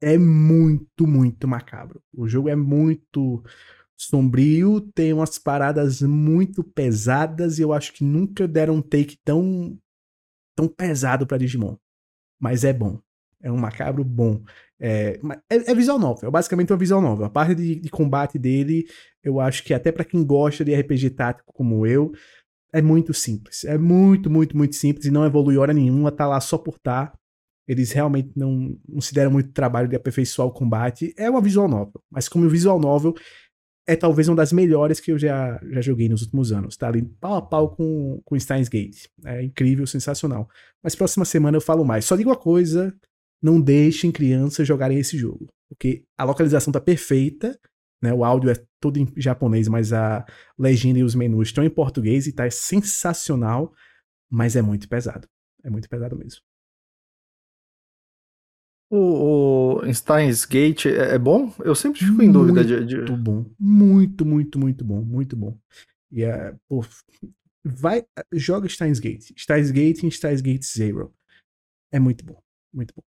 É 0.02 0.18
muito, 0.18 1.06
muito 1.06 1.46
macabro. 1.46 2.02
O 2.12 2.26
jogo 2.26 2.48
é 2.48 2.56
muito 2.56 3.44
sombrio, 3.96 4.80
tem 4.80 5.12
umas 5.12 5.38
paradas 5.38 6.02
muito 6.02 6.64
pesadas 6.64 7.58
e 7.58 7.62
eu 7.62 7.72
acho 7.72 7.92
que 7.92 8.02
nunca 8.02 8.48
deram 8.48 8.76
um 8.76 8.82
take 8.82 9.18
tão 9.24 9.78
tão 10.56 10.66
pesado 10.66 11.26
pra 11.26 11.38
Digimon. 11.38 11.76
Mas 12.40 12.64
é 12.64 12.72
bom. 12.72 13.00
É 13.42 13.50
um 13.50 13.56
macabro 13.56 14.04
bom. 14.04 14.42
É, 14.78 15.18
é, 15.48 15.70
é 15.70 15.74
visual 15.74 15.98
novel, 15.98 16.28
é 16.28 16.32
basicamente 16.32 16.72
uma 16.72 16.78
visual 16.78 17.00
novel. 17.00 17.26
A 17.26 17.30
parte 17.30 17.54
de, 17.54 17.76
de 17.76 17.88
combate 17.88 18.38
dele, 18.38 18.86
eu 19.22 19.40
acho 19.40 19.62
que 19.64 19.74
até 19.74 19.90
pra 19.92 20.04
quem 20.04 20.24
gosta 20.24 20.64
de 20.64 20.74
RPG 20.74 21.10
tático 21.10 21.52
como 21.52 21.86
eu, 21.86 22.12
é 22.72 22.80
muito 22.80 23.12
simples. 23.12 23.64
É 23.64 23.76
muito, 23.76 24.30
muito, 24.30 24.56
muito 24.56 24.76
simples 24.76 25.06
e 25.06 25.10
não 25.10 25.24
evolui 25.24 25.56
hora 25.58 25.72
nenhuma, 25.72 26.12
tá 26.12 26.26
lá 26.26 26.40
só 26.40 26.56
por 26.58 26.78
tá. 26.78 27.12
Eles 27.66 27.92
realmente 27.92 28.32
não, 28.34 28.76
não 28.88 29.00
se 29.00 29.14
deram 29.14 29.30
muito 29.30 29.52
trabalho 29.52 29.88
de 29.88 29.96
aperfeiçoar 29.96 30.48
o 30.48 30.52
combate. 30.52 31.14
É 31.16 31.30
uma 31.30 31.40
visual 31.40 31.68
novel, 31.68 32.02
mas 32.10 32.28
como 32.28 32.48
visual 32.48 32.80
novel, 32.80 33.14
é 33.86 33.96
talvez 33.96 34.28
uma 34.28 34.36
das 34.36 34.52
melhores 34.52 35.00
que 35.00 35.12
eu 35.12 35.18
já, 35.18 35.60
já 35.70 35.80
joguei 35.80 36.08
nos 36.08 36.22
últimos 36.22 36.52
anos. 36.52 36.76
Tá 36.76 36.88
ali 36.88 37.02
pau 37.20 37.34
a 37.34 37.42
pau 37.42 37.74
com, 37.74 38.20
com 38.24 38.38
Steins 38.38 38.68
Gate. 38.68 39.06
É 39.24 39.42
incrível, 39.42 39.86
sensacional. 39.86 40.48
Mas 40.82 40.94
próxima 40.94 41.24
semana 41.24 41.56
eu 41.56 41.60
falo 41.60 41.84
mais. 41.84 42.04
Só 42.04 42.16
digo 42.16 42.30
uma 42.30 42.36
coisa: 42.36 42.94
não 43.42 43.60
deixem 43.60 44.12
crianças 44.12 44.66
jogarem 44.66 44.98
esse 44.98 45.16
jogo. 45.16 45.46
Porque 45.68 46.02
a 46.18 46.24
localização 46.24 46.72
tá 46.72 46.80
perfeita, 46.80 47.58
né? 48.02 48.12
O 48.12 48.24
áudio 48.24 48.50
é 48.50 48.54
todo 48.80 48.96
em 48.98 49.06
japonês, 49.16 49.68
mas 49.68 49.92
a 49.92 50.24
legenda 50.58 50.98
e 50.98 51.04
os 51.04 51.14
menus 51.14 51.48
estão 51.48 51.62
em 51.64 51.70
português 51.70 52.26
e 52.26 52.32
tá 52.32 52.50
sensacional, 52.50 53.72
mas 54.30 54.56
é 54.56 54.62
muito 54.62 54.88
pesado. 54.88 55.28
É 55.62 55.70
muito 55.70 55.88
pesado 55.88 56.16
mesmo. 56.16 56.40
O, 58.92 59.78
o 59.86 59.94
Steins 59.94 60.44
Gate 60.44 60.86
é, 60.86 61.14
é 61.14 61.18
bom? 61.18 61.52
Eu 61.60 61.74
sempre 61.76 62.00
fico 62.00 62.22
em 62.22 62.32
dúvida 62.32 62.64
de. 62.64 62.84
de- 62.84 62.96
Muito 62.96 63.16
bom. 63.16 63.46
Muito, 63.58 64.26
muito, 64.26 64.58
muito 64.58 64.84
bom. 64.84 65.02
Muito 65.02 65.36
bom. 65.36 65.56
E 66.10 66.24
é, 66.24 66.56
pô, 66.68 66.84
vai, 67.64 68.04
joga 68.32 68.68
Steins 68.68 68.98
Gate. 68.98 69.30
Steins 69.38 69.70
Gate 69.70 70.02
e 70.02 70.10
Steins 70.10 70.40
Gate 70.40 70.64
Zero. 70.64 71.14
É 71.92 72.00
muito 72.00 72.24
bom. 72.24 72.42
Muito 72.72 72.92
bom. 72.94 73.02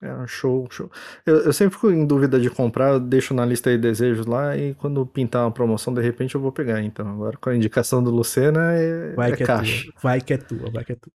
É 0.00 0.14
um 0.14 0.26
show, 0.28 0.66
show. 0.70 0.88
Eu, 1.26 1.38
eu 1.46 1.52
sempre 1.52 1.74
fico 1.74 1.90
em 1.90 2.06
dúvida 2.06 2.38
de 2.38 2.48
comprar, 2.48 2.92
eu 2.92 3.00
deixo 3.00 3.34
na 3.34 3.44
lista 3.44 3.68
de 3.70 3.78
desejos 3.78 4.26
lá 4.26 4.56
e 4.56 4.72
quando 4.74 5.04
pintar 5.04 5.44
uma 5.44 5.50
promoção, 5.50 5.92
de 5.92 6.00
repente 6.00 6.36
eu 6.36 6.40
vou 6.40 6.52
pegar. 6.52 6.80
Então, 6.82 7.08
agora 7.08 7.36
com 7.36 7.50
a 7.50 7.56
indicação 7.56 8.02
do 8.02 8.10
Lucena 8.10 8.72
é, 8.74 9.14
Vai 9.14 9.32
é 9.32 9.36
que 9.36 9.42
é 9.42 9.46
caixa. 9.46 9.84
tua. 9.84 9.92
Vai 10.00 10.20
que 10.20 10.32
é 10.34 10.36
tua. 10.36 10.70
Vai 10.70 10.84
que 10.84 10.92
é 10.92 10.94
tua. 10.94 11.12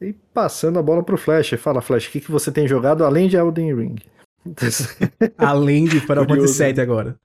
E 0.00 0.12
passando 0.32 0.78
a 0.78 0.82
bola 0.82 1.02
pro 1.02 1.18
Flash. 1.18 1.50
Fala, 1.58 1.82
Flash, 1.82 2.06
o 2.06 2.10
que, 2.12 2.20
que 2.20 2.30
você 2.30 2.50
tem 2.50 2.66
jogado 2.66 3.04
além 3.04 3.28
de 3.28 3.36
Elden 3.36 3.74
Ring? 3.74 3.96
Além 5.36 5.84
de 5.84 6.00
Final 6.00 6.24
Fantasy 6.26 6.64
VII 6.64 6.72
né? 6.74 6.82
agora. 6.82 7.16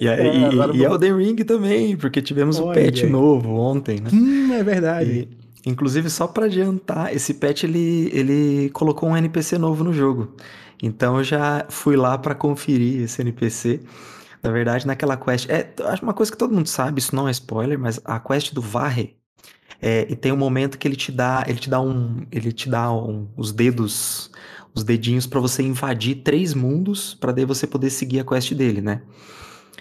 E, 0.00 0.08
É, 0.08 0.34
e, 0.36 0.44
agora 0.44 0.74
e 0.74 0.78
vou- 0.78 0.86
Elden 0.92 1.16
Ring 1.16 1.36
também, 1.44 1.96
porque 1.96 2.20
tivemos 2.22 2.58
o 2.58 2.64
Olha 2.64 2.82
patch 2.84 3.04
aí. 3.04 3.10
novo 3.10 3.50
ontem, 3.54 4.00
né? 4.00 4.10
Hum, 4.12 4.52
é 4.54 4.62
verdade. 4.64 5.28
E, 5.30 5.45
inclusive, 5.66 6.08
só 6.10 6.26
pra 6.26 6.46
adiantar, 6.46 7.14
esse 7.14 7.34
patch 7.34 7.64
ele, 7.64 8.10
ele 8.12 8.70
colocou 8.70 9.08
um 9.10 9.16
NPC 9.16 9.58
novo 9.58 9.84
no 9.84 9.92
jogo. 9.92 10.34
Então 10.82 11.18
eu 11.18 11.24
já 11.24 11.66
fui 11.68 11.96
lá 11.96 12.16
pra 12.18 12.34
conferir 12.34 13.02
esse 13.02 13.20
NPC. 13.22 13.80
Na 14.42 14.50
verdade, 14.52 14.86
naquela 14.86 15.16
quest. 15.16 15.48
É, 15.50 15.72
acho 15.86 16.02
uma 16.02 16.14
coisa 16.14 16.30
que 16.32 16.38
todo 16.38 16.54
mundo 16.54 16.68
sabe, 16.68 17.00
isso 17.00 17.14
não 17.16 17.28
é 17.28 17.30
spoiler, 17.32 17.78
mas 17.78 18.00
a 18.04 18.20
quest 18.20 18.54
do 18.54 18.62
Varre. 18.62 19.16
É, 19.80 20.06
e 20.10 20.16
tem 20.16 20.32
um 20.32 20.36
momento 20.36 20.78
que 20.78 20.88
ele 20.88 20.96
te 20.96 21.12
dá, 21.12 21.44
ele 21.46 21.58
te 21.58 21.68
dá 21.70 21.80
um, 21.80 22.26
ele 22.32 22.52
te 22.52 22.68
dá 22.68 22.92
um- 22.92 23.28
os 23.36 23.52
dedos, 23.52 24.30
os 24.74 24.84
dedinhos 24.84 25.26
pra 25.26 25.40
você 25.40 25.62
invadir 25.62 26.16
três 26.22 26.54
mundos 26.54 27.14
pra 27.14 27.32
daí 27.32 27.44
você 27.44 27.66
poder 27.66 27.90
seguir 27.90 28.20
a 28.20 28.24
quest 28.24 28.54
dele, 28.54 28.80
né? 28.80 29.02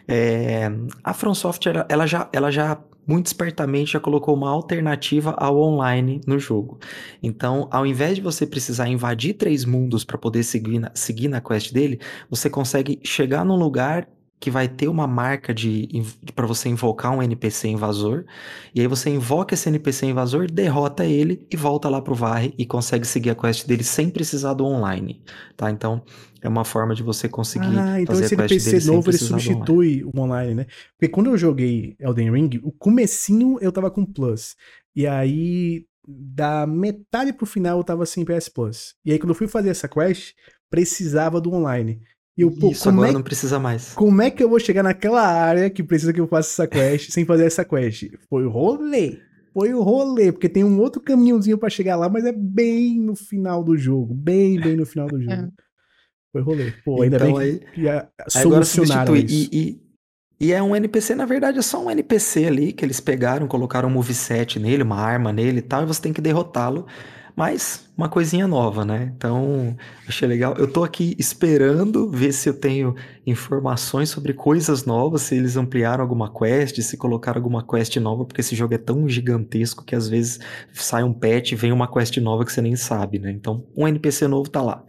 É, 0.07 0.71
a 1.03 1.13
From 1.13 1.33
ela 1.89 2.05
já, 2.05 2.29
ela 2.31 2.51
já 2.51 2.77
muito 3.07 3.27
espertamente 3.27 3.93
já 3.93 3.99
colocou 3.99 4.35
uma 4.35 4.49
alternativa 4.49 5.31
ao 5.31 5.57
online 5.57 6.21
no 6.25 6.39
jogo. 6.39 6.79
Então, 7.21 7.67
ao 7.71 7.85
invés 7.85 8.15
de 8.15 8.21
você 8.21 8.45
precisar 8.45 8.87
invadir 8.87 9.33
três 9.33 9.65
mundos 9.65 10.03
para 10.03 10.17
poder 10.17 10.43
seguir 10.43 10.79
na, 10.79 10.91
seguir 10.93 11.27
na 11.27 11.41
quest 11.41 11.71
dele, 11.71 11.99
você 12.29 12.49
consegue 12.49 12.99
chegar 13.03 13.45
num 13.45 13.55
lugar 13.55 14.07
que 14.39 14.51
vai 14.51 14.67
ter 14.67 14.87
uma 14.87 15.07
marca 15.07 15.53
de, 15.53 15.87
para 16.35 16.45
você 16.45 16.69
invocar 16.69 17.11
um 17.11 17.23
NPC 17.23 17.69
invasor, 17.69 18.25
e 18.73 18.81
aí 18.81 18.87
você 18.87 19.09
invoca 19.09 19.53
esse 19.53 19.69
NPC 19.69 20.07
invasor, 20.07 20.51
derrota 20.51 21.05
ele 21.05 21.45
e 21.49 21.55
volta 21.55 21.89
lá 21.89 22.01
pro 22.01 22.13
Varre 22.13 22.53
e 22.57 22.65
consegue 22.65 23.07
seguir 23.07 23.29
a 23.29 23.35
quest 23.35 23.65
dele 23.65 23.83
sem 23.83 24.09
precisar 24.09 24.53
do 24.53 24.65
online, 24.65 25.23
tá? 25.55 25.71
Então, 25.71 26.03
é 26.41 26.49
uma 26.49 26.65
forma 26.65 26.93
de 26.93 27.01
você 27.01 27.27
conseguir 27.29 27.77
Ah, 27.77 28.01
então 28.01 28.13
fazer 28.13 28.25
esse 28.25 28.35
a 28.35 28.37
quest 28.37 28.51
NPC 28.51 28.69
dele 28.71 28.81
sem 28.81 28.93
novo 28.93 29.09
ele 29.09 29.17
do 29.17 29.25
online. 29.25 29.41
substitui 29.41 30.03
o 30.03 30.19
online, 30.19 30.55
né? 30.55 30.65
Porque 30.97 31.11
quando 31.11 31.27
eu 31.27 31.37
joguei 31.37 31.95
Elden 31.99 32.31
Ring, 32.31 32.59
o 32.63 32.71
comecinho 32.71 33.57
eu 33.61 33.71
tava 33.71 33.89
com 33.89 34.05
Plus. 34.05 34.55
E 34.95 35.07
aí, 35.07 35.85
da 36.07 36.67
metade 36.67 37.33
pro 37.33 37.45
final 37.45 37.79
eu 37.79 37.83
tava 37.83 38.05
sem 38.05 38.23
PS 38.23 38.49
Plus. 38.49 38.95
E 39.03 39.11
aí 39.11 39.17
quando 39.17 39.29
eu 39.29 39.35
fui 39.35 39.47
fazer 39.47 39.69
essa 39.69 39.87
quest, 39.87 40.33
precisava 40.69 41.39
do 41.41 41.53
online. 41.53 42.01
E 42.37 42.41
eu, 42.41 42.51
pô, 42.51 42.69
Isso, 42.71 42.89
agora 42.89 43.09
é, 43.09 43.13
não 43.13 43.23
precisa 43.23 43.57
mais. 43.59 43.93
como 43.93 44.21
é 44.21 44.29
que 44.29 44.43
eu 44.43 44.49
vou 44.49 44.59
chegar 44.59 44.83
naquela 44.83 45.21
área 45.25 45.69
que 45.69 45.81
precisa 45.81 46.11
que 46.11 46.19
eu 46.19 46.27
faça 46.27 46.49
essa 46.63 46.67
quest 46.67 47.11
sem 47.11 47.23
fazer 47.25 47.45
essa 47.45 47.63
quest? 47.63 48.09
Foi 48.29 48.45
o 48.45 48.49
rolê. 48.49 49.19
Foi 49.53 49.73
o 49.73 49.81
rolê, 49.81 50.33
porque 50.33 50.49
tem 50.49 50.63
um 50.65 50.77
outro 50.81 51.01
caminhozinho 51.01 51.57
pra 51.57 51.69
chegar 51.69 51.95
lá, 51.95 52.09
mas 52.09 52.25
é 52.25 52.33
bem 52.33 52.99
no 52.99 53.15
final 53.15 53.63
do 53.63 53.77
jogo. 53.77 54.13
Bem, 54.13 54.59
bem 54.59 54.75
no 54.75 54.85
final 54.85 55.07
do 55.07 55.21
jogo. 55.21 55.49
Foi 56.33 56.41
rolê. 56.41 56.73
Pô, 56.83 57.01
ainda 57.01 57.15
Então, 57.15 57.27
bem 57.35 57.37
aí- 57.41 57.59
que, 57.59 57.81
que 57.81 57.87
a- 57.89 58.09
Aí 58.35 58.41
solucionaram 58.43 59.15
substitui. 59.15 59.41
isso. 59.43 59.49
E, 59.53 59.79
e, 60.41 60.47
e 60.47 60.51
é 60.51 60.61
um 60.61 60.75
NPC, 60.75 61.15
na 61.15 61.25
verdade, 61.25 61.57
é 61.57 61.61
só 61.61 61.81
um 61.81 61.89
NPC 61.89 62.43
ali 62.47 62.73
que 62.73 62.83
eles 62.83 62.99
pegaram, 62.99 63.47
colocaram 63.47 63.87
um 63.87 63.93
moveset 63.93 64.59
nele, 64.59 64.83
uma 64.83 64.97
arma 64.99 65.31
nele 65.31 65.59
e 65.59 65.61
tal, 65.61 65.83
e 65.83 65.85
você 65.85 66.01
tem 66.01 66.11
que 66.11 66.19
derrotá-lo. 66.19 66.85
Mas 67.33 67.84
uma 67.97 68.09
coisinha 68.09 68.47
nova, 68.47 68.83
né? 68.83 69.13
Então, 69.15 69.75
achei 70.07 70.27
legal. 70.27 70.55
Eu 70.57 70.67
tô 70.67 70.83
aqui 70.83 71.15
esperando 71.17 72.09
ver 72.09 72.33
se 72.33 72.49
eu 72.49 72.53
tenho 72.53 72.93
informações 73.25 74.09
sobre 74.09 74.33
coisas 74.33 74.85
novas, 74.85 75.21
se 75.23 75.35
eles 75.35 75.55
ampliaram 75.55 76.03
alguma 76.03 76.31
quest, 76.31 76.79
se 76.81 76.97
colocaram 76.97 77.39
alguma 77.39 77.65
quest 77.65 77.95
nova, 77.97 78.25
porque 78.25 78.41
esse 78.41 78.55
jogo 78.55 78.73
é 78.73 78.77
tão 78.77 79.07
gigantesco 79.07 79.83
que 79.83 79.95
às 79.95 80.09
vezes 80.09 80.39
sai 80.73 81.03
um 81.03 81.13
patch 81.13 81.53
e 81.53 81.55
vem 81.55 81.71
uma 81.71 81.91
quest 81.91 82.17
nova 82.17 82.43
que 82.43 82.51
você 82.51 82.61
nem 82.61 82.75
sabe, 82.75 83.17
né? 83.17 83.31
Então, 83.31 83.65
um 83.75 83.87
NPC 83.87 84.27
novo 84.27 84.49
tá 84.49 84.61
lá, 84.61 84.83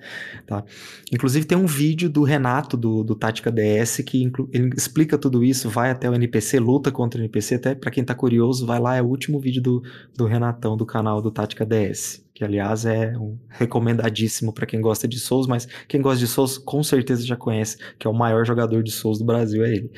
tá? 0.47 0.65
Inclusive 1.13 1.47
tem 1.47 1.57
um 1.57 1.67
vídeo 1.67 2.11
do 2.11 2.25
Renato 2.25 2.77
do, 2.77 3.05
do 3.05 3.15
Tática 3.15 3.53
DS 3.53 4.03
que 4.05 4.31
ele 4.53 4.71
explica 4.77 5.17
tudo 5.17 5.45
isso, 5.45 5.71
vai 5.71 5.91
até 5.91 6.11
o 6.11 6.15
NPC, 6.15 6.59
luta 6.59 6.91
contra 6.91 7.21
o 7.21 7.23
NPC, 7.23 7.55
até 7.55 7.75
pra 7.75 7.91
quem 7.91 8.05
tá 8.05 8.15
curioso, 8.15 8.67
vai 8.67 8.81
lá, 8.81 8.97
é 8.97 9.03
o 9.03 9.07
último 9.07 9.39
vídeo 9.39 9.63
do, 9.63 9.83
do 10.17 10.27
Renatão 10.27 10.77
do 10.77 10.85
canal 10.85 11.23
do 11.23 11.31
Tática 11.31 11.65
DS, 11.65 12.25
que 12.35 12.45
aliás 12.45 12.85
é 12.85 12.96
um 13.19 13.39
recomendadíssimo 13.51 14.53
pra 14.53 14.67
quem 14.67 14.81
gosta 14.81 15.07
de 15.09 15.19
Souls, 15.19 15.47
mas 15.47 15.67
quem 15.89 16.01
gosta 16.01 16.19
de 16.21 16.27
Souls 16.27 16.57
com 16.59 16.83
certeza 16.83 17.25
já 17.27 17.37
conhece, 17.37 17.77
que 17.99 18.07
é 18.07 18.11
o 18.11 18.15
maior 18.15 18.45
jogador 18.47 18.83
de 18.83 18.91
Souls 18.91 19.19
do 19.19 19.25
Brasil, 19.25 19.65
é 19.65 19.71
ele. 19.75 19.91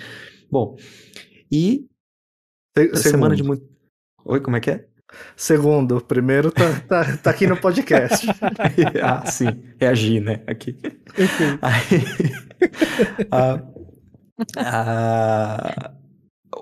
Bom, 0.51 0.77
e 1.51 1.87
Se- 2.77 2.97
semana 2.97 3.35
de 3.37 3.43
muito... 3.43 3.66
Oi, 4.25 4.41
como 4.41 4.57
é 4.57 4.61
que 4.61 4.70
é? 4.70 4.87
Segundo, 5.37 6.01
primeiro 6.03 6.51
tá, 6.53 6.81
tá, 6.81 7.16
tá 7.16 7.31
aqui 7.31 7.47
no 7.47 7.57
podcast. 7.57 8.27
ah, 9.03 9.25
sim, 9.25 9.47
reagir, 9.81 10.20
né? 10.20 10.43
Aqui. 10.47 10.79
Aí, 11.62 12.03
a- 13.33 13.62
a- 14.57 15.95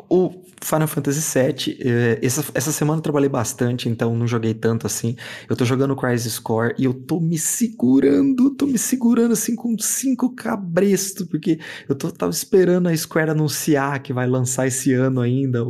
o 0.08 0.30
Final 0.62 0.88
Fantasy 0.88 1.20
VII, 1.20 1.78
eh, 1.80 2.18
essa, 2.22 2.44
essa 2.54 2.72
semana 2.72 2.98
eu 2.98 3.02
trabalhei 3.02 3.28
bastante, 3.28 3.88
então 3.88 4.14
não 4.16 4.26
joguei 4.26 4.54
tanto 4.54 4.86
assim. 4.86 5.14
Eu 5.48 5.54
tô 5.56 5.64
jogando 5.64 5.94
Crisis 5.96 6.38
Core 6.38 6.74
e 6.78 6.84
eu 6.84 6.94
tô 6.94 7.20
me 7.20 7.38
segurando, 7.38 8.50
tô 8.54 8.66
me 8.66 8.78
segurando 8.78 9.32
assim 9.32 9.54
com 9.54 9.76
cinco 9.78 10.34
cabrestos, 10.34 11.26
porque 11.26 11.58
eu 11.88 11.94
tô, 11.94 12.10
tava 12.10 12.32
esperando 12.32 12.88
a 12.88 12.96
Square 12.96 13.30
anunciar 13.30 14.00
que 14.02 14.12
vai 14.12 14.26
lançar 14.26 14.66
esse 14.66 14.92
ano 14.92 15.20
ainda 15.20 15.64
o, 15.64 15.68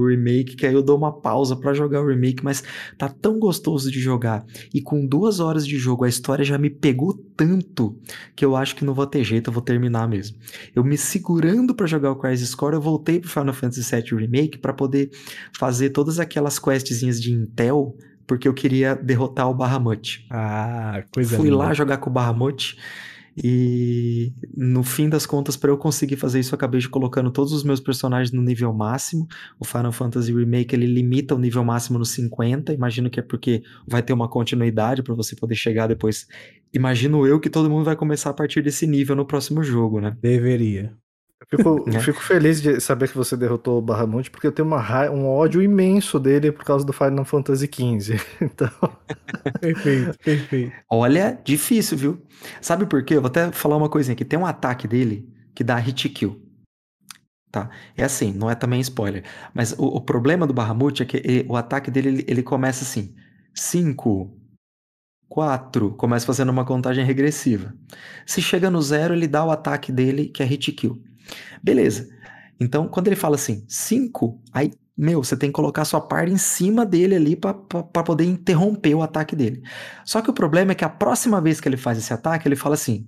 o- 0.00 0.06
remake, 0.06 0.56
que 0.56 0.66
aí 0.66 0.74
eu 0.74 0.82
dou 0.82 0.96
uma 0.98 1.12
pausa 1.20 1.56
pra 1.56 1.72
jogar 1.72 2.02
o 2.02 2.06
remake, 2.06 2.44
mas 2.44 2.62
tá 2.98 3.08
tão 3.08 3.38
gostoso 3.38 3.90
de 3.90 3.98
jogar. 4.00 4.44
E 4.72 4.82
com 4.82 5.06
duas 5.06 5.40
horas 5.40 5.66
de 5.66 5.78
jogo, 5.78 6.04
a 6.04 6.08
história 6.08 6.44
já 6.44 6.58
me 6.58 6.68
pegou 6.70 7.14
tanto 7.36 7.96
que 8.36 8.44
eu 8.44 8.54
acho 8.56 8.76
que 8.76 8.84
não 8.84 8.94
vou 8.94 9.06
ter 9.06 9.24
jeito, 9.24 9.48
eu 9.48 9.52
vou 9.54 9.62
terminar 9.62 10.06
mesmo. 10.08 10.36
Eu 10.74 10.84
me 10.84 10.96
segurando 10.98 11.74
pra 11.74 11.86
jogar 11.86 12.10
o 12.12 12.16
Crisis 12.16 12.54
Core, 12.54 12.74
eu 12.74 12.80
voltei 12.80 13.18
pro 13.18 13.30
Final 13.30 13.54
Fantasy 13.54 13.63
VII 13.70 14.20
Remake 14.20 14.58
pra 14.58 14.72
poder 14.72 15.10
fazer 15.56 15.90
todas 15.90 16.18
aquelas 16.18 16.58
questzinhas 16.58 17.20
de 17.20 17.32
Intel, 17.32 17.96
porque 18.26 18.48
eu 18.48 18.54
queria 18.54 18.94
derrotar 18.94 19.48
o 19.48 19.54
Bahamut. 19.54 20.26
Ah, 20.30 21.04
coisa 21.12 21.36
Fui 21.36 21.50
linda. 21.50 21.58
lá 21.58 21.74
jogar 21.74 21.98
com 21.98 22.10
o 22.10 22.12
Bahamut 22.12 22.76
e 23.36 24.32
no 24.56 24.84
fim 24.84 25.08
das 25.08 25.26
contas, 25.26 25.56
para 25.56 25.70
eu 25.70 25.76
conseguir 25.76 26.16
fazer 26.16 26.38
isso, 26.38 26.54
eu 26.54 26.56
acabei 26.56 26.80
de 26.80 26.88
colocando 26.88 27.30
todos 27.30 27.52
os 27.52 27.64
meus 27.64 27.80
personagens 27.80 28.32
no 28.32 28.42
nível 28.42 28.72
máximo. 28.72 29.26
O 29.58 29.64
Final 29.64 29.92
Fantasy 29.92 30.32
Remake 30.32 30.74
ele 30.74 30.86
limita 30.86 31.34
o 31.34 31.38
nível 31.38 31.64
máximo 31.64 31.98
no 31.98 32.04
50. 32.04 32.72
Imagino 32.72 33.10
que 33.10 33.18
é 33.18 33.22
porque 33.22 33.62
vai 33.86 34.02
ter 34.02 34.12
uma 34.12 34.28
continuidade 34.28 35.02
para 35.02 35.14
você 35.14 35.34
poder 35.34 35.56
chegar 35.56 35.88
depois. 35.88 36.26
Imagino 36.72 37.26
eu 37.26 37.40
que 37.40 37.50
todo 37.50 37.70
mundo 37.70 37.84
vai 37.84 37.96
começar 37.96 38.30
a 38.30 38.34
partir 38.34 38.62
desse 38.62 38.86
nível 38.86 39.16
no 39.16 39.26
próximo 39.26 39.62
jogo, 39.62 40.00
né? 40.00 40.16
Deveria. 40.20 40.94
Eu 41.52 41.58
fico, 41.58 41.84
Né? 41.90 42.00
fico 42.00 42.20
feliz 42.22 42.60
de 42.62 42.80
saber 42.80 43.08
que 43.08 43.16
você 43.16 43.36
derrotou 43.36 43.78
o 43.78 43.82
Bahamut, 43.82 44.30
porque 44.30 44.46
eu 44.46 44.52
tenho 44.52 44.66
uma 44.66 44.80
ra- 44.80 45.10
um 45.10 45.26
ódio 45.26 45.62
imenso 45.62 46.18
dele 46.18 46.50
por 46.52 46.64
causa 46.64 46.84
do 46.84 46.92
Final 46.92 47.24
Fantasy 47.24 47.66
XV. 47.68 48.18
Então, 48.40 48.70
Perfeito, 49.60 50.18
perfeito. 50.20 50.72
Olha, 50.90 51.38
difícil, 51.44 51.96
viu? 51.98 52.22
Sabe 52.60 52.86
por 52.86 53.04
quê? 53.04 53.14
Eu 53.16 53.20
vou 53.22 53.28
até 53.28 53.50
falar 53.52 53.76
uma 53.76 53.88
coisinha 53.88 54.14
aqui. 54.14 54.24
Tem 54.24 54.38
um 54.38 54.46
ataque 54.46 54.86
dele 54.88 55.28
que 55.54 55.64
dá 55.64 55.76
hit 55.76 56.08
kill. 56.08 56.40
Tá? 57.50 57.70
É 57.96 58.02
assim, 58.04 58.32
não 58.32 58.50
é 58.50 58.54
também 58.54 58.80
spoiler. 58.80 59.24
Mas 59.54 59.72
o, 59.72 59.84
o 59.84 60.00
problema 60.00 60.46
do 60.46 60.52
Bahamut 60.54 61.02
é 61.02 61.06
que 61.06 61.18
ele- 61.18 61.46
o 61.48 61.56
ataque 61.56 61.90
dele 61.90 62.08
ele, 62.08 62.24
ele 62.28 62.42
começa 62.42 62.82
assim: 62.84 63.14
5, 63.54 64.36
4, 65.28 65.92
começa 65.94 66.26
fazendo 66.26 66.50
uma 66.50 66.64
contagem 66.64 67.04
regressiva. 67.04 67.74
Se 68.26 68.42
chega 68.42 68.70
no 68.70 68.82
zero, 68.82 69.14
ele 69.14 69.28
dá 69.28 69.44
o 69.44 69.50
ataque 69.50 69.92
dele, 69.92 70.28
que 70.28 70.42
é 70.42 70.46
hit 70.46 70.72
kill. 70.72 71.02
Beleza. 71.62 72.08
Então, 72.60 72.88
quando 72.88 73.08
ele 73.08 73.16
fala 73.16 73.34
assim, 73.34 73.64
5, 73.68 74.40
aí, 74.52 74.72
meu, 74.96 75.22
você 75.22 75.36
tem 75.36 75.48
que 75.50 75.54
colocar 75.54 75.84
sua 75.84 76.00
par 76.00 76.28
em 76.28 76.36
cima 76.36 76.86
dele 76.86 77.16
ali 77.16 77.36
pra 77.36 77.52
poder 77.54 78.24
interromper 78.24 78.94
o 78.94 79.02
ataque 79.02 79.34
dele. 79.34 79.62
Só 80.04 80.20
que 80.22 80.30
o 80.30 80.34
problema 80.34 80.72
é 80.72 80.74
que 80.74 80.84
a 80.84 80.88
próxima 80.88 81.40
vez 81.40 81.60
que 81.60 81.68
ele 81.68 81.76
faz 81.76 81.98
esse 81.98 82.12
ataque, 82.12 82.46
ele 82.46 82.56
fala 82.56 82.74
assim: 82.76 83.06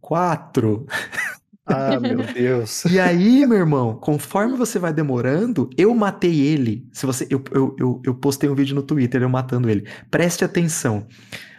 4. 0.00 0.86
ah, 1.66 2.00
meu 2.00 2.22
Deus. 2.32 2.84
E 2.86 2.98
aí, 2.98 3.46
meu 3.46 3.58
irmão, 3.58 3.96
conforme 3.96 4.56
você 4.56 4.78
vai 4.78 4.92
demorando, 4.92 5.68
eu 5.76 5.94
matei 5.94 6.40
ele. 6.40 6.88
Se 6.92 7.04
você, 7.04 7.26
eu, 7.30 7.42
eu, 7.52 7.76
eu, 7.78 8.02
eu 8.04 8.14
postei 8.14 8.48
um 8.48 8.54
vídeo 8.54 8.74
no 8.74 8.82
Twitter 8.82 9.20
eu 9.22 9.28
matando 9.28 9.68
ele. 9.68 9.86
Preste 10.10 10.44
atenção. 10.44 11.06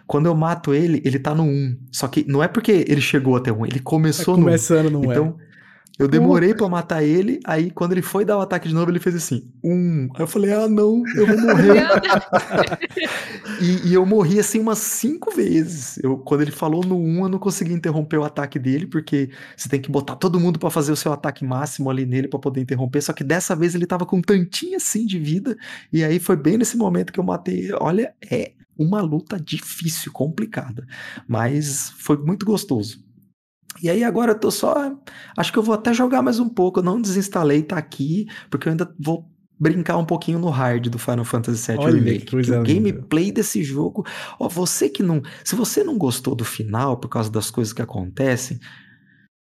Quando 0.06 0.26
eu 0.26 0.34
mato 0.34 0.72
ele, 0.74 1.02
ele 1.04 1.18
tá 1.18 1.34
no 1.34 1.44
1. 1.44 1.78
Só 1.92 2.08
que 2.08 2.24
não 2.26 2.42
é 2.42 2.48
porque 2.48 2.84
ele 2.88 3.00
chegou 3.00 3.36
até 3.36 3.52
1, 3.52 3.66
ele 3.66 3.80
Tá 3.80 3.80
começou 3.80 4.36
no 4.36 4.48
1. 4.48 4.50
começando, 4.50 4.90
não 4.90 5.12
é? 5.12 5.32
Eu 5.98 6.06
demorei 6.06 6.54
pra 6.54 6.68
matar 6.68 7.02
ele, 7.02 7.40
aí 7.44 7.72
quando 7.72 7.90
ele 7.90 8.02
foi 8.02 8.24
dar 8.24 8.38
o 8.38 8.40
ataque 8.40 8.68
de 8.68 8.74
novo, 8.74 8.88
ele 8.88 9.00
fez 9.00 9.16
assim, 9.16 9.50
um. 9.64 10.08
Aí 10.14 10.20
eu 10.20 10.28
falei, 10.28 10.52
ah, 10.52 10.68
não, 10.68 11.02
eu 11.16 11.26
vou 11.26 11.36
morrer. 11.42 11.82
e, 13.60 13.88
e 13.88 13.94
eu 13.94 14.06
morri 14.06 14.38
assim 14.38 14.60
umas 14.60 14.78
cinco 14.78 15.34
vezes. 15.34 15.98
Eu, 15.98 16.16
quando 16.18 16.42
ele 16.42 16.52
falou 16.52 16.84
no 16.84 16.96
um, 16.96 17.24
eu 17.24 17.28
não 17.28 17.38
consegui 17.40 17.72
interromper 17.72 18.16
o 18.16 18.22
ataque 18.22 18.60
dele, 18.60 18.86
porque 18.86 19.28
você 19.56 19.68
tem 19.68 19.80
que 19.80 19.90
botar 19.90 20.14
todo 20.14 20.38
mundo 20.38 20.56
pra 20.56 20.70
fazer 20.70 20.92
o 20.92 20.96
seu 20.96 21.12
ataque 21.12 21.44
máximo 21.44 21.90
ali 21.90 22.06
nele 22.06 22.28
pra 22.28 22.38
poder 22.38 22.60
interromper. 22.60 23.02
Só 23.02 23.12
que 23.12 23.24
dessa 23.24 23.56
vez 23.56 23.74
ele 23.74 23.86
tava 23.86 24.06
com 24.06 24.18
um 24.18 24.22
tantinho 24.22 24.76
assim 24.76 25.04
de 25.04 25.18
vida, 25.18 25.56
e 25.92 26.04
aí 26.04 26.20
foi 26.20 26.36
bem 26.36 26.56
nesse 26.56 26.76
momento 26.76 27.12
que 27.12 27.18
eu 27.18 27.24
matei. 27.24 27.70
Olha, 27.80 28.14
é 28.30 28.52
uma 28.78 29.00
luta 29.00 29.36
difícil, 29.36 30.12
complicada, 30.12 30.86
mas 31.26 31.90
foi 31.98 32.16
muito 32.16 32.46
gostoso. 32.46 33.07
E 33.82 33.88
aí 33.88 34.02
agora 34.04 34.32
eu 34.32 34.38
tô 34.38 34.50
só. 34.50 34.92
Acho 35.36 35.52
que 35.52 35.58
eu 35.58 35.62
vou 35.62 35.74
até 35.74 35.92
jogar 35.92 36.22
mais 36.22 36.38
um 36.38 36.48
pouco. 36.48 36.80
Eu 36.80 36.84
não 36.84 37.00
desinstalei, 37.00 37.62
tá 37.62 37.76
aqui, 37.76 38.26
porque 38.50 38.68
eu 38.68 38.72
ainda 38.72 38.92
vou 38.98 39.30
brincar 39.58 39.96
um 39.96 40.04
pouquinho 40.04 40.38
no 40.38 40.50
hard 40.50 40.88
do 40.88 40.98
Final 40.98 41.24
Fantasy 41.24 41.72
VII 41.72 41.80
Olha, 41.80 41.94
Remake. 41.96 42.30
coisa 42.30 42.60
o 42.60 42.64
gameplay 42.64 43.32
desse 43.32 43.62
jogo. 43.62 44.06
Ó, 44.38 44.48
você 44.48 44.88
que 44.88 45.02
não. 45.02 45.22
Se 45.44 45.54
você 45.54 45.82
não 45.82 45.98
gostou 45.98 46.34
do 46.34 46.44
final 46.44 46.96
por 46.96 47.08
causa 47.08 47.30
das 47.30 47.50
coisas 47.50 47.72
que 47.72 47.82
acontecem. 47.82 48.58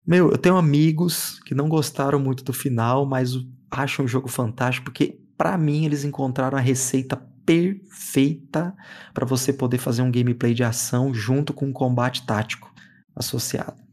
Meu, 0.07 0.31
eu 0.31 0.39
tenho 0.39 0.57
amigos 0.57 1.41
que 1.45 1.55
não 1.55 1.69
gostaram 1.69 2.21
muito 2.21 2.45
do 2.45 2.53
final, 2.53 3.05
mas 3.05 3.33
acham 3.69 4.05
o 4.05 4.09
jogo 4.09 4.29
fantástico, 4.29 4.85
porque 4.85 5.19
pra 5.37 5.59
mim 5.59 5.85
eles 5.85 6.05
encontraram 6.05 6.57
a 6.57 6.61
receita 6.61 7.17
perfeita 7.45 8.73
pra 9.13 9.27
você 9.27 9.53
poder 9.53 9.79
fazer 9.79 10.03
um 10.03 10.11
gameplay 10.11 10.55
de 10.55 10.63
ação 10.63 11.13
junto 11.13 11.53
com 11.53 11.67
um 11.67 11.73
combate 11.73 12.25
tático 12.25 12.73
associado. 13.17 13.86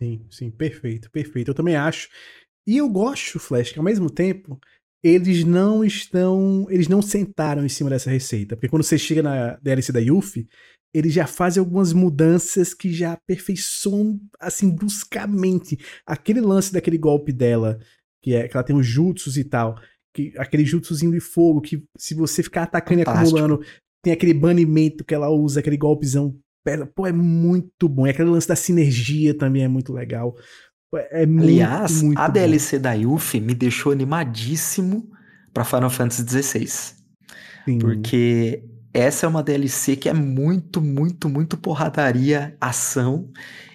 Sim, 0.00 0.26
sim, 0.30 0.50
perfeito, 0.50 1.10
perfeito. 1.10 1.50
Eu 1.50 1.54
também 1.54 1.76
acho. 1.76 2.08
E 2.66 2.76
eu 2.78 2.88
gosto, 2.88 3.38
Flash, 3.38 3.72
que 3.72 3.78
ao 3.78 3.84
mesmo 3.84 4.10
tempo 4.10 4.58
eles 5.02 5.44
não 5.44 5.84
estão. 5.84 6.66
Eles 6.68 6.88
não 6.88 7.00
sentaram 7.00 7.64
em 7.64 7.68
cima 7.68 7.90
dessa 7.90 8.10
receita. 8.10 8.56
Porque 8.56 8.68
quando 8.68 8.82
você 8.82 8.98
chega 8.98 9.22
na 9.22 9.56
DLC 9.56 9.92
da 9.92 10.00
Yuffie, 10.00 10.48
eles 10.92 11.12
já 11.12 11.26
fazem 11.26 11.60
algumas 11.60 11.92
mudanças 11.92 12.74
que 12.74 12.92
já 12.92 13.12
aperfeiçoam, 13.12 14.20
assim, 14.40 14.74
bruscamente. 14.74 15.78
Aquele 16.06 16.40
lance 16.40 16.72
daquele 16.72 16.98
golpe 16.98 17.32
dela, 17.32 17.78
que 18.22 18.34
é 18.34 18.48
que 18.48 18.56
ela 18.56 18.64
tem 18.64 18.76
os 18.76 18.86
jutsus 18.86 19.36
e 19.36 19.44
tal. 19.44 19.78
Que, 20.14 20.32
aquele 20.36 20.64
jutsuzinho 20.64 21.12
de 21.12 21.20
fogo, 21.20 21.60
que 21.60 21.84
se 21.98 22.14
você 22.14 22.42
ficar 22.42 22.62
atacando 22.64 23.04
Fantástico. 23.04 23.36
e 23.36 23.40
acumulando, 23.40 23.66
tem 24.02 24.12
aquele 24.12 24.34
banimento 24.34 25.04
que 25.04 25.14
ela 25.14 25.28
usa, 25.28 25.60
aquele 25.60 25.76
golpezão. 25.76 26.36
Pô, 26.94 27.06
é 27.06 27.12
muito 27.12 27.88
bom. 27.88 28.06
E 28.06 28.10
aquele 28.10 28.30
lance 28.30 28.48
da 28.48 28.56
sinergia 28.56 29.36
também 29.36 29.62
é 29.62 29.68
muito 29.68 29.92
legal. 29.92 30.34
É 31.10 31.26
muito, 31.26 31.42
Aliás, 31.42 32.02
muito 32.02 32.18
a 32.18 32.26
bom. 32.26 32.32
DLC 32.32 32.78
da 32.78 32.92
Yuffie 32.92 33.40
me 33.40 33.54
deixou 33.54 33.92
animadíssimo 33.92 35.10
pra 35.52 35.64
Final 35.64 35.90
Fantasy 35.90 36.24
XVI. 36.26 36.66
Sim. 37.64 37.78
Porque 37.78 38.62
essa 38.94 39.26
é 39.26 39.28
uma 39.28 39.42
DLC 39.42 39.96
que 39.96 40.08
é 40.08 40.14
muito, 40.14 40.80
muito, 40.80 41.28
muito 41.28 41.56
porradaria, 41.56 42.56
ação. 42.60 43.30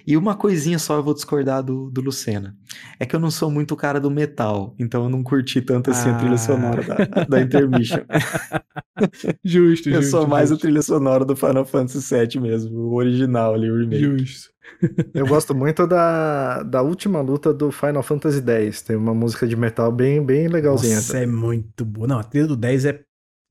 E 0.06 0.18
uma 0.18 0.36
coisinha 0.36 0.80
só 0.80 0.96
eu 0.98 1.04
vou 1.04 1.14
discordar 1.14 1.64
do, 1.64 1.90
do 1.92 2.02
Lucena. 2.02 2.56
É 3.00 3.06
que 3.06 3.16
eu 3.16 3.20
não 3.20 3.32
sou 3.32 3.52
muito 3.52 3.74
o 3.74 3.78
cara 3.78 4.00
do 4.00 4.10
metal, 4.12 4.76
então 4.80 5.04
eu 5.04 5.10
não 5.10 5.24
curti 5.24 5.62
tanto 5.62 5.92
assim 5.92 6.10
a 6.10 6.18
trilha 6.18 6.34
Ah. 6.34 6.38
sonora 6.38 6.84
da, 6.84 7.24
da 7.26 7.42
Intermission. 7.42 8.00
Justo, 9.44 9.90
eu 9.90 10.02
justo. 10.02 10.12
sou 10.12 10.28
mais 10.28 10.52
a 10.52 10.56
justo, 10.56 10.62
trilha 10.62 10.82
sonora 10.82 11.26
do 11.26 11.36
Final 11.36 11.66
Fantasy 11.66 12.00
VII 12.16 12.40
mesmo, 12.42 12.78
o 12.78 12.94
original 12.96 13.54
ali, 13.54 13.70
o 13.70 13.78
remake. 13.80 14.02
Justo. 14.02 14.52
Eu 15.14 15.28
gosto 15.28 15.54
muito 15.54 15.86
da, 15.86 16.64
da 16.64 16.82
última 16.82 17.20
luta 17.22 17.54
do 17.54 17.72
Final 17.72 18.02
Fantasy 18.04 18.42
X. 18.42 18.82
Tem 18.82 18.96
uma 18.96 19.14
música 19.14 19.48
de 19.48 19.56
metal 19.56 19.92
bem, 19.92 20.24
bem 20.26 20.48
legalzinha. 20.48 20.96
Nossa, 20.96 21.18
é 21.20 21.26
muito 21.26 21.84
boa. 21.84 22.08
Não, 22.08 22.20
a 22.20 22.24
trilha 22.24 22.48
do 22.48 22.56
10 22.56 22.86
é, 22.86 23.02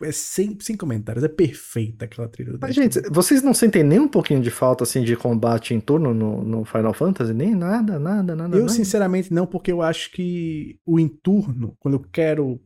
é 0.02 0.12
sem, 0.12 0.56
sem 0.60 0.76
comentários. 0.76 1.24
É 1.24 1.28
perfeita 1.28 2.04
aquela 2.04 2.28
trilha 2.28 2.52
do 2.52 2.58
10. 2.58 2.60
Mas, 2.60 2.74
gente, 2.74 3.08
vocês 3.10 3.42
não 3.42 3.52
sentem 3.52 3.82
nem 3.82 4.00
um 4.00 4.08
pouquinho 4.08 4.40
de 4.40 4.50
falta 4.50 4.84
assim 4.84 5.02
de 5.02 5.16
combate 5.16 5.74
em 5.74 5.80
turno 5.80 6.14
no, 6.14 6.42
no 6.42 6.64
Final 6.64 6.94
Fantasy? 6.94 7.32
Nem 7.32 7.54
nada, 7.54 7.98
nada, 7.98 8.34
nada. 8.34 8.56
Eu, 8.56 8.62
nada. 8.62 8.72
sinceramente, 8.72 9.32
não, 9.32 9.46
porque 9.46 9.72
eu 9.72 9.82
acho 9.82 10.10
que 10.12 10.78
o 10.86 10.98
em 10.98 11.08
turno, 11.08 11.76
quando 11.78 11.94
eu 11.94 12.04
quero 12.12 12.60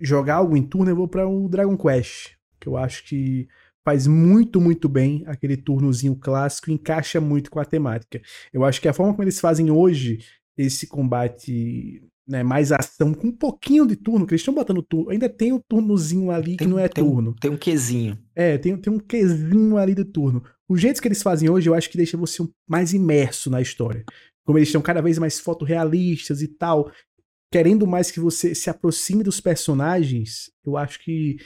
jogar 0.00 0.36
algo 0.36 0.56
em 0.56 0.62
turno, 0.62 0.90
eu 0.90 0.96
vou 0.96 1.08
para 1.08 1.28
o 1.28 1.48
Dragon 1.48 1.76
Quest. 1.76 2.30
Que 2.58 2.68
eu 2.68 2.76
acho 2.76 3.04
que 3.06 3.48
faz 3.84 4.06
muito, 4.06 4.60
muito 4.60 4.88
bem 4.88 5.24
aquele 5.26 5.56
turnozinho 5.56 6.16
clássico, 6.16 6.70
encaixa 6.70 7.20
muito 7.20 7.50
com 7.50 7.60
a 7.60 7.64
temática. 7.64 8.20
Eu 8.52 8.64
acho 8.64 8.80
que 8.80 8.88
a 8.88 8.92
forma 8.92 9.12
como 9.12 9.24
eles 9.24 9.40
fazem 9.40 9.70
hoje 9.70 10.18
esse 10.56 10.86
combate 10.86 12.02
né, 12.30 12.44
mais 12.44 12.70
ação, 12.70 13.12
com 13.12 13.26
um 13.26 13.32
pouquinho 13.32 13.84
de 13.84 13.96
turno, 13.96 14.24
que 14.24 14.32
eles 14.32 14.40
estão 14.40 14.54
botando 14.54 14.82
turno, 14.82 15.10
ainda 15.10 15.28
tem 15.28 15.52
um 15.52 15.58
turnozinho 15.58 16.30
ali 16.30 16.52
que 16.52 16.58
Tem- 16.58 16.68
não 16.68 16.78
é 16.78 16.86
tem 16.88 17.04
turno. 17.04 17.34
Tem 17.40 17.50
um 17.50 17.56
quezinho. 17.56 18.16
É, 18.36 18.56
tem, 18.56 18.76
tem 18.76 18.92
um 18.92 19.00
quesinho 19.00 19.76
ali 19.76 19.96
do 19.96 20.04
turno. 20.04 20.40
O 20.68 20.76
jeito 20.76 21.02
que 21.02 21.08
eles 21.08 21.22
fazem 21.22 21.50
hoje, 21.50 21.68
eu 21.68 21.74
acho 21.74 21.90
que 21.90 21.96
deixa 21.96 22.16
você 22.16 22.46
mais 22.68 22.94
imerso 22.94 23.50
na 23.50 23.60
história. 23.60 24.04
Como 24.44 24.56
eles 24.56 24.68
estão 24.68 24.80
cada 24.80 25.02
vez 25.02 25.18
mais 25.18 25.40
fotorrealistas 25.40 26.40
e 26.40 26.46
tal, 26.46 26.92
querendo 27.52 27.84
mais 27.84 28.12
que 28.12 28.20
você 28.20 28.54
se 28.54 28.70
aproxime 28.70 29.24
dos 29.24 29.40
personagens, 29.40 30.52
eu 30.64 30.76
acho 30.76 31.02
que 31.02 31.36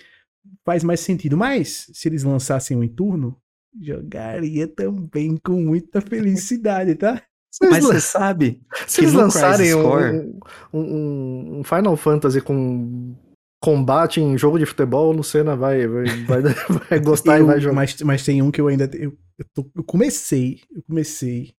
faz 0.67 0.85
mais 0.85 1.01
sentido. 1.01 1.35
Mas, 1.35 1.89
se 1.95 2.09
eles 2.09 2.25
lançassem 2.25 2.77
um 2.77 2.85
em 2.85 2.89
turno, 2.89 3.41
jogaria 3.81 4.69
também 4.69 5.39
com 5.43 5.63
muita 5.63 6.03
felicidade, 6.03 6.95
tá? 6.95 7.23
Vocês 7.59 7.71
Mas 7.71 7.85
lan- 7.85 7.93
você 7.93 8.01
sabe 8.01 8.61
Se 8.87 9.01
eles 9.03 9.13
lançarem 9.13 9.75
um, 9.75 10.41
um, 10.73 11.59
um- 11.61 11.65
Final 11.65 11.97
Fantasy 11.97 12.41
com 12.41 13.15
combate 13.63 14.21
em 14.21 14.37
jogo 14.37 14.59
de 14.59 14.67
futebol, 14.67 15.11
o 15.11 15.17
Lucena 15.17 15.57
vai, 15.57 15.87
vai, 15.87 16.05
vai, 16.25 16.43
vai 16.91 17.01
gostar 17.01 17.39
Eu- 17.39 17.45
e 17.45 17.47
vai 17.47 17.61
jogar. 17.61 17.75
Mas, 17.77 18.01
mas 18.03 18.25
tem 18.25 18.43
um 18.43 18.51
que 18.51 18.61
eu 18.61 18.69
ainda. 18.69 18.91
Eu, 18.95 19.17
eu, 19.39 19.47
tô- 19.55 19.71
eu 19.75 19.85
comecei, 19.85 20.61
eu 20.75 20.83
comecei. 20.83 21.53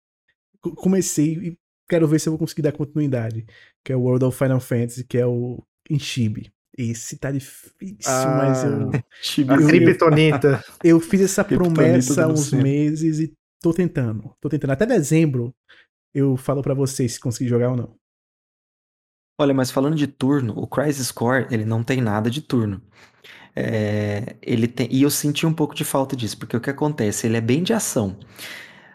co- 0.61 0.75
Comecei 0.75 1.33
e 1.33 1.57
quero 1.89 2.07
ver 2.07 2.19
se 2.19 2.27
eu 2.27 2.31
vou 2.33 2.39
conseguir 2.39 2.61
dar 2.63 2.71
continuidade. 2.73 3.45
Que 3.83 3.93
é 3.93 3.95
o 3.95 4.01
World 4.01 4.25
of 4.25 4.37
Final 4.37 4.59
Fantasy, 4.59 5.03
que 5.03 5.17
é 5.17 5.25
o 5.25 5.63
Inshibi. 5.89 6.51
Esse 6.77 7.15
tá 7.17 7.31
difícil, 7.31 7.95
Ah. 8.05 8.35
mas 8.37 8.63
eu, 8.65 8.89
A 9.49 9.61
eu- 9.61 9.67
Kryptonita. 9.67 10.63
eu 10.83 10.99
fiz 10.99 11.21
essa 11.21 11.43
promessa 11.43 12.25
há 12.25 12.27
uns 12.27 12.51
meses 12.51 13.19
e 13.19 13.33
tô 13.61 13.73
tentando. 13.73 14.31
Tô 14.41 14.49
tentando. 14.49 14.71
Até 14.71 14.85
dezembro 14.85 15.53
eu 16.15 16.37
falo 16.37 16.61
pra 16.63 16.73
vocês 16.73 17.13
se 17.15 17.19
conseguir 17.19 17.49
jogar 17.49 17.71
ou 17.71 17.77
não. 17.77 17.95
Olha, 19.39 19.53
mas 19.53 19.69
falando 19.69 19.95
de 19.95 20.07
turno, 20.07 20.53
o 20.57 20.65
Crisis 20.65 21.11
Core, 21.11 21.47
ele 21.51 21.65
não 21.65 21.83
tem 21.83 21.99
nada 21.99 22.29
de 22.29 22.41
turno. 22.41 22.81
É, 23.55 24.35
ele 24.41 24.67
tem, 24.67 24.87
e 24.91 25.03
eu 25.03 25.11
senti 25.11 25.45
um 25.45 25.53
pouco 25.53 25.75
de 25.75 25.85
falta 25.85 26.15
disso, 26.15 26.37
porque 26.37 26.57
o 26.57 26.61
que 26.61 26.69
acontece? 26.69 27.27
Ele 27.27 27.37
é 27.37 27.41
bem 27.41 27.63
de 27.63 27.73
ação. 27.73 28.17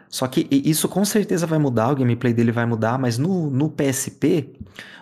Só 0.08 0.26
que 0.28 0.48
isso 0.50 0.88
com 0.88 1.04
certeza 1.04 1.46
vai 1.46 1.58
mudar, 1.58 1.92
o 1.92 1.96
gameplay 1.96 2.32
dele 2.34 2.52
vai 2.52 2.66
mudar, 2.66 2.98
mas 2.98 3.18
no, 3.18 3.50
no 3.50 3.70
PSP, 3.70 4.52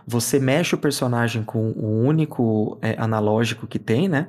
você 0.06 0.38
mexe 0.40 0.74
o 0.74 0.78
personagem 0.78 1.42
com 1.44 1.70
o 1.72 2.02
único 2.04 2.78
é, 2.82 2.96
analógico 2.98 3.66
que 3.66 3.78
tem, 3.78 4.08
né? 4.08 4.28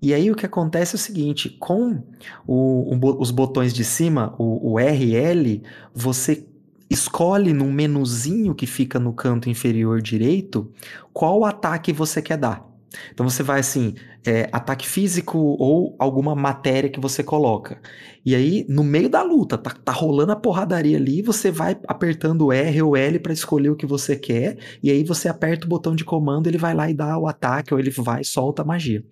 E 0.00 0.12
aí 0.12 0.30
o 0.30 0.34
que 0.36 0.44
acontece 0.46 0.94
é 0.94 0.98
o 0.98 0.98
seguinte, 0.98 1.48
com 1.60 2.02
o- 2.46 2.94
o 2.94 3.20
os 3.20 3.30
botões 3.30 3.72
de 3.72 3.84
cima, 3.84 4.34
o, 4.38 4.72
o 4.74 4.78
R 4.78 5.04
e 5.04 5.16
L, 5.16 5.62
você 5.94 6.46
escolhe 6.88 7.52
num 7.52 7.72
menuzinho 7.72 8.54
que 8.54 8.66
fica 8.66 8.98
no 8.98 9.12
canto 9.12 9.48
inferior 9.48 10.00
direito 10.00 10.70
qual 11.12 11.44
ataque 11.44 11.92
você 11.92 12.20
quer 12.20 12.36
dar. 12.36 12.64
Então 13.12 13.28
você 13.28 13.42
vai 13.42 13.60
assim, 13.60 13.94
é, 14.26 14.48
ataque 14.52 14.88
físico 14.88 15.38
ou 15.38 15.94
alguma 15.98 16.34
matéria 16.34 16.90
que 16.90 17.00
você 17.00 17.22
coloca. 17.22 17.80
E 18.24 18.34
aí, 18.34 18.64
no 18.68 18.82
meio 18.82 19.08
da 19.08 19.22
luta, 19.22 19.58
tá, 19.58 19.70
tá 19.70 19.92
rolando 19.92 20.32
a 20.32 20.36
porradaria 20.36 20.96
ali, 20.96 21.20
você 21.20 21.50
vai 21.50 21.76
apertando 21.86 22.50
R 22.50 22.82
ou 22.82 22.96
L 22.96 23.18
para 23.18 23.32
escolher 23.32 23.68
o 23.68 23.76
que 23.76 23.84
você 23.84 24.16
quer, 24.16 24.56
e 24.82 24.90
aí 24.90 25.04
você 25.04 25.28
aperta 25.28 25.66
o 25.66 25.68
botão 25.68 25.94
de 25.94 26.04
comando, 26.04 26.46
ele 26.46 26.56
vai 26.56 26.74
lá 26.74 26.90
e 26.90 26.94
dá 26.94 27.18
o 27.18 27.28
ataque, 27.28 27.74
ou 27.74 27.80
ele 27.80 27.90
vai 27.90 28.22
e 28.22 28.24
solta 28.24 28.62
a 28.62 28.64
magia. 28.64 29.04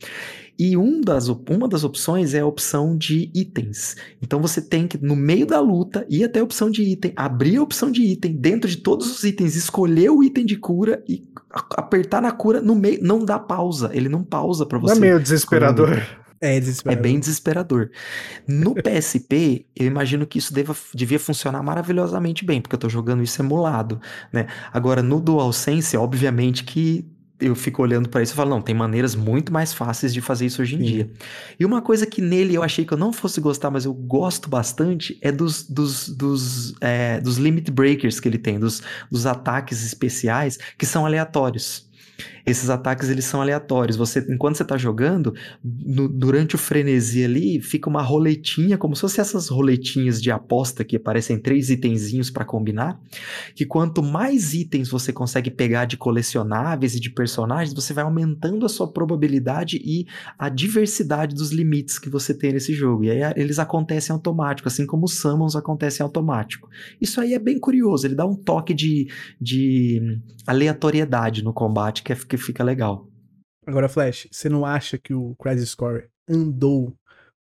E 0.59 0.76
um 0.76 1.01
das, 1.01 1.28
uma 1.28 1.66
das 1.66 1.82
opções 1.82 2.34
é 2.34 2.40
a 2.40 2.47
opção 2.47 2.97
de 2.97 3.30
itens. 3.34 3.97
Então 4.22 4.40
você 4.40 4.60
tem 4.60 4.86
que, 4.86 4.97
no 5.02 5.16
meio 5.16 5.47
da 5.47 5.59
luta, 5.59 6.06
ir 6.09 6.24
até 6.24 6.40
a 6.40 6.44
opção 6.44 6.70
de 6.70 6.82
item, 6.82 7.12
abrir 7.16 7.56
a 7.56 7.62
opção 7.62 7.90
de 7.90 8.02
item, 8.02 8.36
dentro 8.36 8.70
de 8.70 8.76
todos 8.76 9.10
os 9.10 9.24
itens, 9.24 9.56
escolher 9.56 10.10
o 10.10 10.22
item 10.22 10.44
de 10.44 10.56
cura 10.56 11.02
e 11.09 11.26
apertar 11.51 12.22
na 12.22 12.30
cura 12.32 12.60
no 12.60 12.74
meio. 12.74 13.02
Não 13.02 13.24
dá 13.24 13.39
pausa, 13.39 13.90
ele 13.93 14.09
não 14.09 14.22
pausa 14.22 14.64
Não 14.78 14.89
você. 14.89 15.01
É 15.04 15.08
meio 15.08 15.20
desesperador. 15.20 16.02
É 16.40 16.56
É 16.56 16.60
desesperador. 16.60 17.02
bem 17.02 17.20
desesperador. 17.20 17.90
No 18.48 18.74
PSP, 18.82 19.66
eu 19.76 19.86
imagino 19.86 20.26
que 20.26 20.38
isso 20.38 20.52
deva, 20.52 20.74
devia 20.94 21.18
funcionar 21.20 21.62
maravilhosamente 21.62 22.44
bem, 22.44 22.60
porque 22.60 22.74
eu 22.74 22.80
tô 22.80 22.88
jogando 22.88 23.22
isso 23.22 23.40
emulado, 23.40 24.00
né? 24.32 24.46
Agora, 24.72 25.02
no 25.02 25.20
DualSense, 25.20 25.96
obviamente 25.96 26.64
que 26.64 27.06
eu 27.40 27.54
fico 27.56 27.82
olhando 27.82 28.08
para 28.08 28.22
isso 28.22 28.32
e 28.32 28.36
falo, 28.36 28.50
não, 28.50 28.60
tem 28.62 28.74
maneiras 28.74 29.16
muito 29.16 29.52
mais 29.52 29.72
fáceis 29.72 30.14
de 30.14 30.20
fazer 30.20 30.46
isso 30.46 30.62
hoje 30.62 30.76
em 30.76 30.78
Sim. 30.78 30.84
dia. 30.84 31.10
E 31.58 31.64
uma 31.64 31.82
coisa 31.82 32.06
que 32.06 32.22
nele 32.22 32.54
eu 32.54 32.62
achei 32.62 32.84
que 32.84 32.92
eu 32.92 32.98
não 32.98 33.12
fosse 33.12 33.40
gostar, 33.40 33.70
mas 33.70 33.84
eu 33.84 33.92
gosto 33.92 34.48
bastante, 34.48 35.18
é 35.20 35.32
dos, 35.32 35.64
dos, 35.68 36.08
dos, 36.08 36.74
é, 36.80 37.20
dos 37.20 37.38
limit 37.38 37.70
breakers 37.70 38.20
que 38.20 38.28
ele 38.28 38.38
tem, 38.38 38.60
dos, 38.60 38.80
dos 39.10 39.26
ataques 39.26 39.84
especiais 39.84 40.56
que 40.78 40.86
são 40.86 41.04
aleatórios. 41.04 41.90
Esses 42.44 42.69
ataques 42.70 43.09
eles 43.09 43.24
são 43.24 43.40
aleatórios. 43.40 43.97
Você, 43.97 44.24
enquanto 44.28 44.56
você 44.56 44.64
tá 44.64 44.77
jogando, 44.77 45.35
no- 45.62 46.09
durante 46.09 46.55
o 46.55 46.59
frenesi 46.59 47.24
ali, 47.24 47.60
fica 47.60 47.89
uma 47.89 48.02
roletinha, 48.02 48.77
como 48.77 48.94
se 48.97 49.01
fosse 49.02 49.20
essas 49.20 49.48
roletinhas 49.48 50.20
de 50.20 50.31
aposta 50.31 50.85
que 50.85 50.97
aparecem 50.97 51.39
três 51.39 51.70
itenzinhos 51.70 52.31
para 52.31 52.44
combinar. 52.44 53.01
Que 53.55 53.64
quanto 53.64 54.02
mais 54.02 54.55
itens 54.55 54.89
você 54.89 55.12
consegue 55.12 55.51
pegar 55.51 55.85
de 55.85 55.97
colecionáveis 55.97 56.94
e 56.94 57.01
de 57.01 57.10
personagens, 57.10 57.74
você 57.74 57.93
vai 57.93 58.05
aumentando 58.05 58.66
a 58.66 58.69
sua 58.69 58.90
probabilidade 58.93 59.81
e 59.85 60.06
a 60.39 60.48
diversidade 60.48 61.35
dos 61.35 61.52
limites 61.52 61.98
que 61.98 62.10
você 62.10 62.35
tem 62.35 62.52
nesse 62.52 62.73
jogo. 62.73 63.05
E 63.05 63.10
aí 63.10 63.32
eles 63.36 63.59
acontecem 63.59 64.12
automático, 64.12 64.69
assim 64.69 64.86
como 64.86 65.05
os 65.05 65.19
summons 65.19 65.55
acontecem 65.55 66.02
automático. 66.02 66.69
Isso 67.01 67.20
aí 67.20 67.35
é 67.35 67.39
bem 67.39 67.59
curioso, 67.59 68.06
ele 68.06 68.14
dá 68.14 68.27
um 68.27 68.35
toque 68.35 68.74
de, 68.74 69.06
de 69.40 70.19
aleatoriedade 70.47 71.43
no 71.43 71.52
combate 71.52 72.02
que, 72.02 72.12
é- 72.12 72.16
que 72.36 72.42
fica 72.42 72.64
legal. 72.64 73.09
Agora, 73.66 73.88
Flash, 73.88 74.26
você 74.30 74.48
não 74.48 74.64
acha 74.66 74.98
que 74.98 75.14
o 75.14 75.34
Crisis 75.40 75.74
Core 75.74 76.09
andou 76.28 76.94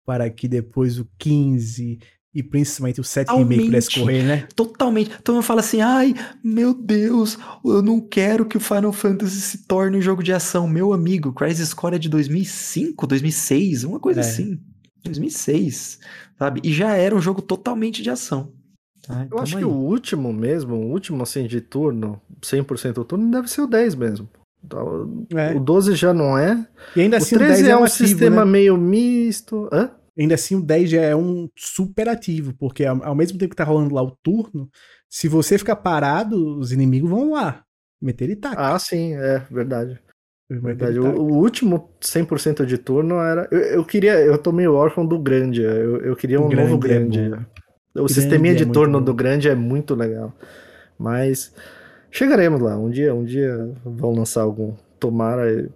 para 0.06 0.30
que 0.30 0.48
depois 0.48 0.99
o 0.99 1.07
15 1.18 1.99
e 2.34 2.44
principalmente 2.44 2.99
o 3.02 3.03
7 3.03 3.30
remake 3.30 3.41
Aumente. 3.44 3.66
pudesse 3.66 3.99
correr, 3.99 4.24
né? 4.24 4.48
Totalmente. 4.56 5.12
Então 5.20 5.36
eu 5.38 5.41
falo 5.41 5.62
assim, 5.62 5.82
ai, 5.82 6.14
meu 6.44 6.74
Deus, 6.74 7.38
eu 7.64 7.82
não 7.82 7.99
quero 7.99 8.45
que 8.45 8.57
o 8.57 8.60
Final 8.60 8.91
Fantasy 8.94 9.40
se 9.41 9.66
torne 9.68 9.98
um 9.98 10.02
jogo 10.02 10.22
de 10.22 10.32
ação. 10.34 10.68
Meu 10.68 10.94
amigo, 10.94 11.34
Crisis 11.34 11.74
Core 11.74 11.95
é 11.95 11.99
de 11.99 12.10
2005, 12.10 13.07
2006, 13.07 13.84
uma 13.86 13.99
coisa 13.99 14.20
É. 14.20 14.24
assim. 14.24 14.60
2006, 15.03 15.99
sabe? 16.38 16.62
E 16.64 16.74
já 16.74 16.95
era 16.95 17.16
um 17.16 17.22
jogo 17.22 17.41
totalmente 17.41 18.02
de 18.03 18.10
ação. 18.10 18.52
Tá? 19.02 19.24
Eu 19.24 19.30
Tamo 19.30 19.41
acho 19.41 19.57
aí. 19.57 19.64
que 19.64 19.70
o 19.70 19.74
último 19.74 20.34
mesmo, 20.34 20.76
o 20.76 20.91
último 20.91 21.24
assim 21.24 21.45
de 21.48 21.62
turno, 21.62 22.20
100% 22.41 23.06
turno, 23.06 23.30
deve 23.32 23.48
ser 23.49 23.62
o 23.62 23.68
10 23.68 23.95
mesmo. 23.95 24.28
Então, 24.66 25.26
É. 25.36 25.54
O 25.54 25.60
12 25.60 25.96
já 25.96 26.14
não 26.14 26.38
é. 26.38 26.66
E 26.96 27.02
ainda 27.02 27.18
O 27.18 27.18
assim 27.18 27.36
o 27.36 27.40
13 27.40 27.64
10 27.64 27.68
é 27.68 27.78
um 27.78 27.84
ativo, 27.84 28.08
sistema 28.08 28.46
né? 28.46 28.52
meio 28.52 28.78
misto. 28.78 29.70
Hã? 29.72 29.92
Ainda 30.18 30.36
assim 30.36 30.56
o 30.56 30.62
10 30.62 30.90
já 30.90 31.02
é 31.02 31.16
um 31.16 31.50
super 31.58 32.08
ativo, 32.08 32.54
porque 32.58 32.86
ao, 32.86 33.14
mesmo 33.16 33.38
tempo 33.38 33.50
que 33.52 33.56
tá 33.56 33.64
rolando 33.66 33.94
lá 33.94 34.02
o 34.02 34.12
turno, 34.24 34.70
se 35.10 35.28
você 35.28 35.58
ficar 35.58 35.76
parado, 35.76 36.58
os 36.58 36.72
inimigos 36.72 37.10
vão 37.10 37.32
lá. 37.34 37.64
Meter 38.02 38.26
ele 38.26 38.36
taca. 38.36 38.74
Ah, 38.74 38.80
sim, 38.80 39.14
é 39.16 39.40
verdade. 39.52 40.00
Verdade. 40.50 41.00
O, 41.00 41.06
o 41.22 41.34
último 41.38 41.90
100% 42.02 42.66
de 42.66 42.78
turno 42.78 43.16
era. 43.16 43.48
Eu, 43.52 43.60
eu 43.60 43.86
queria. 43.86 44.14
Eu 44.20 44.38
tô 44.38 44.52
meio 44.52 44.74
órfão 44.74 45.06
do 45.06 45.18
grande. 45.18 45.62
Eu, 45.64 45.98
eu 46.02 46.16
queria 46.16 46.40
um 46.40 46.46
O 46.48 46.52
novo 46.54 46.78
grande 46.78 47.20
é 47.20 47.30
grande. 47.30 47.46
o 47.46 47.96
Grande 47.96 48.14
sisteminha 48.14 48.54
é 48.54 48.58
de 48.58 48.66
turno 48.68 49.00
bom. 49.00 49.06
do 49.06 49.14
grande 49.14 49.50
é 49.50 49.56
muito 49.56 49.96
legal. 49.96 50.32
Mas 51.00 51.52
chegaremos 52.16 52.62
lá. 52.62 52.78
Um 52.78 52.90
dia, 52.90 53.14
um 53.14 53.24
dia 53.24 53.74
vão 53.84 54.14
lançar 54.14 54.42
algum. 54.42 54.76
Tomara. 55.00 55.70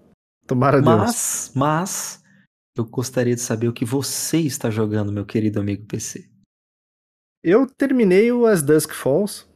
Tomara 0.48 0.82
Deus. 0.82 0.96
Mas, 0.96 1.52
mas, 1.56 2.24
eu 2.76 2.86
gostaria 2.86 3.36
de 3.36 3.42
saber 3.42 3.68
o 3.68 3.74
que 3.74 3.86
você 3.86 4.40
está 4.40 4.70
jogando, 4.70 5.12
meu 5.12 5.26
querido 5.26 5.60
amigo 5.60 5.86
PC. 5.86 6.28
Eu 7.44 7.68
terminei 7.68 8.32
o 8.32 8.46
As 8.46 8.64
Dusk 8.64 8.92
Falls. 8.92 9.49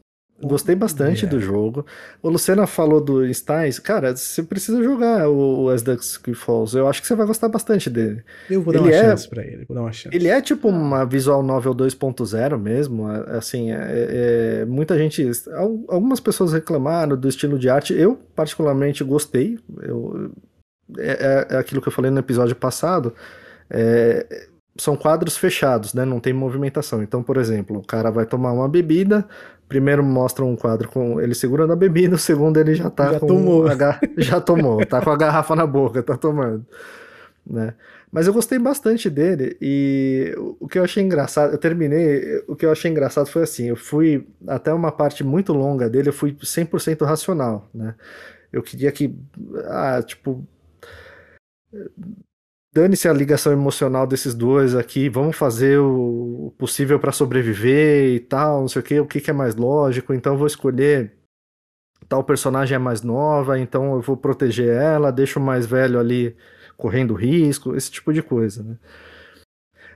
Gostei 0.48 0.76
bastante 0.76 1.26
Yeah. 1.26 1.30
do 1.38 1.40
jogo. 1.41 1.86
O 2.22 2.30
Luciana 2.30 2.68
falou 2.68 2.99
do 3.02 3.26
Styles. 3.28 3.80
Cara, 3.80 4.15
você 4.15 4.44
precisa 4.44 4.84
jogar 4.84 5.28
o, 5.30 5.64
o 5.64 5.70
As 5.70 5.82
Dusk 5.82 6.28
Falls. 6.36 6.76
Eu 6.78 6.88
acho 6.88 7.02
que 7.02 7.07
você 7.07 7.15
vai 7.15 7.26
gostar 7.26 7.48
bastante 7.49 7.90
dele. 7.90 8.24
Eu 8.49 8.61
vou 8.61 8.74
dar 8.74 8.80
Ele 8.80 8.90
uma 8.90 8.95
é- 8.95 9.02
chance 9.10 9.30
pra 9.30 9.44
ele, 9.44 9.65
vou 9.65 9.76
dar 9.76 9.82
uma 9.82 9.91
chance. 9.91 10.15
Ele 10.15 10.28
é 10.28 10.41
tipo 10.41 10.68
uma 10.68 11.06
visual 11.06 11.41
novel 11.44 11.74
2.0 11.74 12.57
mesmo, 12.60 13.10
é- 13.11 13.38
assim, 13.38 13.72
é- 13.72 14.61
é- 14.61 14.65
muita 14.65 14.98
gente, 14.98 15.30
al- 15.53 15.84
algumas 15.88 16.20
pessoas 16.20 16.53
reclamaram 16.53 17.15
do 17.18 17.28
estilo 17.28 17.57
de 17.57 17.70
arte, 17.70 17.94
eu 17.94 18.15
particularmente 18.36 19.03
gostei, 19.03 19.57
eu, 19.82 20.32
é, 20.98 21.48
é- 21.52 21.56
é 21.56 21.57
aquilo 21.57 21.82
que 21.82 21.88
eu 21.88 21.91
falei 21.94 22.11
no 22.11 22.20
episódio 22.20 22.56
passado, 22.56 23.14
é, 23.70 24.48
são 24.78 24.95
quadros 24.95 25.38
fechados, 25.38 25.94
né, 25.94 26.03
não 26.03 26.20
tem 26.20 26.34
movimentação, 26.34 27.03
então, 27.03 27.22
por 27.22 27.38
exemplo, 27.38 27.78
o 27.78 27.86
cara 27.86 28.10
vai 28.10 28.26
tomar 28.26 28.52
uma 28.52 28.68
bebida, 28.68 29.24
primeiro 29.73 30.03
mostra 30.03 30.45
um 30.45 30.55
quadro 30.55 30.87
com 30.87 31.19
ele 31.19 31.33
segurando 31.33 31.73
a 31.73 31.75
bebida, 31.75 32.15
o 32.15 32.19
segundo 32.19 32.59
ele 32.59 32.75
já 32.75 32.89
tá 32.91 33.13
Já 33.13 33.19
com 33.19 33.25
tomou. 33.27 33.67
a 33.67 33.73
ga- 33.73 33.99
já 34.17 34.39
tomou, 34.39 34.85
tá 34.85 35.01
com 35.01 35.09
a 35.09 35.17
garrafa 35.17 35.55
na 35.55 35.65
boca, 35.65 36.03
tá 36.03 36.15
tomando, 36.15 36.63
né. 37.45 37.73
Mas 38.11 38.27
eu 38.27 38.33
gostei 38.33 38.59
bastante 38.59 39.09
dele 39.09 39.57
e 39.59 40.35
o- 40.37 40.57
o 40.59 40.67
que 40.67 40.77
eu 40.77 40.83
achei 40.83 41.01
engraçado, 41.03 41.53
eu 41.53 41.57
terminei, 41.57 42.43
o 42.47 42.55
que 42.55 42.63
eu 42.67 42.71
achei 42.71 42.91
engraçado 42.91 43.25
foi 43.25 43.41
assim, 43.41 43.65
eu 43.69 43.75
fui 43.75 44.27
até 44.47 44.71
uma 44.71 44.91
parte 44.91 45.23
muito 45.23 45.51
longa 45.53 45.89
dele, 45.89 46.09
eu 46.09 46.13
fui 46.13 46.37
100% 46.43 47.03
racional, 47.03 47.67
né? 47.73 47.95
Eu 48.51 48.61
queria 48.61 48.91
que, 48.91 49.15
ah, 49.65 50.03
tipo, 50.05 50.45
dane-se 52.73 53.07
a 53.07 53.13
ligação 53.13 53.53
emocional 53.53 54.07
desses 54.07 54.33
dois 54.33 54.75
aqui, 54.75 55.07
vamos 55.07 55.37
fazer 55.37 55.77
o 55.79 56.53
possível 56.57 56.99
para 56.99 57.11
sobreviver 57.11 58.15
e 58.15 58.19
tal, 58.19 58.61
não 58.61 58.67
sei 58.67 58.81
o 58.81 58.83
que, 58.83 58.99
o 58.99 59.05
que 59.05 59.29
é 59.29 59.33
mais 59.33 59.55
lógico, 59.55 60.13
então 60.13 60.35
vou 60.35 60.47
escolher 60.47 61.13
tal 62.09 62.23
personagem 62.23 62.75
é 62.75 62.79
mais 62.79 63.01
nova, 63.01 63.59
então 63.59 63.93
eu 63.95 64.01
vou 64.01 64.17
proteger 64.17 64.69
ela, 64.69 65.11
deixo 65.11 65.39
o 65.39 65.43
mais 65.43 65.65
velho 65.65 65.99
ali 65.99 66.35
correndo 66.75 67.13
risco, 67.13 67.75
esse 67.75 67.91
tipo 67.91 68.11
de 68.11 68.23
coisa, 68.23 68.63
né? 68.63 68.77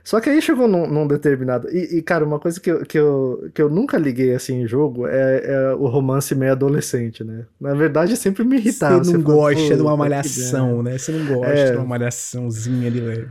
Só 0.08 0.20
que 0.22 0.30
aí 0.30 0.40
chegou 0.40 0.66
num, 0.66 0.86
num 0.86 1.06
determinado. 1.06 1.68
E, 1.68 1.98
e, 1.98 2.02
cara, 2.02 2.24
uma 2.24 2.38
coisa 2.40 2.58
que 2.58 2.70
eu, 2.70 2.82
que, 2.82 2.98
eu, 2.98 3.50
que 3.52 3.60
eu 3.60 3.68
nunca 3.68 3.98
liguei 3.98 4.34
assim 4.34 4.62
em 4.62 4.66
jogo 4.66 5.06
é, 5.06 5.42
é 5.44 5.74
o 5.74 5.86
romance 5.86 6.34
meio 6.34 6.52
adolescente, 6.52 7.22
né? 7.22 7.44
Na 7.60 7.74
verdade, 7.74 8.16
sempre 8.16 8.42
me 8.42 8.56
irritava. 8.56 9.04
Você 9.04 9.12
não 9.18 9.22
fala, 9.22 9.34
gosta 9.34 9.76
de 9.76 9.82
uma 9.82 9.90
"Puta, 9.90 9.92
que 9.92 9.98
malhação, 9.98 10.82
né? 10.82 10.96
Você 10.96 11.12
não 11.12 11.26
gosta 11.36 11.52
É. 11.52 11.70
de 11.72 11.76
uma 11.76 11.84
malhaçãozinha 11.84 12.90
de 12.90 13.00
leve. 13.00 13.28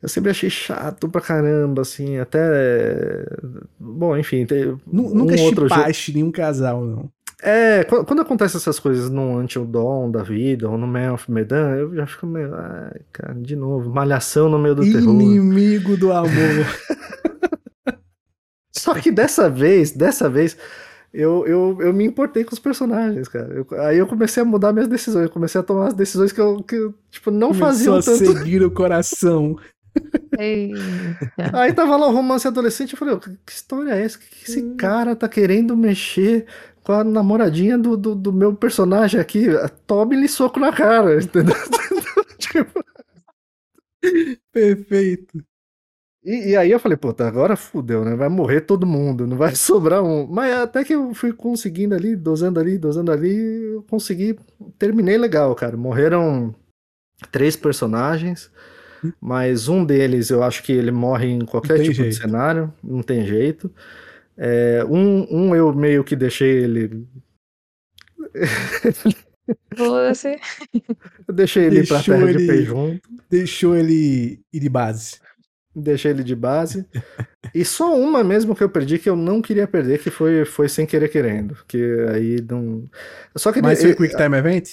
Eu 0.00 0.08
sempre 0.08 0.30
achei 0.30 0.48
chato 0.48 1.08
pra 1.08 1.20
caramba, 1.20 1.82
assim, 1.82 2.18
até. 2.18 3.26
Bom, 3.76 4.16
enfim, 4.16 4.46
tem 4.46 4.78
Nu- 4.86 5.10
um 5.10 5.14
Nunca 5.14 5.36
jogo. 5.36 5.62
chipaste 5.68 6.12
nenhum 6.14 6.30
casal, 6.30 6.84
não. 6.84 7.10
É, 7.42 7.84
quando, 7.84 8.06
quando 8.06 8.22
acontece 8.22 8.56
essas 8.56 8.78
coisas 8.78 9.10
no 9.10 9.38
Until 9.38 9.66
Dawn 9.66 10.10
da 10.10 10.22
vida, 10.22 10.70
ou 10.70 10.78
no 10.78 10.86
Man 10.86 11.12
of 11.12 11.30
Medan, 11.30 11.76
eu 11.76 11.94
já 11.94 12.06
fico 12.06 12.26
meio. 12.26 12.54
Ai, 12.54 13.00
cara, 13.12 13.34
de 13.34 13.54
novo, 13.54 13.90
malhação 13.90 14.48
no 14.48 14.58
meio 14.58 14.74
do 14.74 14.82
terror. 14.82 15.20
Inimigo 15.20 15.96
do 15.98 16.12
amor. 16.12 16.30
Só 18.74 18.94
que 18.94 19.10
dessa 19.10 19.48
vez, 19.50 19.90
dessa 19.92 20.28
vez, 20.28 20.56
eu, 21.12 21.46
eu, 21.46 21.78
eu 21.80 21.92
me 21.92 22.04
importei 22.04 22.44
com 22.44 22.52
os 22.52 22.58
personagens, 22.58 23.26
cara. 23.28 23.52
Eu- 23.52 23.66
aí 23.80 23.98
eu 23.98 24.06
comecei 24.06 24.42
a 24.42 24.46
mudar 24.46 24.72
minhas 24.72 24.88
decisões, 24.88 25.24
eu 25.24 25.30
comecei 25.30 25.60
a 25.60 25.64
tomar 25.64 25.88
as 25.88 25.94
decisões 25.94 26.32
que 26.32 26.40
eu, 26.40 26.62
que 26.62 26.90
tipo, 27.10 27.30
não 27.30 27.48
Começou 27.48 27.66
faziam 27.66 27.96
a 27.96 28.02
tanto. 28.02 28.18
seguir 28.38 28.62
o 28.62 28.70
coração. 28.70 29.56
Eita. 30.38 30.76
Aí 31.54 31.72
tava 31.72 31.96
lá 31.96 32.06
o 32.06 32.12
romance 32.12 32.46
adolescente, 32.46 32.92
eu 32.92 32.98
falei, 32.98 33.14
"Ô, 33.14 33.18
que 33.18 33.30
história 33.48 33.92
é 33.92 34.02
essa? 34.04 34.18
Que, 34.18 34.26
que 34.28 34.50
esse 34.50 34.74
cara 34.74 35.16
tá 35.16 35.26
querendo 35.26 35.74
mexer 35.74 36.44
com 36.86 36.92
a 36.92 37.02
namoradinha 37.02 37.76
do, 37.76 37.96
do, 37.96 38.14
do 38.14 38.32
meu 38.32 38.54
personagem 38.54 39.20
aqui? 39.20 39.46
Tome-lhe 39.88 40.28
soco 40.28 40.60
na 40.60 40.72
cara, 40.72 41.18
entendeu? 41.20 41.56
Tipo, 42.38 42.80
Perfeito. 44.52 45.44
E, 46.24 46.50
e 46.50 46.56
aí 46.56 46.70
eu 46.70 46.78
falei, 46.78 46.96
puta, 46.96 47.26
agora 47.26 47.56
fudeu, 47.56 48.04
né? 48.04 48.14
Vai 48.14 48.28
morrer 48.28 48.60
todo 48.60 48.86
mundo, 48.86 49.26
não 49.26 49.36
vai 49.36 49.54
sobrar 49.56 50.00
um. 50.00 50.28
Mas 50.28 50.54
até 50.54 50.84
que 50.84 50.94
eu 50.94 51.12
fui 51.12 51.32
conseguindo 51.32 51.92
ali, 51.92 52.14
dosando 52.14 52.60
ali, 52.60 52.78
dosando 52.78 53.10
ali, 53.10 53.36
eu 53.74 53.82
consegui. 53.82 54.38
Terminei 54.78 55.18
legal, 55.18 55.52
cara. 55.56 55.76
Morreram 55.76 56.54
três 57.32 57.56
personagens, 57.56 58.48
mas 59.20 59.66
um 59.66 59.84
deles 59.84 60.30
eu 60.30 60.44
acho 60.44 60.62
que 60.62 60.72
ele 60.72 60.92
morre 60.92 61.26
em 61.26 61.44
qualquer 61.44 61.80
tipo 61.80 62.02
de 62.02 62.10
jeito. 62.10 62.16
cenário, 62.16 62.72
não 62.80 63.02
tem 63.02 63.26
jeito. 63.26 63.72
É, 64.38 64.84
um, 64.84 65.26
um 65.30 65.54
eu 65.56 65.72
meio 65.74 66.04
que 66.04 66.14
deixei 66.16 66.64
ele. 66.64 67.06
Você. 69.76 70.36
Eu 71.28 71.34
deixei 71.34 71.64
ele 71.66 71.86
pra 71.86 71.96
Deixou 71.98 72.14
terra 72.14 72.26
de 72.32 72.38
ele- 72.42 72.46
pé 72.46 72.62
junto. 72.62 73.08
Deixou 73.30 73.76
ele 73.76 74.40
ir 74.52 74.60
de 74.60 74.68
base. 74.68 75.16
Deixei 75.74 76.10
ele 76.10 76.24
de 76.24 76.34
base. 76.34 76.86
e 77.54 77.64
só 77.64 77.94
uma 77.96 78.24
mesmo 78.24 78.56
que 78.56 78.64
eu 78.64 78.68
perdi 78.70 78.98
que 78.98 79.08
eu 79.08 79.14
não 79.16 79.40
queria 79.42 79.68
perder, 79.68 80.00
que 80.02 80.10
foi, 80.10 80.44
foi 80.44 80.68
sem 80.68 80.86
querer 80.86 81.08
querendo. 81.08 81.56
Que 81.68 82.06
aí 82.12 82.40
não. 82.48 82.88
Só 83.36 83.52
que 83.52 83.60
Mas 83.62 83.80
foi 83.82 83.94
Quick 83.94 84.16
Time 84.16 84.36
Event? 84.36 84.70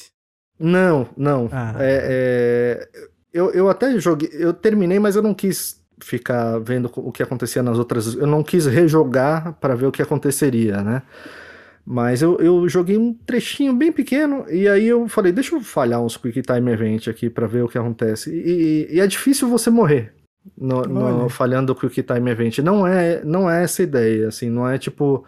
Não, 0.59 1.09
não. 1.17 1.49
Ah. 1.51 1.75
É, 1.79 2.87
é, 2.91 3.01
eu, 3.33 3.51
eu 3.51 3.69
até 3.69 3.99
joguei. 3.99 4.29
Eu 4.33 4.53
terminei, 4.53 4.97
mas 4.97 5.15
eu 5.15 5.21
não 5.21 5.33
quis 5.33 5.82
ficar 6.03 6.59
vendo 6.59 6.89
o 6.95 7.11
que 7.11 7.23
acontecia 7.23 7.63
nas 7.63 7.77
outras. 7.79 8.13
Eu 8.15 8.27
não 8.27 8.43
quis 8.43 8.65
rejogar 8.65 9.53
para 9.53 9.75
ver 9.75 9.85
o 9.87 9.91
que 9.91 10.01
aconteceria, 10.01 10.81
né? 10.81 11.01
Mas 11.85 12.21
eu, 12.21 12.37
eu 12.39 12.67
joguei 12.69 12.97
um 12.97 13.13
trechinho 13.13 13.73
bem 13.73 13.91
pequeno 13.91 14.45
e 14.49 14.67
aí 14.69 14.87
eu 14.87 15.07
falei, 15.09 15.33
deixa 15.33 15.53
eu 15.55 15.59
falhar 15.61 16.01
uns 16.01 16.15
Quick 16.15 16.41
Time 16.41 16.71
Event 16.71 17.07
aqui 17.09 17.29
para 17.29 17.45
ver 17.45 17.61
o 17.63 17.67
que 17.67 17.77
acontece. 17.77 18.31
E, 18.33 18.87
e 18.89 18.99
é 19.01 19.07
difícil 19.07 19.49
você 19.49 19.69
morrer 19.69 20.13
no, 20.57 20.83
no- 20.83 21.29
falhando 21.29 21.73
o 21.73 21.75
Quick 21.75 22.01
Time 22.03 22.31
Event. 22.31 22.59
Não 22.59 22.87
é, 22.87 23.21
não 23.25 23.49
é 23.49 23.63
essa 23.63 23.83
ideia, 23.83 24.29
assim, 24.29 24.49
não 24.49 24.67
é 24.69 24.77
tipo 24.77 25.25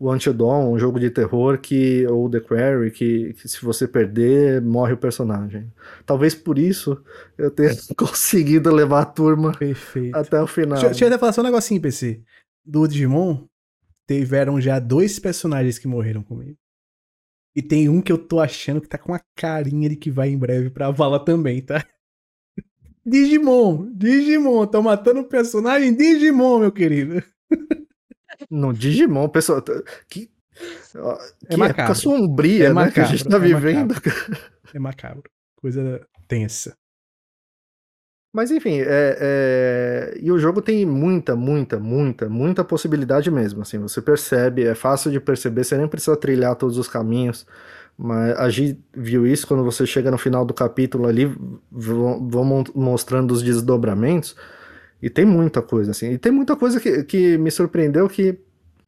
o 0.00 0.10
Until 0.10 0.32
Dawn, 0.32 0.72
um 0.72 0.78
jogo 0.78 0.98
de 0.98 1.10
terror 1.10 1.58
que 1.58 2.06
ou 2.06 2.28
The 2.30 2.40
Quarry 2.40 2.90
que, 2.90 3.34
que 3.34 3.46
se 3.46 3.62
você 3.62 3.86
perder 3.86 4.62
morre 4.62 4.94
o 4.94 4.96
personagem. 4.96 5.70
Talvez 6.06 6.34
por 6.34 6.58
isso 6.58 7.04
eu 7.36 7.50
tenha 7.50 7.70
conseguido 7.94 8.74
levar 8.74 9.02
a 9.02 9.04
turma 9.04 9.52
Perfeito. 9.52 10.16
até 10.16 10.40
o 10.40 10.46
final. 10.46 10.72
Deixa, 10.72 10.86
deixa 10.88 11.04
eu 11.04 11.08
até 11.08 11.18
falar 11.18 11.34
só 11.34 11.42
um 11.42 11.44
negocinho, 11.44 11.82
PC. 11.82 12.22
Do 12.64 12.88
Digimon, 12.88 13.44
tiveram 14.08 14.58
já 14.58 14.78
dois 14.78 15.18
personagens 15.18 15.78
que 15.78 15.86
morreram 15.86 16.22
comigo. 16.22 16.56
E 17.54 17.60
tem 17.60 17.90
um 17.90 18.00
que 18.00 18.10
eu 18.10 18.16
tô 18.16 18.40
achando 18.40 18.80
que 18.80 18.88
tá 18.88 18.96
com 18.96 19.12
a 19.12 19.20
carinha 19.36 19.90
de 19.90 19.96
que 19.96 20.10
vai 20.10 20.30
em 20.30 20.38
breve 20.38 20.70
pra 20.70 20.90
vala 20.90 21.22
também, 21.22 21.60
tá? 21.60 21.84
Digimon, 23.04 23.92
Digimon, 23.92 24.66
tô 24.66 24.80
matando 24.80 25.20
um 25.20 25.24
personagem 25.24 25.94
Digimon, 25.94 26.60
meu 26.60 26.72
querido. 26.72 27.22
No 28.50 28.72
Digimon, 28.72 29.28
pessoal, 29.28 29.62
que, 30.08 30.30
ó, 30.96 31.18
que 31.48 31.56
macabro. 31.56 31.82
época 31.82 31.94
sombria 31.94 32.68
É 32.68 32.74
né, 32.74 32.90
que 32.90 33.00
a 33.00 33.04
gente 33.04 33.24
tá 33.24 33.38
macabro, 33.38 33.50
é 33.50 33.60
vivendo. 33.60 33.94
É 34.72 34.78
macabro. 34.78 35.30
Coisa 35.56 36.06
tensa. 36.28 36.76
Mas 38.32 38.52
enfim, 38.52 38.78
é, 38.78 39.16
é, 39.20 40.18
e 40.20 40.30
o 40.30 40.38
jogo 40.38 40.62
tem 40.62 40.86
muita, 40.86 41.34
muita, 41.34 41.80
muita, 41.80 42.28
muita 42.28 42.64
possibilidade 42.64 43.28
mesmo. 43.30 43.62
Assim, 43.62 43.78
você 43.78 44.00
percebe, 44.00 44.64
é 44.64 44.74
fácil 44.74 45.10
de 45.10 45.18
perceber, 45.18 45.64
você 45.64 45.76
nem 45.76 45.88
precisa 45.88 46.16
trilhar 46.16 46.54
todos 46.54 46.78
os 46.78 46.86
caminhos. 46.86 47.44
Mas 47.98 48.38
a 48.38 48.48
Gi 48.48 48.78
viu 48.94 49.26
isso 49.26 49.46
quando 49.46 49.64
você 49.64 49.84
chega 49.84 50.10
no 50.10 50.16
final 50.16 50.44
do 50.44 50.54
capítulo 50.54 51.06
ali, 51.06 51.26
vão, 51.70 52.64
mostrando 52.74 53.32
os 53.32 53.42
desdobramentos. 53.42 54.36
E 55.02 55.08
tem 55.10 55.24
muita 55.24 55.62
coisa, 55.62 55.90
assim. 55.92 56.10
E 56.12 56.18
tem 56.18 56.30
muita 56.32 56.54
coisa 56.56 56.78
que, 56.80 57.02
que 57.04 57.38
me 57.38 57.50
surpreendeu 57.50 58.08
que, 58.08 58.38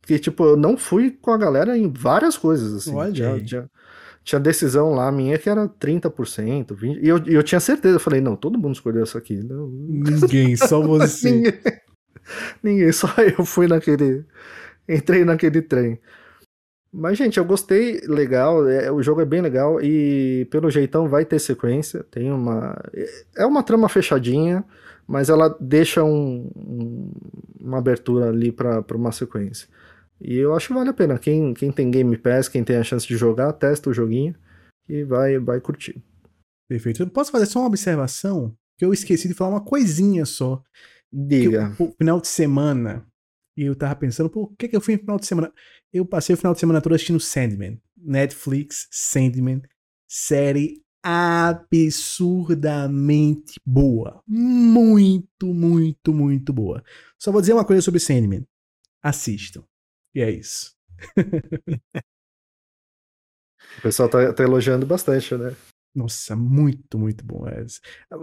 que, 0.03 0.19
tipo, 0.19 0.45
eu 0.45 0.57
não 0.57 0.77
fui 0.77 1.11
com 1.11 1.31
a 1.31 1.39
galera 1.39 1.77
em 1.77 1.91
várias 1.91 2.37
coisas, 2.37 2.73
assim. 2.75 2.95
Olha 2.95 3.13
Tinha- 3.13 4.39
decisão 4.39 4.93
lá 4.95 5.11
minha 5.11 5.37
que 5.39 5.49
era 5.51 5.69
30%, 5.69 6.75
20%. 6.75 6.99
E 7.03 7.09
eu, 7.09 7.19
e 7.27 7.35
eu 7.35 7.43
tinha 7.43 7.61
certeza, 7.61 7.97
eu 7.97 8.01
falei, 8.01 8.21
não, 8.21 8.37
todo 8.37 8.59
mundo 8.59 8.75
escolheu 8.75 9.03
isso 9.05 9.19
aqui. 9.19 9.37
Não, 9.43 9.69
Ninguém, 9.69 10.55
só 10.57 10.81
você. 10.87 11.31
ninguém, 11.31 11.53
ninguém, 12.63 12.93
só 12.93 13.09
eu 13.39 13.45
fui 13.45 13.67
naquele. 13.67 14.25
Entrei 14.89 15.25
naquele 15.25 15.63
trem. 15.63 15.99
Mas, 16.93 17.17
gente, 17.17 17.39
eu 17.39 17.45
gostei, 17.45 18.01
legal. 18.07 18.69
é, 18.69 18.93
o 18.93 19.03
jogo 19.03 19.23
é 19.23 19.25
bem 19.25 19.41
legal 19.41 19.81
e, 19.81 20.47
pelo 20.51 20.71
jeitão, 20.71 21.09
vai 21.09 21.25
ter 21.25 21.39
sequência. 21.39 22.05
Tem 22.11 22.31
uma. 22.31 22.77
É 23.37 23.47
uma 23.47 23.63
trama 23.63 23.89
fechadinha, 23.89 24.63
mas 25.07 25.29
ela 25.29 25.49
deixa 25.61 26.03
um- 26.05 26.51
um- 26.57 27.13
uma 27.61 27.79
abertura 27.79 28.29
ali 28.29 28.51
para 28.53 28.85
uma 28.95 29.13
sequência. 29.13 29.69
E 30.21 30.37
eu 30.37 30.55
acho 30.55 30.69
que 30.69 30.75
vale 30.75 30.91
a 30.91 30.95
pena. 30.95 31.19
Quem, 31.19 31.53
quem 31.55 31.73
tem 31.73 31.91
Game 31.91 32.17
Pass, 32.17 32.49
quem 32.49 32.63
tem 32.63 32.77
a 32.77 32.85
chance 32.85 33.07
de 33.07 33.17
jogar, 33.17 33.53
testa 33.55 33.91
o 33.91 33.95
joguinho 33.95 34.35
e 34.89 35.03
vai, 35.05 35.39
vai 35.39 35.61
curtir. 35.61 36.03
Perfeito. 36.69 37.03
Eu 37.03 37.09
posso 37.11 37.31
fazer 37.33 37.47
só 37.47 37.59
uma 37.61 37.69
observação? 37.69 38.55
Que 38.79 38.85
eu 38.85 38.93
esqueci 38.93 39.29
de 39.29 39.35
falar 39.35 39.51
uma 39.51 39.65
coisinha 39.65 40.25
só. 40.25 40.63
Que 41.11 41.19
Diga. 41.43 41.75
o, 41.79 41.85
o 41.85 41.93
final 41.93 42.21
de 42.21 42.29
semana 42.29 43.05
E 43.57 43.65
eu 43.65 43.77
tava 43.77 43.95
pensando, 43.97 44.31
o 44.35 44.47
que 44.57 44.67
que 44.69 44.75
eu 44.77 44.81
fui 44.81 44.95
no 44.95 45.01
final 45.01 45.19
de 45.19 45.27
semana? 45.27 45.53
Eu 45.93 46.07
passei 46.07 46.33
o 46.35 46.39
final 46.39 46.55
de 46.55 46.61
semana 46.61 46.81
todo 46.81 46.95
assistindo 46.95 47.21
Sandman. 47.21 47.79
Netflix, 47.99 48.89
Sandman. 48.91 49.61
Série 50.09 50.81
absurdamente 51.03 53.61
boa. 53.67 54.23
Muito, 54.27 55.53
muito, 55.53 56.15
muito 56.15 56.53
boa. 56.53 56.83
Só 57.19 57.33
vou 57.33 57.41
dizer 57.41 57.55
uma 57.55 57.65
coisa 57.65 57.83
sobre 57.83 57.99
Sandman. 58.01 58.47
Assistam. 59.03 59.65
E 60.15 60.21
é 60.21 60.31
isso. 60.31 60.75
o 63.79 63.83
pessoal 63.83 64.09
tá, 64.09 64.33
tá, 64.33 64.43
elogiando 64.43 64.87
bastante, 64.87 65.35
né? 65.35 65.55
Nossa, 65.95 66.35
muito, 66.37 66.99
muito 66.99 67.25
bom. 67.25 67.47
É 67.49 67.65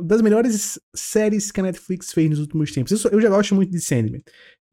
das 0.01 0.21
melhores 0.21 0.79
séries 0.95 1.51
que 1.51 1.59
a 1.59 1.63
Netflix 1.63 2.13
fez 2.13 2.29
nos 2.29 2.39
últimos 2.39 2.71
tempos. 2.71 3.03
Eu, 3.03 3.11
eu 3.11 3.21
já 3.21 3.29
gosto 3.29 3.53
muito 3.53 3.71
de 3.71 3.81
Sandman. 3.81 4.23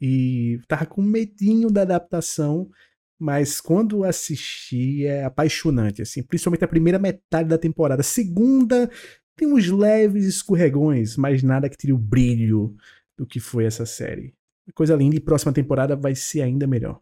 E 0.00 0.60
tava 0.68 0.86
com 0.86 1.02
medinho 1.02 1.70
da 1.70 1.82
adaptação, 1.82 2.70
mas 3.18 3.60
quando 3.60 4.04
assisti 4.04 5.06
é 5.06 5.24
apaixonante, 5.24 6.02
assim, 6.02 6.22
principalmente 6.22 6.64
a 6.64 6.68
primeira 6.68 6.98
metade 6.98 7.48
da 7.48 7.58
temporada. 7.58 8.00
A 8.00 8.04
segunda 8.04 8.90
tem 9.36 9.52
uns 9.52 9.68
leves 9.68 10.24
escorregões, 10.26 11.16
mas 11.16 11.42
nada 11.42 11.68
que 11.68 11.76
tire 11.76 11.92
o 11.92 11.98
brilho 11.98 12.74
do 13.16 13.26
que 13.26 13.40
foi 13.40 13.64
essa 13.64 13.86
série. 13.86 14.34
Coisa 14.74 14.96
linda 14.96 15.16
e 15.16 15.20
próxima 15.20 15.52
temporada 15.52 15.94
vai 15.94 16.14
ser 16.14 16.42
ainda 16.42 16.66
melhor. 16.66 17.00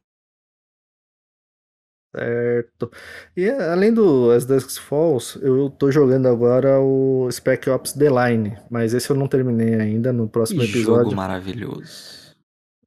Certo. 2.14 2.92
E 3.36 3.48
além 3.48 3.92
do 3.92 4.30
As 4.30 4.44
Dusk 4.46 4.78
Falls, 4.80 5.36
eu 5.42 5.68
tô 5.68 5.90
jogando 5.90 6.28
agora 6.28 6.78
o 6.80 7.28
Spec 7.30 7.68
Ops 7.68 7.92
The 7.92 8.08
Line, 8.08 8.56
mas 8.70 8.94
esse 8.94 9.10
eu 9.10 9.16
não 9.16 9.26
terminei 9.26 9.74
ainda 9.74 10.12
no 10.12 10.28
próximo 10.28 10.60
que 10.60 10.66
episódio. 10.66 11.04
Jogo 11.04 11.16
maravilhoso. 11.16 12.23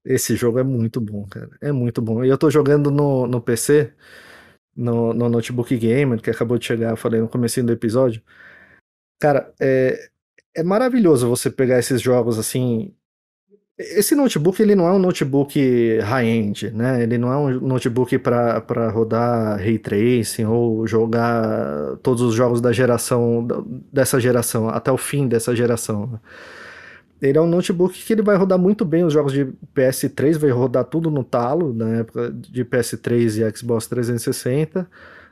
Esse 0.08 0.38
jogo 0.38 0.58
é 0.58 0.64
muito 0.64 1.02
bom, 1.02 1.26
cara. 1.28 1.50
É 1.62 1.72
muito 1.72 2.02
bom. 2.02 2.24
E 2.24 2.30
eu 2.30 2.38
tô 2.38 2.50
jogando 2.50 2.90
no, 2.90 3.28
no 3.28 3.42
PC, 3.42 3.94
no, 4.76 5.14
no 5.14 5.28
Notebook 5.28 5.76
Gamer, 5.78 6.22
que 6.22 6.30
acabou 6.30 6.58
de 6.58 6.66
chegar, 6.66 6.92
eu 6.92 6.98
falei 6.98 7.20
no 7.20 7.28
começo 7.28 7.62
do 7.62 7.74
episódio. 7.74 8.22
Cara, 9.20 9.54
é, 9.60 10.10
é 10.56 10.64
maravilhoso 10.64 11.28
você 11.28 11.50
pegar 11.52 11.80
esses 11.80 12.02
jogos 12.02 12.40
assim. 12.40 12.94
Esse 13.78 14.16
notebook 14.16 14.62
ele 14.62 14.76
não 14.76 14.88
é 14.88 14.94
um 14.94 15.00
notebook 15.00 16.00
high-end, 16.00 16.72
né? 16.72 17.04
Ele 17.04 17.18
não 17.18 17.32
é 17.32 17.38
um 17.38 17.60
notebook 17.60 18.18
para 18.20 18.90
rodar 18.90 19.58
ray 19.58 19.78
tracing 19.78 20.46
ou 20.46 20.88
jogar 20.88 21.98
todos 22.02 22.22
os 22.24 22.34
jogos 22.34 22.62
da 22.62 22.72
geração 22.72 23.46
dessa 23.94 24.20
geração 24.20 24.70
até 24.70 24.92
o 24.92 24.98
fim 24.98 25.28
dessa 25.28 25.56
geração. 25.56 26.20
Ele 27.22 27.38
é 27.38 27.42
um 27.42 27.48
notebook 27.48 27.98
que 28.04 28.14
ele 28.14 28.22
vai 28.22 28.36
rodar 28.36 28.60
muito 28.60 28.86
bem 28.86 29.04
os 29.04 29.14
jogos 29.14 29.34
de 29.34 29.46
PS3, 29.76 30.38
vai 30.38 30.52
rodar 30.52 30.86
tudo 30.86 31.10
no 31.10 31.24
talo, 31.24 31.74
na 31.74 31.98
época 31.98 32.32
de 32.32 32.64
PS3 32.64 33.42
e 33.42 33.58
Xbox 33.58 33.88
360. 33.88 34.88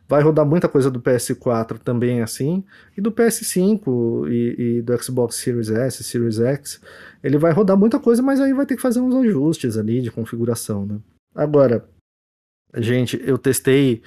Vai 0.07 0.21
rodar 0.21 0.45
muita 0.45 0.67
coisa 0.67 0.89
do 0.91 1.01
PS4 1.01 1.79
também 1.79 2.21
assim, 2.21 2.63
e 2.95 3.01
do 3.01 3.11
PS5 3.11 4.29
e, 4.29 4.77
e, 4.77 4.81
do 4.81 5.01
Xbox 5.01 5.35
Series 5.35 5.69
S, 5.69 6.03
Series 6.03 6.39
X. 6.39 6.79
Ele 7.23 7.37
vai 7.37 7.51
rodar 7.51 7.75
muita 7.75 7.99
coisa, 7.99 8.21
mas 8.21 8.39
aí 8.39 8.53
vai 8.53 8.65
ter 8.65 8.75
que 8.75 8.81
fazer 8.81 8.99
uns 8.99 9.15
ajustes 9.15 9.77
ali 9.77 10.01
de 10.01 10.11
configuração, 10.11 10.85
né? 10.85 10.99
Agora, 11.33 11.87
gente, 12.77 13.19
eu 13.25 13.37
testei 13.37 14.03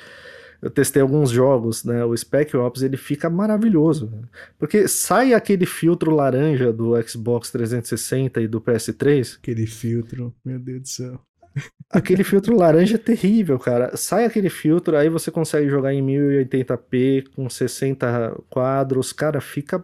eu 0.61 0.71
testei 0.71 1.01
alguns 1.01 1.31
jogos, 1.31 1.85
né? 1.85 2.05
O 2.05 2.17
Spec 2.17 2.57
Ops 2.57 2.83
ele 2.83 2.97
fica 2.97 3.31
maravilhoso, 3.31 4.11
né? 4.11 4.23
porque 4.59 4.89
sai 4.89 5.33
aquele 5.33 5.67
filtro 5.67 6.11
laranja 6.11 6.73
do 6.73 7.01
Xbox 7.03 7.51
360 7.51 8.41
e 8.41 8.49
do 8.49 8.61
PS3. 8.61 9.39
Aquele 9.39 9.67
filtro, 9.67 10.35
meu 10.45 10.59
Deus 10.59 10.83
do 10.83 10.89
céu. 10.89 11.21
Aquele 11.91 12.23
filtro 12.23 12.57
laranja 12.57 12.97
é 12.97 12.99
terrível, 12.99 13.59
cara. 13.59 13.97
Sai 13.97 14.25
aquele 14.25 14.51
filtro, 14.51 14.97
aí 14.97 15.09
você 15.09 15.31
consegue 15.31 15.69
jogar 15.69 15.93
em 15.93 16.05
1080p 16.05 17.31
com 17.35 17.49
60 17.49 18.43
quadros, 18.51 19.13
cara, 19.13 19.41
fica 19.41 19.83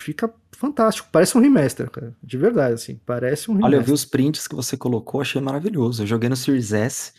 fica 0.00 0.32
fantástico. 0.52 1.08
Parece 1.12 1.36
um 1.36 1.40
remaster, 1.40 1.90
cara. 1.90 2.14
De 2.22 2.36
verdade, 2.36 2.74
assim. 2.74 3.00
Parece 3.06 3.50
um 3.50 3.54
remaster. 3.54 3.78
Olha, 3.78 3.82
eu 3.82 3.86
vi 3.86 3.92
os 3.92 4.04
prints 4.04 4.48
que 4.48 4.54
você 4.54 4.76
colocou, 4.76 5.20
achei 5.20 5.40
maravilhoso. 5.40 6.02
Eu 6.02 6.06
joguei 6.06 6.28
no 6.28 6.36
Series 6.36 6.72
S. 6.72 7.12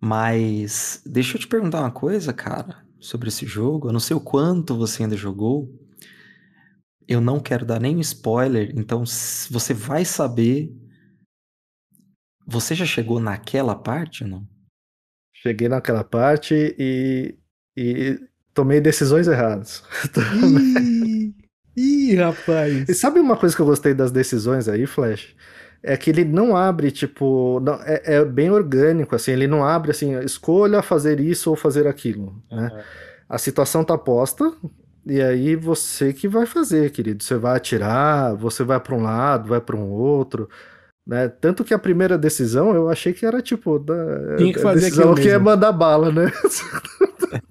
Mas 0.00 1.02
deixa 1.06 1.36
eu 1.36 1.40
te 1.40 1.48
perguntar 1.48 1.80
uma 1.80 1.90
coisa, 1.90 2.32
cara, 2.32 2.84
sobre 3.00 3.28
esse 3.28 3.46
jogo. 3.46 3.88
Eu 3.88 3.92
não 3.92 4.00
sei 4.00 4.16
o 4.16 4.20
quanto 4.20 4.76
você 4.76 5.02
ainda 5.02 5.16
jogou. 5.16 5.72
Eu 7.08 7.20
não 7.20 7.38
quero 7.38 7.64
dar 7.64 7.80
nenhum 7.80 8.00
spoiler, 8.00 8.72
então 8.76 9.04
você 9.06 9.72
vai 9.72 10.04
saber. 10.04 10.74
Você 12.46 12.74
já 12.74 12.84
chegou 12.84 13.20
naquela 13.20 13.74
parte 13.74 14.24
ou 14.24 14.30
não? 14.30 14.48
Cheguei 15.34 15.68
naquela 15.68 16.02
parte 16.02 16.54
e, 16.78 17.36
e 17.76 18.18
tomei 18.52 18.80
decisões 18.80 19.28
erradas. 19.28 19.82
Ih, 21.76 22.10
ih, 22.10 22.14
rapaz! 22.16 22.88
E 22.88 22.94
sabe 22.94 23.20
uma 23.20 23.36
coisa 23.36 23.54
que 23.54 23.60
eu 23.60 23.66
gostei 23.66 23.92
das 23.92 24.10
decisões 24.10 24.66
aí, 24.68 24.86
Flash? 24.86 25.34
É 25.82 25.96
que 25.96 26.10
ele 26.10 26.24
não 26.24 26.56
abre, 26.56 26.90
tipo, 26.90 27.60
não, 27.60 27.74
é, 27.82 28.02
é, 28.04 28.24
bem 28.24 28.50
orgânico, 28.50 29.14
assim, 29.14 29.32
ele 29.32 29.46
não 29.46 29.64
abre 29.64 29.90
assim, 29.90 30.18
escolha 30.20 30.82
fazer 30.82 31.20
isso 31.20 31.50
ou 31.50 31.56
fazer 31.56 31.86
aquilo, 31.86 32.42
uhum. 32.50 32.60
né? 32.60 32.84
A 33.28 33.38
situação 33.38 33.84
tá 33.84 33.98
posta, 33.98 34.52
e 35.06 35.22
aí 35.22 35.54
você 35.54 36.12
que 36.12 36.26
vai 36.26 36.46
fazer, 36.46 36.90
querido. 36.90 37.22
Você 37.22 37.36
vai 37.36 37.56
atirar, 37.56 38.34
você 38.34 38.64
vai 38.64 38.80
para 38.80 38.94
um 38.94 39.02
lado, 39.02 39.48
vai 39.48 39.60
para 39.60 39.76
um 39.76 39.90
outro, 39.90 40.48
né? 41.06 41.28
Tanto 41.28 41.64
que 41.64 41.72
a 41.72 41.78
primeira 41.78 42.18
decisão 42.18 42.74
eu 42.74 42.88
achei 42.88 43.12
que 43.12 43.24
era 43.24 43.40
tipo 43.40 43.78
da 43.78 44.36
Tinha 44.36 44.52
que 44.52 44.58
fazer 44.58 44.80
decisão 44.80 45.14
que 45.14 45.28
ia 45.28 45.38
mandar 45.38 45.70
bala, 45.70 46.10
né? 46.10 46.32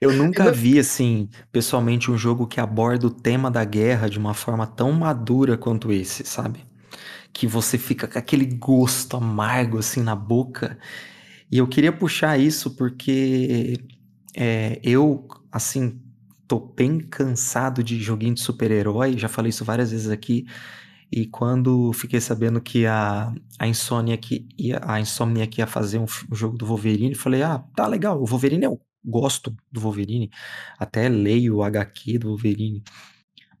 Eu 0.00 0.14
nunca 0.14 0.50
vi, 0.50 0.78
assim, 0.78 1.28
pessoalmente, 1.52 2.10
um 2.10 2.16
jogo 2.16 2.46
que 2.46 2.58
aborda 2.58 3.06
o 3.06 3.10
tema 3.10 3.50
da 3.50 3.62
guerra 3.64 4.08
de 4.08 4.18
uma 4.18 4.32
forma 4.32 4.66
tão 4.66 4.92
madura 4.92 5.58
quanto 5.58 5.92
esse, 5.92 6.24
sabe? 6.24 6.64
Que 7.32 7.46
você 7.46 7.78
fica 7.78 8.06
com 8.06 8.18
aquele 8.18 8.46
gosto 8.46 9.16
amargo 9.16 9.78
assim 9.78 10.02
na 10.02 10.14
boca. 10.14 10.78
E 11.50 11.58
eu 11.58 11.66
queria 11.66 11.92
puxar 11.92 12.38
isso 12.38 12.76
porque 12.76 13.78
é, 14.36 14.80
eu, 14.82 15.26
assim, 15.50 16.00
tô 16.46 16.58
bem 16.58 16.98
cansado 17.00 17.82
de 17.82 18.00
joguinho 18.00 18.34
de 18.34 18.40
super-herói, 18.40 19.16
já 19.18 19.28
falei 19.28 19.50
isso 19.50 19.64
várias 19.64 19.90
vezes 19.92 20.08
aqui. 20.10 20.46
E 21.12 21.26
quando 21.26 21.92
fiquei 21.92 22.20
sabendo 22.20 22.60
que 22.60 22.86
a, 22.86 23.32
a 23.58 23.66
Insomnia 23.66 24.16
que 24.16 24.46
ia, 24.56 24.80
a 24.84 25.00
Insomnia 25.00 25.46
que 25.46 25.60
ia 25.60 25.66
fazer 25.66 25.98
um, 25.98 26.04
um, 26.30 26.34
jogo 26.34 26.56
do 26.56 26.66
Wolverine, 26.66 27.14
falei: 27.14 27.42
"Ah, 27.42 27.58
tá 27.74 27.86
legal, 27.86 28.20
o 28.22 28.26
Wolverine 28.26 28.64
eu 28.64 28.80
gosto 29.04 29.54
do 29.72 29.80
Wolverine, 29.80 30.30
até 30.78 31.08
leio 31.08 31.56
o 31.56 31.62
HQ 31.64 32.18
do 32.18 32.28
Wolverine". 32.28 32.82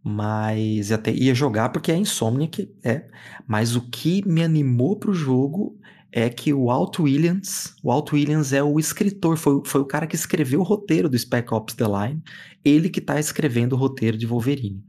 Mas 0.02 0.90
até 0.90 1.12
ia 1.12 1.34
jogar 1.34 1.68
porque 1.68 1.92
é 1.92 1.96
insônia 1.96 2.48
que 2.48 2.72
é. 2.82 3.06
Mas 3.46 3.76
o 3.76 3.82
que 3.82 4.26
me 4.26 4.42
animou 4.42 4.96
pro 4.96 5.12
jogo 5.12 5.78
é 6.12 6.28
que 6.28 6.52
o 6.52 6.64
Walt 6.64 6.98
Williams, 6.98 7.74
o 7.82 7.88
Walt 7.88 8.12
Williams 8.12 8.52
é 8.52 8.62
o 8.62 8.78
escritor, 8.78 9.36
foi, 9.36 9.62
foi 9.64 9.80
o 9.80 9.86
cara 9.86 10.06
que 10.06 10.16
escreveu 10.16 10.60
o 10.60 10.64
roteiro 10.64 11.08
do 11.08 11.16
Spec 11.16 11.52
Ops 11.52 11.74
The 11.74 11.84
Line, 11.86 12.22
ele 12.64 12.88
que 12.88 13.00
tá 13.00 13.20
escrevendo 13.20 13.74
o 13.74 13.76
roteiro 13.76 14.16
de 14.16 14.26
Wolverine. 14.26 14.82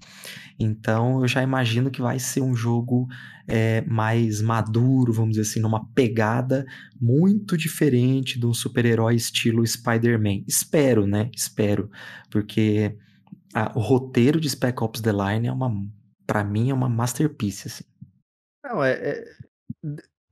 Então 0.57 1.21
eu 1.21 1.27
já 1.27 1.41
imagino 1.43 1.91
que 1.91 2.01
vai 2.01 2.19
ser 2.19 2.41
um 2.41 2.55
jogo 2.55 3.07
é, 3.47 3.81
mais 3.81 4.41
maduro, 4.41 5.13
vamos 5.13 5.31
dizer 5.31 5.41
assim, 5.41 5.59
numa 5.59 5.85
pegada 5.93 6.65
muito 6.99 7.57
diferente 7.57 8.39
de 8.39 8.45
um 8.45 8.53
super-herói 8.53 9.15
estilo 9.15 9.65
Spider-Man. 9.65 10.43
Espero, 10.47 11.05
né? 11.05 11.29
Espero, 11.35 11.89
porque 12.29 12.95
ah, 13.53 13.71
o 13.75 13.79
roteiro 13.79 14.39
de 14.39 14.49
Spec 14.49 14.81
Ops 14.83 15.01
The 15.01 15.11
Line 15.11 15.47
é 15.47 15.51
uma, 15.51 15.71
para 16.25 16.43
mim, 16.43 16.69
é 16.69 16.73
uma 16.73 16.89
masterpiece, 16.89 17.67
assim. 17.67 17.83
Não, 18.63 18.83
é, 18.83 18.91
é, 18.91 19.25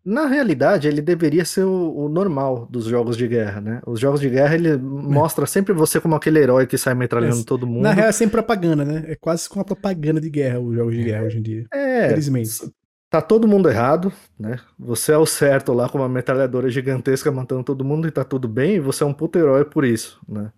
na 0.05 0.25
realidade, 0.25 0.87
ele 0.87 1.01
deveria 1.01 1.43
ser 1.43 1.63
o, 1.63 1.93
o, 1.95 2.09
normal 2.09 2.65
dos 2.67 2.85
jogos 2.85 3.17
de 3.17 3.27
guerra, 3.27 3.59
né? 3.59 3.81
Os 3.85 3.99
jogos 3.99 4.19
de 4.19 4.29
guerra, 4.29 4.55
ele 4.55 4.69
é. 4.69 4.77
mostra 4.77 5.45
sempre 5.45 5.73
você 5.73 5.99
como 5.99 6.15
aquele 6.15 6.39
herói 6.39 6.65
que 6.65 6.77
sai 6.77 6.93
metralhando 6.93 7.43
todo 7.43 7.67
mundo. 7.67 7.83
Na 7.83 7.91
real, 7.91 8.07
é 8.07 8.11
sem 8.11 8.29
propaganda, 8.29 8.85
né? 8.85 9.03
É 9.07 9.15
quase 9.15 9.47
com 9.49 9.59
uma 9.59 9.65
propaganda 9.65 10.21
de 10.21 10.29
guerra, 10.29 10.59
os 10.59 10.75
jogos 10.75 10.95
de 10.95 11.03
guerra 11.03 11.25
hoje 11.25 11.37
em 11.37 11.41
dia. 11.41 11.65
É. 11.73 12.09
Felizmente. 12.09 12.71
Tá 13.09 13.21
todo 13.21 13.47
mundo 13.47 13.69
errado, 13.69 14.13
né? 14.39 14.59
Você 14.77 15.11
é 15.11 15.17
o 15.17 15.25
certo 15.25 15.73
lá 15.73 15.89
com 15.89 15.97
uma 15.97 16.09
metralhadora 16.09 16.69
gigantesca 16.69 17.31
matando 17.31 17.63
todo 17.63 17.83
mundo 17.83 18.07
e 18.07 18.11
tá 18.11 18.23
tudo 18.23 18.47
bem, 18.47 18.75
e 18.75 18.79
você 18.79 19.03
é 19.03 19.05
um 19.05 19.13
puto 19.13 19.37
herói 19.37 19.65
por 19.65 19.83
isso, 19.83 20.19
né? 20.27 20.51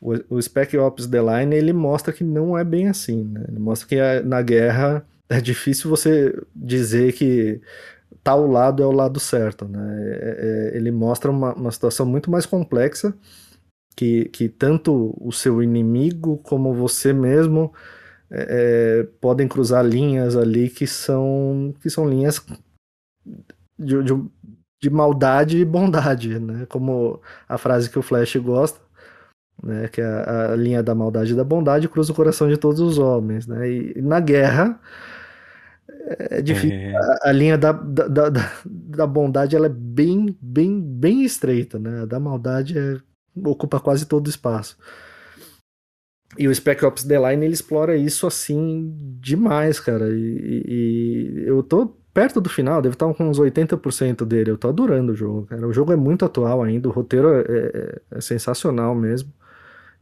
O, 0.00 0.36
o 0.36 0.42
Spec 0.42 0.76
Ops 0.76 1.06
The 1.06 1.20
Line 1.20 1.54
ele 1.54 1.72
mostra 1.72 2.12
que 2.12 2.24
não 2.24 2.56
é 2.56 2.64
bem 2.64 2.88
assim, 2.88 3.24
né? 3.24 3.44
Ele 3.48 3.58
mostra 3.58 3.88
que 3.88 3.98
a, 3.98 4.22
na 4.22 4.42
guerra 4.42 5.06
é 5.28 5.40
difícil 5.40 5.90
você 5.90 6.34
dizer 6.54 7.12
que 7.14 7.60
tal 8.22 8.46
lado 8.46 8.82
é 8.82 8.86
o 8.86 8.92
lado 8.92 9.20
certo, 9.20 9.66
né? 9.66 9.96
É, 10.00 10.72
é, 10.72 10.76
ele 10.76 10.90
mostra 10.90 11.30
uma, 11.30 11.54
uma 11.54 11.70
situação 11.70 12.06
muito 12.06 12.30
mais 12.30 12.46
complexa 12.46 13.14
que, 13.96 14.26
que 14.26 14.48
tanto 14.48 15.14
o 15.20 15.32
seu 15.32 15.62
inimigo 15.62 16.38
como 16.38 16.74
você 16.74 17.12
mesmo 17.12 17.72
é, 18.30 19.02
é 19.02 19.04
podem 19.20 19.46
cruzar 19.48 19.84
linhas 19.84 20.36
ali 20.36 20.68
que 20.68 20.86
são 20.86 21.74
que 21.80 21.90
são 21.90 22.08
linhas 22.08 22.44
de, 23.78 24.02
de, 24.02 24.24
de 24.82 24.90
maldade 24.90 25.58
e 25.58 25.64
bondade, 25.64 26.38
né? 26.38 26.66
Como 26.66 27.20
a 27.48 27.58
frase 27.58 27.90
que 27.90 27.98
o 27.98 28.02
Flash 28.02 28.36
gosta, 28.36 28.80
né? 29.62 29.88
Que 29.88 30.00
é 30.00 30.04
a, 30.04 30.52
a 30.52 30.56
linha 30.56 30.82
da 30.82 30.94
maldade 30.94 31.32
e 31.32 31.36
da 31.36 31.44
bondade 31.44 31.88
cruza 31.88 32.12
o 32.12 32.14
coração 32.14 32.48
de 32.48 32.56
todos 32.56 32.80
os 32.80 32.98
homens, 32.98 33.46
né? 33.46 33.68
E, 33.68 33.94
e 33.96 34.02
na 34.02 34.20
guerra 34.20 34.80
é 36.06 36.42
difícil. 36.42 36.76
É. 36.76 36.94
A, 36.94 37.18
a, 37.30 37.32
linha 37.32 37.56
da, 37.56 37.72
da, 37.72 38.28
da, 38.28 38.52
da, 38.64 39.06
bondade 39.06 39.56
ela 39.56 39.66
é 39.66 39.70
bem, 39.70 40.36
bem, 40.40 40.80
bem 40.80 41.24
estreita, 41.24 41.78
né? 41.78 42.02
A 42.02 42.04
da 42.04 42.20
maldade 42.20 42.78
é, 42.78 42.98
ocupa 43.44 43.80
quase 43.80 44.06
todo 44.06 44.26
o 44.26 44.30
espaço. 44.30 44.76
E 46.36 46.48
o 46.48 46.54
Spec 46.54 46.84
Ops 46.84 47.04
The 47.04 47.30
Line 47.30 47.44
ele 47.44 47.54
explora 47.54 47.96
isso 47.96 48.26
assim 48.26 48.92
demais, 49.20 49.78
cara. 49.80 50.08
E, 50.10 50.64
e, 50.66 51.44
eu 51.46 51.62
tô 51.62 51.96
perto 52.12 52.40
do 52.40 52.48
final, 52.48 52.82
deve 52.82 52.94
estar 52.94 53.12
com 53.14 53.28
uns 53.28 53.38
80% 53.38 54.24
dele. 54.24 54.50
Eu 54.50 54.58
tô 54.58 54.68
adorando 54.68 55.12
o 55.12 55.16
jogo, 55.16 55.46
cara. 55.46 55.66
O 55.66 55.72
jogo 55.72 55.92
é 55.92 55.96
muito 55.96 56.24
atual 56.24 56.62
ainda, 56.62 56.88
o 56.88 56.92
roteiro 56.92 57.28
é, 57.32 57.40
é, 57.48 58.00
é 58.12 58.20
sensacional 58.20 58.94
mesmo. 58.94 59.32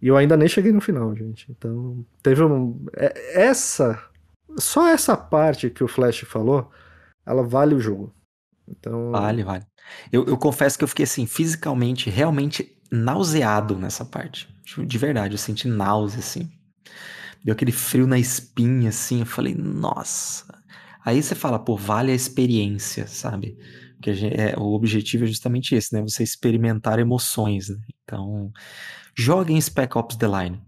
E 0.03 0.09
eu 0.09 0.17
ainda 0.17 0.37
nem 0.37 0.49
cheguei 0.49 0.73
no 0.73 0.81
final, 0.81 1.15
gente. 1.15 1.47
Então, 1.49 2.05
teve 2.21 2.43
um. 2.43 2.85
É, 2.97 3.45
essa. 3.45 4.03
Só 4.59 4.89
essa 4.89 5.17
parte 5.17 5.71
que 5.71 5.85
o 5.85 5.89
Flash 5.89 6.25
falou, 6.27 6.69
ela 7.25 7.45
vale 7.45 7.77
o 7.77 7.81
jogo. 7.81 8.13
Então. 8.69 9.13
Vale, 9.13 9.45
vale. 9.45 9.65
Eu, 10.13 10.27
eu 10.27 10.37
confesso 10.37 10.77
que 10.77 10.83
eu 10.83 10.89
fiquei 10.89 11.05
assim, 11.05 11.25
fisicamente, 11.25 12.11
realmente 12.11 12.77
nauseado 12.91 13.79
nessa 13.79 14.05
parte. 14.05 14.53
De 14.77 14.99
verdade, 14.99 15.35
eu 15.35 15.39
senti 15.39 15.69
náusea, 15.69 16.19
assim. 16.19 16.51
Deu 17.45 17.53
aquele 17.53 17.73
frio 17.73 18.07
na 18.07 18.19
espinha, 18.19 18.89
assim. 18.89 19.21
Eu 19.21 19.27
falei, 19.27 19.55
nossa. 19.55 20.45
Aí 21.05 21.23
você 21.23 21.35
fala, 21.35 21.59
pô, 21.59 21.77
vale 21.77 22.11
a 22.11 22.15
experiência, 22.15 23.07
sabe? 23.07 23.57
Porque 23.97 24.15
gente, 24.15 24.35
é, 24.35 24.55
o 24.59 24.75
objetivo 24.75 25.25
é 25.25 25.27
justamente 25.29 25.75
esse, 25.77 25.95
né? 25.95 26.03
Você 26.03 26.25
experimentar 26.25 26.99
emoções, 26.99 27.69
né? 27.69 27.79
Então, 28.03 28.53
Joguem 29.15 29.61
Spec 29.61 29.97
Ops 29.97 30.17
The 30.17 30.27
Line. 30.27 30.61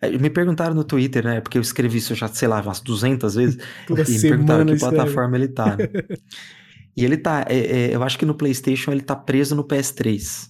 É, 0.00 0.10
me 0.10 0.30
perguntaram 0.30 0.74
no 0.74 0.84
Twitter, 0.84 1.24
né? 1.24 1.40
Porque 1.40 1.58
eu 1.58 1.62
escrevi 1.62 1.98
isso 1.98 2.14
já, 2.14 2.26
sei 2.28 2.48
lá, 2.48 2.60
umas 2.60 2.80
200 2.80 3.34
vezes. 3.34 3.58
Toda 3.86 4.02
e 4.02 4.10
me 4.10 4.20
perguntaram 4.20 4.66
que 4.66 4.78
plataforma 4.78 5.36
ele 5.36 5.48
tá. 5.48 5.76
Né? 5.76 5.88
e 6.96 7.04
ele 7.04 7.16
tá, 7.16 7.44
é, 7.48 7.58
é, 7.58 7.94
eu 7.94 8.02
acho 8.02 8.18
que 8.18 8.24
no 8.24 8.34
PlayStation 8.34 8.92
ele 8.92 9.02
tá 9.02 9.14
preso 9.14 9.54
no 9.54 9.64
PS3. 9.64 10.48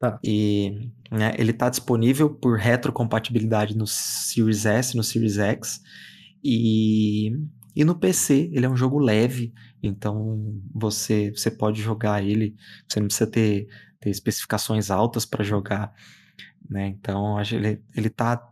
Tá. 0.00 0.18
E 0.22 0.90
né, 1.10 1.34
ele 1.38 1.52
tá 1.52 1.68
disponível 1.68 2.30
por 2.30 2.58
retrocompatibilidade 2.58 3.76
no 3.76 3.86
Series 3.86 4.66
S, 4.66 4.96
no 4.96 5.02
Series 5.02 5.38
X. 5.38 5.80
E, 6.42 7.32
e 7.74 7.84
no 7.84 7.94
PC 7.94 8.50
ele 8.52 8.66
é 8.66 8.68
um 8.68 8.76
jogo 8.76 8.98
leve, 8.98 9.52
então 9.82 10.56
você, 10.72 11.32
você 11.34 11.50
pode 11.50 11.82
jogar 11.82 12.22
ele, 12.22 12.54
você 12.88 13.00
não 13.00 13.08
precisa 13.08 13.28
ter, 13.28 13.66
ter 14.00 14.10
especificações 14.10 14.90
altas 14.90 15.24
para 15.24 15.42
jogar 15.44 15.92
né? 16.68 16.88
Então, 16.88 17.38
acho 17.38 17.54
ele, 17.54 17.80
ele 17.96 18.10
tá 18.10 18.48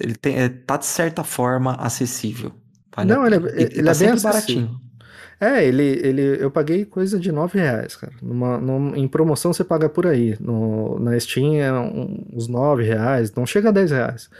ele 0.00 0.14
tem, 0.14 0.38
é, 0.38 0.48
tá 0.48 0.78
de 0.78 0.86
certa 0.86 1.22
forma 1.22 1.74
acessível. 1.74 2.52
Vale 2.96 3.12
Não, 3.12 3.26
ele, 3.26 3.36
é, 3.36 3.62
ele, 3.62 3.82
tá 3.82 3.90
é 3.90 3.94
bem 3.94 4.22
baratinho. 4.22 4.80
É, 5.38 5.64
ele, 5.64 5.82
ele, 5.82 6.42
eu 6.42 6.50
paguei 6.50 6.84
coisa 6.84 7.18
de 7.18 7.30
9 7.30 7.58
reais, 7.58 7.96
cara. 7.96 8.12
Numa, 8.20 8.58
numa, 8.58 8.98
em 8.98 9.08
promoção 9.08 9.52
você 9.52 9.64
paga 9.64 9.88
por 9.88 10.06
aí. 10.06 10.36
No, 10.40 10.98
na 10.98 11.18
Steam 11.18 11.54
é 11.54 11.72
uns 11.72 12.48
9 12.48 12.82
reais, 12.82 13.32
não 13.34 13.46
chega 13.46 13.68
a 13.68 13.72
10 13.72 13.90
reais. 13.90 14.30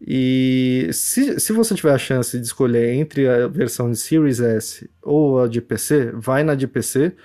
E 0.00 0.90
se, 0.92 1.40
se 1.40 1.52
você 1.52 1.74
tiver 1.74 1.92
a 1.92 1.98
chance 1.98 2.38
de 2.38 2.46
escolher 2.46 2.94
entre 2.94 3.28
a 3.28 3.48
versão 3.48 3.90
de 3.90 3.96
Series 3.96 4.38
S 4.38 4.88
ou 5.02 5.40
a 5.40 5.48
de 5.48 5.60
PC, 5.60 6.12
vai 6.12 6.44
na 6.44 6.54
de 6.54 6.68
PC, 6.68 7.16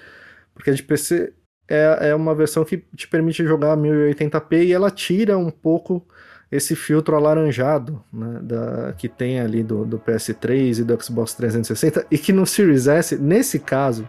porque 0.56 0.72
a 0.72 0.74
de 0.74 0.82
PC 0.82 1.34
é, 1.68 2.10
é 2.10 2.16
uma 2.16 2.36
versão 2.36 2.64
que 2.64 2.84
te 2.96 3.08
permite 3.08 3.44
jogar 3.44 3.78
1080p 3.78 4.66
e 4.66 4.74
ela 4.74 4.92
tira 4.92 5.38
um 5.38 5.50
pouco 5.50 6.06
esse 6.52 6.76
filtro 6.76 7.16
alaranjado 7.16 8.04
né, 8.14 8.40
da, 8.44 8.94
que 8.96 9.10
tem 9.10 9.40
ali 9.40 9.64
do, 9.64 9.84
do 9.84 9.98
PS3 9.98 10.80
e 10.80 10.84
do 10.84 11.04
Xbox 11.04 11.34
360 11.34 12.06
e 12.12 12.18
que 12.18 12.32
no 12.32 12.46
Series 12.46 12.88
S, 12.88 13.18
nesse 13.18 13.58
caso, 13.58 14.08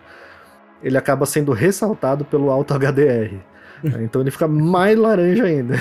ele 0.83 0.99
acaba 0.99 1.25
sendo 1.25 1.53
ressaltado 1.53 2.25
pelo 2.25 2.51
alto 2.51 2.75
HDR. 2.75 3.35
Né, 3.83 4.03
então 4.05 4.21
ele 4.21 4.31
fica 4.31 4.47
mais 4.47 4.99
laranja 4.99 5.45
ainda. 5.45 5.77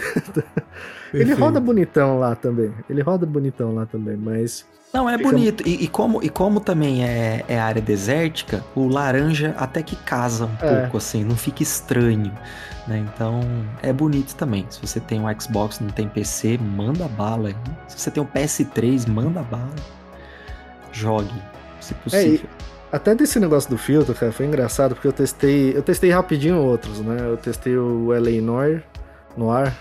ele 1.14 1.34
roda 1.34 1.60
bonitão 1.60 2.18
lá 2.18 2.34
também. 2.34 2.74
Ele 2.90 3.02
roda 3.02 3.26
bonitão 3.26 3.76
lá 3.76 3.86
também, 3.86 4.16
mas 4.16 4.66
não, 4.94 5.10
é 5.10 5.18
bonito. 5.18 5.68
E, 5.68 5.86
e, 5.86 5.88
como, 5.88 6.24
e 6.24 6.30
como 6.30 6.60
também 6.60 7.04
é, 7.04 7.44
é 7.48 7.60
área 7.60 7.82
desértica, 7.82 8.64
o 8.76 8.88
laranja 8.88 9.56
até 9.58 9.82
que 9.82 9.96
casa 9.96 10.46
um 10.46 10.56
é. 10.62 10.82
pouco, 10.82 10.98
assim, 10.98 11.24
não 11.24 11.36
fica 11.36 11.64
estranho. 11.64 12.32
Né? 12.88 13.04
Então, 13.14 13.42
é 13.82 13.92
bonito 13.92 14.36
também. 14.36 14.68
Se 14.70 14.80
você 14.80 15.00
tem 15.00 15.20
um 15.20 15.40
Xbox 15.40 15.80
não 15.80 15.90
tem 15.90 16.08
PC, 16.08 16.60
manda 16.60 17.08
bala. 17.08 17.50
Se 17.88 18.00
você 18.00 18.12
tem 18.12 18.22
um 18.22 18.28
PS3, 18.28 19.08
manda 19.10 19.42
bala. 19.42 19.74
Jogue, 20.92 21.42
se 21.80 21.96
possível. 21.96 22.48
É, 22.92 22.96
até 22.96 23.16
desse 23.16 23.40
negócio 23.40 23.72
do 23.72 23.78
filtro, 23.80 24.14
cara, 24.14 24.32
foi 24.32 24.46
engraçado, 24.46 24.94
porque 24.94 25.08
eu 25.08 25.14
testei. 25.14 25.76
Eu 25.76 25.82
testei 25.82 26.12
rapidinho 26.12 26.58
outros, 26.58 27.00
né? 27.00 27.18
Eu 27.20 27.38
testei 27.38 27.76
o 27.76 28.10
LA 28.10 28.40
Noir, 28.42 28.84
Noir. 29.36 29.74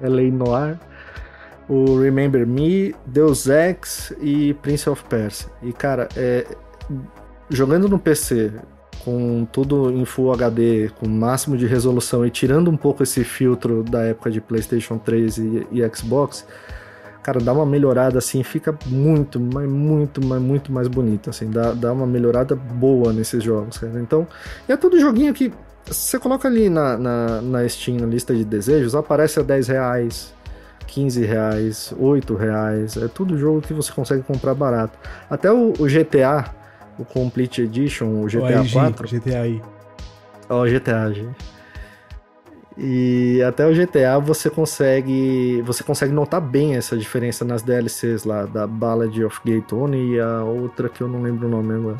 LA 0.00 0.30
Noir 0.32 0.78
o 1.72 1.98
Remember 1.98 2.46
Me, 2.46 2.94
Deus 3.06 3.46
Ex 3.46 4.12
e 4.20 4.52
Prince 4.54 4.90
of 4.90 5.02
Persia. 5.04 5.48
E 5.62 5.72
cara, 5.72 6.06
é, 6.14 6.46
jogando 7.48 7.88
no 7.88 7.98
PC 7.98 8.52
com 9.02 9.46
tudo 9.50 9.90
em 9.90 10.04
Full 10.04 10.32
HD, 10.34 10.90
com 11.00 11.08
máximo 11.08 11.56
de 11.56 11.66
resolução 11.66 12.26
e 12.26 12.30
tirando 12.30 12.70
um 12.70 12.76
pouco 12.76 13.02
esse 13.02 13.24
filtro 13.24 13.82
da 13.82 14.02
época 14.02 14.30
de 14.30 14.38
PlayStation 14.38 14.98
3 14.98 15.38
e, 15.38 15.66
e 15.72 15.96
Xbox, 15.96 16.46
cara, 17.22 17.40
dá 17.40 17.54
uma 17.54 17.64
melhorada 17.64 18.18
assim, 18.18 18.42
fica 18.42 18.78
muito, 18.86 19.40
mas 19.40 19.66
muito, 19.66 20.24
mas 20.24 20.42
muito 20.42 20.70
mais 20.70 20.88
bonito, 20.88 21.30
assim, 21.30 21.50
dá, 21.50 21.72
dá 21.72 21.90
uma 21.90 22.06
melhorada 22.06 22.54
boa 22.54 23.14
nesses 23.14 23.42
jogos, 23.42 23.78
cara. 23.78 23.98
Então, 23.98 24.26
é 24.68 24.76
tudo 24.76 25.00
joguinho 25.00 25.32
que 25.32 25.50
você 25.86 26.18
coloca 26.18 26.46
ali 26.46 26.68
na, 26.68 26.98
na, 26.98 27.42
na 27.42 27.68
Steam, 27.68 27.96
na 27.96 28.06
lista 28.06 28.34
de 28.34 28.44
desejos, 28.44 28.94
aparece 28.94 29.40
a 29.40 29.42
10 29.42 29.68
reais, 29.68 30.34
15 30.92 31.24
reais, 31.24 31.94
8 31.98 32.34
reais. 32.34 32.96
É 32.98 33.08
tudo 33.08 33.38
jogo 33.38 33.62
que 33.62 33.72
você 33.72 33.90
consegue 33.90 34.22
comprar 34.22 34.52
barato. 34.52 34.98
Até 35.30 35.50
o, 35.50 35.72
o 35.78 35.86
GTA, 35.86 36.54
o 36.98 37.04
Complete 37.04 37.62
Edition, 37.62 38.22
o 38.22 38.26
GTA 38.26 38.60
o 38.60 38.70
4. 38.70 39.08
GTA 39.08 39.40
aí. 39.40 39.62
Ó, 40.50 40.62
o 40.62 40.68
GTA, 40.68 41.10
gente. 41.10 41.52
E 42.76 43.42
até 43.42 43.66
o 43.66 43.74
GTA 43.74 44.18
você 44.18 44.48
consegue 44.48 45.62
você 45.62 45.82
consegue 45.82 46.12
notar 46.12 46.40
bem 46.40 46.76
essa 46.76 46.96
diferença 46.96 47.44
nas 47.44 47.62
DLCs 47.62 48.24
lá 48.24 48.44
da 48.44 48.66
Ballad 48.66 49.18
of 49.24 49.40
Gay 49.44 49.60
Tony 49.62 50.14
e 50.14 50.20
a 50.20 50.42
outra 50.42 50.88
que 50.88 51.02
eu 51.02 51.08
não 51.08 51.22
lembro 51.22 51.48
o 51.48 51.50
nome 51.50 51.74
agora. 51.74 51.98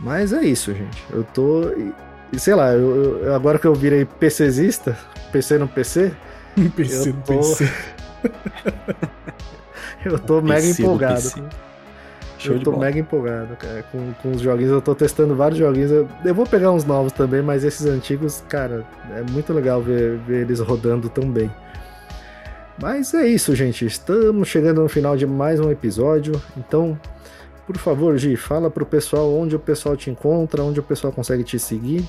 Mas 0.00 0.32
é 0.32 0.44
isso, 0.44 0.72
gente. 0.72 1.04
Eu 1.12 1.24
tô 1.24 1.72
sei 2.36 2.54
lá, 2.54 2.72
eu, 2.72 3.20
eu, 3.22 3.34
agora 3.34 3.58
que 3.58 3.66
eu 3.66 3.74
virei 3.74 4.04
PCzista, 4.04 4.96
PC 5.32 5.58
no 5.58 5.68
PC, 5.68 6.12
PC 6.76 7.10
eu 7.10 7.14
tô... 7.14 7.38
PC. 7.38 7.72
eu 10.04 10.18
tô 10.18 10.40
mega 10.40 10.66
empolgado. 10.66 11.50
eu 12.44 12.60
tô 12.60 12.76
mega 12.76 12.98
empolgado, 12.98 13.56
cara, 13.56 13.82
com, 13.90 14.12
com 14.22 14.32
os 14.32 14.40
joguinhos. 14.40 14.72
Eu 14.72 14.82
tô 14.82 14.94
testando 14.94 15.34
vários 15.34 15.58
joguinhos. 15.58 15.90
Eu, 15.90 16.08
eu, 16.24 16.34
vou 16.34 16.46
pegar 16.46 16.70
uns 16.70 16.84
novos 16.84 17.12
também, 17.12 17.42
mas 17.42 17.64
esses 17.64 17.86
antigos, 17.86 18.42
cara, 18.48 18.86
é 19.14 19.22
muito 19.30 19.52
legal 19.52 19.82
ver, 19.82 20.18
ver 20.18 20.42
eles 20.42 20.60
rodando 20.60 21.08
tão 21.08 21.30
bem. 21.30 21.50
Mas 22.80 23.14
é 23.14 23.26
isso, 23.26 23.54
gente. 23.54 23.86
Estamos 23.86 24.48
chegando 24.48 24.82
no 24.82 24.88
final 24.88 25.16
de 25.16 25.26
mais 25.26 25.60
um 25.60 25.70
episódio. 25.70 26.40
Então, 26.56 26.98
por 27.66 27.78
favor, 27.78 28.16
Gi, 28.18 28.36
fala 28.36 28.70
pro 28.70 28.84
pessoal 28.84 29.32
onde 29.32 29.54
o 29.54 29.60
pessoal 29.60 29.96
te 29.96 30.10
encontra, 30.10 30.62
onde 30.62 30.80
o 30.80 30.82
pessoal 30.82 31.12
consegue 31.12 31.44
te 31.44 31.58
seguir. 31.58 32.04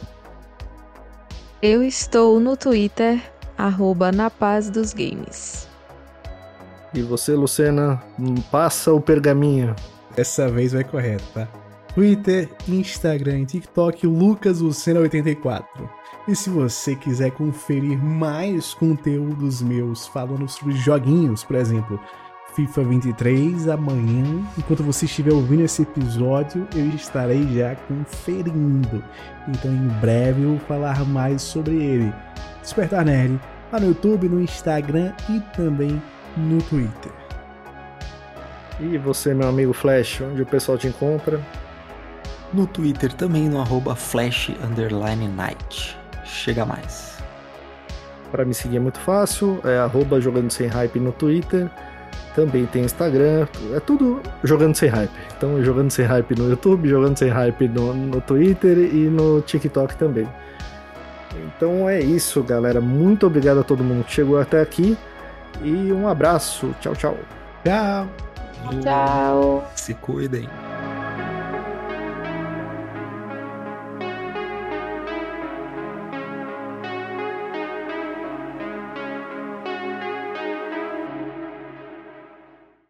Eu 1.62 1.82
estou 1.82 2.40
no 2.40 2.58
Twitter 2.58 3.22
arroba 3.58 4.12
na 4.12 4.30
paz 4.30 4.70
dos 4.70 4.94
games. 4.94 5.68
E 6.94 7.02
você, 7.02 7.34
Lucena, 7.34 8.02
passa 8.52 8.94
o 8.94 9.02
pergaminho. 9.02 9.76
Dessa 10.16 10.48
vez 10.48 10.72
vai 10.72 10.84
correto, 10.84 11.26
tá? 11.34 11.48
Twitter, 11.94 12.50
Instagram 12.68 13.40
e 13.40 13.46
TikTok, 13.46 14.06
Lucas 14.08 14.62
Lucena84. 14.62 15.66
E 16.28 16.36
se 16.36 16.50
você 16.50 16.96
quiser 16.96 17.32
conferir 17.32 17.98
mais 17.98 18.74
conteúdos 18.74 19.62
meus 19.62 20.08
falando 20.08 20.48
sobre 20.50 20.74
joguinhos, 20.76 21.44
por 21.44 21.56
exemplo, 21.56 22.00
FIFA 22.56 22.84
23, 22.84 23.68
amanhã, 23.68 24.42
enquanto 24.58 24.82
você 24.82 25.06
estiver 25.06 25.34
ouvindo 25.34 25.64
esse 25.64 25.82
episódio, 25.82 26.68
eu 26.74 26.88
estarei 26.90 27.46
já 27.54 27.76
conferindo. 27.76 29.04
Então 29.48 29.72
em 29.72 29.88
breve 30.00 30.44
eu 30.44 30.52
vou 30.52 30.60
falar 30.60 31.06
mais 31.06 31.42
sobre 31.42 31.76
ele. 31.76 32.14
Despertar 32.66 33.06
Nerd, 33.06 33.40
lá 33.72 33.80
no 33.80 33.90
YouTube, 33.90 34.28
no 34.28 34.42
Instagram 34.42 35.14
e 35.30 35.40
também 35.56 36.02
no 36.36 36.60
Twitter. 36.64 37.12
E 38.80 38.98
você, 38.98 39.36
meu 39.36 39.48
amigo 39.48 39.72
Flash, 39.72 40.20
onde 40.22 40.42
o 40.42 40.46
pessoal 40.48 40.76
te 40.76 40.88
encontra? 40.88 41.40
No 42.52 42.66
Twitter 42.66 43.14
também 43.14 43.48
no 43.48 43.62
arroba 43.62 43.96
flash 43.96 44.52
underline 44.64 45.28
night. 45.28 45.96
Chega 46.24 46.66
mais. 46.66 47.20
Para 48.32 48.44
me 48.44 48.54
seguir 48.54 48.78
é 48.78 48.80
muito 48.80 49.00
fácil, 49.00 49.60
é 49.64 49.78
arroba 49.78 50.20
jogando 50.20 50.50
sem 50.50 50.68
hype 50.68 51.00
no 51.00 51.12
Twitter. 51.12 51.70
Também 52.34 52.66
tem 52.66 52.84
Instagram, 52.84 53.48
é 53.74 53.80
tudo 53.80 54.22
jogando 54.44 54.76
sem 54.76 54.90
hype. 54.90 55.12
Então, 55.38 55.64
jogando 55.64 55.92
sem 55.92 56.06
hype 56.06 56.36
no 56.36 56.50
YouTube, 56.50 56.90
jogando 56.90 57.16
sem 57.16 57.30
hype 57.30 57.68
no, 57.68 57.94
no 57.94 58.20
Twitter 58.22 58.78
e 58.78 59.08
no 59.08 59.42
TikTok 59.42 59.96
também. 59.96 60.28
Então 61.46 61.90
é 61.90 62.00
isso, 62.00 62.42
galera. 62.44 62.82
Muito 62.82 63.28
obrigado 63.28 63.60
a 63.60 63.64
todo 63.64 63.84
mundo 63.84 64.04
que 64.04 64.12
chegou 64.14 64.40
até 64.40 64.62
aqui. 64.62 64.98
E 65.64 65.92
um 65.92 66.08
abraço. 66.08 66.76
Tchau, 66.82 66.96
tchau. 66.96 67.18
Tchau. 67.64 68.08
Tchau. 68.82 69.72
Se 69.76 69.94
cuidem. 69.94 70.50